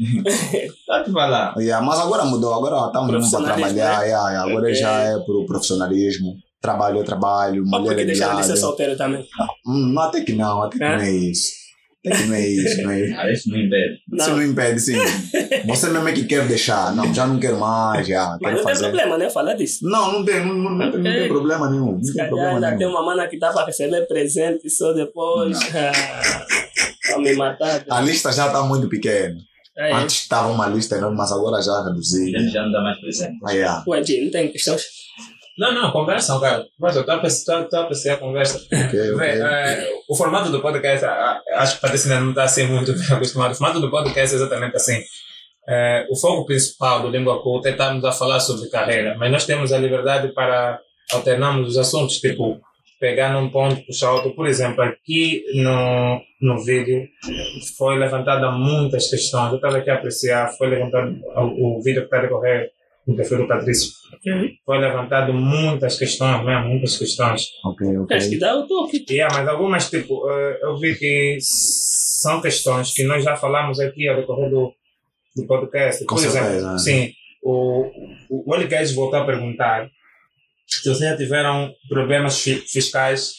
Pode 0.87 1.11
falar. 1.11 1.53
Yeah, 1.57 1.85
mas 1.85 1.99
agora 1.99 2.23
mudou, 2.25 2.53
agora 2.53 2.87
estamos 2.87 3.11
mesmo 3.11 3.29
para 3.31 3.53
trabalhar. 3.53 3.99
né? 4.01 4.07
yeah, 4.07 4.29
yeah, 4.31 4.41
agora 4.49 4.63
Ok. 4.67 4.73
já 4.75 4.91
é 5.01 5.19
pro 5.19 5.45
profissionalismo. 5.45 6.33
Trabalho 6.64 7.02
é 7.02 7.03
trabalho, 7.03 7.61
Ou 7.61 7.68
mulher 7.69 7.88
porque 7.88 8.02
é 8.03 8.06
deixaram 8.06 8.40
de 8.40 8.45
ser 8.48 8.56
solteiro 8.56 8.95
também. 8.95 9.27
Hum, 9.68 9.99
até 9.99 10.22
que 10.22 10.31
não, 10.31 10.64
até 10.64 10.77
que 10.77 10.84
É? 10.85 10.95
não 10.95 11.03
é 11.03 11.11
isso. 11.11 11.52
Até 12.06 12.15
que 12.18 12.23
não 12.23 12.35
é 12.35 12.48
isso. 12.48 12.81
Não 12.84 12.91
é 12.91 13.02
isso. 13.02 13.15
Ah, 13.19 13.31
isso 13.34 13.49
não 13.49 13.57
impede. 13.60 13.94
Isso 14.14 14.30
Não. 14.30 14.35
não 14.38 14.44
impede, 14.44 14.80
sim. 14.80 14.94
Você 15.68 15.90
mesmo 15.90 16.07
é 16.07 16.14
que 16.14 16.23
quer 16.23 16.48
deixar. 16.48 16.95
Não, 16.95 17.14
já 17.14 17.27
não 17.27 17.38
quero 17.38 17.60
mais, 17.60 18.07
já. 18.07 18.30
Mas 18.30 18.40
Quero 18.40 18.52
não 18.56 18.64
tem 18.65 18.73
fazer. 18.76 18.84
problema, 18.85 19.18
né? 19.18 19.30
Falar 19.30 19.53
disso. 19.56 19.80
Não, 19.90 20.14
não 20.14 20.23
tem, 20.23 20.45
não, 20.45 20.53
não, 20.56 20.72
não 20.72 20.91
tem, 20.91 21.02
não 21.02 21.11
tem 21.11 21.27
problema 21.27 21.69
nenhum. 21.69 21.91
Não 22.02 22.14
tem 22.14 22.27
problema 22.30 22.53
ainda 22.56 22.69
tem 22.69 22.77
nenhum. 22.77 22.91
uma 22.91 23.06
mana 23.06 23.27
que 23.27 23.38
dá 23.38 23.52
para 23.52 23.65
receber 23.65 24.07
presente 24.07 24.69
só 24.69 24.94
depois. 24.94 25.57
Ah, 25.76 26.45
Pra 27.06 27.18
me 27.19 27.35
matar. 27.35 27.84
A 27.90 27.99
lista 27.99 28.31
já 28.31 28.48
está 28.48 28.64
muito 28.64 28.88
pequena. 28.88 29.35
É. 29.77 29.94
Antes 29.94 30.22
estava 30.22 30.48
uma 30.48 30.68
lista 30.68 30.95
enorme, 30.95 31.18
mas 31.18 31.30
agora 31.34 31.61
já 31.61 31.84
reduziu. 31.84 32.27
Ele 32.27 32.49
já 32.49 32.64
não 32.64 32.72
dá 32.72 32.81
mais 32.81 32.99
presente. 33.02 33.38
Ah, 33.45 33.52
yeah. 33.52 33.84
Ué, 33.85 34.02
Gi, 34.03 34.22
não 34.23 34.31
tem 34.31 34.49
questões? 34.49 34.81
Não, 35.57 35.71
não, 35.71 35.91
conversam, 35.91 36.39
cara. 36.39 36.65
Mas 36.80 36.95
eu 36.95 37.01
estou 37.01 37.13
a 37.13 37.81
apreciar 37.81 38.13
a 38.15 38.17
conversa. 38.17 38.57
Ok, 38.57 38.80
ok. 38.81 39.15
Vê, 39.17 39.39
é, 39.39 39.89
o 40.09 40.15
formato 40.15 40.49
do 40.49 40.61
podcast, 40.61 41.05
acho 41.05 41.75
que 41.75 41.81
para 41.81 41.93
ainda 41.93 42.19
não 42.19 42.30
está 42.30 42.43
assim 42.43 42.65
muito 42.65 42.93
bem 42.93 43.07
acostumado. 43.11 43.51
O 43.51 43.55
formato 43.55 43.80
do 43.80 43.91
podcast 43.91 44.35
é 44.35 44.38
exatamente 44.38 44.75
assim. 44.75 44.99
É, 45.67 46.05
o 46.09 46.19
foco 46.19 46.45
principal 46.45 47.01
do 47.01 47.09
Língua 47.09 47.41
Culta 47.41 47.69
é 47.69 47.71
estarmos 47.71 48.03
a 48.03 48.11
falar 48.11 48.39
sobre 48.39 48.69
carreira, 48.69 49.15
mas 49.17 49.31
nós 49.31 49.45
temos 49.45 49.71
a 49.71 49.77
liberdade 49.77 50.34
para 50.34 50.80
alternarmos 51.13 51.69
os 51.69 51.77
assuntos, 51.77 52.17
tipo, 52.17 52.59
pegar 52.99 53.31
num 53.31 53.49
ponto, 53.49 53.85
puxar 53.85 54.11
outro. 54.11 54.35
Por 54.35 54.47
exemplo, 54.47 54.81
aqui 54.81 55.43
no, 55.55 56.19
no 56.41 56.63
vídeo 56.63 57.07
foi 57.77 57.97
levantada 57.97 58.51
muitas 58.51 59.09
questões. 59.09 59.51
Eu 59.51 59.57
estava 59.57 59.77
aqui 59.77 59.89
a 59.89 59.95
apreciar, 59.95 60.51
foi 60.57 60.67
levantado 60.67 61.15
o, 61.35 61.77
o 61.77 61.81
vídeo 61.84 62.01
que 62.01 62.07
está 62.07 62.17
a 62.17 62.21
decorrer 62.21 62.71
no 63.07 63.15
perfil 63.15 63.39
do 63.39 63.47
Patrício. 63.47 63.91
Foi 64.65 64.77
levantado 64.77 65.34
muitas 65.34 65.97
questões, 65.97 66.43
mesmo, 66.45 66.69
muitas 66.69 66.97
questões. 66.97 67.47
Ok, 67.65 67.85
ok. 67.97 68.07
Queres 68.07 68.27
que 68.30 68.39
dá 68.39 68.55
o 68.55 68.65
toque? 68.67 69.05
Yeah, 69.09 69.35
mas 69.38 69.47
algumas, 69.47 69.89
tipo, 69.89 70.30
eh, 70.30 70.59
eu 70.61 70.77
vi 70.77 70.95
que 70.95 71.38
são 71.41 72.41
questões 72.41 72.93
que 72.93 73.03
nós 73.03 73.23
já 73.23 73.35
falamos 73.35 73.80
aqui 73.80 74.07
ao 74.07 74.15
decorrer 74.15 74.49
do, 74.49 74.73
do 75.35 75.45
podcast. 75.45 76.05
Com 76.05 76.15
Por 76.15 76.21
certeza, 76.21 76.47
exemplo, 76.55 76.71
né? 76.71 76.77
sim, 76.77 77.11
o, 77.43 77.91
o, 78.30 78.53
o 78.53 78.93
voltou 78.95 79.19
a 79.19 79.25
perguntar 79.25 79.89
se 80.65 80.89
vocês 80.89 80.99
já 81.11 81.17
tiveram 81.17 81.73
problemas 81.89 82.39
fi- 82.41 82.63
fiscais 82.67 83.34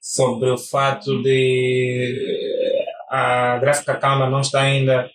sobre 0.00 0.48
o 0.50 0.56
fato 0.56 1.20
de 1.22 2.16
eh, 2.20 2.84
a 3.10 3.58
gráfica 3.58 3.96
Câmara 3.96 4.30
não 4.30 4.40
está 4.40 4.62
ainda 4.62 5.10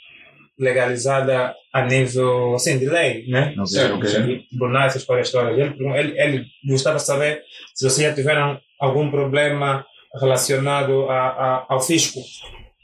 legalizada 0.57 1.53
a 1.73 1.85
nível 1.85 2.55
assim, 2.55 2.77
de 2.77 2.85
lei, 2.85 3.27
né? 3.27 3.53
Ok, 3.59 3.91
ok. 3.91 4.45
Tribunal, 4.49 4.87
essas 4.87 5.03
coisas 5.03 5.29
todas. 5.31 5.57
Ele, 5.57 5.75
ele, 5.97 6.21
ele 6.21 6.45
gostava 6.67 6.97
de 6.97 7.03
saber 7.03 7.41
se 7.73 7.89
vocês 7.89 8.07
já 8.07 8.13
tiveram 8.13 8.59
algum 8.79 9.09
problema 9.11 9.85
relacionado 10.19 11.09
a, 11.09 11.27
a, 11.27 11.65
ao 11.69 11.81
fisco, 11.81 12.21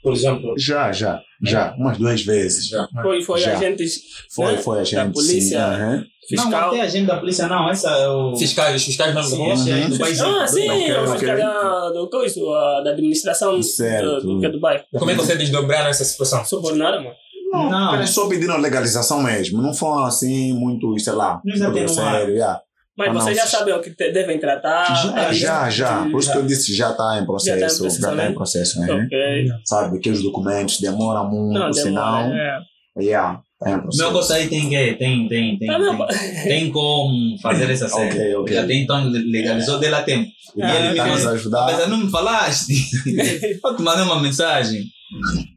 por 0.03 0.13
exemplo. 0.13 0.53
Já, 0.57 0.91
já, 0.91 1.21
já. 1.41 1.73
Umas 1.77 1.97
duas 1.97 2.21
vezes. 2.21 2.69
Foi, 3.01 3.21
foi 3.21 3.39
Já. 3.39 3.53
agentes 3.53 4.01
Foi, 4.33 4.53
né? 4.53 4.57
foi 4.57 4.79
a 4.79 4.83
gente. 4.83 4.95
Da 4.95 5.09
polícia. 5.09 5.39
Sim, 5.41 5.55
aham. 5.55 6.05
Não, 6.31 6.43
fiscal. 6.43 6.61
não 6.61 6.69
tem 6.71 6.81
agente 6.81 7.05
da 7.07 7.17
polícia, 7.17 7.47
não. 7.47 7.69
Essa 7.69 7.89
é 7.89 8.07
o. 8.07 8.35
Fiscais, 8.35 8.85
fiscais 8.85 9.13
mesmo. 9.13 9.35
Sim, 9.35 9.51
esse 9.51 9.71
aí 9.71 9.87
do 9.87 9.97
país. 9.97 10.21
Ah, 10.21 10.47
sim, 10.47 10.69
o 10.69 11.07
fiscal 11.07 11.37
da, 11.37 11.89
do 11.89 12.09
coisa, 12.09 12.41
da 12.83 12.91
administração 12.91 13.61
Certo. 13.61 14.21
do, 14.21 14.35
do, 14.35 14.39
que 14.39 14.45
é 14.45 14.49
do 14.49 14.59
bairro. 14.59 14.83
Como 14.97 15.11
é 15.11 15.15
que 15.15 15.21
você 15.21 15.35
desdobraram 15.35 15.89
essa 15.89 16.03
situação? 16.03 16.45
Subornada, 16.45 17.01
mano. 17.01 17.15
Não. 17.51 17.95
Eles 17.95 18.09
só 18.11 18.27
pediram 18.27 18.57
legalização 18.57 19.21
mesmo. 19.21 19.61
Não 19.61 19.73
foi 19.73 20.03
assim 20.07 20.53
muito, 20.53 20.97
sei 20.99 21.13
lá, 21.13 21.41
Não 21.43 21.71
muito 21.71 21.87
sério. 21.93 22.33
yeah. 22.33 22.59
Mas 22.97 23.07
Ah, 23.07 23.13
vocês 23.13 23.37
não. 23.37 23.43
já 23.45 23.49
sabem 23.49 23.73
o 23.73 23.81
que 23.81 23.89
te- 23.91 24.11
devem 24.11 24.37
tratar. 24.39 24.93
Já, 24.95 25.19
é 25.29 25.33
já, 25.33 25.69
já. 25.69 26.09
Por 26.11 26.19
isso 26.19 26.31
que 26.31 26.37
eu 26.37 26.41
Já. 26.41 26.47
disse 26.47 26.75
já 26.75 26.91
está 26.91 27.19
em 27.19 27.25
processo. 27.25 27.83
Já 27.83 27.87
está 27.87 28.07
em 28.13 28.17
também? 28.17 28.33
processo. 28.33 28.79
né? 28.81 28.93
Ok. 29.05 29.47
Sabe, 29.65 29.99
que 29.99 30.09
os 30.09 30.21
documentos 30.21 30.79
demoram 30.79 31.29
muito, 31.29 31.57
Não, 31.57 31.71
senão. 31.73 32.23
demora. 32.29 32.61
É. 32.97 33.01
Yeah, 33.01 33.39
processo. 33.81 34.03
Meu 34.03 34.11
gosto 34.11 34.33
aí 34.33 34.49
tem 34.49 34.69
que. 34.69 34.93
Tem, 34.95 35.27
tem, 35.29 35.57
tem. 35.57 35.69
Ah, 35.69 35.79
não, 35.79 36.05
tem, 36.05 36.43
tem 36.43 36.71
como 36.71 37.37
fazer 37.41 37.71
essa 37.71 37.87
série. 37.89 38.09
Ok, 38.09 38.35
ok. 38.35 38.55
Já 38.55 38.67
tem, 38.67 38.83
então 38.83 39.03
legalizou 39.09 39.79
dele 39.79 39.95
a 39.95 40.03
tempo. 40.03 40.29
E 40.57 40.61
Ah, 40.61 40.75
ele 40.75 40.99
ele 40.99 41.01
me 41.15 41.27
ajudar. 41.27 41.65
Mas 41.71 41.87
não 41.87 41.97
me 41.97 42.11
falaste. 42.11 42.73
Eu 43.63 43.75
te 43.75 43.81
mandei 43.81 44.03
uma 44.03 44.21
mensagem. 44.21 44.83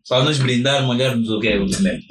Para 0.09 0.25
nos 0.25 0.39
brindar, 0.39 0.83
molharmos 0.85 1.29
o 1.31 1.39
quê? 1.41 1.57
O 1.57 1.67
documento. 1.67 2.05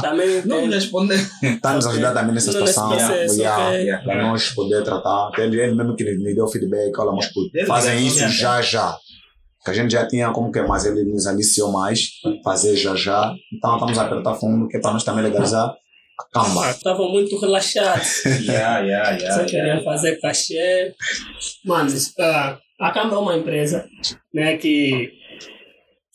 Também 0.00 0.42
Não 0.46 0.56
me 0.62 0.68
tem. 0.68 0.70
respondeu. 0.70 1.18
Está 1.42 1.74
nos 1.74 1.86
ajudando 1.86 2.14
também 2.14 2.34
nessa 2.34 2.52
situação. 2.52 2.88
processo, 2.88 3.38
yeah, 3.40 3.70
yeah, 3.72 4.04
Para 4.04 4.22
nós 4.22 4.50
poder 4.50 4.82
tratar. 4.84 5.30
Ele, 5.38 5.60
ele 5.60 5.74
mesmo 5.74 5.94
que 5.96 6.04
me 6.04 6.34
deu 6.34 6.46
feedback, 6.48 6.92
olha, 6.98 7.12
mas 7.12 7.26
puto, 7.32 7.50
fazem 7.66 8.06
isso 8.06 8.28
já- 8.28 8.62
já. 8.62 8.96
Que 9.64 9.70
a 9.70 9.74
gente 9.74 9.90
já 9.92 10.06
tinha 10.08 10.30
como 10.30 10.50
que 10.50 10.58
é, 10.58 10.66
mas 10.66 10.86
ele 10.86 11.04
nos 11.04 11.26
aliciou 11.26 11.70
mais, 11.70 12.08
fazer 12.42 12.76
já 12.76 12.94
já. 12.96 13.32
Então 13.52 13.74
estamos 13.74 13.98
a 13.98 14.06
apertar 14.06 14.34
fundo, 14.36 14.66
que 14.68 14.76
é 14.78 14.80
para 14.80 14.92
nós 14.92 15.04
também 15.04 15.22
legalizar 15.22 15.66
a 15.68 16.24
camba. 16.32 16.70
Estavam 16.70 17.10
muito 17.10 17.38
relaxados. 17.38 18.22
Yeah, 18.40 18.78
yeah, 18.80 19.18
Só 19.18 19.24
yeah. 19.26 19.44
queriam 19.44 19.84
fazer 19.84 20.18
cachê. 20.20 20.94
Mano, 21.66 21.90
ah, 22.20 22.58
a 22.80 22.90
Câmara 22.90 23.16
é 23.16 23.18
uma 23.18 23.36
empresa 23.36 23.86
né, 24.32 24.56
que 24.56 25.12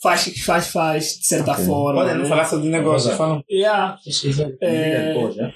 faz, 0.05 0.21
faz, 0.45 0.67
faz 0.67 1.03
de 1.19 1.25
certa 1.27 1.51
Ok. 1.53 1.65
forma. 1.65 2.01
Podem 2.01 2.15
não 2.15 2.23
né? 2.23 2.29
falar 2.29 2.45
sobre 2.45 2.69
negócio, 2.69 3.11
é. 3.11 3.15
falam. 3.15 3.43
Yeah, 3.49 3.97
É. 4.61 5.13
Depois, 5.13 5.35
né? 5.35 5.53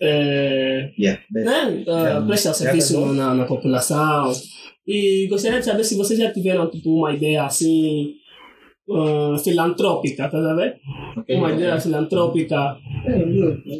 é, 0.00 0.90
Yeah. 0.98 1.20
né, 1.30 1.84
ah, 1.88 2.22
presta 2.26 2.54
serviço 2.54 3.00
na, 3.06 3.34
na 3.34 3.44
população. 3.44 4.32
E 4.86 5.26
gostaria 5.28 5.58
de 5.58 5.64
saber 5.64 5.84
se 5.84 5.96
vocês 5.96 6.18
já 6.18 6.32
tiveram 6.32 6.70
tipo, 6.70 6.88
uma 7.00 7.12
ideia 7.12 7.44
assim 7.44 8.14
ah, 8.90 9.36
filantrópica, 9.42 10.28
tá 10.28 10.38
a 10.38 10.54
ver? 10.54 10.76
Ok. 11.18 11.36
Uma 11.36 11.52
ideia 11.52 11.78
filantrópica 11.80 12.76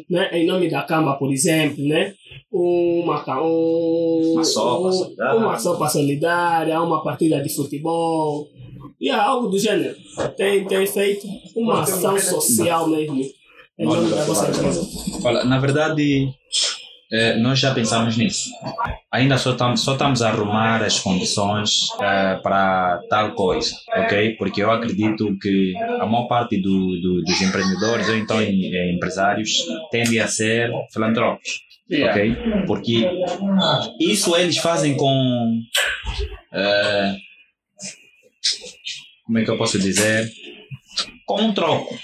né, 0.09 0.29
em 0.33 0.45
nome 0.45 0.69
da 0.69 0.83
Câmara, 0.83 1.17
por 1.17 1.31
exemplo, 1.31 1.83
né? 1.87 2.13
Uma, 2.51 3.23
um, 3.41 4.33
Uma 4.33 4.43
sopa 4.43 4.87
um- 4.89 4.91
solidária. 4.91 5.39
uma 5.39 5.57
sopa 5.57 5.87
solidária, 5.89 6.81
uma 6.81 7.01
partida 7.03 7.41
de 7.41 7.49
futebol, 7.55 8.47
e 9.01 9.09
algo 9.09 9.47
do 9.47 9.57
gênero. 9.59 9.95
Tem, 10.37 10.63
tem 10.65 10.85
feito 10.87 11.27
uma 11.55 11.81
ação 11.81 12.17
social 12.19 12.87
mesmo 12.87 13.21
vossa 14.27 14.49
empresa. 14.49 14.81
Olha, 15.23 15.43
na 15.43 15.57
verdade, 15.59 16.29
eh, 17.11 17.35
nós 17.37 17.57
já 17.57 17.73
pensamos 17.73 18.15
nisso. 18.15 18.49
Ainda 19.11 19.37
só 19.37 19.51
estamos 19.53 19.81
só 19.81 19.93
estamos 19.93 20.21
a 20.21 20.29
arrumar 20.29 20.83
as 20.83 20.99
condições 20.99 21.87
eh, 21.99 22.39
para 22.43 22.99
tal 23.09 23.31
coisa, 23.33 23.71
ok? 23.95 24.35
Porque 24.37 24.61
eu 24.61 24.69
acredito 24.71 25.35
que 25.41 25.73
a 25.99 26.05
maior 26.05 26.27
parte 26.27 26.61
do, 26.61 27.01
do- 27.01 27.21
dos 27.23 27.41
empreendedores 27.41 28.07
ou 28.07 28.15
então 28.15 28.39
em- 28.41 28.65
em 28.73 28.95
empresários 28.95 29.49
tende 29.89 30.19
a 30.19 30.27
ser 30.27 30.69
filantrópicos, 30.93 31.59
ok? 31.91 32.35
Porque 32.67 33.09
isso 33.99 34.35
eles 34.35 34.57
fazem 34.57 34.95
com 34.95 35.59
eh, 36.53 37.15
como 39.25 39.39
é 39.39 39.43
que 39.43 39.51
eu 39.51 39.57
posso 39.57 39.79
dizer? 39.79 40.29
Com 41.25 41.41
um 41.41 41.53
troco. 41.53 41.97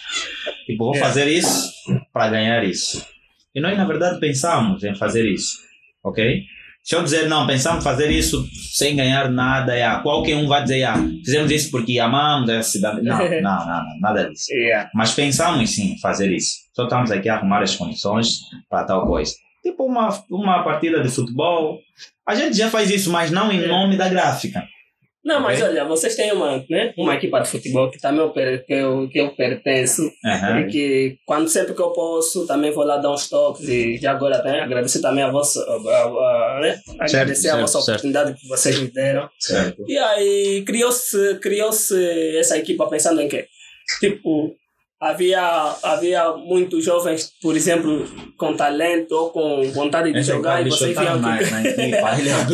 Tipo, 0.65 0.85
vou 0.85 0.95
fazer 0.95 1.27
isso 1.27 1.71
para 2.13 2.29
ganhar 2.29 2.63
isso. 2.63 3.05
E 3.53 3.59
nós, 3.59 3.77
na 3.77 3.85
verdade, 3.85 4.19
pensamos 4.19 4.83
em 4.83 4.95
fazer 4.95 5.25
isso, 5.25 5.57
ok? 6.03 6.43
Se 6.83 6.95
eu 6.95 7.03
dizer, 7.03 7.27
não, 7.27 7.45
pensamos 7.45 7.83
fazer 7.83 8.09
isso 8.09 8.47
sem 8.71 8.95
ganhar 8.95 9.29
nada, 9.29 9.73
yeah, 9.73 10.01
qualquer 10.01 10.37
um 10.37 10.47
vai 10.47 10.61
dizer, 10.61 10.77
yeah, 10.77 11.05
fizemos 11.25 11.51
isso 11.51 11.69
porque 11.69 11.99
amamos 11.99 12.49
a 12.49 12.63
cidade. 12.63 13.01
Não, 13.01 13.17
não, 13.41 13.41
não, 13.41 13.65
não, 13.65 13.99
nada 13.99 14.29
disso. 14.29 14.45
Yeah. 14.53 14.89
Mas 14.93 15.13
pensamos 15.13 15.69
sim 15.71 15.97
fazer 15.99 16.31
isso. 16.31 16.59
Só 16.73 16.83
estamos 16.83 17.11
aqui 17.11 17.27
a 17.27 17.35
arrumar 17.35 17.61
as 17.61 17.75
condições 17.75 18.39
para 18.69 18.85
tal 18.85 19.05
coisa. 19.05 19.33
Tipo 19.61 19.85
uma, 19.85 20.07
uma 20.29 20.63
partida 20.63 21.01
de 21.01 21.09
futebol. 21.09 21.79
A 22.25 22.35
gente 22.35 22.55
já 22.55 22.69
faz 22.69 22.89
isso, 22.89 23.11
mas 23.11 23.31
não 23.31 23.51
em 23.51 23.67
nome 23.67 23.97
da 23.97 24.07
gráfica. 24.07 24.63
Não, 25.27 25.41
mas 25.41 25.61
Ok. 25.61 25.69
olha, 25.71 25.83
vocês 25.83 26.15
têm 26.15 26.31
uma, 26.31 26.63
né, 26.69 26.93
uma 26.97 27.15
equipa 27.15 27.41
de 27.41 27.49
futebol 27.49 27.91
que 27.91 27.99
também 27.99 28.21
eu, 28.21 28.29
per- 28.31 28.65
que 28.65 28.73
eu, 28.73 29.09
que 29.09 29.19
eu 29.19 29.35
pertenço. 29.35 30.09
Aham. 30.25 30.61
E 30.61 30.67
que 30.71 31.17
quando 31.25 31.49
sempre 31.49 31.73
que 31.73 31.81
eu 31.81 31.91
posso, 31.91 32.47
também 32.47 32.71
vou 32.71 32.85
lá 32.85 32.95
dar 32.95 33.11
uns 33.11 33.29
toques. 33.29 33.67
E 33.67 33.97
já 33.97 34.11
agora 34.11 34.41
né, 34.41 34.61
agradecer 34.61 35.01
também 35.01 35.23
a 35.25 35.29
vossa. 35.29 35.59
A, 35.59 35.73
a- 35.73 36.57
a- 36.57 36.59
né, 36.61 36.79
agradecer 36.99 37.49
a 37.49 37.51
certo, 37.51 37.59
vossa 37.61 37.73
certo. 37.81 37.89
oportunidade 37.89 38.33
que 38.39 38.47
vocês 38.47 38.79
me 38.79 38.87
deram. 38.89 39.29
Certo. 39.37 39.83
E 39.85 39.97
aí 39.97 40.63
criou-se 40.65 41.35
criou 41.41 41.69
essa 42.39 42.57
equipa 42.57 42.87
pensando 42.87 43.19
em 43.19 43.27
quê? 43.27 43.47
Tipo, 43.99 44.55
havia, 44.99 45.75
havia 45.83 46.31
muitos 46.33 46.83
jovens, 46.83 47.31
por 47.41 47.55
exemplo, 47.55 48.05
com 48.37 48.55
talento 48.55 49.11
ou 49.13 49.29
com 49.29 49.71
vontade 49.71 50.11
de 50.11 50.19
Esse 50.19 50.31
jogar 50.31 50.65
e 50.65 50.69
vocês 50.69 50.97
viram 50.97 51.21
que. 51.21 52.01
vocês 52.01 52.47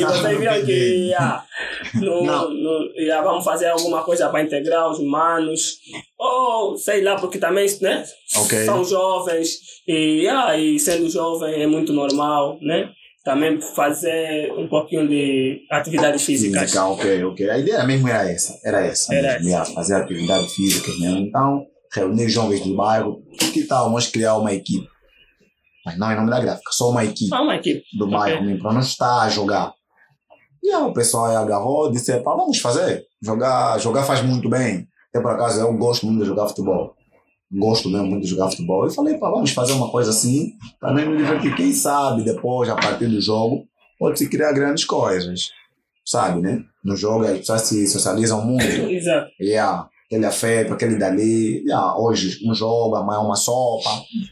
no, 1.96 2.50
no, 2.50 3.24
vamos 3.24 3.46
fazer 3.46 3.68
alguma 3.68 4.04
coisa 4.04 4.30
para 4.30 4.42
integrar 4.42 4.90
os 4.90 5.00
humanos, 5.00 5.78
ou 6.18 6.78
sei 6.78 7.02
lá, 7.02 7.16
porque 7.16 7.38
também 7.38 7.68
né, 7.82 8.04
Ok. 8.38 8.66
são 8.66 8.84
jovens, 8.84 9.60
e, 9.88 10.28
ah, 10.28 10.58
e 10.58 10.80
sendo 10.80 11.10
jovem 11.10 11.62
é 11.62 11.68
muito 11.68 11.94
normal, 11.94 12.58
né? 12.62 12.90
Também 13.24 13.58
fazer 13.74 14.52
um 14.52 14.68
pouquinho 14.68 15.08
de 15.08 15.62
atividades 15.72 16.26
físicas. 16.26 16.64
Física, 16.64 16.86
ok, 16.88 17.24
ok. 17.24 17.50
A 17.50 17.58
ideia 17.58 17.84
mesmo 17.86 18.10
era 18.10 18.30
essa, 18.30 18.60
era 18.66 18.86
essa 18.86 19.16
Era 19.16 19.34
mesmo, 19.36 19.48
yeah, 19.48 19.72
fazer 19.74 19.96
atividade 19.96 20.50
física 20.54 20.92
mesmo. 21.00 21.20
Então, 21.20 21.66
reunir 21.94 22.30
jovens 22.30 22.62
do 22.62 22.76
bairro, 22.76 23.22
que 23.54 23.64
tal 23.66 23.90
nós 23.90 24.08
criar 24.08 24.38
uma 24.38 24.54
equipe? 24.54 24.88
Mas 25.86 25.98
não 25.98 26.12
em 26.12 26.16
nome 26.16 26.30
da 26.30 26.40
gráfica, 26.40 26.72
só 26.72 26.90
uma 26.90 27.04
equipe 27.04 27.34
Ah, 27.34 27.42
uma 27.42 27.56
equipe. 27.56 27.84
do 27.98 28.10
bairro 28.10 28.44
mesmo, 28.44 28.62
para 28.62 28.74
não 28.74 28.80
estar 28.82 29.22
a 29.22 29.30
jogar. 29.30 29.74
E 30.64 30.70
aí 30.72 30.82
o 30.82 30.94
pessoal 30.94 31.26
aí 31.26 31.36
agarrou, 31.36 31.92
disse, 31.92 32.16
pá, 32.22 32.34
vamos 32.36 32.60
fazer. 32.60 33.04
Jogar, 33.22 33.78
jogar 33.80 34.04
faz 34.04 34.22
muito 34.24 34.50
bem. 34.50 34.88
Até 35.10 35.22
por 35.22 35.32
acaso 35.32 35.60
eu 35.60 35.74
gosto 35.78 36.06
muito 36.06 36.22
de 36.22 36.26
jogar 36.26 36.48
futebol. 36.48 36.96
Gosto 37.52 37.90
mesmo 37.90 38.08
muito 38.08 38.24
de 38.24 38.30
jogar 38.30 38.50
futebol. 38.50 38.88
E 38.88 38.94
falei, 38.94 39.18
pá, 39.18 39.30
vamos 39.30 39.52
fazer 39.52 39.74
uma 39.74 39.92
coisa 39.92 40.10
assim, 40.12 40.54
também 40.80 41.08
me 41.08 41.18
divertir. 41.18 41.54
Quem 41.56 41.74
sabe 41.74 42.24
depois, 42.24 42.70
a 42.70 42.76
partir 42.76 43.08
do 43.08 43.20
jogo, 43.22 43.66
pode-se 44.00 44.30
criar 44.30 44.54
grandes 44.54 44.86
coisas. 44.86 45.50
Sabe, 46.06 46.42
né? 46.42 46.64
No 46.84 46.96
jogo 46.96 47.26
as 47.26 47.40
pessoas 47.40 47.62
se 47.64 47.86
socializam 47.88 48.44
muito. 48.46 48.64
Exato. 48.90 49.30
Yeah, 49.40 49.88
aquele 50.14 50.26
afeto, 50.26 50.74
aquele 50.74 50.96
dali. 50.98 51.64
Yeah, 51.66 51.98
hoje 51.98 52.40
um 52.48 52.54
jogo, 52.54 52.96
amanhã 52.96 53.20
uma 53.20 53.36
sopa, 53.36 53.90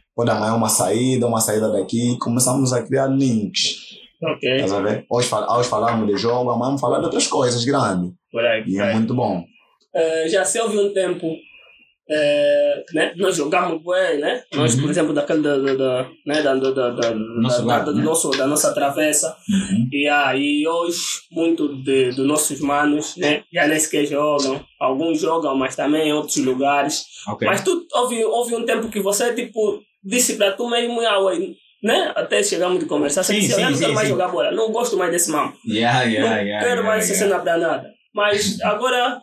depois 0.10 0.30
amanhã 0.30 0.54
uma 0.54 0.70
saída, 0.70 1.26
uma 1.28 1.42
saída 1.42 1.72
daqui. 1.72 2.18
Começamos 2.20 2.72
a 2.72 2.84
criar 2.84 3.08
links. 3.08 4.00
Ok. 4.24 4.56
Estás 4.56 4.72
a 4.74 4.80
ver? 4.82 5.06
Hoje, 5.10 5.28
fal- 5.28 5.58
hoje 5.58 5.68
falamos 5.68 6.08
de 6.08 6.16
jogo, 6.18 6.52
amanhã 6.52 6.68
vamos 6.68 6.82
falar 6.82 7.00
de 7.00 7.06
outras 7.06 7.26
coisas 7.28 7.66
grandes. 7.66 8.12
Por 8.32 8.46
aí. 8.46 8.64
E 8.68 8.80
é 8.80 8.94
muito 8.94 9.16
bom. 9.16 9.44
Eh, 9.96 10.30
já 10.30 10.46
se 10.46 10.60
houve 10.60 10.78
um 10.78 10.94
tempo, 10.94 11.28
eh, 12.12 12.84
né? 12.94 13.14
Nós 13.16 13.38
jogamos 13.38 13.82
bem, 13.84 14.20
né? 14.20 14.44
Nós, 14.54 14.76
Uhum. 14.76 14.82
por 14.82 14.90
exemplo, 14.90 15.14
daquele 15.14 15.42
da, 15.42 15.58
da, 15.58 15.74
da, 15.76 16.10
né? 16.26 16.42
da, 16.42 16.56
da, 16.56 16.72
da, 16.72 16.90
da, 16.90 17.16
Nosso 17.16 17.62
da, 17.62 17.66
lado, 17.66 17.96
né? 17.96 18.04
nosso, 18.04 18.30
da 18.32 18.46
nossa 18.46 18.74
travessa. 18.74 19.36
Uhum. 19.50 19.88
E 19.92 20.08
aí, 20.08 20.68
hoje, 20.68 21.00
muito 21.32 21.82
de, 21.84 22.10
dos 22.12 22.28
nossos 22.28 22.60
manos, 22.60 23.16
né? 23.16 23.44
Já 23.54 23.66
nem 23.68 23.80
sequer 23.80 24.06
jogam. 24.06 24.64
Alguns 24.80 25.22
jogam, 25.22 25.56
mas 25.56 25.76
também 25.76 26.10
em 26.10 26.14
outros 26.14 26.38
lugares. 26.38 27.06
Ok. 27.28 27.48
Mas 27.48 27.64
tu, 27.64 27.86
houve, 27.94 28.24
houve 28.26 28.56
um 28.56 28.66
tempo 28.66 28.90
que 28.90 29.00
você, 29.00 29.34
tipo, 29.34 29.82
disse 30.04 30.36
para 30.36 30.52
tu 30.52 30.70
mesmo, 30.70 31.00
ah, 31.02 31.18
né? 31.82 32.12
Até 32.16 32.44
chegamos 32.44 32.80
de 32.80 32.86
conversar. 32.86 33.24
Você 33.24 33.34
Sim, 33.34 33.40
disse, 33.40 33.54
sim, 33.54 33.62
eu 33.64 33.70
não 33.70 33.76
sim, 33.76 33.82
quero 33.84 33.96
mais 33.96 34.10
jogar 34.10 34.28
bola. 34.28 34.52
Não 34.52 34.72
gosto 34.72 34.98
mais 34.98 35.12
desse 35.12 35.32
mambo. 35.32 35.56
Yeah, 35.66 36.04
yeah, 36.04 36.30
não 36.30 36.44
yeah, 36.44 36.68
quero 36.68 36.84
mais 36.84 37.10
essa 37.10 37.20
cena 37.20 37.40
danada. 37.40 37.90
Mas 38.14 38.60
agora, 38.62 39.20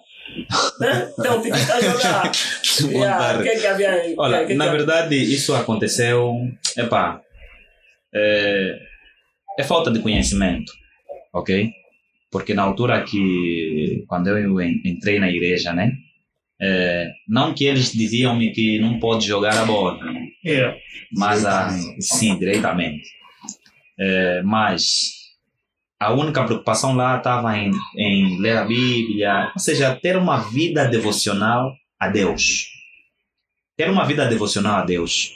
né? 0.80 1.12
Tem 1.22 1.40
tipo 1.42 1.72
a 1.72 1.80
jogar. 1.80 2.32
Yeah, 2.90 3.42
que 3.42 3.48
é 3.48 3.58
que 3.58 3.66
havia? 3.66 4.14
Olha, 4.16 4.46
que 4.46 4.52
é 4.52 4.56
na 4.56 4.66
que- 4.66 4.70
verdade, 4.76 5.16
isso 5.16 5.54
aconteceu. 5.54 6.32
Epá, 6.76 7.20
é, 8.14 8.78
é 9.58 9.64
falta 9.64 9.90
de 9.90 10.00
conhecimento, 10.00 10.72
ok? 11.34 11.70
Porque 12.30 12.54
na 12.54 12.62
altura 12.62 13.02
que, 13.02 14.04
quando 14.06 14.28
eu 14.28 14.60
en- 14.60 14.80
entrei 14.84 15.18
na 15.18 15.28
igreja, 15.30 15.72
né? 15.72 15.92
É, 16.60 17.08
não 17.28 17.54
que 17.54 17.64
eles 17.64 17.92
diziam-me 17.92 18.50
que 18.52 18.78
não 18.80 18.98
pode 18.98 19.26
jogar 19.26 19.56
a 19.56 19.64
bola, 19.64 19.98
Yeah. 20.44 20.76
mas 21.12 21.44
a, 21.46 21.68
Diretamente. 21.68 22.02
sim, 22.04 22.38
diretamente. 22.38 23.08
É, 23.98 24.42
mas 24.42 25.17
a 26.00 26.12
única 26.12 26.44
preocupação 26.44 26.94
lá 26.94 27.16
estava 27.16 27.56
em, 27.58 27.72
em 27.96 28.40
ler 28.40 28.58
a 28.58 28.64
Bíblia, 28.64 29.50
ou 29.54 29.60
seja, 29.60 29.94
ter 29.96 30.16
uma 30.16 30.38
vida 30.38 30.84
devocional 30.84 31.74
a 31.98 32.08
Deus. 32.08 32.68
Ter 33.76 33.90
uma 33.90 34.04
vida 34.04 34.26
devocional 34.26 34.76
a 34.76 34.84
Deus. 34.84 35.34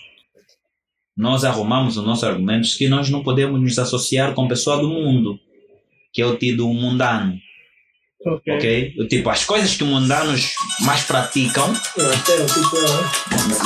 Nós 1.16 1.44
arrumamos 1.44 1.96
os 1.96 2.04
nossos 2.04 2.24
argumentos 2.24 2.74
que 2.74 2.88
nós 2.88 3.10
não 3.10 3.22
podemos 3.22 3.60
nos 3.60 3.78
associar 3.78 4.34
com 4.34 4.48
pessoa 4.48 4.78
do 4.78 4.88
mundo, 4.88 5.38
que 6.12 6.22
é 6.22 6.26
o 6.26 6.36
tido 6.36 6.66
mundano, 6.68 7.38
Ok. 8.24 8.54
ok? 8.56 8.94
O 9.00 9.08
Tipo, 9.08 9.30
as 9.30 9.44
coisas 9.44 9.74
que 9.76 9.84
mundanos 9.84 10.52
mais 10.80 11.02
praticam, 11.02 11.72
Até 11.72 12.34
o 12.34 12.46
tipo, 12.46 12.76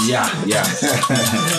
yeah, 0.09 0.33
yeah. 0.47 0.69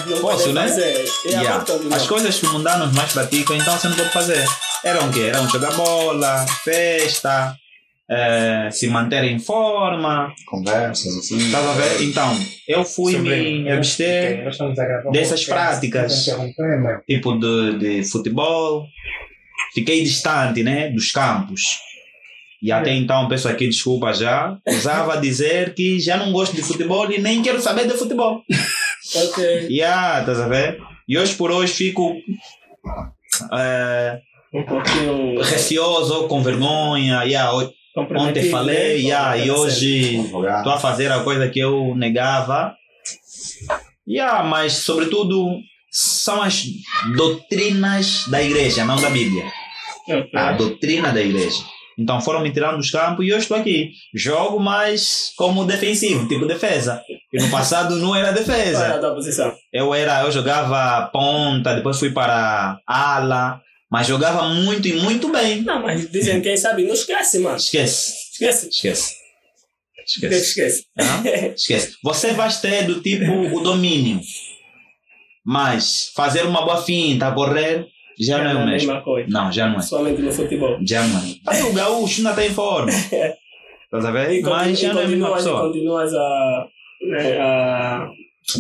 não 0.07 0.19
Posso, 0.19 0.52
né? 0.53 0.68
fazer. 0.68 1.06
Yeah, 1.26 1.41
Yeah. 1.41 1.95
As 1.95 2.07
coisas 2.07 2.40
que 2.40 2.45
os 2.45 2.52
mundanos 2.53 2.94
mais 2.94 3.14
praticam, 3.14 3.56
então 3.56 3.78
você 3.78 3.88
não 3.90 3.95
pode 3.95 4.10
fazer. 4.10 4.45
Eram 4.84 5.10
o 5.10 5.14
quê? 5.14 5.32
Eram 5.34 5.48
jogar 5.49 5.72
bola, 5.74 6.45
festa, 6.64 7.56
eh, 8.10 8.69
se 8.72 8.88
manter 8.88 9.24
em 9.26 9.38
forma. 9.40 10.34
Conversas, 10.48 11.18
assim. 11.18 11.38
Estás 11.38 11.65
a 11.68 11.74
ver? 11.74 12.02
Então, 12.03 12.36
eu 12.68 12.84
fui 12.86 13.14
Sobre- 13.14 13.61
me 13.64 13.72
abster, 13.72 14.44
dessas 15.11 15.45
práticas. 15.45 16.26
tipo, 17.07 17.34
de, 17.40 17.78
de 17.80 18.10
futebol. 18.10 18.86
Fiquei 19.74 20.03
distante, 20.03 20.64
né? 20.64 20.90
Dos 20.90 21.11
campos. 21.11 21.61
E 22.62 22.72
até 22.72 22.94
então, 22.94 23.28
peço 23.28 23.48
aqui 23.48 23.68
desculpa 23.68 24.14
já, 24.14 24.58
usava 24.68 25.18
dizer 25.18 25.74
que 25.76 26.00
já 26.00 26.18
não 26.18 26.32
gosto 26.32 26.56
de 26.56 26.64
futebol 26.64 27.12
e 27.12 27.20
nem 27.20 27.42
quero 27.42 27.62
saber 27.62 27.88
de 27.88 27.94
futebol. 27.94 28.42
Ok. 29.16 29.68
Yeah, 29.70 30.20
estás 30.20 30.40
a 30.42 30.50
ver? 30.50 30.80
E 31.08 31.18
hoje 31.18 31.34
por 31.36 31.50
hoje 31.50 31.72
fico 31.72 32.14
eh, 33.54 34.20
Um 34.54 34.64
pouquinho. 34.64 35.42
receoso, 35.42 36.28
com 36.28 36.42
vergonha. 36.44 37.24
Yeah, 37.24 37.52
ontem 37.96 38.50
falei, 38.50 38.76
né? 38.76 39.00
yeah, 39.00 39.38
e 39.38 39.50
hoje 39.50 40.18
estou 40.18 40.74
a 40.74 40.78
fazer 40.80 41.10
a 41.10 41.22
coisa 41.22 41.48
que 41.48 41.60
eu 41.60 41.96
negava. 41.96 42.76
Yeah, 44.06 44.44
mas, 44.44 44.74
sobretudo, 44.74 45.58
são 45.90 46.42
as 46.42 46.66
doutrinas 47.16 48.26
da 48.28 48.42
igreja, 48.44 48.84
não 48.84 49.00
da 49.00 49.10
Bíblia. 49.10 49.46
Ok. 50.10 50.30
A 50.34 50.52
doutrina 50.54 51.12
da 51.14 51.22
igreja. 51.22 51.64
Então 51.98 52.22
foram 52.22 52.41
me 52.41 52.52
tirando 52.52 52.78
dos 52.78 52.91
campos 52.91 53.26
e 53.26 53.30
eu 53.30 53.38
estou 53.38 53.57
aqui. 53.57 53.91
Jogo 54.14 54.60
mais 54.60 55.32
como 55.36 55.65
defensivo, 55.65 56.28
tipo 56.28 56.45
defesa. 56.45 57.02
E 57.34 57.41
no 57.41 57.49
passado 57.49 57.95
não 57.95 58.15
era 58.15 58.28
era 58.28 58.38
defesa. 58.38 58.95
a 58.95 58.99
tua 58.99 59.15
posição? 59.15 59.53
Eu 59.74 59.94
era, 59.94 60.22
eu 60.22 60.32
jogava 60.32 61.07
ponta, 61.11 61.74
depois 61.76 61.98
fui 61.98 62.11
para 62.11 62.80
ala, 62.86 63.60
mas 63.90 64.06
jogava 64.06 64.44
muito 64.48 64.88
e 64.88 64.94
muito 64.94 65.30
bem. 65.32 65.64
Não, 65.64 65.82
mas 65.82 66.10
dizem 66.11 66.40
quem 66.41 66.56
sabe, 66.56 66.84
não 66.86 66.94
esquece, 66.94 67.40
mano. 67.40 67.57
Esquece, 67.57 68.14
Esquece. 68.34 68.69
esquece. 68.69 69.15
Esquece. 70.06 70.36
esquece? 70.36 70.86
Esquece. 71.56 71.95
Você 72.03 72.32
vai 72.34 72.49
ter 72.61 72.84
do 72.86 73.02
tipo 73.02 73.32
o 73.32 73.60
domínio. 73.61 74.22
Mas 75.45 76.11
fazer 76.15 76.45
uma 76.45 76.64
boa 76.64 76.82
finta, 76.82 77.32
correr, 77.32 77.88
já 78.19 78.38
não 78.44 78.49
é 78.49 78.53
a 78.53 78.57
o 78.57 78.65
mesmo. 78.65 78.94
Não, 79.27 79.52
já 79.52 79.68
não 79.69 79.77
é. 79.77 79.81
Somente 79.81 80.22
no 80.22 80.31
futebol. 80.31 80.77
Já 80.85 81.06
não 81.07 81.19
é. 81.19 81.23
Aí 81.48 81.61
o 81.64 81.73
gaúcho 81.73 82.18
ainda 82.19 82.30
está 82.31 82.45
em 82.45 82.53
forma. 82.53 82.89
Estás 82.91 84.06
a 84.06 84.11
ver? 84.11 84.27
Continu- 84.41 84.49
Mas 84.49 84.80
já 84.80 84.94
não 84.94 85.02
é 85.02 85.06
a 85.06 85.07
mesma 85.07 85.27
continuas, 85.27 85.44
pessoa. 85.44 85.61
continuas 85.68 86.14
a, 86.14 86.68
né, 87.03 87.38
a, 87.39 88.10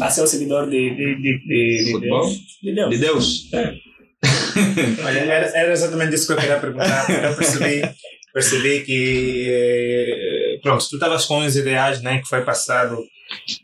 a 0.01 0.09
ser 0.09 0.21
um 0.23 0.27
seguidor 0.27 0.69
de, 0.69 0.89
de, 0.95 1.15
de, 1.15 1.39
de, 1.45 1.83
de 1.85 1.91
Futebol? 1.91 2.21
Deus. 2.21 2.39
De 2.61 2.73
Deus. 2.73 2.89
De 2.89 2.97
Deus. 2.97 3.41
Olha, 5.05 5.19
era, 5.19 5.45
era 5.57 5.71
exatamente 5.71 6.15
isso 6.15 6.27
que 6.27 6.33
eu 6.33 6.37
queria 6.37 6.57
perguntar, 6.59 7.05
porque 7.05 7.25
eu 7.25 7.35
percebi, 7.35 7.81
percebi 8.33 8.79
que, 8.85 9.45
eh, 9.49 10.59
Pronto, 10.63 10.83
tu 10.89 10.95
estavas 10.95 11.25
com 11.25 11.39
uns 11.39 11.55
ideais, 11.55 12.01
né, 12.01 12.17
que 12.19 12.27
foi 12.27 12.41
passado 12.41 12.97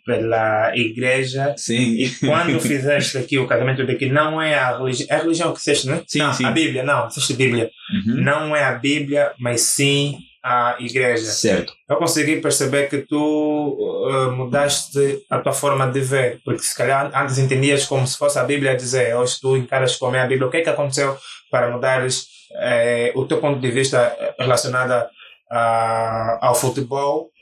pela 0.05 0.75
igreja. 0.75 1.53
Sim. 1.57 1.95
E 1.95 2.09
quando 2.19 2.59
fizeste 2.61 3.17
aqui 3.17 3.37
o 3.37 3.47
casamento 3.47 3.85
daqui, 3.85 4.07
não 4.07 4.41
é 4.41 4.55
a 4.55 4.77
religião. 4.77 5.07
É 5.09 5.15
a 5.15 5.19
religião 5.19 5.53
que 5.53 5.59
fizeste, 5.59 5.87
não 5.87 5.95
é? 5.95 6.03
Sim, 6.07 6.19
não, 6.19 6.33
sim. 6.33 6.45
A 6.45 6.51
Bíblia, 6.51 6.83
não. 6.83 7.09
Fizeste 7.09 7.33
Bíblia. 7.33 7.69
Uhum. 7.93 8.21
Não 8.21 8.55
é 8.55 8.63
a 8.63 8.73
Bíblia, 8.73 9.31
mas 9.39 9.61
sim 9.61 10.17
a 10.43 10.75
igreja. 10.79 11.31
Certo. 11.31 11.73
Eu 11.87 11.95
consegui 11.95 12.41
perceber 12.41 12.89
que 12.89 12.97
tu 12.97 13.17
uh, 13.17 14.31
mudaste 14.33 15.23
a 15.29 15.39
tua 15.39 15.53
forma 15.53 15.89
de 15.89 16.01
ver, 16.01 16.41
porque 16.43 16.63
se 16.63 16.75
calhar 16.75 17.09
antes 17.15 17.37
entendias 17.37 17.85
como 17.85 18.05
se 18.05 18.17
fosse 18.17 18.37
a 18.37 18.43
Bíblia 18.43 18.71
a 18.71 18.75
dizer, 18.75 19.15
hoje 19.15 19.39
tu 19.39 19.55
encaras 19.55 19.95
como 19.95 20.15
é 20.17 20.21
a 20.21 20.27
Bíblia. 20.27 20.47
O 20.47 20.51
que 20.51 20.57
é 20.57 20.61
que 20.61 20.69
aconteceu 20.69 21.17
para 21.49 21.71
mudares 21.71 22.27
eh, 22.55 23.13
o 23.15 23.25
teu 23.25 23.39
ponto 23.39 23.61
de 23.61 23.71
vista 23.71 24.15
relacionado 24.37 25.07
a, 25.49 26.39
ao 26.41 26.55
futebol? 26.55 27.32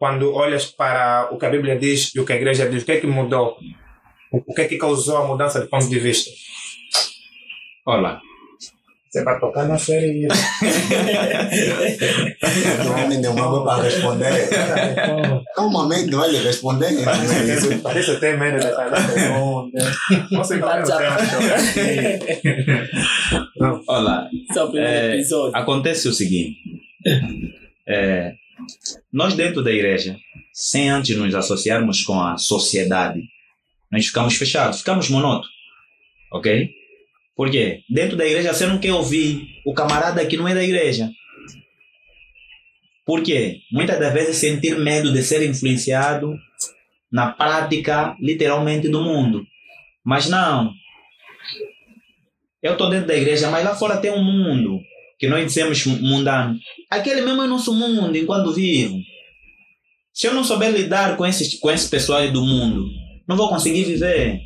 Quando 0.00 0.32
olhas 0.32 0.64
para 0.64 1.28
o 1.30 1.36
que 1.36 1.44
a 1.44 1.50
Bíblia 1.50 1.78
diz 1.78 2.10
e 2.14 2.20
o 2.20 2.24
que 2.24 2.32
a 2.32 2.36
igreja 2.36 2.66
diz, 2.70 2.82
o 2.82 2.86
que 2.86 2.92
é 2.92 3.00
que 3.00 3.06
mudou? 3.06 3.58
O, 4.32 4.54
que 4.54 4.62
é 4.62 4.64
que 4.64 4.78
causou 4.78 5.18
a 5.18 5.26
mudança 5.26 5.60
de 5.60 5.66
ponto 5.68 5.86
de 5.90 5.98
vista? 5.98 6.30
Olha, 7.84 8.18
Você 9.10 9.22
vai 9.22 9.38
tocar 9.38 9.68
na 9.68 9.76
série. 9.76 10.26
O 12.86 13.02
homem 13.04 13.20
demorou 13.20 13.62
para 13.64 13.82
responder. 13.82 14.48
Calmamente, 15.54 16.10
vai 16.14 16.30
lhe 16.30 16.38
responder. 16.38 16.92
Não? 16.92 17.80
Parece 17.82 18.12
até 18.12 18.36
medo 18.38 18.58
pergunta. 18.58 19.78
Você 20.32 20.58
vai 20.58 20.82
olha, 23.86 24.28
Esse 24.48 24.58
é 24.58 24.62
o 24.62 24.70
primeiro 24.70 24.94
É, 24.96 25.14
episódio. 25.14 25.56
acontece 25.56 26.08
o 26.08 26.12
seguinte. 26.12 26.56
É, 27.86 28.34
nós 29.12 29.34
dentro 29.34 29.62
da 29.62 29.72
igreja, 29.72 30.16
sem 30.52 30.90
antes 30.90 31.16
nos 31.16 31.34
associarmos 31.34 32.02
com 32.02 32.20
a 32.20 32.36
sociedade, 32.36 33.22
nós 33.90 34.06
ficamos 34.06 34.36
fechados, 34.36 34.78
ficamos 34.78 35.08
monótonos. 35.08 35.48
Ok? 36.32 36.70
Por 37.34 37.50
quê? 37.50 37.82
Dentro 37.88 38.16
da 38.16 38.26
igreja 38.26 38.52
você 38.52 38.66
não 38.66 38.78
quer 38.78 38.92
ouvir 38.92 39.46
o 39.64 39.74
camarada 39.74 40.24
que 40.26 40.36
não 40.36 40.46
é 40.46 40.54
da 40.54 40.62
igreja. 40.62 41.10
Por 43.04 43.22
quê? 43.22 43.60
Muitas 43.72 43.98
das 43.98 44.12
vezes 44.12 44.36
sentir 44.36 44.78
medo 44.78 45.12
de 45.12 45.22
ser 45.22 45.42
influenciado 45.48 46.38
na 47.10 47.32
prática, 47.32 48.14
literalmente, 48.20 48.88
do 48.88 49.02
mundo. 49.02 49.44
Mas 50.04 50.28
não. 50.28 50.72
Eu 52.62 52.72
estou 52.72 52.90
dentro 52.90 53.08
da 53.08 53.16
igreja, 53.16 53.50
mas 53.50 53.64
lá 53.64 53.74
fora 53.74 53.96
tem 53.96 54.12
um 54.12 54.22
mundo 54.22 54.80
que 55.20 55.28
nós 55.28 55.44
dizemos 55.44 55.84
mundano. 55.84 56.58
Aquele 56.90 57.20
mesmo 57.20 57.42
é 57.42 57.46
nosso 57.46 57.74
mundo 57.74 58.16
enquanto 58.16 58.54
vivo. 58.54 58.96
Se 60.14 60.26
eu 60.26 60.34
não 60.34 60.42
souber 60.42 60.72
lidar 60.72 61.16
com 61.16 61.26
esses, 61.26 61.60
com 61.60 61.70
esse 61.70 61.88
pessoal 61.88 62.26
do 62.32 62.42
mundo, 62.42 62.86
não 63.28 63.36
vou 63.36 63.50
conseguir 63.50 63.84
viver. 63.84 64.40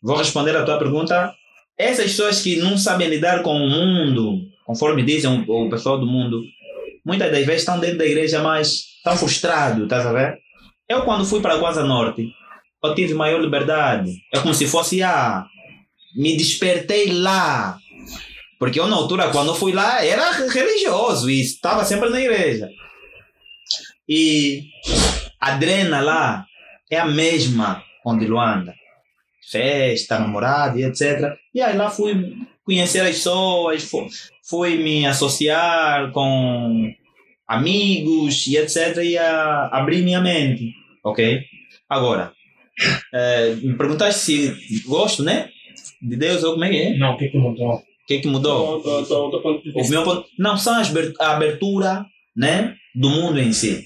Vou 0.00 0.16
responder 0.16 0.56
a 0.56 0.64
tua 0.64 0.78
pergunta. 0.78 1.34
Essas 1.76 2.06
pessoas 2.06 2.40
que 2.40 2.56
não 2.56 2.78
sabem 2.78 3.08
lidar 3.08 3.42
com 3.42 3.56
o 3.56 3.68
mundo, 3.68 4.40
conforme 4.64 5.02
dizem 5.02 5.44
o, 5.46 5.66
o 5.66 5.68
pessoal 5.68 5.98
do 5.98 6.06
mundo, 6.06 6.40
muitas 7.04 7.30
das 7.30 7.44
vezes 7.44 7.62
estão 7.62 7.80
dentro 7.80 7.98
da 7.98 8.06
igreja, 8.06 8.40
mas 8.40 8.84
estão 8.98 9.16
frustrados, 9.16 9.82
estás 9.82 10.06
a 10.06 10.12
ver? 10.12 10.38
Eu, 10.88 11.02
quando 11.02 11.24
fui 11.24 11.40
para 11.40 11.56
Guasa 11.56 11.82
Norte, 11.82 12.32
eu 12.84 12.94
tive 12.94 13.14
maior 13.14 13.40
liberdade. 13.40 14.12
É 14.32 14.38
como 14.38 14.54
se 14.54 14.66
fosse, 14.66 15.02
ah, 15.02 15.44
me 16.14 16.36
despertei 16.36 17.12
lá. 17.12 17.81
Porque 18.62 18.78
eu, 18.78 18.86
na 18.86 18.94
altura, 18.94 19.28
quando 19.32 19.56
fui 19.56 19.72
lá, 19.72 20.04
era 20.04 20.30
religioso 20.46 21.28
e 21.28 21.40
estava 21.40 21.84
sempre 21.84 22.10
na 22.10 22.20
igreja. 22.20 22.70
E 24.08 24.68
a 25.40 25.56
drena 25.56 26.00
lá 26.00 26.46
é 26.88 26.96
a 26.96 27.04
mesma 27.04 27.82
onde 28.06 28.24
Luanda. 28.24 28.72
Festa, 29.50 30.16
namorada 30.16 30.78
e 30.78 30.84
etc. 30.84 31.34
E 31.52 31.60
aí 31.60 31.76
lá 31.76 31.90
fui 31.90 32.36
conhecer 32.62 33.00
as 33.00 33.16
pessoas, 33.16 33.82
fui, 33.82 34.06
fui 34.48 34.76
me 34.76 35.06
associar 35.06 36.12
com 36.12 36.88
amigos 37.48 38.46
e 38.46 38.58
etc. 38.58 38.98
E 38.98 39.18
a, 39.18 39.70
abrir 39.72 40.04
minha 40.04 40.20
mente. 40.20 40.72
Ok? 41.02 41.40
Agora, 41.88 42.32
eh, 43.12 43.56
me 43.60 43.76
perguntaste 43.76 44.20
se 44.20 44.84
gosto, 44.86 45.24
né? 45.24 45.48
De 46.00 46.14
Deus 46.14 46.44
ou 46.44 46.52
como 46.52 46.64
é 46.64 46.70
que 46.70 46.76
é? 46.76 46.96
Não, 46.96 47.14
o 47.14 47.18
que 47.18 47.36
mudou? 47.36 47.82
O 48.02 48.06
que 48.06 48.14
é 48.14 48.20
que 48.20 48.28
mudou? 48.28 48.82
Do, 48.82 49.02
do, 49.02 49.08
do, 49.08 49.30
do 49.30 49.42
ponto 49.42 49.62
de 49.62 49.70
O 49.80 49.88
meu 49.88 50.02
ponto, 50.04 50.26
não 50.38 50.56
são 50.56 50.74
as 50.80 50.90
a 51.20 51.32
abertura, 51.36 52.04
né, 52.36 52.74
do 52.94 53.08
mundo 53.08 53.38
em 53.40 53.52
si. 53.52 53.84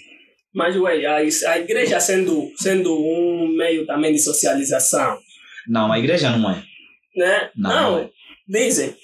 Mas, 0.55 0.75
ué, 0.77 1.05
a, 1.05 1.17
a 1.17 1.59
igreja 1.59 2.01
sendo, 2.01 2.51
sendo 2.57 2.95
um 2.95 3.49
meio 3.57 3.85
também 3.87 4.13
de 4.13 4.19
socialização, 4.19 5.19
Não, 5.69 5.93
a 5.93 5.99
igreja 5.99 6.31
não 6.31 6.51
é. 6.51 6.63
né? 7.15 7.51
Não, 7.55 7.71
Não, 7.71 7.91
não 7.93 7.99
é. 8.01 8.09
dizem. 8.49 8.95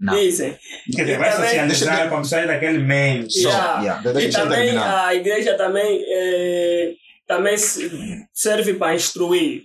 Não. 0.00 0.14
Dizem. 0.14 0.56
Quer 0.96 1.02
dizer, 1.02 1.18
vai 1.18 1.30
Também- 1.30 1.48
socializar 1.48 2.08
quando 2.10 2.26
sai 2.26 2.46
daquele 2.46 2.78
meio. 2.78 3.30
Só, 3.30 3.48
Yeah. 3.50 3.80
yeah. 3.82 4.20
E 4.22 4.30
também 4.30 4.58
terminar. 4.64 5.06
a 5.06 5.14
igreja 5.14 5.54
também, 5.54 6.02
é, 6.08 6.92
também 7.28 7.56
se- 7.56 7.90
serve 8.32 8.74
para 8.74 8.94
instruir. 8.96 9.62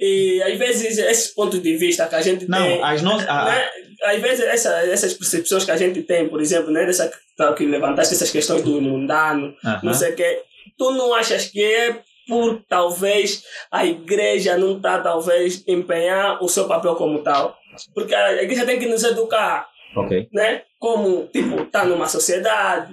E 0.00 0.40
às 0.42 0.56
vezes 0.58 0.96
esse 0.98 1.34
ponto 1.34 1.58
de 1.58 1.76
vista 1.76 2.06
que 2.06 2.14
a 2.14 2.20
gente 2.22 2.40
tem. 2.40 2.48
Não, 2.48 2.84
as 2.84 3.02
nossas. 3.02 3.28
a- 3.28 3.44
né? 3.46 3.68
Às 4.04 4.20
vezes 4.22 4.44
essa, 4.46 4.70
essas 4.86 5.12
percepções 5.14 5.64
que 5.64 5.70
a 5.72 5.76
gente 5.76 6.02
tem, 6.02 6.28
por 6.28 6.40
exemplo, 6.40 6.70
né? 6.70 6.86
Dessa, 6.86 7.10
que 7.56 7.66
levantaste 7.66 8.14
essas 8.14 8.30
questões 8.30 8.62
do 8.62 8.80
mundano, 8.80 9.54
Aham. 9.64 9.80
não 9.82 9.94
sei 9.94 10.12
o 10.12 10.16
quê. 10.16 10.42
Tu 10.76 10.90
não 10.92 11.12
achas 11.14 11.46
que 11.46 11.60
é 11.62 12.00
por 12.28 12.62
talvez 12.68 13.42
a 13.72 13.84
igreja 13.86 14.56
não 14.56 14.76
está 14.76 15.00
talvez 15.00 15.64
empenhar 15.66 16.42
o 16.44 16.48
seu 16.48 16.68
papel 16.68 16.94
como 16.94 17.22
tal? 17.22 17.56
Porque 17.94 18.14
a 18.14 18.42
igreja 18.42 18.66
tem 18.66 18.78
que 18.78 18.86
nos 18.86 19.02
educar 19.02 19.66
Ok. 19.96 20.28
né? 20.32 20.62
Como, 20.78 21.26
tipo, 21.32 21.64
tá 21.66 21.84
numa 21.84 22.06
sociedade, 22.06 22.92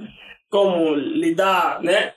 como 0.49 0.95
lidar, 0.95 1.81
né? 1.83 2.13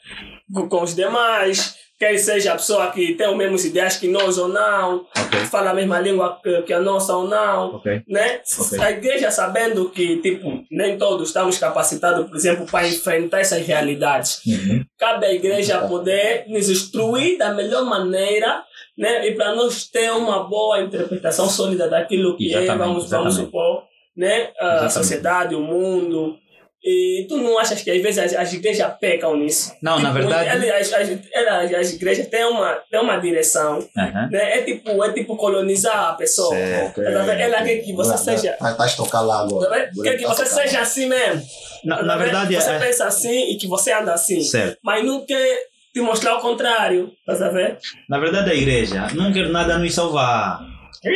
Com 0.70 0.82
os 0.82 0.94
demais, 0.94 1.76
quer 1.98 2.16
seja 2.18 2.52
a 2.52 2.56
pessoa 2.56 2.90
que 2.92 3.14
tem 3.14 3.28
os 3.28 3.36
mesmos 3.36 3.64
ideais 3.64 3.96
que 3.96 4.06
nós 4.08 4.38
ou 4.38 4.48
não, 4.48 5.06
Ok. 5.18 5.40
fala 5.50 5.70
a 5.70 5.74
mesma 5.74 5.98
língua 5.98 6.38
que, 6.42 6.62
que 6.62 6.72
a 6.72 6.80
nossa 6.80 7.16
ou 7.16 7.26
não, 7.26 7.76
Ok. 7.76 8.02
né? 8.08 8.40
Ok. 8.60 8.78
A 8.80 8.90
igreja 8.92 9.30
sabendo 9.30 9.90
que, 9.90 10.18
tipo, 10.18 10.62
nem 10.70 10.96
todos 10.96 11.28
estamos 11.28 11.58
capacitados, 11.58 12.26
por 12.28 12.36
exemplo, 12.36 12.66
para 12.70 12.86
enfrentar 12.86 13.40
essas 13.40 13.66
realidades. 13.66 14.40
Uhum. 14.46 14.84
Cabe 14.96 15.26
à 15.26 15.32
igreja 15.32 15.80
poder 15.88 16.44
nos 16.48 16.68
instruir 16.70 17.36
da 17.36 17.52
melhor 17.52 17.84
maneira, 17.84 18.62
né? 18.96 19.26
E 19.28 19.34
para 19.34 19.54
nós 19.54 19.84
ter 19.88 20.10
uma 20.12 20.44
boa 20.44 20.80
interpretação 20.80 21.48
sólida 21.48 21.88
daquilo 21.88 22.36
que 22.36 22.54
é, 22.54 22.62
Exatamente, 22.62 22.78
vamos, 22.78 23.10
vamos 23.10 23.34
exatamente. 23.34 23.46
supor, 23.46 23.82
né? 24.16 24.50
A 24.60 24.64
Exatamente. 24.66 24.92
sociedade, 24.92 25.54
o 25.56 25.60
mundo. 25.60 26.36
E 26.84 27.26
tu 27.28 27.36
não 27.38 27.58
achas 27.58 27.82
que 27.82 27.90
às 27.90 28.00
vezes 28.00 28.18
as, 28.18 28.34
as 28.34 28.52
igrejas 28.52 28.90
pecam 29.00 29.36
nisso? 29.36 29.72
Não, 29.82 29.98
na 29.98 30.12
verdade- 30.12 30.48
ele- 30.56 30.70
As, 30.70 30.92
as, 30.92 31.74
as 31.74 31.92
igrejas 31.92 32.28
têm 32.28 32.44
uma, 32.44 32.74
têm 32.90 33.00
uma 33.00 33.16
direção, 33.18 33.80
Aham. 33.96 34.28
né? 34.30 34.58
É 34.58 34.62
tipo, 34.62 35.04
é 35.04 35.12
tipo 35.12 35.36
colonizar 35.36 36.10
a 36.10 36.12
pessoa. 36.14 36.54
Certo. 36.54 37.02
Tá 37.02 37.10
vendo? 37.10 37.30
Ela 37.30 37.62
quer 37.62 37.78
que 37.78 37.92
você 37.92 38.10
Vai- 38.10 38.18
seja. 38.18 38.56
Vai, 38.60 38.74
vai 38.74 38.88
tocar 38.94 39.20
lá 39.22 39.38
tá 39.38 39.42
agora. 39.44 39.90
Quer 40.02 40.16
que 40.18 40.26
você 40.26 40.46
seja 40.46 40.80
assim 40.80 41.06
mesmo. 41.06 41.42
Na, 41.84 41.96
Tá 41.98 42.02
na 42.04 42.16
verdade, 42.16 42.54
Você 42.54 42.70
é. 42.70 42.78
pensa 42.78 43.06
assim 43.06 43.50
e 43.52 43.56
que 43.56 43.66
você 43.66 43.92
anda 43.92 44.12
assim 44.14 44.40
Certo. 44.42 44.78
mas 44.82 45.04
não 45.04 45.24
quer 45.26 45.58
te 45.92 46.00
mostrar 46.00 46.36
o 46.36 46.40
contrário, 46.40 47.10
tá 47.26 47.32
a 47.34 47.48
ver? 47.50 47.78
Na 48.08 48.18
verdade, 48.18 48.50
a 48.50 48.54
igreja 48.54 49.08
não 49.14 49.32
quer 49.32 49.48
nada 49.48 49.78
nos 49.78 49.92
salvar. 49.94 50.60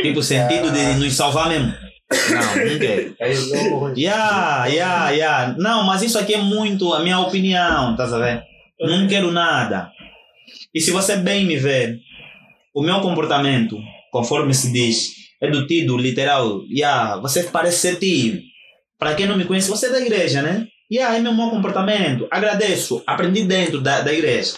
Tipo, 0.02 0.20
o 0.20 0.22
sentido 0.22 0.70
de 0.70 0.94
nos 0.94 1.14
salvar 1.14 1.48
mesmo. 1.48 1.72
Não, 2.12 2.78
quer. 2.78 3.14
Yeah, 3.97 4.66
yeah, 4.66 5.10
yeah. 5.10 5.56
Não, 5.59 5.84
mas 5.84 6.02
isso 6.02 6.18
aqui 6.18 6.34
é 6.34 6.39
muito 6.39 6.93
a 6.93 7.01
minha 7.01 7.18
opinião, 7.20 7.97
tá 7.97 8.05
a 8.05 8.18
ver? 8.18 8.43
Não 8.80 9.06
quero 9.06 9.30
nada. 9.30 9.90
E 10.74 10.80
se 10.80 10.90
você 10.90 11.16
bem 11.16 11.44
me 11.44 11.56
ver, 11.56 11.98
o 12.74 12.82
meu 12.82 13.01
comportamento, 13.01 13.78
conforme 14.10 14.55
se 14.55 14.72
diz, 14.72 15.10
é 15.40 15.51
do 15.51 15.66
tido 15.66 15.97
literal. 15.97 16.62
Yeah, 16.70 17.16
você 17.16 17.44
parece 17.44 17.78
ser 17.78 17.98
tio. 17.98 18.40
Para 18.98 19.14
quem 19.14 19.26
não 19.26 19.36
me 19.36 19.44
conhece, 19.44 19.68
você 19.68 19.86
é 19.86 19.90
da 19.90 20.01
igreja, 20.01 20.43
né? 20.43 20.66
Yeah, 20.90 21.16
é 21.16 21.20
meu 21.20 21.32
mau 21.32 21.51
comportamento. 21.51 22.28
Agradeço. 22.30 23.02
Aprendi 23.06 23.44
dentro 23.44 23.80
da, 23.80 24.01
da 24.01 24.12
igreja. 24.12 24.55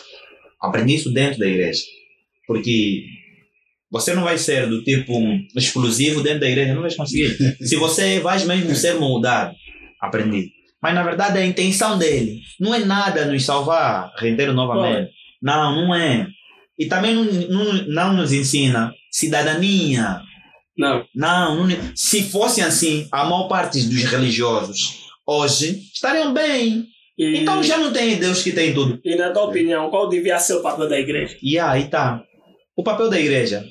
Aprendi 0.60 0.97
isso 0.97 1.12
dentro 1.12 1.39
da 1.39 1.47
igreja. 1.47 1.82
Porque 2.47 3.05
você 3.94 4.12
não 4.12 4.24
vai 4.24 4.36
ser 4.36 4.68
do 4.68 4.82
tipo 4.82 5.12
explosivo 5.54 6.20
dentro 6.20 6.40
da 6.40 6.48
igreja, 6.48 6.74
não 6.74 6.82
vai 6.82 6.92
conseguir. 6.92 7.36
Se 7.64 7.76
você 7.76 8.18
vai 8.18 8.44
mesmo 8.44 8.74
ser 8.74 8.94
moldado, 8.94 9.54
aprendi. 10.00 10.50
Mas 10.82 10.96
na 10.96 11.04
verdade 11.04 11.38
a 11.38 11.46
intenção 11.46 11.96
dele 11.96 12.40
não 12.58 12.74
é 12.74 12.80
nada 12.84 13.24
nos 13.24 13.44
salvar, 13.44 14.12
reitero 14.18 14.52
novamente. 14.52 15.12
Não, 15.40 15.76
não 15.76 15.94
é. 15.94 16.26
E 16.76 16.86
também 16.86 17.14
não, 17.14 17.24
não, 17.24 17.72
não 17.86 18.12
nos 18.14 18.32
ensina 18.32 18.92
cidadania. 19.12 20.20
Não. 20.76 21.06
Não, 21.14 21.64
não, 21.64 21.78
se 21.94 22.24
fosse 22.24 22.62
assim, 22.62 23.06
a 23.12 23.22
maior 23.24 23.46
parte 23.46 23.80
dos 23.80 24.02
religiosos 24.02 25.04
hoje 25.24 25.82
estariam 25.94 26.34
bem. 26.34 26.84
E, 27.16 27.42
Então 27.42 27.62
já 27.62 27.78
não 27.78 27.92
tem 27.92 28.16
Deus 28.18 28.42
que 28.42 28.50
tem 28.50 28.74
tudo. 28.74 28.98
e 29.04 29.14
na 29.14 29.30
tua 29.30 29.44
opinião, 29.44 29.88
qual 29.88 30.08
devia 30.08 30.36
ser 30.40 30.54
o 30.54 30.62
papel 30.62 30.88
da 30.88 30.98
igreja? 30.98 31.36
E 31.40 31.56
aí 31.60 31.84
tá. 31.84 32.24
O 32.76 32.82
papel 32.82 33.08
da 33.08 33.20
igreja, 33.20 33.64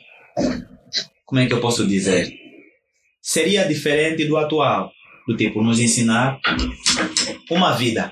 como 1.25 1.41
é 1.41 1.47
que 1.47 1.53
eu 1.53 1.61
posso 1.61 1.87
dizer? 1.87 2.31
Seria 3.21 3.67
diferente 3.67 4.25
do 4.25 4.37
atual. 4.37 4.91
Do 5.27 5.37
tipo, 5.37 5.63
nos 5.63 5.79
ensinar 5.79 6.39
uma 7.49 7.71
vida 7.73 8.11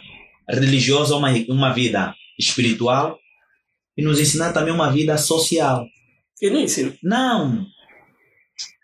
religiosa, 0.49 1.15
uma, 1.15 1.30
uma 1.49 1.73
vida 1.73 2.15
espiritual 2.39 3.19
e 3.98 4.02
nos 4.02 4.19
ensinar 4.19 4.53
também 4.53 4.73
uma 4.73 4.91
vida 4.91 5.18
social. 5.18 5.85
E 6.41 6.49
não 6.49 6.61
ensino. 6.61 6.93
Não! 7.03 7.65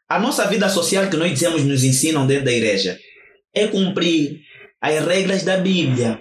A 0.10 0.20
nossa 0.20 0.46
vida 0.48 0.70
social 0.70 1.10
que 1.10 1.18
nós 1.18 1.32
dizemos 1.32 1.64
nos 1.64 1.84
ensinam 1.84 2.28
dentro 2.28 2.46
da 2.46 2.52
igreja 2.52 3.00
é 3.54 3.68
cumprir 3.68 4.42
as 4.82 5.06
regras 5.06 5.44
da 5.44 5.58
Bíblia. 5.58 6.20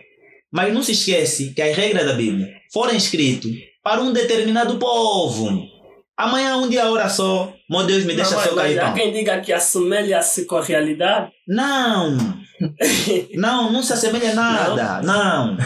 Mas 0.51 0.73
não 0.73 0.83
se 0.83 0.93
esquece 0.93 1.53
que 1.53 1.61
as 1.61 1.77
regras 1.77 2.07
da 2.07 2.15
Bíblia 2.15 2.49
foram 2.73 2.97
escritas 2.97 3.53
para 3.83 4.01
um 4.01 4.13
determinado 4.13 4.79
povo. 4.79 5.76
Amanhã, 6.17 6.57
um 6.57 6.69
dia, 6.69 6.89
hora 6.91 7.09
só, 7.11 7.53
meu 7.69 7.85
Deus, 7.85 8.05
me 8.05 8.15
deixa 8.15 8.35
Não, 8.35 8.43
só 8.43 8.55
cair 8.55 8.81
pão. 8.81 8.95
quem 8.95 9.13
diga 9.13 9.39
que 9.41 9.53
assemelha-se 9.53 10.47
com 10.47 10.57
a 10.57 10.65
realidade. 10.65 11.31
Não! 11.47 12.17
Não, 13.35 13.71
não 13.71 13.83
se 13.83 13.93
assemelha 13.93 14.31
a 14.31 14.35
nada. 14.35 15.03
Não. 15.03 15.59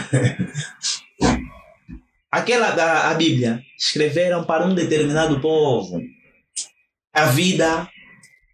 Aquela 2.29 2.71
da 2.71 3.09
a 3.09 3.13
Bíblia 3.13 3.61
escreveram 3.77 4.43
para 4.43 4.65
um 4.65 4.75
determinado 4.75 5.39
povo. 5.39 6.01
A 7.13 7.27
vida 7.27 7.87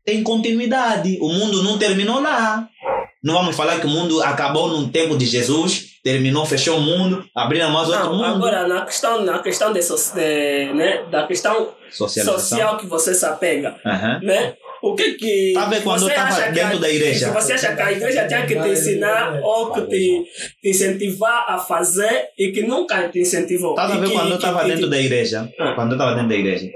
tem 0.06 0.22
continuidade. 0.22 1.18
O 1.20 1.30
mundo 1.30 1.64
não 1.64 1.80
terminou 1.80 2.20
lá. 2.20 2.70
Não 3.24 3.34
vamos 3.34 3.56
falar 3.56 3.80
que 3.80 3.88
o 3.88 3.90
mundo 3.90 4.22
acabou 4.22 4.70
no 4.70 4.90
tempo 4.90 5.18
de 5.18 5.26
Jesus, 5.26 5.86
terminou, 6.04 6.46
fechou 6.46 6.78
o 6.78 6.82
mundo, 6.82 7.26
abriram 7.36 7.72
mais 7.72 7.90
outro 7.90 8.12
mundo. 8.14 8.24
agora 8.26 8.68
na 8.68 8.86
questão, 8.86 9.24
na 9.26 9.40
questão 9.40 9.74
de, 9.74 9.80
de, 9.82 10.74
né, 10.74 11.04
da 11.12 11.26
questão 11.28 11.74
social 11.90 12.78
que 12.78 12.86
você 12.86 13.14
se 13.14 13.26
apega, 13.26 13.76
Aham. 13.86 14.20
né? 14.22 14.56
O 14.84 14.94
que 14.94 15.14
que 15.16 15.54
Tá 15.56 15.66
vendo 15.66 15.84
quando 15.84 16.02
você 16.02 16.12
acha 16.14 16.52
dentro 16.52 16.78
a- 16.78 16.82
da 16.82 16.90
igreja? 16.90 17.32
você 17.32 17.54
acha 17.54 17.76
que 17.76 17.82
a 17.82 17.92
igreja 17.92 18.28
tinha 18.28 18.46
que 18.46 18.56
te 18.62 18.70
ensinar 18.70 19.40
ou 19.42 19.72
que 19.74 19.82
te, 19.88 20.24
te 20.62 20.70
incentivar 20.70 21.46
a 21.48 21.58
fazer 21.58 22.28
e 22.38 22.52
que 22.52 22.62
nunca 22.62 23.10
te 23.10 23.20
incentivou? 23.20 23.72
Estás 23.72 23.92
a 23.92 23.98
ver 23.98 24.12
quando 24.12 24.30
eu 24.30 24.36
estava 24.36 24.62
que- 24.62 24.68
dentro 24.70 24.88
da 24.88 25.00
igreja? 25.02 25.52
Ah. 25.60 25.74
Quando 25.74 25.94
eu 25.94 25.96
estava 25.98 26.14
dentro 26.14 26.30
da 26.30 26.36
igreja, 26.36 26.70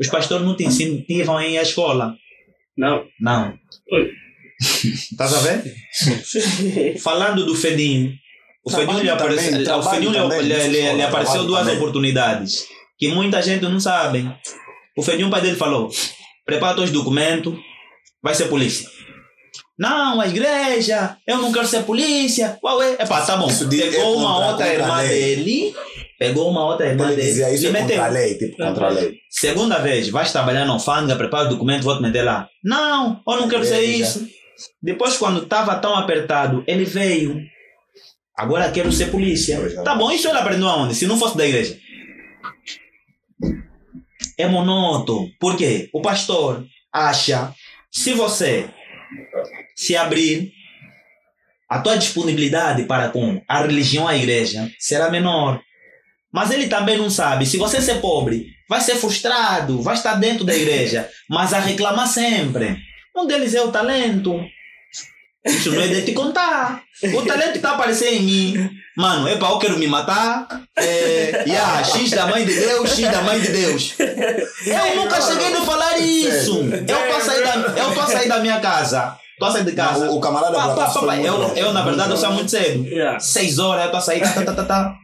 os 0.00 0.08
pastores 0.08 0.44
não 0.44 0.56
te 0.56 0.64
incentivam 0.64 1.36
a 1.36 1.46
ir 1.46 1.56
à 1.56 1.62
escola. 1.62 2.14
Não. 2.76 3.04
Não. 3.20 3.54
Oi. 3.92 4.10
Estás 4.60 5.34
a 5.34 5.38
ver? 5.40 5.74
Falando 7.02 7.44
do 7.44 7.54
Fedinho, 7.54 8.12
o 8.64 8.70
Fedinho 8.70 9.00
lhe, 9.00 9.10
aparece, 9.10 9.50
lhe- 9.50 10.68
lhe, 10.68 10.92
lhe- 10.94 11.02
apareceu 11.02 11.44
duas 11.44 11.60
também. 11.62 11.76
oportunidades 11.76 12.64
que 12.98 13.08
muita 13.08 13.42
gente 13.42 13.62
não 13.62 13.80
sabe. 13.80 14.30
O 14.96 15.02
Fedinho, 15.02 15.28
o 15.28 15.30
pai 15.30 15.40
dele, 15.40 15.56
falou: 15.56 15.90
prepara 16.46 16.80
os 16.80 16.90
documentos, 16.90 17.54
vai 18.22 18.34
ser 18.34 18.44
polícia. 18.48 18.88
Não, 19.76 20.20
a 20.20 20.28
igreja, 20.28 21.16
eu 21.26 21.38
não 21.38 21.52
quero 21.52 21.66
ser 21.66 21.82
polícia. 21.82 22.56
Uau, 22.62 22.80
é, 22.80 22.92
epá, 22.92 23.22
tá 23.22 23.36
bom. 23.36 23.50
É 23.50 23.66
Pegou 23.90 24.16
uma 24.16 24.50
outra 24.50 24.72
irmã 24.72 24.96
lei. 24.98 25.08
dele, 25.08 25.74
pegou 26.16 26.48
uma 26.48 26.64
outra 26.64 26.86
irmã 26.86 27.06
Ele 27.08 27.16
dele, 27.16 27.28
dizia 27.28 27.52
isso 27.52 27.66
é 27.66 27.70
meteu. 27.70 27.88
contra 27.88 28.04
a 28.04 28.08
lei, 28.08 28.38
tipo, 28.38 28.56
contra 28.56 28.86
a 28.86 28.90
lei. 28.90 29.14
Segunda 29.28 29.78
vez, 29.80 30.08
vais 30.10 30.30
trabalhar 30.30 30.64
na 30.64 30.74
alfândega, 30.74 31.16
prepara 31.16 31.46
o 31.46 31.48
documento, 31.48 31.82
vou 31.82 31.96
te 31.96 32.02
meter 32.02 32.22
lá. 32.22 32.48
Não, 32.62 33.20
eu 33.26 33.36
não 33.40 33.48
quero 33.48 33.64
ser 33.64 33.82
isso. 33.82 34.24
Depois, 34.82 35.16
quando 35.16 35.42
estava 35.42 35.76
tão 35.76 35.96
apertado, 35.96 36.64
ele 36.66 36.84
veio. 36.84 37.40
Agora 38.36 38.70
quero 38.70 38.90
ser 38.92 39.10
polícia. 39.10 39.58
Tá 39.82 39.94
bom, 39.94 40.10
isso 40.10 40.28
ele 40.28 40.38
aprendeu 40.38 40.68
aonde? 40.68 40.94
Se 40.94 41.06
não 41.06 41.18
fosse 41.18 41.36
da 41.36 41.46
igreja. 41.46 41.78
É 44.38 44.46
monótono. 44.46 45.28
Por 45.38 45.56
quê? 45.56 45.88
O 45.92 46.02
pastor 46.02 46.66
acha, 46.92 47.54
se 47.90 48.12
você 48.12 48.68
se 49.76 49.96
abrir, 49.96 50.52
a 51.68 51.80
tua 51.80 51.96
disponibilidade 51.96 52.84
para 52.84 53.08
com 53.08 53.42
a 53.48 53.62
religião, 53.62 54.06
a 54.06 54.16
igreja, 54.16 54.70
será 54.78 55.10
menor. 55.10 55.60
Mas 56.32 56.50
ele 56.50 56.68
também 56.68 56.96
não 56.96 57.10
sabe, 57.10 57.46
se 57.46 57.56
você 57.56 57.80
ser 57.80 58.00
pobre, 58.00 58.48
vai 58.68 58.80
ser 58.80 58.96
frustrado, 58.96 59.80
vai 59.82 59.94
estar 59.94 60.14
dentro 60.14 60.44
da 60.44 60.54
igreja, 60.54 61.08
mas 61.28 61.52
a 61.52 61.60
reclamar 61.60 62.08
sempre. 62.08 62.76
Um 63.16 63.26
deles 63.26 63.54
é 63.54 63.62
o 63.62 63.70
talento. 63.70 64.40
Isso 65.44 65.70
não 65.72 65.82
é 65.82 65.88
de 65.88 66.02
te 66.02 66.12
contar. 66.12 66.82
O 67.14 67.22
talento 67.22 67.56
está 67.56 67.72
aparecendo 67.72 68.14
em 68.14 68.22
mim. 68.22 68.70
Mano, 68.96 69.28
epa, 69.28 69.46
eu 69.50 69.58
quero 69.58 69.78
me 69.78 69.86
matar. 69.86 70.46
É, 70.76 71.44
yeah, 71.46 71.84
X 71.84 72.10
da 72.12 72.26
mãe 72.26 72.44
de 72.46 72.54
Deus, 72.54 72.90
X 72.90 73.10
da 73.10 73.20
mãe 73.22 73.38
de 73.40 73.48
Deus. 73.48 73.94
Eu 73.98 74.96
nunca 74.96 75.20
cheguei 75.20 75.54
a 75.54 75.60
falar 75.62 75.98
isso. 75.98 76.62
Eu 76.62 76.84
tô 77.10 77.16
a 77.16 77.20
sair 77.20 77.42
da, 77.44 77.54
eu 77.82 77.92
tô 77.94 78.00
a 78.00 78.06
sair 78.06 78.28
da 78.28 78.38
minha 78.40 78.58
casa. 78.60 79.16
Tô 79.38 79.44
a 79.46 79.50
sair 79.52 79.64
de 79.64 79.72
casa. 79.72 80.06
Não, 80.06 80.14
o- 80.14 80.16
o 80.16 80.20
camarada 80.20 80.56
Pá, 80.56 80.74
pá, 80.74 81.16
Eu, 81.18 81.52
eu, 81.56 81.72
na 81.72 81.82
verdade, 81.82 82.10
eu 82.12 82.16
saio 82.16 82.32
muito 82.34 82.50
cedo. 82.50 82.84
Yeah. 82.86 83.18
Seis 83.20 83.58
horas 83.58 83.84
eu 83.86 83.90
tô 83.90 83.96
a 83.98 84.00
sair. 84.00 84.20
Tá, 84.20 84.30
tá, 84.32 84.42
tá, 84.44 84.54
tá, 84.54 84.64
tá. 84.64 84.94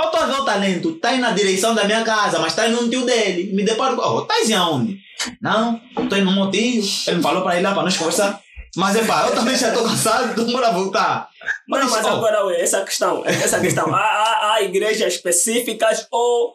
Eu 0.00 0.10
tô 0.10 0.16
a 0.16 0.26
ver 0.26 0.40
o 0.40 0.44
talento. 0.44 0.92
Tá 1.00 1.08
aí 1.10 1.18
na 1.18 1.32
direção 1.32 1.74
da 1.74 1.84
minha 1.84 2.04
casa, 2.04 2.38
mas 2.38 2.54
tá 2.54 2.68
indo 2.68 2.82
no 2.82 2.88
tio 2.88 3.04
dele. 3.04 3.52
Me 3.52 3.64
deparo 3.64 3.96
com. 3.96 4.02
Oh, 4.02 4.22
tá 4.22 4.34
aí 4.34 4.52
aonde? 4.52 4.98
Não, 5.42 5.80
tô 6.08 6.16
indo 6.16 6.26
no 6.26 6.32
motivo. 6.32 6.86
Ele 7.06 7.16
me 7.16 7.22
falou 7.22 7.42
pra 7.42 7.58
ir 7.58 7.62
lá 7.62 7.72
pra 7.74 7.82
nós 7.82 7.96
conversar. 7.96 8.40
Mas 8.76 8.94
é 8.96 9.04
pá, 9.04 9.26
eu 9.26 9.34
também 9.34 9.56
já 9.56 9.72
tô 9.72 9.82
cansado, 9.82 10.30
então 10.30 10.52
bora 10.52 10.70
voltar. 10.70 11.28
Não, 11.66 11.78
mas 11.88 12.04
oh, 12.04 12.08
agora, 12.08 12.44
ué, 12.46 12.60
essa 12.60 12.82
questão, 12.84 13.24
essa 13.24 13.58
questão, 13.60 13.92
há, 13.92 13.98
há, 13.98 14.52
há 14.54 14.62
igrejas 14.62 15.14
específicas 15.14 16.06
ou 16.12 16.54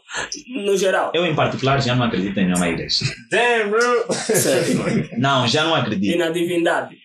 no 0.63 0.77
geral? 0.77 1.11
Eu, 1.13 1.25
em 1.25 1.35
particular, 1.35 1.81
já 1.81 1.95
não 1.95 2.05
acredito 2.05 2.39
em 2.39 2.45
nenhuma 2.45 2.69
igreja. 2.69 3.03
Damn, 3.31 3.69
bro. 3.71 4.13
Certo. 4.13 5.17
Não, 5.17 5.47
já 5.47 5.63
não 5.63 5.75
E 5.75 5.79
acredito. 5.81 6.17
na 6.19 6.29
divindade? 6.29 6.95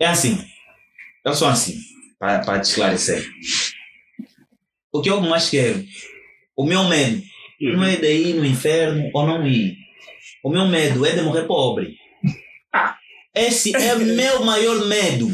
É 0.00 0.06
assim. 0.08 0.44
Eu 1.24 1.32
sou 1.32 1.48
assim, 1.48 1.76
para, 2.18 2.40
para 2.40 2.60
te 2.60 2.64
esclarecer. 2.64 3.24
O 4.98 5.02
que 5.02 5.10
eu 5.10 5.20
mais 5.20 5.50
quero, 5.50 5.84
o 6.56 6.64
meu 6.64 6.84
medo, 6.84 7.22
não 7.60 7.84
é 7.84 7.96
de 7.96 8.12
ir 8.12 8.34
no 8.34 8.44
inferno 8.44 9.10
ou 9.14 9.26
não 9.26 9.46
ir. 9.46 9.74
O 10.44 10.50
meu 10.50 10.66
medo 10.66 11.04
é 11.04 11.12
de 11.12 11.22
morrer 11.22 11.44
pobre. 11.44 11.96
Esse 13.34 13.74
é 13.76 13.94
o 13.94 13.98
meu 13.98 14.44
maior 14.44 14.86
medo. 14.86 15.28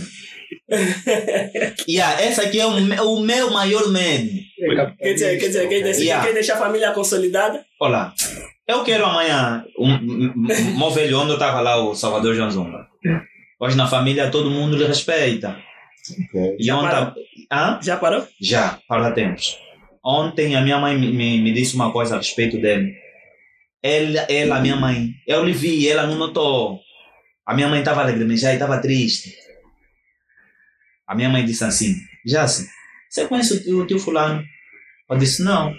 Yeah, 1.89 2.21
essa 2.23 2.43
aqui 2.43 2.61
é 2.61 2.67
o, 2.67 2.73
me- 2.81 3.01
o 3.01 3.21
meu 3.21 3.51
maior 3.51 3.89
medo. 3.91 4.31
Quer 4.99 5.13
dizer, 5.15 5.39
quer 5.39 5.47
dizer, 5.49 5.69
quer, 5.69 5.83
dizer, 5.83 6.05
Yeah. 6.05 6.27
quer 6.27 6.35
deixar 6.35 6.55
a 6.55 6.59
família 6.59 6.93
consolidada? 6.93 7.65
Olha, 7.81 8.13
eu 8.69 8.83
quero 8.85 9.05
amanhã, 9.05 9.65
um, 9.79 9.93
um, 10.87 10.91
velho 10.91 11.19
onde 11.19 11.31
eu 11.31 11.35
estava 11.35 11.61
lá, 11.61 11.77
o 11.83 11.95
Salvador 11.95 12.35
João 12.35 12.51
Zumba. 12.51 12.87
Hoje 13.61 13.77
na 13.77 13.87
família 13.87 14.31
todo 14.31 14.51
mundo 14.51 14.77
lhe 14.77 14.85
respeita. 14.87 15.57
Ok. 16.29 16.57
E 16.59 16.71
ontem. 16.73 17.13
Hã? 17.53 17.79
Já 17.83 17.99
parou? 17.99 18.27
Já, 18.41 18.81
para 18.89 19.13
tempos. 19.13 19.59
Ontem 20.03 20.57
a 20.57 20.63
minha 20.63 20.79
mãe 20.79 20.99
me, 20.99 21.13
me, 21.13 21.39
me 21.39 21.53
disse 21.53 21.75
uma 21.75 21.93
coisa 21.93 22.15
a 22.15 22.19
respeito 22.19 22.59
dele. 22.59 22.97
Ela, 23.83 24.21
ela, 24.23 24.61
minha 24.61 24.77
mãe, 24.77 25.11
eu 25.27 25.45
lhe 25.45 25.53
vi, 25.53 25.87
ela 25.87 26.07
não 26.07 26.17
notou. 26.17 26.81
A 27.45 27.55
minha 27.55 27.69
mãe 27.69 27.81
estava 27.81 28.01
alegre, 28.01 28.37
já 28.39 28.55
estava 28.55 28.81
triste. 28.81 29.37
A 31.07 31.15
minha 31.15 31.29
mãe 31.29 31.45
disse 31.45 31.63
assim: 31.63 31.95
Jace, 32.25 32.71
você 33.11 33.29
conhece 33.29 33.53
o 33.53 33.63
tio, 33.63 33.83
o 33.83 33.87
tio 33.87 33.99
Fulano? 33.99 34.43
Eu 35.11 35.19
disse: 35.19 35.43
Não. 35.43 35.75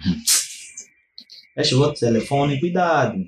Deixa 1.54 1.76
o 1.76 1.78
vosso 1.78 2.00
telefone, 2.00 2.58
cuidado. 2.58 3.24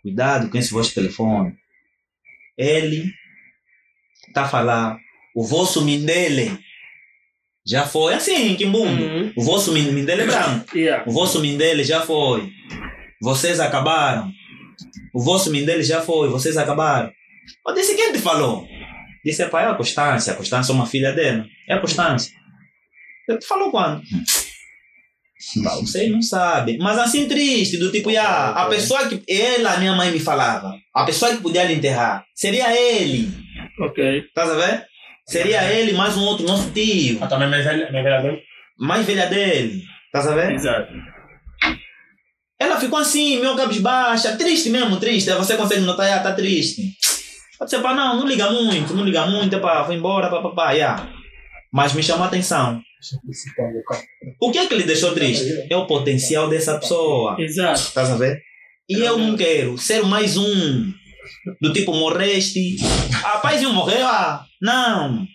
Cuidado 0.00 0.48
com 0.48 0.56
esse 0.56 0.72
vosso 0.72 0.94
telefone. 0.94 1.58
Ele 2.56 3.12
está 4.28 4.44
a 4.44 4.48
falar, 4.48 4.98
o 5.34 5.44
vosso 5.44 5.84
Mindele 5.84 6.58
já 7.66 7.84
foi 7.86 8.14
assim, 8.14 8.54
Kimbundo. 8.54 9.02
Uhum. 9.02 9.32
O 9.36 9.42
vosso 9.42 9.72
min- 9.72 9.90
Mindele 9.92 10.22
é 10.22 10.26
branco. 10.26 10.76
Yeah. 10.78 11.04
O 11.06 11.12
vosso 11.12 11.40
Mindele 11.40 11.82
já 11.84 12.00
foi. 12.02 12.48
Vocês 13.20 13.58
acabaram. 13.60 14.30
O 15.14 15.22
vosso 15.22 15.50
Mindele 15.50 15.82
já 15.82 16.00
foi. 16.00 16.28
Vocês 16.28 16.56
acabaram. 16.56 17.10
Eu 17.66 17.74
disse, 17.74 17.96
quem 17.96 18.12
te 18.12 18.18
falou? 18.18 18.66
Disse, 19.24 19.44
pai, 19.46 19.64
é 19.64 19.68
a 19.68 19.74
Constância. 19.74 20.32
A 20.32 20.36
Constância 20.36 20.72
é 20.72 20.74
uma 20.74 20.86
filha 20.86 21.12
dela. 21.12 21.44
É 21.68 21.74
a 21.74 21.80
Constância. 21.80 22.32
Eu 23.28 23.38
te 23.38 23.46
falou 23.46 23.70
quando? 23.70 24.02
Bah, 25.62 25.74
Vocês 25.76 26.10
não 26.10 26.22
sabem. 26.22 26.78
Mas 26.78 26.98
assim 26.98 27.28
triste, 27.28 27.76
do 27.76 27.92
tipo, 27.92 28.08
ah, 28.18 28.50
a 28.64 28.68
pessoa 28.68 29.06
que 29.06 29.22
ela, 29.28 29.76
minha 29.76 29.92
mãe 29.94 30.10
me 30.10 30.18
falava, 30.18 30.74
a 30.94 31.04
pessoa 31.04 31.30
que 31.36 31.42
podia 31.42 31.62
lhe 31.64 31.74
enterrar, 31.74 32.24
seria 32.34 32.74
ele. 32.74 33.28
Ok. 33.80 34.20
Estás 34.26 34.50
a 34.50 34.54
ver? 34.54 34.86
Seria 35.28 35.72
ele 35.72 35.92
mais 35.92 36.16
um 36.16 36.22
outro 36.22 36.46
nosso 36.46 36.70
tio. 36.70 37.18
Ah, 37.20 37.26
também 37.26 37.48
mais 37.48 37.64
velha, 37.64 37.90
mais 37.90 38.04
velha 38.04 38.22
dele. 38.22 38.42
Mais 38.78 39.06
velha 39.06 39.26
dele. 39.26 39.82
A 40.14 40.20
ver? 40.20 40.52
Exato. 40.52 40.92
Ela 42.58 42.80
ficou 42.80 42.98
assim, 42.98 43.40
meio 43.40 43.56
cabisbaixa, 43.56 44.36
triste 44.36 44.70
mesmo, 44.70 44.98
triste. 44.98 45.30
Você 45.32 45.56
consegue 45.56 45.82
notar, 45.82 46.10
ah, 46.10 46.22
tá 46.22 46.32
triste. 46.32 46.92
Disse, 47.60 47.78
pá, 47.80 47.92
não, 47.92 48.18
não 48.18 48.26
liga 48.26 48.50
muito, 48.50 48.94
não 48.94 49.04
liga 49.04 49.26
muito, 49.26 49.58
pá, 49.60 49.82
vou 49.82 49.94
embora, 49.94 50.30
pá, 50.30 50.40
pá, 50.40 50.50
pá, 50.50 50.72
yeah. 50.72 51.08
Mas 51.72 51.92
me 51.92 52.02
chamou 52.02 52.24
a 52.24 52.28
atenção. 52.28 52.80
O 54.40 54.50
que 54.50 54.58
é 54.58 54.66
que 54.66 54.74
lhe 54.74 54.84
deixou 54.84 55.12
triste? 55.12 55.66
É 55.68 55.76
o 55.76 55.86
potencial 55.86 56.48
dessa 56.48 56.78
pessoa. 56.78 57.36
Exato. 57.38 57.98
A 57.98 58.16
ver? 58.16 58.40
E 58.88 59.00
eu 59.00 59.18
não 59.18 59.36
quero 59.36 59.76
ser 59.76 60.02
mais 60.04 60.36
um 60.36 60.92
do 61.60 61.72
tipo 61.72 61.92
morreste. 61.94 62.76
Ah, 63.24 63.38
paizinho 63.38 63.72
morreu? 63.72 64.06
Ah, 64.06 64.44
não. 64.60 65.26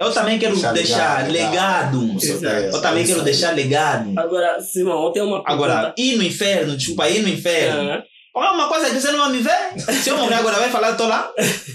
Eu 0.00 0.10
também 0.12 0.38
quero 0.38 0.54
Deixar 0.54 0.72
deixar 0.72 1.28
legado, 1.30 2.00
legado. 2.08 2.16
Exato. 2.22 2.76
Eu 2.76 2.80
também 2.82 3.04
quero 3.04 3.22
deixar 3.22 3.54
legado. 3.54 4.18
Agora, 4.18 4.58
Simão, 4.60 5.04
eu 5.04 5.10
tenho 5.10 5.26
uma 5.26 5.42
Agora, 5.46 5.74
pergunta. 5.74 5.94
ir 5.98 6.16
no 6.16 6.22
inferno, 6.22 6.76
desculpa, 6.76 7.08
ir 7.10 7.20
no 7.22 7.28
inferno. 7.28 7.90
Ah, 7.92 8.02
É 8.34 8.50
uma 8.52 8.68
coisa 8.68 8.88
que 8.88 8.98
você 9.00 9.10
não 9.12 9.18
vai 9.18 9.32
me 9.32 9.42
ver. 9.42 9.92
Se 10.02 10.08
eu 10.08 10.16
morrer 10.16 10.36
agora, 10.36 10.56
vai 10.56 10.70
falar, 10.70 10.94
tô 10.94 11.06
lá. 11.06 11.30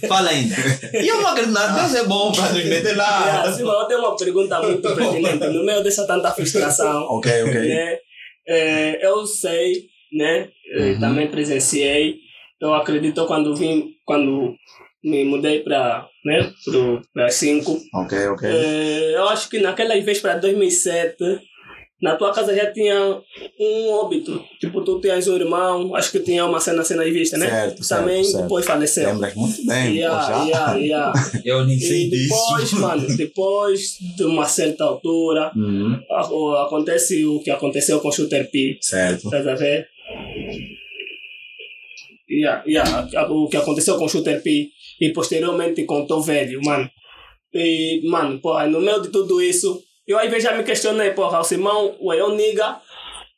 Fala 0.07 0.29
ainda. 0.31 0.55
E 0.93 1.07
eu 1.07 1.21
não 1.21 1.27
acredito 1.29 1.53
nada. 1.53 1.79
Deus 1.81 1.93
é 1.93 2.03
bom 2.05 2.31
para 2.31 2.49
nos 2.51 2.65
meter 2.65 2.95
lá. 2.97 3.43
ah, 3.43 3.51
Simão, 3.51 3.79
eu 3.81 3.85
tenho 3.85 3.99
uma 3.99 4.15
pergunta 4.17 4.59
muito 4.61 4.81
pertinente. 4.95 5.45
No 5.47 5.63
meio 5.63 5.83
dessa 5.83 6.07
tanta 6.07 6.31
frustração, 6.31 7.03
Ok, 7.03 7.31
ok. 7.43 7.53
né? 7.53 7.97
É, 8.47 9.05
eu 9.05 9.25
sei, 9.27 9.83
né? 10.13 10.47
eh, 10.73 10.93
Uhum. 10.93 10.99
Também 10.99 11.27
presenciei. 11.29 12.24
Eu 12.61 12.73
acredito 12.73 13.25
quando 13.25 13.55
vim, 13.55 13.91
quando 14.05 14.55
me 15.03 15.23
mudei 15.25 15.59
para 15.61 16.07
né, 16.25 16.51
para 17.13 17.29
5. 17.29 17.79
Ok, 17.93 18.27
ok. 18.29 18.49
É, 18.49 19.15
eu 19.15 19.27
acho 19.29 19.49
que 19.49 19.59
naquela 19.59 19.99
vez 20.01 20.19
para 20.19 20.37
2007, 20.37 21.15
na 22.01 22.15
tua 22.15 22.31
casa 22.33 22.55
já 22.55 22.71
tinha 22.71 23.21
um 23.59 23.89
óbito. 23.91 24.43
Tipo, 24.59 24.83
tu 24.83 24.99
tinhas 24.99 25.27
um 25.27 25.35
irmão, 25.35 25.95
acho 25.95 26.11
que 26.11 26.19
tinha 26.19 26.45
uma 26.45 26.59
cena, 26.59 26.83
cena 26.83 27.03
vista, 27.03 27.37
né? 27.37 27.47
Certo, 27.49 27.83
certo, 27.83 28.01
Também 28.01 28.23
certo. 28.23 28.43
depois 28.43 28.65
faleceu. 28.65 29.09
Lembras 29.11 29.35
muito 29.35 29.65
bem, 29.65 29.95
Yeah, 29.97 30.27
já. 30.27 30.43
yeah, 30.45 30.75
yeah. 30.77 31.13
Eu 31.45 31.65
nem 31.65 31.77
E 31.77 31.79
sei 31.81 32.09
depois, 32.09 32.63
disso. 32.63 32.79
mano, 32.81 33.15
depois 33.17 33.81
de 34.17 34.23
uma 34.23 34.45
certa 34.45 34.83
altura, 34.85 35.51
Uhum, 35.55 35.99
a- 36.09 36.31
o- 36.33 36.55
acontece 36.65 37.25
o 37.25 37.39
que 37.41 37.51
aconteceu 37.51 37.99
com 37.99 38.07
o 38.09 38.11
Shooter 38.11 38.49
P. 38.49 38.77
certo. 38.81 39.25
Estás 39.25 39.47
a 39.47 39.55
ver? 39.55 39.87
Yeah, 42.29 42.63
yeah, 42.67 43.07
o 43.29 43.47
que 43.47 43.57
aconteceu 43.57 43.97
com 43.97 44.05
o 44.05 44.09
Shooter 44.09 44.41
P 44.41 44.69
e 44.99 45.13
posteriormente 45.13 45.83
com 45.83 46.01
o 46.01 46.07
Tom 46.07 46.21
Velho, 46.21 46.59
mano. 46.63 46.89
E, 47.53 48.01
mano, 48.09 48.39
porra, 48.39 48.67
no 48.67 48.81
meio 48.81 49.01
de 49.01 49.09
tudo 49.09 49.41
isso, 49.41 49.81
eu 50.07 50.17
às 50.17 50.27
vezes 50.29 50.43
já 50.43 50.55
me 50.55 50.63
questionei, 50.63 51.11
porra, 51.11 51.39
o 51.39 51.43
Simão, 51.43 51.95
ué, 52.01 52.19
eu 52.19 52.35
niga, 52.35 52.81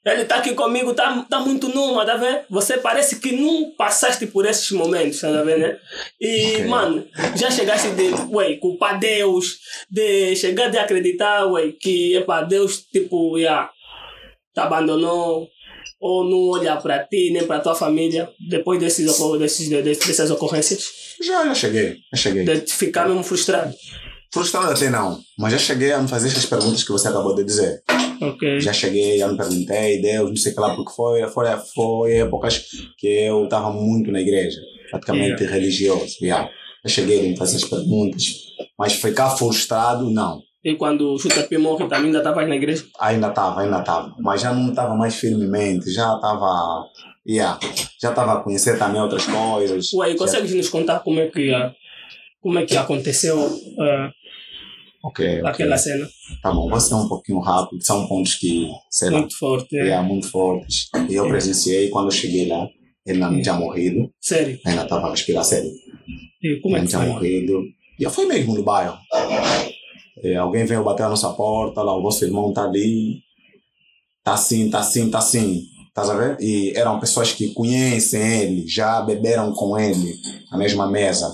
ele 0.06 0.24
tá 0.24 0.38
aqui 0.38 0.54
comigo, 0.54 0.94
tá, 0.94 1.26
tá 1.30 1.40
muito 1.40 1.68
numa, 1.68 2.06
tá 2.06 2.16
vendo? 2.16 2.40
Você 2.50 2.78
parece 2.78 3.20
que 3.20 3.34
não 3.34 3.72
passaste 3.78 4.26
por 4.28 4.46
esses 4.46 4.72
momentos, 4.72 5.20
tá 5.20 5.44
vendo, 5.44 5.60
né? 5.60 5.78
E, 6.20 6.62
Ok. 6.62 6.68
mano, 6.68 7.08
já 7.36 7.52
chegaste 7.52 7.90
de, 7.90 8.14
ué, 8.32 8.56
culpar 8.56 8.98
Deus, 9.00 9.58
de 9.90 10.36
chegar 10.36 10.70
de 10.70 10.78
acreditar, 10.78 11.46
ué, 11.48 11.74
que, 11.80 12.16
epa, 12.16 12.42
Deus, 12.42 12.84
tipo, 12.90 13.38
yeah, 13.38 13.70
te 14.56 14.62
abandonou, 14.62 15.50
ou 16.00 16.24
não 16.24 16.50
olha 16.60 16.76
para 16.78 17.04
ti, 17.06 17.32
nem 17.32 17.46
para 17.46 17.60
tua 17.60 17.76
família, 17.76 18.30
depois 18.50 18.80
desses, 18.80 19.06
desses, 19.40 19.70
de- 19.70 19.82
dessas 19.82 20.30
ocorrências, 20.32 20.84
Já, 21.22 21.46
já 21.46 21.56
cheguei, 21.56 21.98
já 22.14 22.18
cheguei. 22.18 22.44
de 22.46 22.72
ficar 22.74 23.08
mesmo 23.08 23.24
frustrado. 23.24 23.74
Frustrado 24.34 24.72
até 24.72 24.90
não, 24.90 25.20
mas 25.40 25.54
já 25.54 25.58
cheguei 25.58 25.92
a 25.94 26.02
me 26.02 26.08
fazer 26.08 26.28
essas 26.28 26.46
perguntas 26.46 26.84
que 26.84 26.92
você 26.92 27.08
acabou 27.08 27.34
de 27.34 27.44
dizer. 27.44 27.82
Ok. 28.22 28.60
Já 28.60 28.74
cheguei, 28.74 29.18
já 29.20 29.28
me 29.28 29.38
perguntei, 29.38 30.02
Deus, 30.02 30.30
não 30.30 30.36
sei 30.36 30.52
o 30.52 30.56
que 30.56 30.62
lá, 30.62 30.76
porque 30.76 30.92
foi, 30.92 31.22
foi, 31.30 31.46
foi 31.74 32.14
épocas 32.18 32.66
que 32.98 33.08
eu 33.08 33.46
estava 33.46 33.72
muito 33.72 34.12
na 34.12 34.20
igreja, 34.20 34.60
praticamente 34.92 35.44
religioso. 35.46 36.16
Já. 36.22 36.44
já 36.84 36.90
cheguei 36.90 37.20
a 37.20 37.24
me 37.24 37.38
fazer 37.38 37.56
essas 37.58 37.70
perguntas, 37.70 38.24
mas 38.78 38.94
ficar 38.94 39.30
frustrado, 39.32 40.10
não. 40.10 40.42
E 40.64 40.76
quando 40.76 41.14
o 41.14 41.20
Chuta 41.20 41.44
P 41.44 41.58
morre, 41.58 41.88
também 41.88 42.08
ainda 42.08 42.18
estavas 42.18 42.48
na 42.48 42.56
igreja? 42.56 42.86
Ainda 43.00 43.28
estava, 43.30 43.62
ainda 43.62 43.80
estava, 43.80 44.14
mas 44.20 44.42
já 44.42 44.54
não 44.54 44.70
estava 44.70 44.96
mais 44.96 45.16
firmemente, 45.16 45.92
já 45.92 46.14
estava. 46.16 46.86
Yeah, 47.28 47.60
já 48.02 48.10
estava 48.10 48.34
a 48.34 48.42
conhecer 48.44 48.78
também 48.80 49.02
outras 49.02 49.26
coisas. 49.26 49.92
Ué, 49.94 50.16
consegues 50.16 50.54
nos 50.54 50.70
contar 50.70 51.00
como 51.02 51.20
é 51.20 51.28
que, 51.28 51.54
ah, 51.54 51.74
como 52.42 52.58
é 52.58 52.66
que 52.66 52.76
aconteceu 52.78 53.38
ah, 53.80 54.10
Ok, 55.04 55.40
ok. 55.40 55.46
aquela 55.50 55.78
cena? 55.78 56.08
Tá 56.42 56.52
bom, 56.52 56.70
vou 56.70 56.80
ser 56.80 56.96
um 56.96 57.08
pouquinho 57.08 57.40
rápido, 57.40 57.84
são 57.84 58.08
pontos 58.08 58.36
que, 58.36 58.68
sei 58.90 59.10
lá, 59.10 59.20
Muito 59.20 59.38
forte. 59.38 59.78
é, 59.78 59.90
é. 59.90 60.02
muito 60.02 60.30
fortes. 60.32 60.88
E 61.10 61.16
eu 61.16 61.28
presenciei 61.28 61.90
quando 61.90 62.06
eu 62.08 62.12
cheguei 62.12 62.48
lá, 62.48 62.66
ele 63.06 63.20
não 63.20 63.42
tinha 63.42 63.56
morrido, 63.56 64.10
Sério. 64.22 64.58
ainda 64.66 64.84
estava 64.84 65.08
a 65.08 65.12
respirar 65.12 65.44
sério. 65.44 65.70
E 66.42 66.60
como 66.62 66.76
é 66.76 66.80
não 66.80 66.86
que 66.86 66.92
tinha 66.92 67.02
foi? 67.04 67.12
morrido. 67.12 67.62
E 68.00 68.04
eu 68.04 68.10
fui 68.10 68.26
mesmo 68.26 68.54
no 68.56 68.64
bairro. 68.64 68.98
É, 70.24 70.36
alguém 70.36 70.66
veio 70.66 70.84
bater 70.84 71.04
a 71.04 71.10
nossa 71.10 71.30
porta, 71.30 71.82
lá, 71.82 71.96
o 71.96 72.02
vosso 72.02 72.26
irmão 72.26 72.52
tá 72.52 72.64
ali, 72.64 73.22
tá 74.24 74.34
assim, 74.34 74.70
tá 74.70 74.80
assim, 74.80 75.10
tá 75.10 75.20
assim. 75.20 75.64
Estás 75.88 76.10
a 76.10 76.16
ver? 76.16 76.38
E 76.40 76.74
eram 76.76 77.00
pessoas 77.00 77.34
que 77.34 77.54
conhecem 77.54 78.42
ele, 78.42 78.68
já 78.68 79.02
beberam 79.02 79.52
com 79.54 79.80
ele 79.80 80.14
na 80.52 80.58
mesma 80.58 80.88
mesa. 80.88 81.28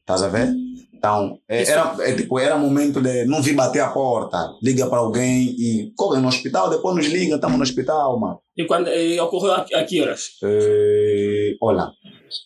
Estás 0.00 0.22
a 0.22 0.28
ver? 0.28 0.52
Então, 0.92 1.38
é, 1.48 1.64
era, 1.64 1.96
é, 2.00 2.14
tipo, 2.14 2.38
era 2.38 2.56
momento 2.56 3.00
de 3.00 3.24
não 3.24 3.42
vir 3.42 3.54
bater 3.54 3.80
a 3.80 3.88
porta, 3.88 4.54
liga 4.62 4.86
para 4.86 4.98
alguém 4.98 5.46
e 5.58 5.92
corre 5.96 6.20
no 6.20 6.28
hospital, 6.28 6.70
depois 6.70 6.94
nos 6.94 7.06
liga, 7.06 7.34
estamos 7.34 7.56
no 7.56 7.64
hospital, 7.64 8.20
mano. 8.20 8.38
E, 8.56 8.64
quando, 8.66 8.88
e 8.88 9.18
ocorreu 9.18 9.52
a, 9.52 9.66
a 9.74 9.84
que 9.84 10.00
horas? 10.00 10.38
Eh, 10.44 11.56
olha, 11.60 11.90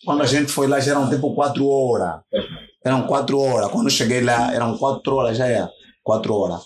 quando 0.03 0.23
a 0.23 0.25
gente 0.25 0.51
foi 0.51 0.67
lá 0.67 0.79
já 0.79 0.93
eram 0.93 1.07
tipo 1.07 1.35
quatro 1.35 1.67
horas. 1.67 2.21
Eram 2.83 3.05
quatro 3.05 3.39
horas. 3.39 3.69
Quando 3.69 3.87
eu 3.87 3.91
cheguei 3.91 4.21
lá, 4.21 4.53
eram 4.53 4.77
quatro 4.77 5.15
horas, 5.15 5.37
já 5.37 5.45
era. 5.45 5.69
Quatro 6.07 6.33
horas. 6.33 6.61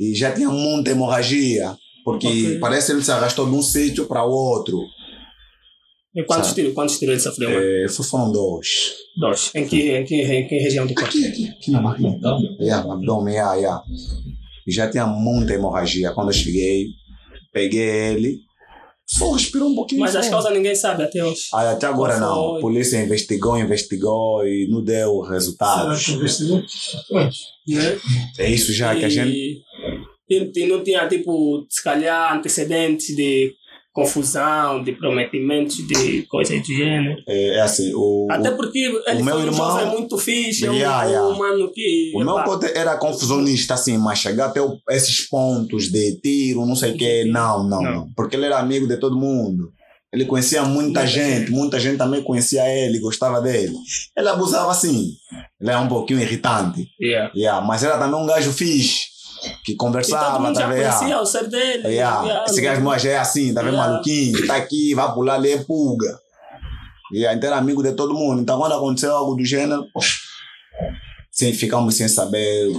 E 0.00 0.14
já 0.14 0.32
tinha 0.32 0.48
muita 0.48 0.90
hemorragia. 0.90 1.76
Porque 2.04 2.26
Ok. 2.26 2.58
parece 2.58 2.86
que 2.86 2.92
ele 2.92 3.04
se 3.04 3.12
arrastou 3.12 3.46
de 3.48 3.54
um 3.54 3.62
sítio 3.62 4.06
para 4.06 4.24
outro. 4.24 4.78
E 6.14 6.22
quantos 6.24 6.48
Sabe. 6.48 6.60
tiros, 6.60 6.74
quantos 6.74 6.98
tiros 6.98 7.14
ele 7.14 7.22
sofreu? 7.22 7.88
fo- 7.90 8.02
foram 8.04 8.30
dois. 8.32 8.68
Dois. 9.18 9.50
Em 9.54 9.66
que, 9.66 9.90
em, 9.90 10.04
que, 10.04 10.14
em 10.22 10.46
que 10.48 10.56
região 10.58 10.86
do 10.86 10.94
corpo? 10.94 11.08
Aqui, 11.10 11.26
aqui, 11.26 11.48
aqui 11.48 11.70
na 11.72 11.82
barriga. 11.82 12.18
Yeah, 12.60 12.86
no 12.86 12.92
abdômen, 12.92 13.34
yeah, 13.34 13.54
yeah. 13.56 13.82
E 14.66 14.72
já 14.72 14.88
tinha 14.90 15.06
muita 15.06 15.54
hemorragia. 15.54 16.12
Quando 16.12 16.28
eu 16.28 16.32
cheguei, 16.34 16.86
peguei 17.52 17.88
ele. 18.12 18.40
Só 19.06 19.32
respirou 19.32 19.68
um 19.68 19.74
pouquinho. 19.74 20.00
Mas 20.00 20.16
as 20.16 20.28
causas 20.28 20.52
ninguém 20.52 20.74
sabe 20.74 21.02
até 21.02 21.22
hoje. 21.22 21.42
Ah, 21.52 21.72
até 21.72 21.86
agora 21.86 22.18
não. 22.18 22.56
A 22.56 22.60
polícia 22.60 23.02
investigou, 23.02 23.58
investigou 23.58 24.46
e 24.46 24.66
não 24.70 24.82
deu 24.82 25.20
resultados. 25.20 26.08
Né? 27.66 27.98
É 28.38 28.50
isso 28.50 28.72
já 28.72 28.94
que 28.94 29.04
a 29.04 29.08
gente. 29.08 29.62
E 30.28 30.66
não 30.66 30.82
tinha, 30.82 31.06
tipo, 31.06 31.66
se 31.68 31.82
calhar, 31.82 32.34
antecedentes 32.34 33.14
de 33.14 33.52
confusão, 33.94 34.82
de 34.82 34.92
prometimentos, 34.92 35.76
de 35.86 36.22
coisas 36.22 36.60
do 36.60 36.66
gênero. 36.66 37.16
É, 37.28 37.58
é 37.58 37.60
assim, 37.60 37.92
o, 37.94 38.26
Até 38.30 38.50
porque 38.50 38.78
ele 39.06 39.22
meu 39.22 39.34
foi 39.36 39.44
um 39.44 39.46
irmão- 39.46 39.70
jovem 39.70 39.86
muito 39.98 40.18
fixe, 40.18 40.66
é 40.66 40.70
um, 40.70 40.74
Yeah, 40.74 41.06
um 41.06 41.10
yeah. 41.10 41.38
mano 41.38 41.72
que... 41.72 42.12
o, 42.14 42.20
o 42.20 42.24
meu 42.24 42.42
cote 42.44 42.66
era 42.76 42.96
confusionista, 42.96 43.74
assim, 43.74 43.96
mas 43.96 44.18
chegar 44.18 44.46
até 44.46 44.60
o- 44.60 44.78
esses 44.90 45.28
pontos 45.28 45.90
de 45.90 46.20
tiro, 46.20 46.66
não 46.66 46.74
sei 46.76 46.92
o 46.92 46.96
quê, 46.98 47.24
não, 47.24 47.62
não, 47.66 47.80
Não. 47.82 47.92
não. 47.94 48.12
Porque 48.16 48.34
ele 48.36 48.46
era 48.46 48.58
amigo 48.58 48.86
de 48.88 48.96
todo 48.98 49.16
mundo. 49.16 49.72
Ele 50.12 50.26
conhecia 50.26 50.62
muita 50.62 51.04
gente, 51.06 51.38
gente. 51.40 51.50
muita 51.50 51.80
gente 51.80 51.96
também 51.98 52.22
conhecia 52.22 52.62
ele, 52.68 53.00
gostava 53.00 53.40
dele. 53.40 53.74
Ele 54.16 54.28
abusava 54.28 54.70
assim. 54.70 55.08
Ele 55.60 55.70
era 55.70 55.80
um 55.80 55.88
pouquinho 55.88 56.20
irritante. 56.20 56.86
yeah. 57.00 57.32
Yeah, 57.34 57.66
mas 57.66 57.82
era 57.82 57.98
também 57.98 58.20
um 58.20 58.26
gajo 58.26 58.52
fixe, 58.52 59.06
que 59.64 59.74
conversava, 59.76 60.52
tá 60.52 60.66
vendo? 60.66 60.74
Conhecia 60.76 61.20
o 61.20 61.26
ser 61.26 61.48
dele. 61.48 61.88
Yeah. 61.88 62.22
yeah, 62.24 62.44
Esse 62.46 62.60
gajo 62.60 62.80
moja 62.82 63.08
é 63.10 63.16
assim, 63.18 63.52
tá 63.54 63.62
vendo? 63.62 63.74
Yeah. 63.74 63.90
Maluquinho, 63.92 64.46
tá 64.46 64.56
aqui, 64.56 64.94
vai 64.94 65.12
pular 65.14 65.34
ali, 65.34 65.52
é 65.52 65.58
pulga. 65.58 66.18
Yeah, 67.12 67.36
então 67.36 67.48
era 67.50 67.58
amigo 67.58 67.82
de 67.82 67.92
todo 67.92 68.14
mundo. 68.14 68.40
Então 68.42 68.58
quando 68.58 68.72
aconteceu 68.72 69.14
algo 69.14 69.34
do 69.36 69.44
gênero, 69.44 69.86
poxa, 69.92 70.16
sem, 71.30 71.52
ficamos 71.52 71.94
sem 71.96 72.08
saber 72.08 72.72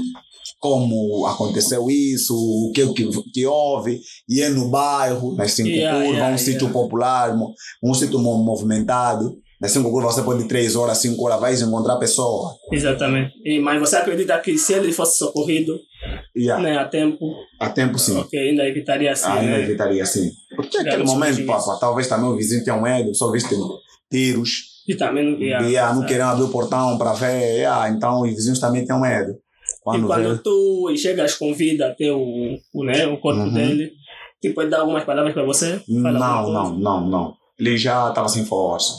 como 0.59 1.25
aconteceu 1.27 1.89
isso, 1.89 2.33
o 2.35 2.71
que, 2.73 2.87
que, 2.93 3.09
que 3.31 3.45
houve. 3.45 4.01
E 4.27 4.41
é 4.41 4.49
no 4.49 4.69
bairro, 4.69 5.35
nas 5.35 5.51
cinco 5.51 5.69
Yeah, 5.69 5.97
curvas, 5.99 6.15
yeah, 6.17 6.33
um 6.33 6.37
sítio 6.37 6.61
yeah. 6.67 6.73
popular, 6.73 7.35
mo- 7.37 7.53
um 7.83 7.93
sítio 7.93 8.19
mo- 8.19 8.43
movimentado. 8.43 9.37
Cinco 9.67 9.89
curvas 9.89 10.13
você 10.15 10.21
pode 10.21 10.43
ir 10.43 10.47
três 10.47 10.75
horas, 10.75 10.97
cinco 10.97 11.25
horas, 11.25 11.39
vai 11.39 11.53
encontrar 11.55 11.93
a 11.93 11.97
pessoa. 11.99 12.53
Exatamente. 12.71 13.33
E, 13.43 13.59
mas 13.59 13.79
você 13.79 13.95
acredita 13.95 14.37
que 14.39 14.57
se 14.57 14.73
ele 14.73 14.91
fosse 14.91 15.17
socorrido 15.17 15.79
Yeah. 16.35 16.61
né, 16.61 16.77
a 16.77 16.85
tempo, 16.85 17.25
A 17.59 17.69
tempo 17.69 17.97
sim. 17.97 18.15
ok, 18.17 18.37
ainda 18.37 18.67
evitaria 18.67 19.11
assim, 19.13 19.27
ainda 19.31 19.57
né? 19.57 19.61
evitaria 19.63 20.03
assim. 20.03 20.29
Porque 20.55 20.77
aquele 20.77 20.91
Garotos 20.91 21.13
momento, 21.13 21.45
pá, 21.47 21.59
talvez 21.79 22.07
também 22.07 22.29
o 22.29 22.35
vizinho 22.35 22.63
tenha 22.63 22.75
um 22.75 22.81
medo, 22.81 23.15
só 23.15 23.31
viste 23.31 23.55
tiros, 24.11 24.83
E 24.87 24.95
também 24.95 25.23
não 25.23 25.31
e 25.41 25.57
via. 25.67 25.87
ah, 25.87 25.93
não 25.95 26.05
querendo 26.05 26.29
abrir 26.29 26.43
o 26.43 26.49
portão 26.49 26.97
para 26.97 27.13
ver, 27.13 27.65
ah, 27.65 27.89
então 27.89 28.21
os 28.21 28.29
vizinhos 28.29 28.59
também 28.59 28.85
têm 28.85 28.99
medo. 29.01 29.31
E 29.31 29.37
Quando 29.81 30.05
quando 30.07 30.35
vê, 30.35 30.41
tu 30.43 30.93
chegas 30.97 31.33
com 31.35 31.53
vida 31.53 31.87
até 31.87 32.11
o, 32.11 32.55
o, 32.73 32.83
né, 32.83 33.07
o 33.07 33.17
corpo 33.19 33.39
Uhum. 33.41 33.53
dele, 33.53 33.91
tipo, 34.41 34.61
ele 34.61 34.69
dá 34.69 34.81
algumas 34.81 35.03
palavras 35.05 35.33
para 35.33 35.43
você? 35.43 35.81
Não, 35.87 36.11
não, 36.51 36.75
não, 36.77 37.07
não. 37.09 37.33
Ele 37.57 37.77
já 37.77 38.09
estava 38.09 38.27
sem 38.27 38.45
força. 38.45 38.93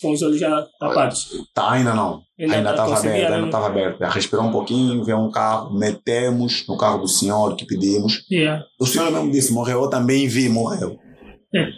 Com 0.00 0.12
os 0.12 0.22
olhos 0.22 0.38
já 0.38 0.66
tapados. 0.78 1.28
Tá, 1.54 1.72
ainda 1.72 1.94
não. 1.94 2.22
Ainda 2.38 2.56
Ainda 2.56 2.74
tá 2.74 2.84
estava 2.84 2.98
aberto, 2.98 3.32
ainda 3.32 3.46
estava 3.46 3.66
aberto. 3.66 3.98
Já 3.98 4.10
respirou 4.10 4.44
um 4.44 4.52
pouquinho, 4.52 5.04
veio 5.04 5.18
um 5.18 5.30
carro, 5.30 5.76
metemos 5.76 6.64
no 6.68 6.76
carro 6.76 6.98
do 6.98 7.08
senhor 7.08 7.56
que 7.56 7.66
pedimos. 7.66 8.24
Yeah. 8.30 8.64
O 8.80 8.86
senhor 8.86 9.10
mesmo 9.10 9.30
disse, 9.30 9.52
morreu, 9.52 9.82
eu 9.82 9.90
também 9.90 10.26
vi, 10.28 10.48
morreu. 10.48 10.98
É. 11.54 11.68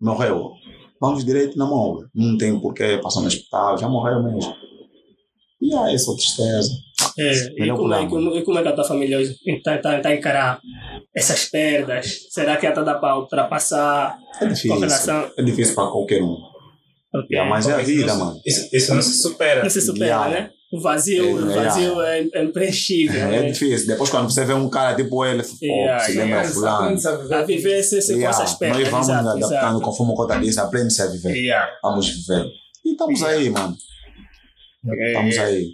Morreu. 0.00 0.50
Vamos 1.00 1.24
direito 1.24 1.58
na 1.58 1.66
mão. 1.66 1.98
Não 2.14 2.36
tem 2.38 2.58
porquê 2.58 2.98
passar 3.02 3.20
no 3.20 3.26
hospital, 3.26 3.76
já 3.76 3.88
morreu 3.88 4.22
mesmo. 4.22 4.54
E 5.60 5.74
aí, 5.74 5.94
essa 5.94 6.12
tristeza. 6.14 6.70
É, 7.18 7.64
e, 7.64 7.70
como 7.70 7.94
é, 7.94 8.08
como, 8.08 8.36
e 8.36 8.42
como 8.42 8.58
é 8.58 8.62
que 8.62 8.68
a 8.68 8.72
tua 8.72 8.84
família 8.84 9.20
está 9.20 9.78
tá, 9.78 10.00
tá 10.00 10.14
encarar 10.14 10.60
essas 11.14 11.44
perdas? 11.44 12.26
Será 12.30 12.56
que 12.56 12.66
já 12.66 12.72
dá 12.72 12.94
para 12.94 13.18
ultrapassar 13.18 14.18
É 14.40 14.46
difícil. 14.46 15.12
É 15.36 15.42
difícil 15.42 15.74
para 15.74 15.90
qualquer 15.90 16.22
um. 16.22 16.51
Ok. 17.14 17.26
Yeah, 17.30 17.48
mas 17.50 17.68
é 17.68 17.72
a 17.74 17.78
vida, 17.78 18.14
mano. 18.14 18.40
Isso, 18.46 18.68
isso 18.72 18.94
não 18.94 19.02
se 19.02 19.20
supera. 19.20 19.62
Não 19.62 19.70
se 19.70 19.80
supera, 19.82 20.04
Yeah. 20.06 20.30
né? 20.30 20.50
O 20.72 20.80
vazio, 20.80 21.38
É, 21.38 21.42
o 21.42 21.54
vazio 21.54 22.00
é, 22.00 22.26
é 22.32 22.42
impreenchível. 22.44 23.20
É, 23.20 23.26
né? 23.42 23.50
difícil. 23.50 23.86
Depois, 23.86 24.08
quando 24.08 24.30
você 24.30 24.42
vê 24.46 24.54
um 24.54 24.70
cara 24.70 24.96
tipo 24.96 25.22
ele, 25.26 25.42
Yeah, 25.60 25.98
se 26.02 26.12
yeah. 26.12 26.24
lembra 26.36 26.44
fulano. 26.50 26.98
A 27.34 27.42
viver 27.42 27.82
se, 27.82 28.00
se 28.00 28.14
com 28.14 28.18
Yeah, 28.20 28.42
essas 28.42 28.58
perdas. 28.58 28.78
Nós 28.80 28.88
vamos 28.88 29.08
exato, 29.08 29.22
nos 29.24 29.30
adaptando 29.44 29.52
exato. 29.76 29.80
conforme 29.82 30.12
o 30.12 30.16
Cota 30.16 30.38
disse, 30.40 30.58
aprende-se 30.60 31.02
a 31.02 31.06
viver. 31.08 31.34
Yeah. 31.36 31.70
Vamos 31.82 32.08
viver. 32.08 32.46
E 32.84 32.92
estamos 32.92 33.22
aí, 33.22 33.50
mano. 33.50 33.76
Estamos 35.06 35.38
aí. 35.38 35.68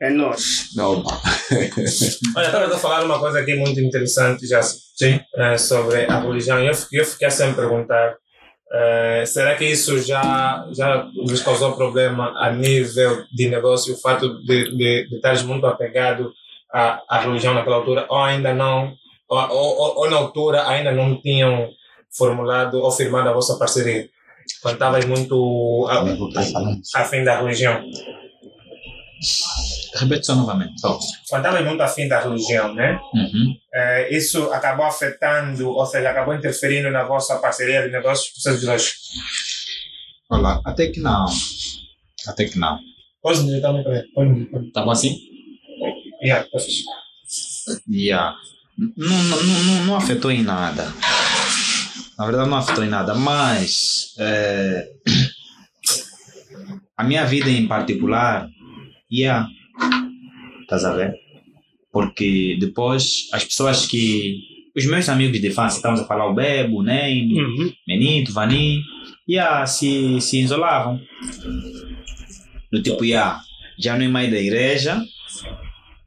É 0.00 0.10
nós. 0.10 0.68
Opa. 0.78 1.20
Olha, 2.36 2.46
estava 2.46 2.74
a 2.74 2.78
falar 2.78 3.04
uma 3.04 3.18
coisa 3.18 3.40
aqui 3.40 3.54
muito 3.56 3.80
interessante 3.80 4.46
já 4.46 4.62
sim, 4.62 5.20
eh, 5.36 5.58
sobre 5.58 6.04
a 6.04 6.20
religião. 6.20 6.58
Eu, 6.60 6.74
fiquei- 6.74 7.00
eu 7.00 7.04
fiquei 7.04 7.30
sempre 7.30 7.64
a 7.64 7.68
perguntar: 7.68 8.14
eh, 8.72 9.24
será 9.26 9.54
que 9.56 9.64
isso 9.66 9.98
já, 10.00 10.66
já 10.72 11.08
lhes 11.14 11.42
causou 11.42 11.72
problema 11.72 12.32
a 12.38 12.50
nível 12.50 13.24
de 13.32 13.48
negócio, 13.48 13.94
o 13.94 13.98
fato 14.00 14.42
de, 14.42 14.70
de, 14.76 15.08
de 15.08 15.16
estares 15.16 15.42
muito 15.42 15.66
apegado 15.66 16.32
à, 16.72 17.02
à 17.08 17.20
religião 17.20 17.54
naquela 17.54 17.76
altura, 17.76 18.06
ou 18.08 18.18
ainda 18.18 18.52
não, 18.54 18.94
ou, 19.28 19.38
ou, 19.50 19.98
ou- 19.98 20.10
na 20.10 20.16
altura 20.16 20.66
ainda 20.68 20.90
não 20.92 21.20
tinham 21.20 21.70
formulado 22.16 22.78
ou 22.80 22.90
firmado 22.90 23.28
a 23.28 23.32
vossa 23.32 23.58
parceria? 23.58 24.08
Quando 24.60 24.74
estavas 24.74 25.04
muito 25.04 25.86
a, 25.88 26.02
afim 26.96 27.24
da 27.24 27.40
religião. 27.40 27.82
Repete 29.94 30.26
só 30.26 30.34
novamente. 30.34 30.80
Só. 30.80 30.98
Quando 31.28 31.44
estavas 31.44 31.66
muito 31.66 31.82
afim 31.82 32.08
da 32.08 32.20
religião, 32.20 32.74
né? 32.74 32.98
Uhum. 33.14 33.56
Eh, 33.74 34.16
isso 34.16 34.50
acabou 34.52 34.86
afetando, 34.86 35.68
ou 35.68 35.84
seja, 35.84 36.10
acabou 36.10 36.34
interferindo 36.34 36.90
na 36.90 37.04
vossa 37.04 37.38
parceria 37.38 37.82
de 37.82 37.90
negócios, 37.90 38.32
vocês 38.34 38.60
dois. 38.62 38.94
Olha, 40.30 40.60
até 40.64 40.86
que 40.86 41.00
não. 41.00 41.26
Até 42.26 42.46
que 42.46 42.58
não. 42.58 42.78
Pode 43.22 43.42
me 43.42 43.60
dar 43.60 43.72
um 43.72 44.70
Tá 44.72 44.82
bom 44.82 44.90
assim? 44.90 45.18
Yeah. 46.22 46.46
Yeah. 47.88 48.36
Não, 48.78 49.22
não, 49.24 49.42
não, 49.42 49.84
não 49.84 49.96
afetou 49.96 50.30
em 50.30 50.42
nada. 50.42 50.92
Na 52.18 52.24
verdade, 52.24 52.48
não 52.48 52.56
afetou 52.56 52.84
em 52.84 52.88
nada, 52.88 53.14
mas 53.14 54.14
eh, 54.18 54.88
a 56.96 57.04
minha 57.04 57.24
vida 57.26 57.50
em 57.50 57.66
particular, 57.66 58.48
yeah. 59.10 59.46
Estás 60.72 60.86
a 60.86 60.94
ver? 60.94 61.14
Porque 61.92 62.56
depois 62.58 63.28
as 63.32 63.44
pessoas 63.44 63.86
que. 63.86 64.50
Os 64.74 64.86
meus 64.86 65.06
amigos 65.10 65.38
de 65.38 65.48
infância, 65.48 65.76
estamos 65.76 66.00
a 66.00 66.06
falar 66.06 66.26
o 66.26 66.34
Bebo, 66.34 66.78
o 66.78 66.82
Neime, 66.82 67.42
Uhum. 67.42 67.72
Menito, 67.86 68.32
Vani, 68.32 68.80
yeah, 69.28 69.66
se, 69.66 70.18
se 70.18 70.40
isolavam. 70.40 70.98
Do 72.72 72.82
tipo, 72.82 73.04
yeah, 73.04 73.38
já 73.78 73.98
não 73.98 74.06
é 74.06 74.08
mais 74.08 74.30
da 74.30 74.38
igreja, 74.38 74.98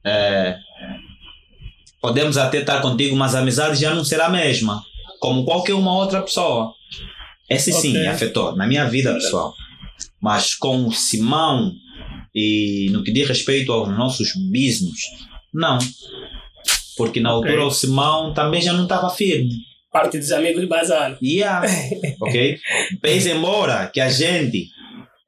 é, 0.04 0.58
podemos 2.02 2.38
até 2.38 2.62
estar 2.62 2.82
contigo, 2.82 3.16
mas 3.16 3.36
a 3.36 3.42
amizade 3.42 3.80
já 3.80 3.94
não 3.94 4.04
será 4.04 4.26
a 4.26 4.32
mesma, 4.32 4.84
como 5.20 5.46
qualquer 5.46 5.76
uma 5.76 5.94
outra 5.94 6.24
pessoa. 6.24 6.74
Esse 7.48 7.72
sim 7.72 8.08
afetou 8.08 8.56
na 8.56 8.66
minha 8.66 8.86
vida 8.86 9.14
pessoal. 9.14 9.54
Mas 10.20 10.56
com 10.56 10.88
o 10.88 10.92
Simão 10.92 11.72
e 12.36 12.90
no 12.92 13.04
que 13.04 13.12
diz 13.14 13.28
respeito 13.28 13.72
aos 13.72 13.88
nossos 13.90 14.34
business, 14.52 15.00
não. 15.54 15.80
Porque 16.98 17.20
na 17.20 17.36
Ok. 17.36 17.50
altura 17.50 17.68
o 17.68 17.72
Simão 17.72 18.34
também 18.34 18.62
já 18.62 18.74
não 18.74 18.84
estava 18.84 19.10
firme. 19.10 19.52
Parte 19.92 20.18
dos 20.20 20.32
amigos 20.32 20.66
basaram. 20.66 21.18
Yeah. 21.24 21.66
ok? 22.22 22.58
Pese 23.02 23.32
embora 23.32 23.88
que 23.88 24.02
a 24.02 24.10
gente 24.10 24.68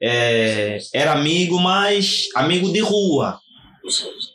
é, 0.02 0.78
era 0.94 1.14
amigo, 1.14 1.58
mas 1.60 2.28
amigo 2.36 2.72
de 2.72 2.80
rua. 2.80 3.40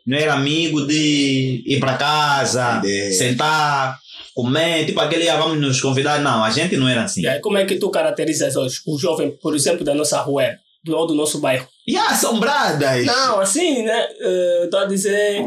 Não 0.06 0.16
era 0.16 0.32
amigo 0.32 0.86
de 0.86 1.62
ir 1.66 1.78
para 1.78 1.98
casa, 1.98 2.78
Entender. 2.78 3.12
sentar, 3.12 3.98
comer, 4.34 4.86
tipo 4.86 4.98
aquele 5.00 5.28
ah, 5.28 5.36
vamos 5.36 5.60
nos 5.60 5.80
convidar. 5.80 6.20
Não, 6.20 6.42
a 6.42 6.50
gente 6.50 6.76
não 6.76 6.88
era 6.88 7.04
assim. 7.04 7.20
E 7.22 7.26
aí, 7.26 7.40
como 7.40 7.58
é 7.58 7.66
que 7.66 7.76
tu 7.76 7.90
caracterizas 7.90 8.56
hoje 8.56 8.80
o 8.86 8.98
jovem, 8.98 9.30
por 9.42 9.54
exemplo, 9.54 9.84
da 9.84 9.94
nossa 9.94 10.18
rua, 10.22 10.56
do, 10.82 10.96
ou 10.96 11.06
do 11.06 11.14
nosso 11.14 11.38
bairro? 11.38 11.68
E 11.86 11.96
assombradas! 11.96 13.04
Não, 13.06 13.40
assim, 13.40 13.82
né? 13.82 14.08
eh, 14.20 14.60
Estou 14.64 14.80
a 14.80 14.84
dizer. 14.86 15.44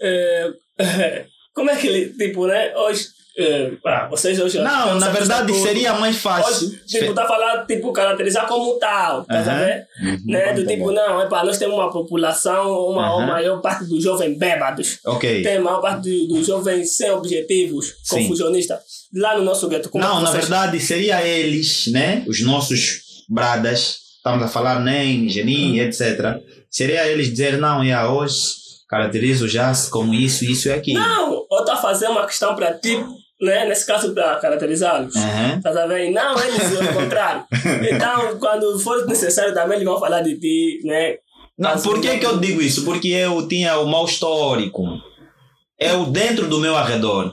eh, 0.00 0.52
como 1.54 1.70
é 1.70 1.76
que 1.76 1.86
ele, 1.86 2.12
tipo, 2.14 2.46
né? 2.46 2.74
Hoje. 2.76 3.06
eh, 3.38 3.72
ah, 3.86 4.08
vocês 4.10 4.38
hoje. 4.40 4.58
Não, 4.58 4.98
na 4.98 5.08
verdade 5.10 5.52
seria 5.54 5.92
mais 5.94 6.16
fácil. 6.16 6.68
Hoje, 6.68 6.80
tipo, 6.86 7.14
tá 7.14 7.26
falando, 7.26 7.66
tipo, 7.66 7.92
caracterizar 7.92 8.46
como 8.46 8.78
tal, 8.78 9.24
tá 9.24 9.44
sabendo? 9.44 9.84
Né? 10.26 10.52
Do 10.54 10.66
tipo, 10.66 10.90
não, 10.92 11.20
é 11.20 11.26
para 11.28 11.44
nós 11.44 11.58
temos 11.58 11.74
uma 11.76 11.90
população, 11.92 12.88
uma, 12.88 13.24
maior 13.26 13.60
parte 13.60 13.84
dos 13.84 14.02
jovens 14.02 14.36
bêbados. 14.38 14.98
Ok. 15.06 15.42
Tem 15.42 15.58
a 15.58 15.60
maior 15.60 15.80
parte 15.80 16.08
do- 16.08 16.34
dos 16.34 16.46
jovens 16.46 16.96
sem 16.96 17.10
objetivos, 17.10 17.94
confusionistas. 18.08 18.78
Lá 19.14 19.36
no 19.36 19.44
nosso 19.44 19.68
gueto, 19.68 19.90
como 19.90 20.02
Não, 20.04 20.20
na 20.20 20.30
vocês- 20.30 20.44
verdade 20.48 20.80
seria 20.80 21.22
eles, 21.26 21.86
né? 21.88 22.24
Os 22.26 22.40
nossos 22.42 23.00
bradas, 23.28 23.99
estamos 24.20 24.42
a 24.44 24.48
falar 24.48 24.80
nem, 24.80 25.28
Geni, 25.28 25.80
etc. 25.80 26.36
Seria 26.70 27.06
eles 27.08 27.30
dizer, 27.30 27.56
não, 27.58 27.82
e 27.82 27.94
hoje 27.94 28.60
caracterizo 28.88 29.48
já 29.48 29.72
como 29.90 30.12
isso, 30.12 30.44
isso 30.44 30.68
e 30.68 30.72
aquilo. 30.72 31.00
Não, 31.00 31.46
ou 31.48 31.64
tá 31.64 31.76
fazendo 31.76 32.12
uma 32.12 32.26
questão 32.26 32.54
para 32.54 32.74
ti, 32.74 33.02
né? 33.40 33.64
Nesse 33.66 33.86
caso, 33.86 34.12
para 34.12 34.36
caracterizá-los. 34.36 35.14
Aham. 35.16 35.60
Tá 35.62 35.72
sabendo? 35.72 36.12
Não, 36.12 36.38
eles 36.42 36.80
o 36.80 36.92
contrário. 36.94 37.44
Então, 37.90 38.38
quando 38.38 38.78
for 38.80 39.06
necessário 39.06 39.54
também, 39.54 39.76
eles 39.76 39.88
vão 39.88 39.98
falar 39.98 40.20
de 40.20 40.38
ti, 40.38 40.80
né? 40.84 41.16
Não, 41.58 41.70
Mas- 41.70 41.82
por 41.82 42.00
que, 42.00 42.18
que 42.18 42.26
eu 42.26 42.38
digo 42.38 42.60
isso? 42.60 42.84
Porque 42.84 43.08
eu 43.08 43.46
tinha 43.48 43.78
o 43.78 43.86
mau 43.86 44.04
histórico. 44.06 44.84
Eu, 45.78 46.06
dentro 46.06 46.46
do 46.48 46.58
meu 46.58 46.76
arredor, 46.76 47.32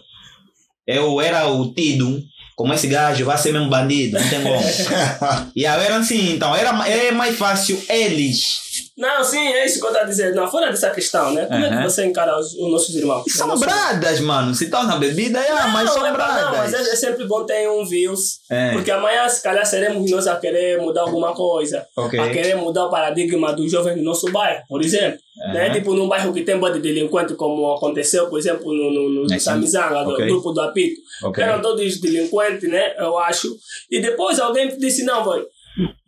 eu 0.86 1.20
era 1.20 1.48
o 1.50 1.74
tido 1.74 2.22
como 2.58 2.74
esse 2.74 2.88
gajo 2.88 3.24
vai 3.24 3.38
ser 3.38 3.54
mesmo 3.54 3.70
bandido, 3.70 4.20
não 4.20 4.30
tem 4.30 4.42
como. 4.42 4.60
e 5.56 5.64
eu 5.64 5.72
era 5.72 5.96
assim, 5.98 6.34
então, 6.34 6.56
era, 6.56 6.70
é 6.90 7.12
mais 7.12 7.38
fácil 7.38 7.80
eles. 7.88 8.67
Não, 8.98 9.24
sim, 9.24 9.38
é 9.50 9.64
isso 9.66 9.80
que 9.80 9.86
eu 9.86 9.90
estou 9.90 10.04
a 10.04 10.08
dizer. 10.08 10.34
Não, 10.34 10.50
fora 10.50 10.72
dessa 10.72 10.90
questão, 10.90 11.32
né? 11.32 11.46
Como 11.46 11.64
é 11.64 11.68
Aham. 11.68 11.78
que 11.78 11.84
você 11.92 12.04
encara 12.06 12.36
os, 12.40 12.54
os 12.54 12.72
nossos 12.72 12.96
irmãos? 12.96 13.24
Nossos- 13.38 13.60
bradas, 13.60 14.20
mano. 14.22 14.56
Se 14.56 14.64
estão 14.66 14.84
na 14.88 14.96
bebida, 14.98 15.40
é, 15.40 15.54
Não, 15.54 15.70
mas 15.70 15.92
são 15.92 16.04
é, 16.04 16.12
bradas. 16.12 16.42
não, 16.46 16.58
mas 16.58 16.74
é, 16.74 16.82
é 16.82 16.96
sempre 16.96 17.26
bom 17.26 17.44
ter 17.46 17.70
um 17.70 17.86
views. 17.86 18.40
É. 18.50 18.72
Porque 18.72 18.90
amanhã, 18.90 19.30
se 19.30 19.44
calhar, 19.44 19.64
seremos 19.68 20.10
nós 20.10 20.26
a 20.26 20.36
querer 20.38 20.82
mudar 20.82 21.02
alguma 21.02 21.32
coisa. 21.36 21.86
Ok. 21.96 22.20
A 22.20 22.30
querer 22.32 22.56
mudar 22.56 22.86
o 22.86 22.90
paradigma 22.90 23.54
dos 23.54 23.72
jovens 23.72 23.98
do 23.98 24.02
nosso 24.04 24.32
bairro, 24.32 24.64
por 24.68 24.82
exemplo. 24.84 25.20
Né? 25.54 25.68
Aham. 25.68 25.74
Tipo, 25.76 25.94
num 25.94 26.08
bairro 26.08 26.34
que 26.34 26.42
tem 26.42 26.58
bode 26.58 26.80
de 26.82 26.92
delinquente, 26.92 27.36
como 27.36 27.72
aconteceu, 27.74 28.28
por 28.28 28.40
exemplo, 28.40 28.74
no, 28.74 28.92
no, 28.92 29.10
no 29.26 29.32
É. 29.32 29.38
Samizanga, 29.38 30.04
do 30.04 30.14
Ok. 30.14 30.26
grupo 30.26 30.52
do 30.52 30.62
Apito. 30.62 31.00
Ok. 31.24 31.44
Eram 31.44 31.62
todos 31.62 32.00
delinquentes, 32.02 32.68
né? 32.68 32.96
Eu 32.98 33.16
acho. 33.20 33.56
E 33.92 34.00
depois 34.02 34.40
alguém 34.40 34.76
disse: 34.80 35.04
não, 35.04 35.24
boy, 35.24 35.46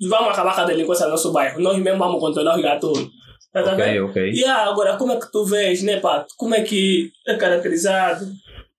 vamos 0.09 0.29
acabar 0.29 0.55
com 0.55 0.61
a 0.61 0.65
delinquência 0.65 1.05
no 1.05 1.11
nosso 1.11 1.31
bairro. 1.31 1.59
Nós 1.61 1.77
mesmo 1.77 1.99
vamos 1.99 2.19
controlar 2.19 2.55
os 2.55 2.61
gatunos. 2.61 3.09
Tá 3.51 3.61
Ok, 3.61 3.75
vendo? 3.75 4.05
ok. 4.05 4.31
E 4.31 4.45
ah, 4.45 4.65
agora, 4.69 4.95
como 4.97 5.11
é 5.13 5.19
que 5.19 5.31
tu 5.31 5.43
vês, 5.43 5.81
né, 5.81 5.99
pá? 5.99 6.25
Como 6.37 6.53
é 6.53 6.61
que 6.61 7.11
é 7.27 7.35
caracterizado? 7.35 8.27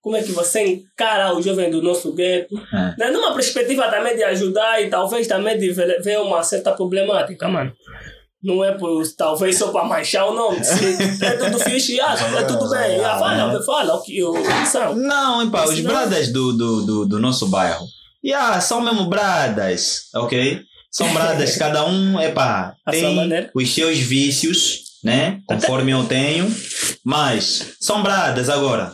Como 0.00 0.16
é 0.16 0.22
que 0.22 0.32
você 0.32 0.64
encara 0.64 1.34
o 1.36 1.42
jovem 1.42 1.70
do 1.70 1.82
nosso 1.82 2.12
gueto? 2.14 2.56
É. 2.72 2.94
Né? 2.96 3.10
Numa 3.10 3.34
perspectiva 3.34 3.88
também 3.90 4.16
de 4.16 4.22
ajudar 4.24 4.80
e 4.82 4.88
talvez 4.88 5.26
também 5.26 5.58
de 5.58 5.70
ver 5.72 6.00
ver 6.00 6.18
uma 6.20 6.42
certa 6.42 6.72
problemática, 6.72 7.48
mano. 7.48 7.72
Não 8.42 8.64
é 8.64 8.72
por, 8.72 9.02
talvez 9.18 9.58
só 9.58 9.70
para 9.70 9.84
manchar 9.84 10.26
o 10.26 10.32
nome. 10.34 10.64
Se 10.64 10.96
é 11.22 11.32
tudo 11.36 11.58
fixe, 11.58 12.00
ah, 12.00 12.14
é 12.38 12.42
tudo 12.44 12.70
bem. 12.70 12.98
Ah, 13.04 13.18
fala, 13.18 13.62
fala 13.62 13.94
o 13.96 14.02
que, 14.02 14.22
o 14.22 14.32
que 14.32 14.66
são. 14.66 14.94
Não, 14.94 15.42
epá, 15.46 15.64
os 15.64 15.80
bradas 15.80 16.32
do, 16.32 16.52
do, 16.54 16.86
do, 16.86 17.06
do 17.06 17.18
nosso 17.18 17.48
bairro. 17.48 17.84
Yeah, 18.24 18.58
são 18.60 18.80
mesmo 18.80 19.06
bradas, 19.06 20.08
ok? 20.14 20.62
São 20.90 21.12
bradas, 21.14 21.56
cada 21.56 21.86
um, 21.86 22.20
epá, 22.20 22.74
A 22.84 22.92
sua 22.92 23.00
tem 23.00 23.48
os 23.54 23.70
seus 23.74 23.98
vícios, 23.98 24.98
né? 25.04 25.40
Conforme 25.46 25.92
eu 25.92 26.04
tenho. 26.04 26.52
Mas 27.04 27.76
são 27.80 28.02
bradas 28.02 28.48
agora. 28.48 28.92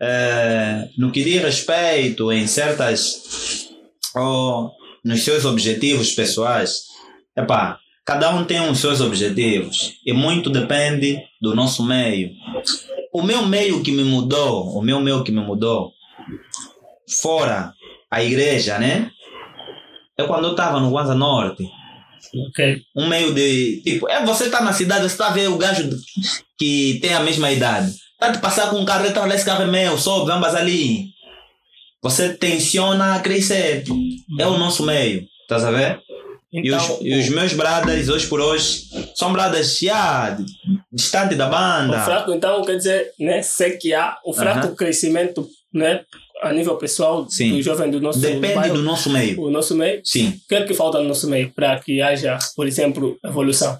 eh, 0.00 0.88
no 0.98 1.12
que 1.12 1.22
diz 1.22 1.42
respeito 1.42 2.32
em 2.32 2.46
certas. 2.46 3.68
Oh, 4.16 4.70
nos 5.04 5.22
seus 5.22 5.44
objetivos 5.44 6.12
pessoais, 6.12 6.84
epá, 7.36 7.78
cada 8.06 8.30
um 8.34 8.44
tem 8.44 8.60
os 8.70 8.78
seus 8.78 9.00
objetivos 9.00 9.94
e 10.06 10.12
muito 10.12 10.48
depende 10.48 11.18
do 11.42 11.54
nosso 11.54 11.84
meio. 11.84 12.30
O 13.12 13.22
meu 13.22 13.44
meio 13.46 13.82
que 13.82 13.92
me 13.92 14.02
mudou, 14.04 14.76
o 14.76 14.82
meu 14.82 15.00
meio 15.00 15.22
que 15.22 15.30
me 15.32 15.40
mudou, 15.40 15.92
fora 17.20 17.72
a 18.10 18.22
igreja, 18.22 18.78
né? 18.78 19.10
É 20.18 20.24
quando 20.24 20.44
eu 20.44 20.50
estava 20.52 20.80
no 20.80 20.90
Guanza 20.90 21.14
Norte. 21.14 21.68
Ok. 22.48 22.82
Um 22.96 23.06
meio 23.08 23.32
de. 23.34 23.80
Tipo, 23.82 24.08
é 24.08 24.24
você 24.24 24.48
tá 24.50 24.60
na 24.62 24.72
cidade, 24.72 25.08
você 25.08 25.16
tá 25.16 25.30
vendo 25.30 25.54
o 25.54 25.58
gajo 25.58 25.88
que 26.58 26.98
tem 27.00 27.14
a 27.14 27.20
mesma 27.20 27.50
idade. 27.50 27.92
Tá 28.18 28.32
te 28.32 28.38
passar 28.38 28.70
com 28.70 28.76
um 28.76 28.84
carro, 28.84 29.12
tá 29.12 29.28
esse 29.34 29.44
carro 29.44 29.62
é 29.62 29.66
meu, 29.66 29.98
sobe, 29.98 30.26
vamos 30.26 30.54
ali. 30.54 31.08
Você 32.02 32.34
tensiona 32.34 33.14
a 33.16 33.20
crescer. 33.20 33.84
É 34.38 34.46
o 34.46 34.58
nosso 34.58 34.84
meio, 34.84 35.26
estás 35.42 35.64
a 35.64 35.70
ver? 35.70 36.00
E, 36.52 36.70
os, 36.72 36.84
Então, 36.84 36.98
e 37.02 37.18
os 37.18 37.28
meus 37.30 37.52
bradas, 37.52 38.08
hoje 38.08 38.26
por 38.28 38.40
hoje, 38.40 38.84
são 39.16 39.32
bradas 39.32 39.78
já 39.78 40.36
distante 40.92 41.34
da 41.34 41.48
o 41.48 41.50
banda. 41.50 42.00
fraco, 42.04 42.32
então, 42.32 42.62
quer 42.64 42.76
dizer, 42.76 43.10
né, 43.18 43.42
sei 43.42 43.72
que 43.76 43.92
há 43.92 44.16
o 44.24 44.32
fraco 44.32 44.68
Aham. 44.68 44.76
crescimento, 44.76 45.48
né, 45.72 46.04
a 46.42 46.52
nível 46.52 46.76
pessoal 46.76 47.26
Sim. 47.28 47.52
do 47.52 47.62
jovem 47.62 47.90
do 47.90 48.00
nosso 48.00 48.18
Depende 48.18 48.54
bairro, 48.54 48.76
do 48.76 48.82
nosso 48.82 49.10
meio. 49.10 49.40
o 49.40 49.50
nosso 49.50 49.74
meio. 49.74 50.00
Sim. 50.04 50.28
O 50.44 50.48
que 50.48 50.54
é 50.54 50.62
que 50.64 50.74
falta 50.74 51.00
no 51.00 51.08
nosso 51.08 51.28
meio 51.28 51.50
para 51.50 51.78
que 51.78 52.02
haja, 52.02 52.38
por 52.56 52.66
exemplo, 52.66 53.16
evolução? 53.24 53.78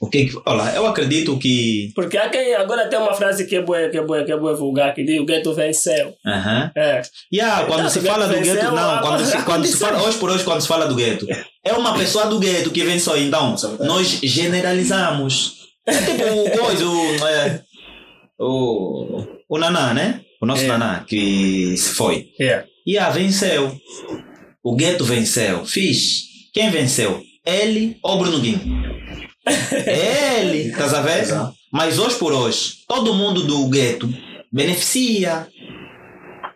O 0.00 0.08
que 0.08 0.26
que. 0.26 0.40
Olha, 0.46 0.70
eu 0.76 0.86
acredito 0.86 1.36
que. 1.38 1.90
Porque 1.94 2.16
há 2.16 2.28
quem 2.28 2.54
agora 2.54 2.88
tem 2.88 2.98
uma 2.98 3.14
frase 3.14 3.46
que 3.46 3.56
é 3.56 3.62
boa, 3.62 3.88
que 3.88 3.98
é 3.98 4.02
boa, 4.02 4.24
que 4.24 4.30
é 4.30 4.36
boa 4.36 4.54
vulgar, 4.54 4.94
que 4.94 5.02
diz 5.02 5.20
o 5.20 5.24
gueto 5.24 5.52
venceu. 5.52 6.14
Aham. 6.24 6.70
É. 6.76 7.02
Yeah, 7.32 7.66
quando 7.66 7.80
Então, 7.80 7.90
se 7.90 8.00
fala 8.00 8.28
do 8.28 8.40
gueto, 8.40 8.70
não, 8.70 9.00
quando 9.00 9.24
se, 9.24 9.42
quando 9.42 9.66
se 9.66 9.76
fala, 9.76 10.02
hoje 10.02 10.18
por 10.18 10.30
hoje, 10.30 10.44
quando 10.44 10.60
se 10.60 10.68
fala 10.68 10.86
do 10.86 10.94
gueto, 10.94 11.26
é 11.64 11.72
uma 11.72 11.94
pessoa 11.98 12.26
do 12.26 12.38
gueto 12.38 12.70
que 12.70 12.84
vem 12.84 12.98
só, 12.98 13.16
então, 13.16 13.56
nós 13.80 14.20
generalizamos. 14.22 15.62
É 15.84 15.92
tipo 15.94 16.22
o 16.22 16.58
coisa, 16.64 16.86
o, 16.86 17.26
é, 17.26 17.62
o, 18.38 19.24
o 19.48 19.58
Naná, 19.58 19.92
né? 19.92 20.20
O 20.42 20.46
nosso 20.46 20.64
É. 20.64 20.66
Naná, 20.66 21.04
que 21.06 21.76
se 21.76 21.90
foi. 21.90 22.30
Yeah. 22.38 22.66
Yeah, 22.84 23.14
venceu. 23.14 23.80
O 24.60 24.74
gueto 24.74 25.04
venceu. 25.04 25.64
Fiz. 25.64 26.24
Quem 26.52 26.68
venceu? 26.68 27.22
Ele 27.46 27.96
ou 28.02 28.18
Bruno 28.18 28.40
Guim? 28.40 28.60
Ele, 29.86 30.70
estás 30.70 30.94
a 30.94 31.00
ver? 31.00 31.26
Mas 31.72 31.96
hoje 31.96 32.16
por 32.16 32.32
hoje, 32.32 32.78
todo 32.88 33.14
mundo 33.14 33.44
do 33.44 33.68
gueto 33.68 34.12
beneficia. 34.52 35.46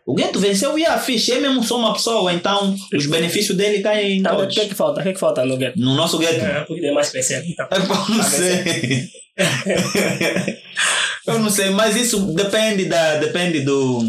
O 0.07 0.15
gueto 0.15 0.39
venceu 0.39 0.78
e 0.78 0.87
a 0.87 0.97
ficha. 0.99 1.35
Eu 1.35 1.41
mesmo 1.43 1.65
sou 1.65 1.78
uma 1.81 1.93
pessoa, 1.93 2.33
então 2.33 2.74
os 2.95 3.07
benefícios 3.07 3.57
dele 3.57 3.81
caem 3.83 4.12
em 4.12 4.19
Então, 4.20 4.35
o 4.35 4.39
todos. 4.39 4.55
que 4.55 4.61
é 4.61 4.66
que 4.66 4.74
falta? 4.74 5.01
O 5.01 5.03
que 5.03 5.09
é 5.09 5.12
que 5.12 5.19
falta 5.19 5.45
no 5.45 5.57
gueto? 5.57 5.78
No 5.81 5.95
nosso 5.97 6.16
gueto. 6.19 6.45
É, 6.45 6.61
porque 6.61 6.91
mais 6.93 7.11
crescer. 7.11 7.45
Então. 7.45 7.66
É 7.70 7.81
bom, 7.81 7.95
não 8.15 8.23
sei. 8.23 9.09
Eu 11.27 11.39
não 11.41 11.51
sei, 11.51 11.70
mas 11.70 11.97
isso 11.97 12.20
depende, 12.35 12.85
da, 12.85 13.16
depende 13.16 13.61
do, 13.62 14.07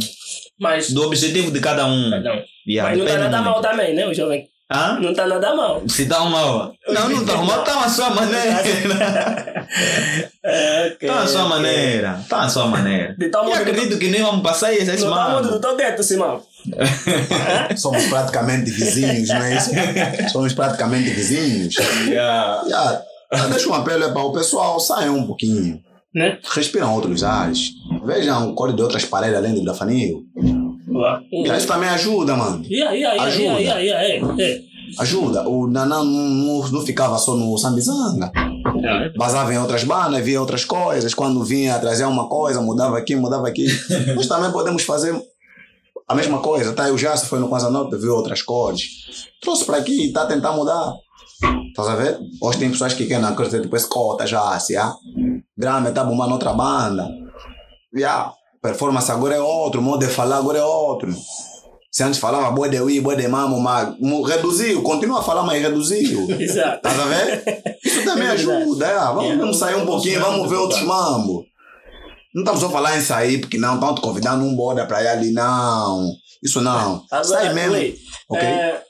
Mas, 0.60 0.92
do 0.92 1.04
objetivo 1.04 1.50
de 1.52 1.60
cada 1.60 1.86
um. 1.88 2.10
não. 2.12 2.44
Yeah, 2.68 2.90
mas 2.90 2.98
não 3.00 3.06
está 3.06 3.18
nada 3.18 3.38
muito. 3.42 3.50
mal 3.52 3.62
também, 3.62 3.96
né, 3.96 4.06
o 4.06 4.14
jovem? 4.14 4.48
Hã? 4.70 5.00
Não 5.00 5.12
está 5.12 5.26
nada 5.26 5.56
mal. 5.56 5.82
Se 5.88 6.06
dá 6.06 6.22
uma. 6.24 6.74
Não, 6.90 7.10
não 7.10 7.26
tá 7.26 7.38
mal, 7.38 7.64
tá 7.64 7.86
a 7.86 7.90
sua 7.90 8.10
maneira. 8.10 8.58
É, 10.44 10.94
ok, 10.94 11.10
Tá 11.10 11.20
a 11.24 11.28
sua 11.28 11.42
ok. 11.42 11.50
maneira. 11.50 12.22
Tá 12.30 12.42
a 12.44 12.50
sua 12.50 12.68
maneira. 12.68 13.14
De 13.18 13.28
tal 13.30 13.44
Eu 13.44 13.50
modo 13.50 13.64
que 13.66 13.70
acredito 13.70 14.00
que 14.00 14.10
nem 14.10 14.22
vamos 14.22 14.42
passar 14.42 14.74
esse 14.74 14.86
Não 14.86 14.94
está 14.96 15.30
mundo 15.30 15.50
do 15.52 15.60
teu 15.60 15.76
gueto, 15.76 16.02
Simão. 16.04 16.42
Somos 17.76 18.06
praticamente 18.06 18.72
vizinhos, 18.72 19.28
não 19.28 19.42
é 19.44 19.58
isso? 19.58 19.72
Somos 20.32 20.54
praticamente 20.54 21.10
vizinhos. 21.10 21.76
Yeah. 22.08 22.62
Yeah. 22.64 23.02
Ah, 23.32 23.48
Deixa 23.48 23.68
um 23.70 23.74
apelo 23.74 24.06
é 24.06 24.12
para 24.12 24.24
o 24.24 24.32
pessoal, 24.32 24.80
saiam 24.80 25.18
um 25.18 25.28
pouquinho. 25.28 25.82
Né? 26.16 26.40
Respiram 26.56 26.96
outros 26.96 27.24
ares. 27.24 27.72
Vejam 28.06 28.50
o 28.50 28.56
código 28.56 28.78
de 28.78 28.84
outras 28.84 29.04
paredes 29.04 29.36
além 29.38 29.54
do 29.54 29.64
grafanil. 29.64 30.24
Yeah, 31.32 31.58
Isso 31.58 31.68
também 31.68 31.90
ajuda, 31.90 32.36
mano. 32.36 32.64
Yeah, 32.70 32.92
Ajuda. 33.24 33.60
yeah, 33.60 33.80
yeah, 33.80 34.02
yeah, 34.02 34.44
é, 34.44 34.62
Ajuda. 35.00 35.48
O 35.48 35.68
Nanã 35.68 35.98
não, 35.98 36.06
não, 36.06 36.68
não 36.70 36.82
ficava 36.82 37.18
só 37.18 37.36
no 37.36 37.58
Sambizanga. 37.58 38.32
é. 38.36 39.12
Vazava 39.18 39.54
em 39.54 39.58
outras 39.58 39.84
bandas, 39.84 40.24
via 40.24 40.40
outras 40.40 40.64
coisas. 40.64 41.14
Quando 41.14 41.44
vinha 41.44 41.78
trazer 41.80 42.06
uma 42.06 42.28
coisa, 42.30 42.62
mudava 42.62 42.98
aqui, 42.98 43.16
mudava 43.16 43.48
aqui. 43.48 43.68
Nós 44.16 44.28
também 44.28 44.52
podemos 44.52 44.84
fazer 44.84 45.14
a 46.08 46.16
mesma 46.16 46.40
coisa. 46.40 46.74
Tá? 46.74 46.88
O 46.90 46.98
Jasso 46.98 47.26
foi 47.26 47.40
no 47.40 47.50
Kwanzaa 47.50 47.70
Norte, 47.70 47.98
viu 47.98 48.16
outras 48.16 48.42
cores. 48.42 48.84
Trouxe 49.42 49.66
para 49.66 49.78
aqui 49.78 49.92
e 49.92 50.08
está 50.08 50.24
a 50.24 50.28
tentar 50.28 50.54
mudar. 50.54 50.94
Estás 51.68 51.88
a 51.90 51.96
ver? 51.96 52.18
Hoje 52.42 52.58
tem 52.58 52.72
pessoas 52.72 52.94
que 52.94 53.06
querem 53.06 53.22
na 53.22 53.34
coisa 53.34 53.60
depois 53.60 53.86
cota 53.86 54.26
já, 54.26 54.58
se 54.60 54.76
há. 54.76 54.94
Grama 55.56 55.90
está 55.90 56.04
bombando 56.04 56.34
outra 56.34 56.54
banda. 56.54 57.08
Yeah. 57.96 58.32
Performance 58.68 59.10
agora 59.12 59.36
é 59.36 59.40
outro, 59.40 59.82
modo 59.82 60.06
de 60.06 60.12
falar 60.12 60.38
agora 60.38 60.60
é 60.60 60.64
outro. 60.64 61.10
Se 61.90 62.04
antes 62.04 62.20
falava 62.20 62.52
boi 62.52 62.70
de 62.70 62.80
ui, 62.82 63.00
boi 63.00 63.16
de 63.16 63.28
mamo, 63.28 63.60
mas 63.62 63.96
reduziu, 64.28 64.84
continua 64.84 65.20
a 65.20 65.24
falar, 65.24 65.44
mas 65.44 65.62
reduziu. 65.62 66.28
Exato. 66.40 66.86
A 66.86 66.92
ver? 66.92 67.44
Isso 67.84 68.04
também 68.04 68.28
É 68.28 68.32
ajuda. 68.32 68.86
É. 68.86 68.98
Vamos 69.00 69.26
É. 69.26 69.36
mesmo 69.36 69.54
sair 69.54 69.76
um 69.76 69.86
pouquinho, 69.86 70.20
vamos 70.20 70.50
ver 70.50 70.58
outros 70.58 70.82
mambo. 70.82 71.46
Não 72.36 72.44
estamos 72.44 72.60
só 72.60 72.68
a 72.68 72.72
falar 72.72 72.98
em 72.98 73.02
sair, 73.02 73.40
porque 73.40 73.58
não 73.58 73.76
estão 73.76 73.96
te 73.96 74.02
convidando 74.02 74.44
um 74.44 74.54
boda 74.56 74.86
para 74.86 75.02
ir 75.02 75.08
ali, 75.08 75.32
não. 75.32 76.12
Isso 76.44 76.62
não. 76.62 77.04
Sai 77.08 77.20
Agora, 77.48 77.54
mesmo. 77.54 77.72
Luí, 77.72 77.96
Ok? 78.30 78.44
é, 78.48 78.82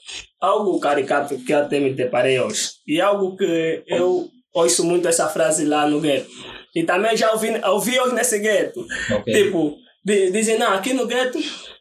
algo 0.42 0.80
caricato 0.80 1.38
que 1.38 1.54
até 1.54 1.80
me 1.80 1.94
deparei 1.94 2.40
hoje. 2.42 2.72
E 2.86 3.00
algo 3.00 3.38
que 3.38 3.84
eu 3.88 4.28
ouço 4.54 4.84
muito 4.84 5.08
essa 5.08 5.30
frase 5.30 5.64
lá 5.66 5.88
no 5.88 6.02
gueto. 6.02 6.28
E 6.78 6.84
também 6.84 7.18
já 7.18 7.32
ouvi, 7.32 7.50
ouvi 7.66 8.00
hoje 8.00 8.14
nesse 8.14 8.38
gueto. 8.40 8.86
Ok. 9.12 9.34
Tipo, 9.34 9.78
di- 10.06 10.32
dizem, 10.32 10.60
não, 10.60 10.74
aqui 10.74 10.94
no 10.94 11.08
gueto 11.08 11.40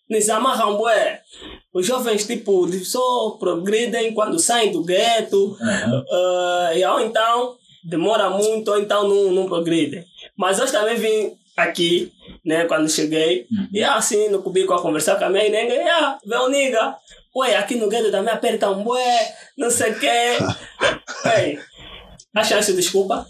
nos 0.09 0.28
amarram 0.31 0.77
bué. 0.78 1.20
Os 1.74 1.85
jovens, 1.86 2.27
tipo, 2.27 2.66
só 2.85 3.36
progridem 3.39 4.14
quando 4.14 4.39
saem 4.39 4.73
do 4.73 4.82
gueto. 4.82 5.56
Aham. 5.60 6.05
Ah, 6.10 6.70
e 6.74 6.85
ou 6.85 7.01
então 7.01 7.56
demora 7.85 8.31
muito, 8.31 8.68
ou 8.70 8.78
então 8.81 9.06
não, 9.06 9.31
não 9.32 9.47
progridem. 9.47 10.05
Mas 10.36 10.59
hoje 10.59 10.73
também 10.73 10.97
vim 10.97 11.36
aqui, 11.56 12.10
né, 12.44 12.64
quando 12.64 12.89
cheguei, 12.89 13.47
Uhum. 13.51 13.68
e 13.73 13.82
assim 13.85 14.28
no 14.28 14.43
cubículo 14.43 14.78
a 14.78 14.82
conversar 14.82 15.16
com 15.16 15.24
a 15.24 15.31
minha 15.31 15.48
nega, 15.48 15.74
e 15.74 15.89
ah, 15.89 16.18
vê 16.27 16.36
o 16.36 16.48
niga, 16.48 16.94
ué, 17.35 17.55
aqui 17.56 17.74
no 17.77 17.89
gueto 17.89 18.10
também 18.10 18.32
aperta 18.32 18.70
um 18.70 18.82
bué, 18.82 19.35
não 19.59 19.68
sei 19.70 19.93
o 19.93 19.98
quê. 19.98 20.36
Ei, 21.39 21.59
achas 22.35 22.66
isso 22.68 22.77
desculpa? 22.77 23.27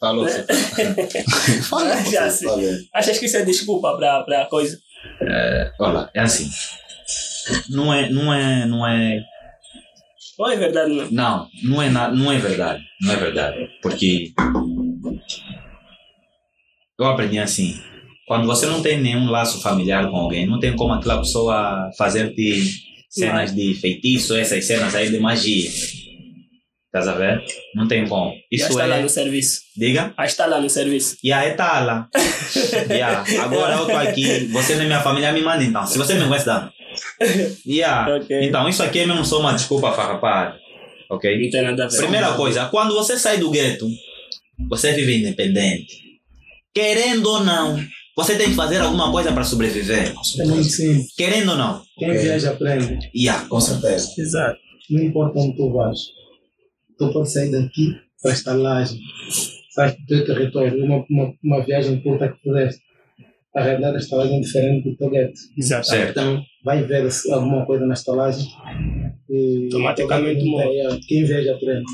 Falou. 0.00 0.24
Né? 0.24 0.32
Fala, 1.68 1.92
Ah, 1.92 2.02
já 2.04 2.30
fala. 2.30 2.62
Achas 2.94 3.18
que 3.18 3.26
isso 3.26 3.36
é 3.36 3.44
desculpa 3.44 3.96
para 3.96 4.22
pra 4.22 4.46
coisa? 4.46 4.78
Olha, 5.78 6.08
é 6.14 6.20
assim. 6.20 6.48
Não 7.68 7.92
é, 7.92 8.08
não 8.08 8.32
é, 8.32 8.66
não 8.66 8.86
é, 8.86 9.20
Ou 10.38 10.50
é 10.50 10.56
verdade, 10.56 10.90
não? 10.94 11.10
não, 11.10 11.48
não 11.64 11.82
é, 11.82 11.90
na, 11.90 12.08
não 12.10 12.32
é 12.32 12.38
verdade, 12.38 12.82
não 13.02 13.12
é 13.12 13.16
verdade, 13.16 13.68
porque 13.82 14.32
eu 16.98 17.06
aprendi 17.06 17.38
assim, 17.38 17.80
quando 18.26 18.46
você 18.46 18.66
não 18.66 18.80
tem 18.82 19.00
nenhum 19.00 19.28
laço 19.30 19.60
familiar 19.60 20.08
com 20.10 20.16
alguém, 20.16 20.46
não 20.46 20.60
tem 20.60 20.76
como 20.76 20.92
aquela 20.92 21.18
pessoa 21.18 21.90
fazer-te 21.98 22.62
cenas 23.08 23.52
de 23.54 23.74
feitiço, 23.74 24.36
essas 24.36 24.64
cenas 24.64 24.94
aí 24.94 25.10
de 25.10 25.18
magia, 25.18 25.68
estás 26.98 27.08
a 27.08 27.14
ver? 27.14 27.42
Não 27.74 27.86
tem 27.86 28.06
como. 28.08 28.30
Já 28.32 28.38
Isso 28.50 28.68
está 28.70 28.86
lá 28.86 28.96
é, 28.96 29.02
no 29.02 29.08
serviço. 29.08 29.60
diga, 29.76 30.12
Já 30.18 30.24
está 30.24 30.46
lá 30.46 30.60
no 30.60 30.68
serviço. 30.68 31.16
e 31.22 31.32
aí 31.32 31.52
tá 31.54 31.80
lá. 31.80 32.08
Yeah. 32.90 33.24
Agora 33.44 33.74
eu 33.76 33.86
tô 33.86 33.96
aqui, 33.96 34.46
você 34.46 34.74
não 34.74 34.82
é 34.82 34.86
minha 34.86 35.00
família, 35.00 35.32
me 35.32 35.40
manda 35.40 35.62
então. 35.62 35.86
Se 35.86 35.96
você 35.96 36.14
me 36.14 36.26
conhece, 36.26 36.46
dá. 36.46 36.70
Yeah. 37.66 38.16
Ok. 38.16 38.44
Então, 38.44 38.68
isso 38.68 38.82
aqui 38.82 38.98
é 39.00 39.06
mesmo 39.06 39.24
só 39.24 39.38
uma 39.40 39.52
desculpa 39.52 39.92
farrapada. 39.92 40.56
Ok? 41.08 41.40
Não 41.44 41.50
tem 41.50 41.62
nada 41.62 41.84
a 41.84 41.88
ver. 41.88 41.96
Primeira 41.96 42.32
coisa, 42.34 42.66
quando 42.66 42.92
você 42.94 43.16
sai 43.16 43.38
do 43.38 43.50
gueto, 43.50 43.86
você 44.68 44.92
vive 44.92 45.18
independente. 45.18 45.94
Querendo 46.74 47.26
ou 47.26 47.44
não, 47.44 47.78
você 48.16 48.36
tem 48.36 48.48
que 48.50 48.54
fazer 48.56 48.78
alguma 48.78 49.10
coisa 49.12 49.30
para 49.32 49.44
sobreviver. 49.44 50.12
É 50.40 50.44
muito 50.44 50.64
simples. 50.64 51.14
Querendo 51.16 51.50
ou 51.52 51.56
não. 51.56 51.82
Quem 51.98 52.10
Ok. 52.10 52.22
viaja 52.22 52.50
aprende. 52.50 53.10
Yeah. 53.14 53.46
Com 53.48 53.60
certeza. 53.60 54.12
Exato. 54.18 54.58
Não 54.90 55.04
importa 55.04 55.38
onde 55.38 55.56
tu 55.56 55.72
vais. 55.72 55.98
Tu 57.00 57.12
pode 57.12 57.32
sair 57.32 57.50
daqui 57.50 57.94
para 58.22 58.30
a 58.30 58.34
estalagem. 58.34 59.00
Sai 59.70 59.96
do 59.96 60.06
teu 60.06 60.26
território. 60.26 60.84
Uma, 60.84 61.04
uma, 61.08 61.34
uma 61.42 61.64
viagem 61.64 62.00
curta 62.00 62.28
que 62.28 62.40
fizeste. 62.42 62.82
A 63.56 63.62
realidade 63.62 63.94
da 63.94 63.98
estalagem 63.98 64.36
é 64.38 64.40
diferente 64.40 64.88
do 64.90 64.96
teu 64.96 65.10
gueto. 65.10 65.32
Exato. 65.58 65.86
Certo. 65.86 66.10
Então, 66.10 66.42
vai 66.64 66.82
ver 66.84 67.10
se 67.10 67.32
alguma 67.32 67.64
coisa 67.66 67.84
na 67.86 67.94
estalagem. 67.94 68.46
E 69.28 69.64
Automaticamente 69.66 70.44
muda. 70.44 70.64
Quem 71.08 71.24
viaja 71.24 71.54
aprende. 71.54 71.84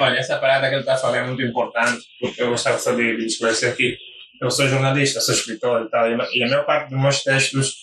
Olha, 0.00 0.16
essa 0.18 0.36
parada 0.38 0.68
que 0.68 0.74
ele 0.74 0.80
está 0.82 0.96
falando 0.96 1.16
é 1.16 1.26
muito 1.26 1.42
importante, 1.42 2.02
porque 2.20 2.42
eu 2.42 2.50
gostava 2.50 2.78
só 2.78 2.92
de, 2.94 3.16
de 3.16 3.26
esclarecer 3.26 3.70
aqui. 3.72 3.96
Eu 4.40 4.50
sou 4.50 4.68
jornalista, 4.68 5.20
sou 5.20 5.34
escritor 5.34 5.86
e 5.86 5.90
tal, 5.90 6.10
e 6.10 6.14
a- 6.14 6.28
e 6.34 6.42
a 6.42 6.48
maior 6.48 6.66
parte 6.66 6.90
dos 6.90 7.00
meus 7.00 7.22
textos 7.22 7.74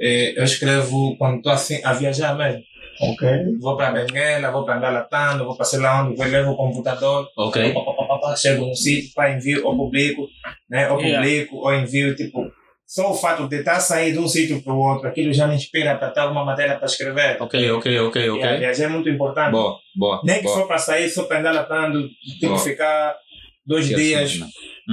eh, 0.00 0.34
eu 0.36 0.42
escrevo 0.44 1.16
quando 1.16 1.36
estou 1.36 1.52
assim 1.52 1.80
a 1.84 1.92
viajar 1.92 2.36
mesmo. 2.36 2.62
Ok. 3.00 3.28
Vou 3.60 3.76
para 3.76 3.90
Benguela, 3.92 4.50
vou 4.50 4.64
para 4.64 4.76
Angalatando, 4.76 5.44
vou 5.44 5.56
para 5.56 5.64
sei 5.64 5.80
lá 5.80 6.02
onde, 6.02 6.16
vou 6.16 6.26
levo 6.26 6.52
o 6.52 6.56
computador. 6.56 7.26
Ok. 7.36 7.72
Pá, 7.72 7.80
pá, 7.80 7.92
pá, 7.94 8.04
pá, 8.06 8.18
pá, 8.18 8.36
Chego 8.36 8.66
no 8.66 8.74
sítio, 8.74 9.10
para 9.14 9.32
envio 9.32 9.66
ou 9.66 9.76
publico, 9.76 10.26
né? 10.70 10.90
Ou 10.90 11.00
Yeah. 11.00 11.18
publico, 11.20 11.56
ou 11.56 11.74
envio, 11.74 12.14
tipo. 12.14 12.40
Só 12.86 13.10
o 13.10 13.14
fato 13.14 13.48
de 13.48 13.56
estar 13.60 13.80
saindo 13.80 14.18
de 14.18 14.18
um 14.18 14.28
sítio 14.28 14.60
para 14.62 14.72
o 14.74 14.78
outro, 14.78 15.08
aquilo 15.08 15.32
já 15.32 15.46
me 15.46 15.54
inspira 15.54 15.96
para 15.96 16.10
ter 16.10 16.20
alguma 16.20 16.44
matéria 16.44 16.76
para 16.76 16.84
escrever. 16.84 17.38
Ok, 17.40 17.70
ok, 17.70 17.98
ok, 18.00 18.28
ok. 18.30 18.40
Yeah, 18.42 18.58
viajar 18.58 18.84
é 18.84 18.88
muito 18.88 19.08
importante. 19.08 19.50
Boa, 19.52 19.78
boa. 19.96 20.20
Nem 20.24 20.36
que 20.38 20.42
boa. 20.44 20.58
for 20.58 20.66
para 20.68 20.76
sair, 20.76 21.08
só 21.08 21.22
para 21.24 21.38
andar 21.38 21.52
latando, 21.54 22.06
tipo, 22.38 22.48
Boa. 22.48 22.58
ficar 22.58 23.16
dois 23.64 23.88
Que 23.88 23.94
dias, 23.94 24.32
assim, 24.32 24.44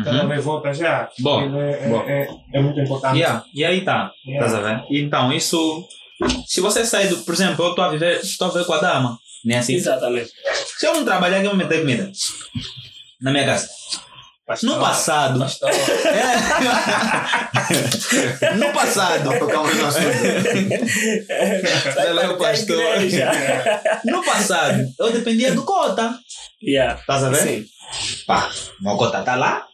cada 0.05 0.23
Uhum. 0.23 0.29
vez 0.29 0.45
volta 0.45 0.73
já. 0.73 1.09
Boa, 1.19 1.43
É, 1.43 1.71
é- 1.85 1.89
boa. 1.89 2.09
é- 2.09 2.27
é 2.53 2.61
muito 2.61 2.79
importante. 2.79 3.17
Yeah, 3.17 3.43
e 3.53 3.65
aí 3.65 3.81
tá. 3.81 4.13
Yeah. 4.25 4.45
Estás 4.45 4.63
a 4.65 4.75
ver? 4.75 4.83
Então, 4.91 5.33
isso. 5.33 5.83
Se 6.47 6.61
você 6.61 6.85
sair 6.85 7.07
do. 7.07 7.17
Por 7.19 7.33
exemplo, 7.33 7.65
eu 7.65 7.69
estou 7.69 7.83
a 7.83 7.89
viver, 7.89 8.19
estou 8.21 8.47
a 8.47 8.51
viver 8.51 8.65
com 8.65 8.73
a 8.73 8.79
dama. 8.79 9.17
Nem 9.45 9.57
assim. 9.57 9.75
Exatamente. 9.75 10.31
Se 10.77 10.85
eu 10.85 10.93
não 10.93 11.05
trabalhar, 11.05 11.37
quem 11.39 11.47
vai 11.47 11.55
meter 11.57 11.79
comida? 11.79 12.11
Na 13.21 13.31
minha 13.31 13.45
casa. 13.45 13.69
Pastor, 14.45 14.69
No 14.69 14.79
passado. 14.79 15.39
pastor. 15.39 15.69
É. 15.69 15.73
no 18.55 18.73
passado. 18.73 19.29
Tocamos 19.37 19.75
no 19.75 19.85
assunto. 19.85 20.17
Sei 21.93 22.13
lá, 22.13 22.31
o 22.31 22.37
pastor. 22.37 22.83
No 24.05 24.23
passado, 24.23 24.87
eu 24.99 25.11
dependia 25.11 25.53
do 25.53 25.63
cota. 25.63 26.17
Yeah. 26.63 26.99
A 27.07 27.17
ver? 27.29 27.35
Sim. 27.35 27.65
Pá, 28.25 28.49
meu 28.81 28.97
cota 28.97 29.21
tá 29.21 29.35
lá. 29.35 29.67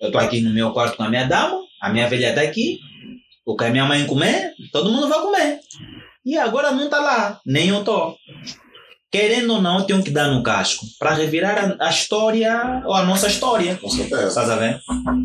Eu 0.00 0.06
estou 0.06 0.20
aqui 0.20 0.40
no 0.40 0.50
meu 0.54 0.70
quarto 0.72 0.96
com 0.96 1.02
a 1.02 1.10
minha 1.10 1.24
dama. 1.26 1.60
A 1.80 1.88
minha 1.90 2.08
velha 2.08 2.32
tá 2.34 2.42
aqui. 2.42 2.78
O 3.44 3.56
que 3.56 3.64
a 3.64 3.70
minha 3.70 3.84
mãe 3.84 4.06
comer, 4.06 4.52
todo 4.72 4.90
mundo 4.90 5.08
vai 5.08 5.20
comer. 5.20 5.60
E 6.24 6.36
agora 6.36 6.70
não 6.70 6.88
tá 6.88 7.00
lá. 7.00 7.40
Nem 7.44 7.68
eu 7.68 7.82
tô. 7.82 8.16
Querendo 9.10 9.54
ou 9.54 9.62
não, 9.62 9.78
eu 9.80 9.84
tenho 9.84 10.04
que 10.04 10.10
dar 10.10 10.28
no 10.28 10.42
casco. 10.42 10.86
Para 10.98 11.14
revirar 11.14 11.76
a, 11.80 11.86
a 11.86 11.90
história, 11.90 12.82
ou 12.84 12.94
a 12.94 13.04
nossa 13.04 13.26
história. 13.26 13.76
Com 13.76 13.88
certeza. 13.88 14.28
Estás 14.28 14.48
a 14.48 14.56
ver? 14.56 14.80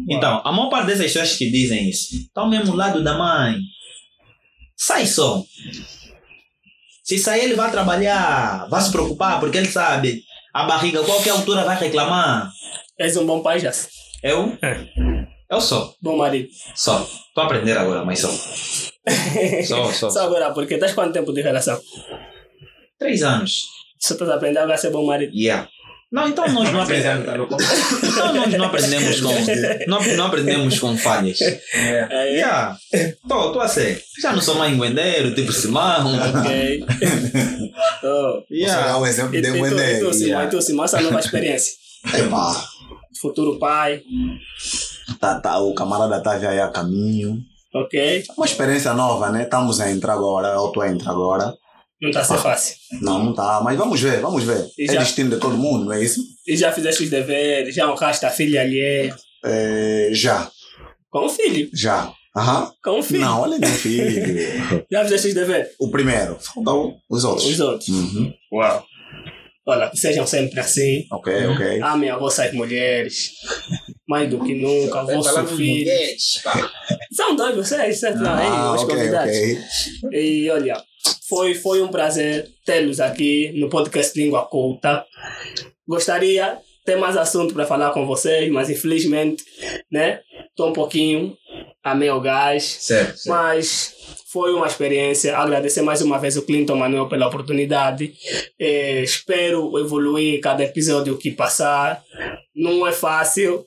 Então, 0.10 0.42
a 0.44 0.52
maior 0.52 0.70
parte 0.70 0.88
dessas 0.88 1.06
pessoas 1.06 1.38
que 1.38 1.52
dizem 1.52 1.90
isso 1.90 2.16
está 2.16 2.42
ao 2.42 2.50
mesmo 2.50 2.76
lado 2.76 3.04
da 3.04 3.18
mãe. 3.18 3.60
Sai 4.76 5.06
só. 5.06 5.44
Se 7.04 7.20
sair, 7.20 7.44
ele 7.44 7.54
vai 7.54 7.70
trabalhar, 7.70 8.68
vai 8.68 8.82
se 8.82 8.92
preocupar, 8.92 9.40
porque 9.40 9.58
ele 9.58 9.70
sabe 9.70 10.24
a 10.52 10.64
barriga, 10.64 11.04
qualquer 11.04 11.32
altura 11.32 11.64
vai 11.64 11.78
reclamar. 11.78 12.50
És 12.98 13.16
um 13.18 13.26
bom 13.26 13.44
pai, 13.44 13.60
já. 13.60 13.72
Eu? 14.24 14.58
Eu 15.50 15.62
sou. 15.62 15.94
Bom 16.02 16.18
marido. 16.18 16.50
Só. 16.76 17.02
Estou 17.02 17.44
a 17.44 17.46
aprender 17.46 17.78
agora, 17.78 18.04
mas 18.04 18.20
sou. 18.20 18.32
Só, 19.68 19.92
só. 19.92 20.10
Só 20.10 20.22
agora, 20.26 20.52
porque 20.52 20.74
estás 20.76 20.94
quanto 20.94 21.14
tempo 21.14 21.32
de 21.34 21.42
relação? 21.42 21.80
Três 22.98 23.22
anos. 23.24 23.64
Só 24.00 24.14
estás 24.16 24.32
a 24.32 24.36
aprender 24.36 24.60
agora 24.60 24.74
a 24.76 24.78
ser 24.78 24.90
bom 24.92 25.06
marido. 25.06 25.34
Yeah. 25.36 25.68
Não, 26.12 26.28
então 26.30 26.48
nós 26.48 26.72
não 26.72 26.82
aprendemos. 26.82 27.26
tá? 27.26 27.34
Então 27.36 28.34
nós 28.34 28.54
não 28.54 28.66
aprendemos 28.66 29.22
com. 29.22 29.34
Não, 29.88 30.02
não 30.16 30.26
aprendemos 30.28 30.80
com 30.80 30.98
falhas. 30.98 31.40
É. 31.42 31.62
É, 32.10 32.34
Yeah. 32.36 32.78
Tô, 33.28 33.52
tô 33.52 33.60
a 33.60 33.68
ser. 33.68 34.02
Já 34.22 34.32
não 34.34 34.42
sou 34.42 34.56
mais 34.56 34.74
enguendeiro, 34.74 35.36
tipo 35.36 35.52
Simão. 35.52 36.16
Ok. 36.16 36.86
oh. 38.04 38.42
Você 38.48 38.56
Yeah. 38.56 38.88
dá 38.88 38.98
um 38.98 39.06
exemplo 39.06 39.36
E, 39.36 39.42
de 39.42 39.48
e, 39.48 39.52
um 39.52 39.66
e 39.66 39.70
tu, 39.70 39.76
Enem. 39.80 40.14
Simão, 40.14 40.44
e 40.44 40.50
tu, 40.50 40.62
Simão, 40.62 40.86
essa 40.86 41.02
nova 41.02 41.20
experiência. 41.20 41.74
Epá, 42.18 42.64
Futuro 43.22 43.58
pai. 43.60 44.02
Tá, 45.20 45.40
tá, 45.40 45.60
o 45.60 45.74
camarada 45.74 46.22
tá 46.22 46.40
já 46.40 46.50
aí 46.52 46.60
a 46.60 46.68
caminho. 46.70 47.38
Ok. 47.74 48.24
Uma 48.38 48.46
experiência 48.46 48.94
nova, 48.94 49.30
né? 49.30 49.44
Estamos 49.44 49.80
a 49.82 49.92
entrar 49.92 50.14
agora, 50.14 50.50
eu 50.50 50.68
estou 50.68 50.82
a 50.84 50.90
entrar 50.90 51.12
agora. 51.12 51.54
Não 52.02 52.10
está 52.10 52.22
a 52.22 52.26
ser 52.26 52.38
fácil. 52.38 52.76
Não, 53.02 53.24
não 53.24 53.34
tá, 53.34 53.62
mas 53.64 53.78
vamos 53.78 54.00
ver, 54.02 54.20
vamos 54.22 54.44
ver. 54.44 54.66
E 54.78 54.84
É 54.90 54.94
já- 54.94 55.00
destino 55.00 55.30
de 55.32 55.38
todo 55.38 55.58
mundo, 55.58 55.86
não 55.86 55.94
é 55.94 56.04
isso? 56.04 56.22
E 56.48 56.56
já 56.56 56.72
fizeste 56.72 57.04
os 57.04 57.10
deveres, 57.10 57.74
já 57.74 57.90
honraste 57.92 58.26
a 58.26 58.30
filha 58.30 58.62
alheia. 58.62 59.16
É, 59.44 60.10
já, 60.12 60.50
Com 61.10 61.26
o 61.26 61.30
filho. 61.30 61.70
já. 61.74 62.12
Aham. 62.38 62.70
Com 62.84 63.00
o 63.00 63.04
filho. 63.04 63.22
Não, 63.22 63.42
olha 63.44 63.58
meu 63.58 63.70
filho. 63.70 64.26
Já 64.92 65.04
fizeste 65.06 65.30
os 65.30 65.34
deveres? 65.34 65.70
o 65.80 65.90
primeiro, 65.90 66.38
faltam 66.42 66.98
os 67.10 67.24
outros. 67.24 67.48
Os 67.48 67.60
outros. 67.62 67.88
Uhum. 67.88 68.34
Uau. 68.52 68.86
Olha, 69.66 69.90
que 69.90 69.98
sejam 69.98 70.28
sempre 70.28 70.60
assim. 70.60 71.06
Ok, 71.14 71.34
ok. 71.48 71.82
Amem 71.82 72.10
a 72.10 72.18
vossas 72.18 72.52
mulheres. 72.54 73.30
Mais 74.08 74.30
do 74.30 74.40
que 74.44 74.54
nunca, 74.54 75.04
vosso 75.04 75.48
filho. 75.56 75.92
São 77.12 77.36
dois 77.36 77.56
vocês, 77.56 78.00
certo? 78.00 78.20
Não, 78.20 78.40
hein? 78.40 78.50
Ah, 78.52 78.74
Os 78.76 78.84
ok, 78.84 78.96
convidados. 78.96 79.36
ok. 80.04 80.20
E 80.20 80.50
olha, 80.50 80.82
foi, 81.28 81.56
foi 81.56 81.82
um 81.82 81.88
prazer 81.88 82.48
tê-los 82.66 83.00
aqui 83.00 83.52
no 83.56 83.68
podcast 83.70 84.20
Língua 84.20 84.46
Culta. 84.46 85.04
Gostaria 85.88 86.56
de 86.56 86.86
ter 86.86 86.98
mais 86.98 87.18
assunto 87.18 87.54
para 87.54 87.66
falar 87.66 87.92
com 87.92 88.06
vocês, 88.06 88.52
mas 88.52 88.70
infelizmente, 88.70 89.44
né? 89.92 90.20
Estou 90.50 90.70
um 90.70 90.74
pouquinho 90.74 91.36
a 91.86 91.94
meio 91.94 92.20
gás. 92.20 92.64
Certo, 92.82 93.16
certo. 93.18 93.30
Mas 93.30 93.94
foi 94.34 94.54
uma 94.54 94.66
experiência. 94.68 95.38
Agradecer 95.38 95.84
mais 95.84 96.02
uma 96.02 96.18
vez 96.18 96.36
o 96.36 96.42
Clinton 96.42 96.76
Manuel 96.76 97.08
pela 97.08 97.28
oportunidade. 97.28 98.12
Eh, 98.60 99.04
espero 99.04 99.78
evoluir 99.78 100.42
cada 100.42 100.64
episódio 100.64 101.16
que 101.18 101.30
passar. 101.32 102.04
Não 102.56 102.88
é 102.88 102.92
fácil, 102.94 103.66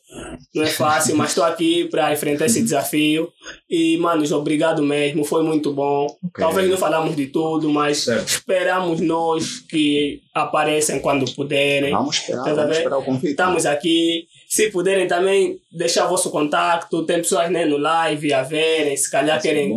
não 0.55 0.62
é 0.62 0.66
fácil, 0.66 1.15
mas 1.15 1.28
estou 1.28 1.45
aqui 1.45 1.85
para 1.90 2.11
enfrentar 2.12 2.47
esse 2.47 2.62
desafio. 2.62 3.31
E, 3.69 3.99
manos, 3.99 4.32
obrigado 4.32 4.82
mesmo, 4.82 5.24
foi 5.27 5.43
muito 5.43 5.74
bom. 5.74 6.07
Talvez 6.35 6.69
não 6.70 6.77
falamos 6.78 7.15
de 7.15 7.27
tudo, 7.27 7.69
mas 7.70 7.99
Certo. 8.05 8.27
esperamos 8.27 9.01
nós 9.01 9.61
que 9.61 10.23
apareçam 10.35 10.99
quando 11.01 11.31
puderem. 11.35 11.90
Vamos 11.93 12.16
esperar, 12.16 12.45
Tá 12.45 12.55
vamos 12.55 12.65
bem? 12.70 12.78
esperar 12.78 12.99
o 12.99 13.03
convite. 13.05 13.31
Estamos 13.31 13.66
aqui. 13.66 14.27
Se 14.49 14.70
puderem 14.70 15.07
também 15.07 15.61
deixar 15.70 16.07
vosso 16.07 16.31
contato, 16.31 17.05
tem 17.05 17.19
pessoas 17.19 17.51
né, 17.51 17.66
no 17.66 17.77
live 17.77 18.33
a 18.33 18.43
verem, 18.43 18.97
se 18.97 19.11
calhar 19.11 19.41
querem 19.43 19.75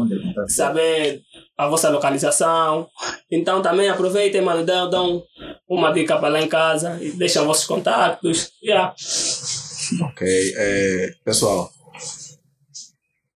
saber 0.47 1.21
a 1.57 1.67
vossa 1.67 1.89
localização. 1.89 2.87
Então 3.29 3.61
também 3.61 3.89
aproveitem, 3.89 4.41
mano, 4.41 4.65
dão, 4.65 4.89
dão 4.89 5.23
uma 5.67 5.91
dica 5.91 6.17
para 6.17 6.29
lá 6.29 6.41
em 6.41 6.47
casa 6.47 6.97
e 7.01 7.11
deixam 7.11 7.45
vossos 7.45 7.65
contatos. 7.65 8.53
Yeah. 8.63 8.95
Ok, 10.03 10.53
é, 10.55 11.15
pessoal, 11.25 11.69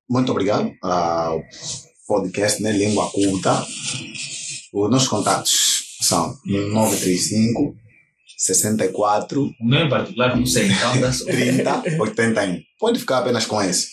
muito 0.09 0.31
obrigado 0.31 0.71
ao 0.81 1.41
podcast 2.07 2.63
né, 2.63 2.71
Língua 2.71 3.09
Culta. 3.11 3.61
Os 4.73 4.89
nossos 4.89 5.09
contatos 5.09 5.97
são 5.99 6.37
935 6.45 7.75
64 8.37 9.43
O 9.59 9.65
meu 9.65 9.85
em 9.85 9.89
particular, 9.89 10.35
não 10.35 10.45
sei, 10.45 10.67
então 10.67 10.99
dá 11.01 11.11
só. 11.11 11.25
30 11.25 11.83
81. 11.99 12.59
Pode 12.79 12.99
ficar 12.99 13.19
apenas 13.19 13.45
com 13.45 13.61
esse 13.61 13.87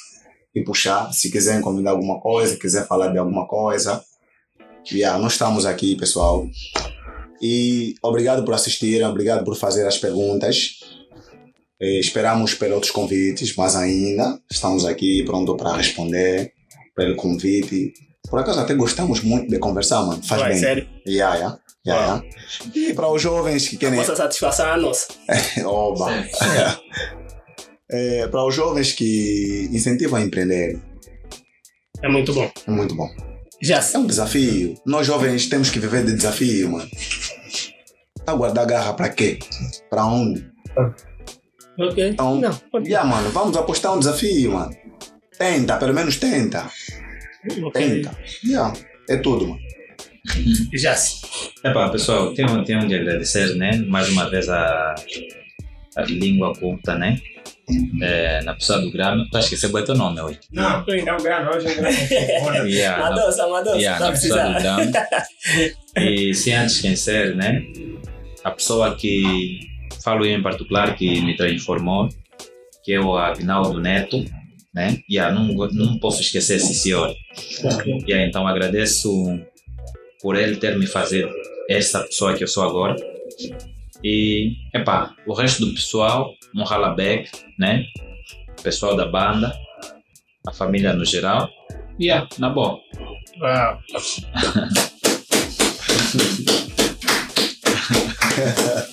e 0.55 0.62
puxar. 0.62 1.12
Se 1.12 1.31
quiserem 1.31 1.60
convidar 1.62 1.93
alguma 1.93 2.20
coisa, 2.20 2.56
quiser 2.56 2.86
falar 2.86 3.09
de 3.09 3.19
alguma 3.19 3.47
coisa. 3.47 4.02
Yeah, 4.90 5.19
nós 5.19 5.32
estamos 5.32 5.64
aqui, 5.64 5.97
pessoal. 5.97 6.47
E 7.40 7.94
obrigado 8.02 8.44
por 8.44 8.55
assistirem, 8.55 9.06
obrigado 9.06 9.44
por 9.44 9.56
fazer 9.56 9.86
as 9.86 9.98
perguntas. 9.98 10.78
Eh, 11.81 11.98
esperamos 11.98 12.55
por 12.55 12.70
outros 12.70 12.93
convites, 12.93 13.55
mas 13.56 13.74
ainda 13.74 14.40
estamos 14.51 14.85
aqui 14.85 15.24
pronto 15.24 15.56
para 15.56 15.77
responder 15.77 16.52
pelo 16.94 17.16
convite. 17.16 17.93
Por 18.28 18.39
acaso 18.39 18.60
até 18.60 18.74
gostamos 18.74 19.20
muito 19.20 19.48
de 19.51 19.59
conversar, 19.59 20.02
mano. 20.06 20.23
Faz 20.23 20.40
Vai, 20.40 20.51
bem. 20.52 20.60
sério. 20.60 20.89
Yeah, 21.06 21.35
yeah, 21.36 21.59
yeah, 21.86 22.22
yeah. 22.74 22.90
E 22.90 22.94
para 22.94 23.09
os 23.09 23.20
jovens 23.22 23.68
que 23.68 23.76
querem. 23.76 23.98
Vossa 23.98 24.16
satisfação 24.16 24.66
é 24.66 24.70
a 24.72 24.76
nossa. 24.76 25.09
Oba! 25.64 26.09
Certo. 26.32 26.82
É, 27.90 28.26
para 28.28 28.44
os 28.46 28.54
jovens 28.54 28.92
que 28.92 29.68
incentivam 29.72 30.18
a 30.18 30.22
empreender, 30.22 30.78
É 32.02 32.09
muito 32.09 32.32
bom. 32.32 32.50
é 32.66 32.70
muito 32.70 32.94
bom. 32.94 33.09
Já 33.60 33.78
É 33.78 33.98
um 33.98 34.06
desafio. 34.06 34.74
Nós 34.84 35.06
jovens 35.06 35.46
temos 35.48 35.70
que 35.70 35.78
viver 35.78 36.04
de 36.04 36.14
desafio, 36.16 36.70
mano. 36.72 36.88
Tá 38.24 38.34
guardar 38.34 38.66
garra 38.66 38.92
para 38.94 39.09
quê? 39.09 39.38
Para 39.88 40.04
onde? 40.06 40.50
Ok. 41.78 42.09
Então, 42.09 42.40
Não, 42.40 42.54
pode 42.70 42.88
yeah, 42.88 43.09
mano, 43.09 43.30
vamos 43.30 43.56
apostar 43.56 43.94
um 43.94 43.98
desafio, 43.98 44.52
mano. 44.52 44.76
Tenta, 45.38 45.76
pelo 45.78 45.94
menos 45.94 46.16
tenta. 46.16 46.70
Ok. 47.64 47.72
Tenta. 48.02 48.16
Yeah, 48.44 48.72
é 49.09 49.16
tudo, 49.16 49.48
mano. 49.48 49.60
Já 50.74 50.94
se. 50.96 51.22
Epá, 51.64 51.88
pessoal, 51.88 52.32
tenho, 52.34 52.64
tenho 52.64 52.86
de 52.86 52.94
agradecer, 52.94 53.54
né? 53.56 53.76
Mais 53.86 54.08
uma 54.08 54.28
vez 54.28 54.48
a, 54.48 54.94
a 55.96 56.02
língua 56.02 56.54
culta, 56.54 56.96
né? 56.96 57.20
É, 58.02 58.42
na 58.42 58.54
pessoa 58.54 58.80
do 58.80 58.90
Grêmio. 58.90 59.28
Tu 59.30 59.38
esqueceu 59.38 59.70
o 59.70 59.84
teu 59.84 59.94
nome 59.94 60.20
hoje? 60.20 60.38
Não, 60.52 60.84
tu 60.84 60.92
ainda 60.92 61.12
é 61.12 61.14
um 61.14 61.22
grande, 61.22 61.56
hoje 61.56 61.68
é 61.68 61.74
grande. 61.74 61.96
Yeah, 62.72 63.10
na-. 63.10 63.16
Yeah, 63.78 63.98
tá 64.04 64.12
pessoa 64.12 64.40
do. 64.60 66.00
E 66.00 66.34
sem 66.34 66.54
antes 66.54 66.76
esquecer, 66.76 67.34
né? 67.34 67.62
A 68.44 68.50
pessoa 68.50 68.94
que 68.96 69.60
falo 70.02 70.26
eu 70.26 70.36
em 70.36 70.42
particular 70.42 70.94
que 70.96 71.20
me 71.20 71.36
transformou, 71.36 72.08
que 72.84 72.92
é 72.92 73.00
o 73.00 73.16
Agnaldo 73.16 73.80
Neto, 73.80 74.24
né? 74.74 74.98
Yeah, 75.08 75.34
não, 75.34 75.54
não 75.72 75.98
posso 75.98 76.20
esquecer 76.20 76.56
esse 76.56 76.74
senhor. 76.74 77.14
Yeah, 78.08 78.26
então 78.26 78.46
agradeço 78.46 79.40
por 80.22 80.36
ele 80.36 80.56
ter 80.56 80.78
me 80.78 80.86
fazer 80.86 81.28
essa 81.68 82.00
pessoa 82.04 82.34
que 82.34 82.44
eu 82.44 82.48
sou 82.48 82.62
agora. 82.64 82.96
E, 84.02 84.54
epá, 84.72 85.14
o 85.26 85.34
resto 85.34 85.66
do 85.66 85.74
pessoal, 85.74 86.34
um 86.54 86.62
ralaback, 86.62 87.28
né? 87.58 87.84
Pessoal 88.62 88.96
da 88.96 89.06
banda, 89.06 89.52
a 90.46 90.52
família 90.52 90.92
no 90.92 91.04
geral. 91.04 91.50
E 91.98 92.06
yeah, 92.06 92.28
na 92.38 92.48
boa. 92.48 92.80
Wow. 93.40 93.78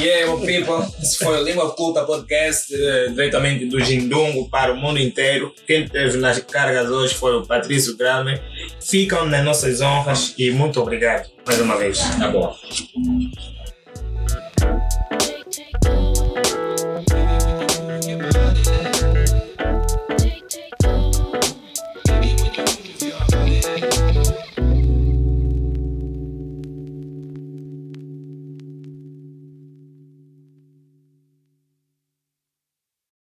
Yeah, 0.00 0.34
my 0.34 0.46
people, 0.46 0.82
esse 1.02 1.18
foi 1.18 1.38
o 1.38 1.44
Língua 1.44 1.74
Culta 1.74 2.04
Podcast, 2.04 2.74
eh, 2.74 3.08
diretamente 3.10 3.66
do 3.66 3.78
Jindungo 3.80 4.48
para 4.48 4.72
o 4.72 4.76
mundo 4.76 4.98
inteiro. 4.98 5.54
Quem 5.66 5.86
teve 5.86 6.16
nas 6.16 6.38
cargas 6.38 6.88
hoje 6.88 7.14
foi 7.14 7.36
o 7.36 7.46
Patrício 7.46 7.98
Grame. 7.98 8.40
Ficam 8.80 9.26
nas 9.26 9.44
nossas 9.44 9.82
honras 9.82 10.34
e 10.38 10.50
muito 10.50 10.80
obrigado 10.80 11.28
mais 11.46 11.60
uma 11.60 11.76
vez. 11.76 11.98
Na 12.16 12.28
boa. 12.28 12.56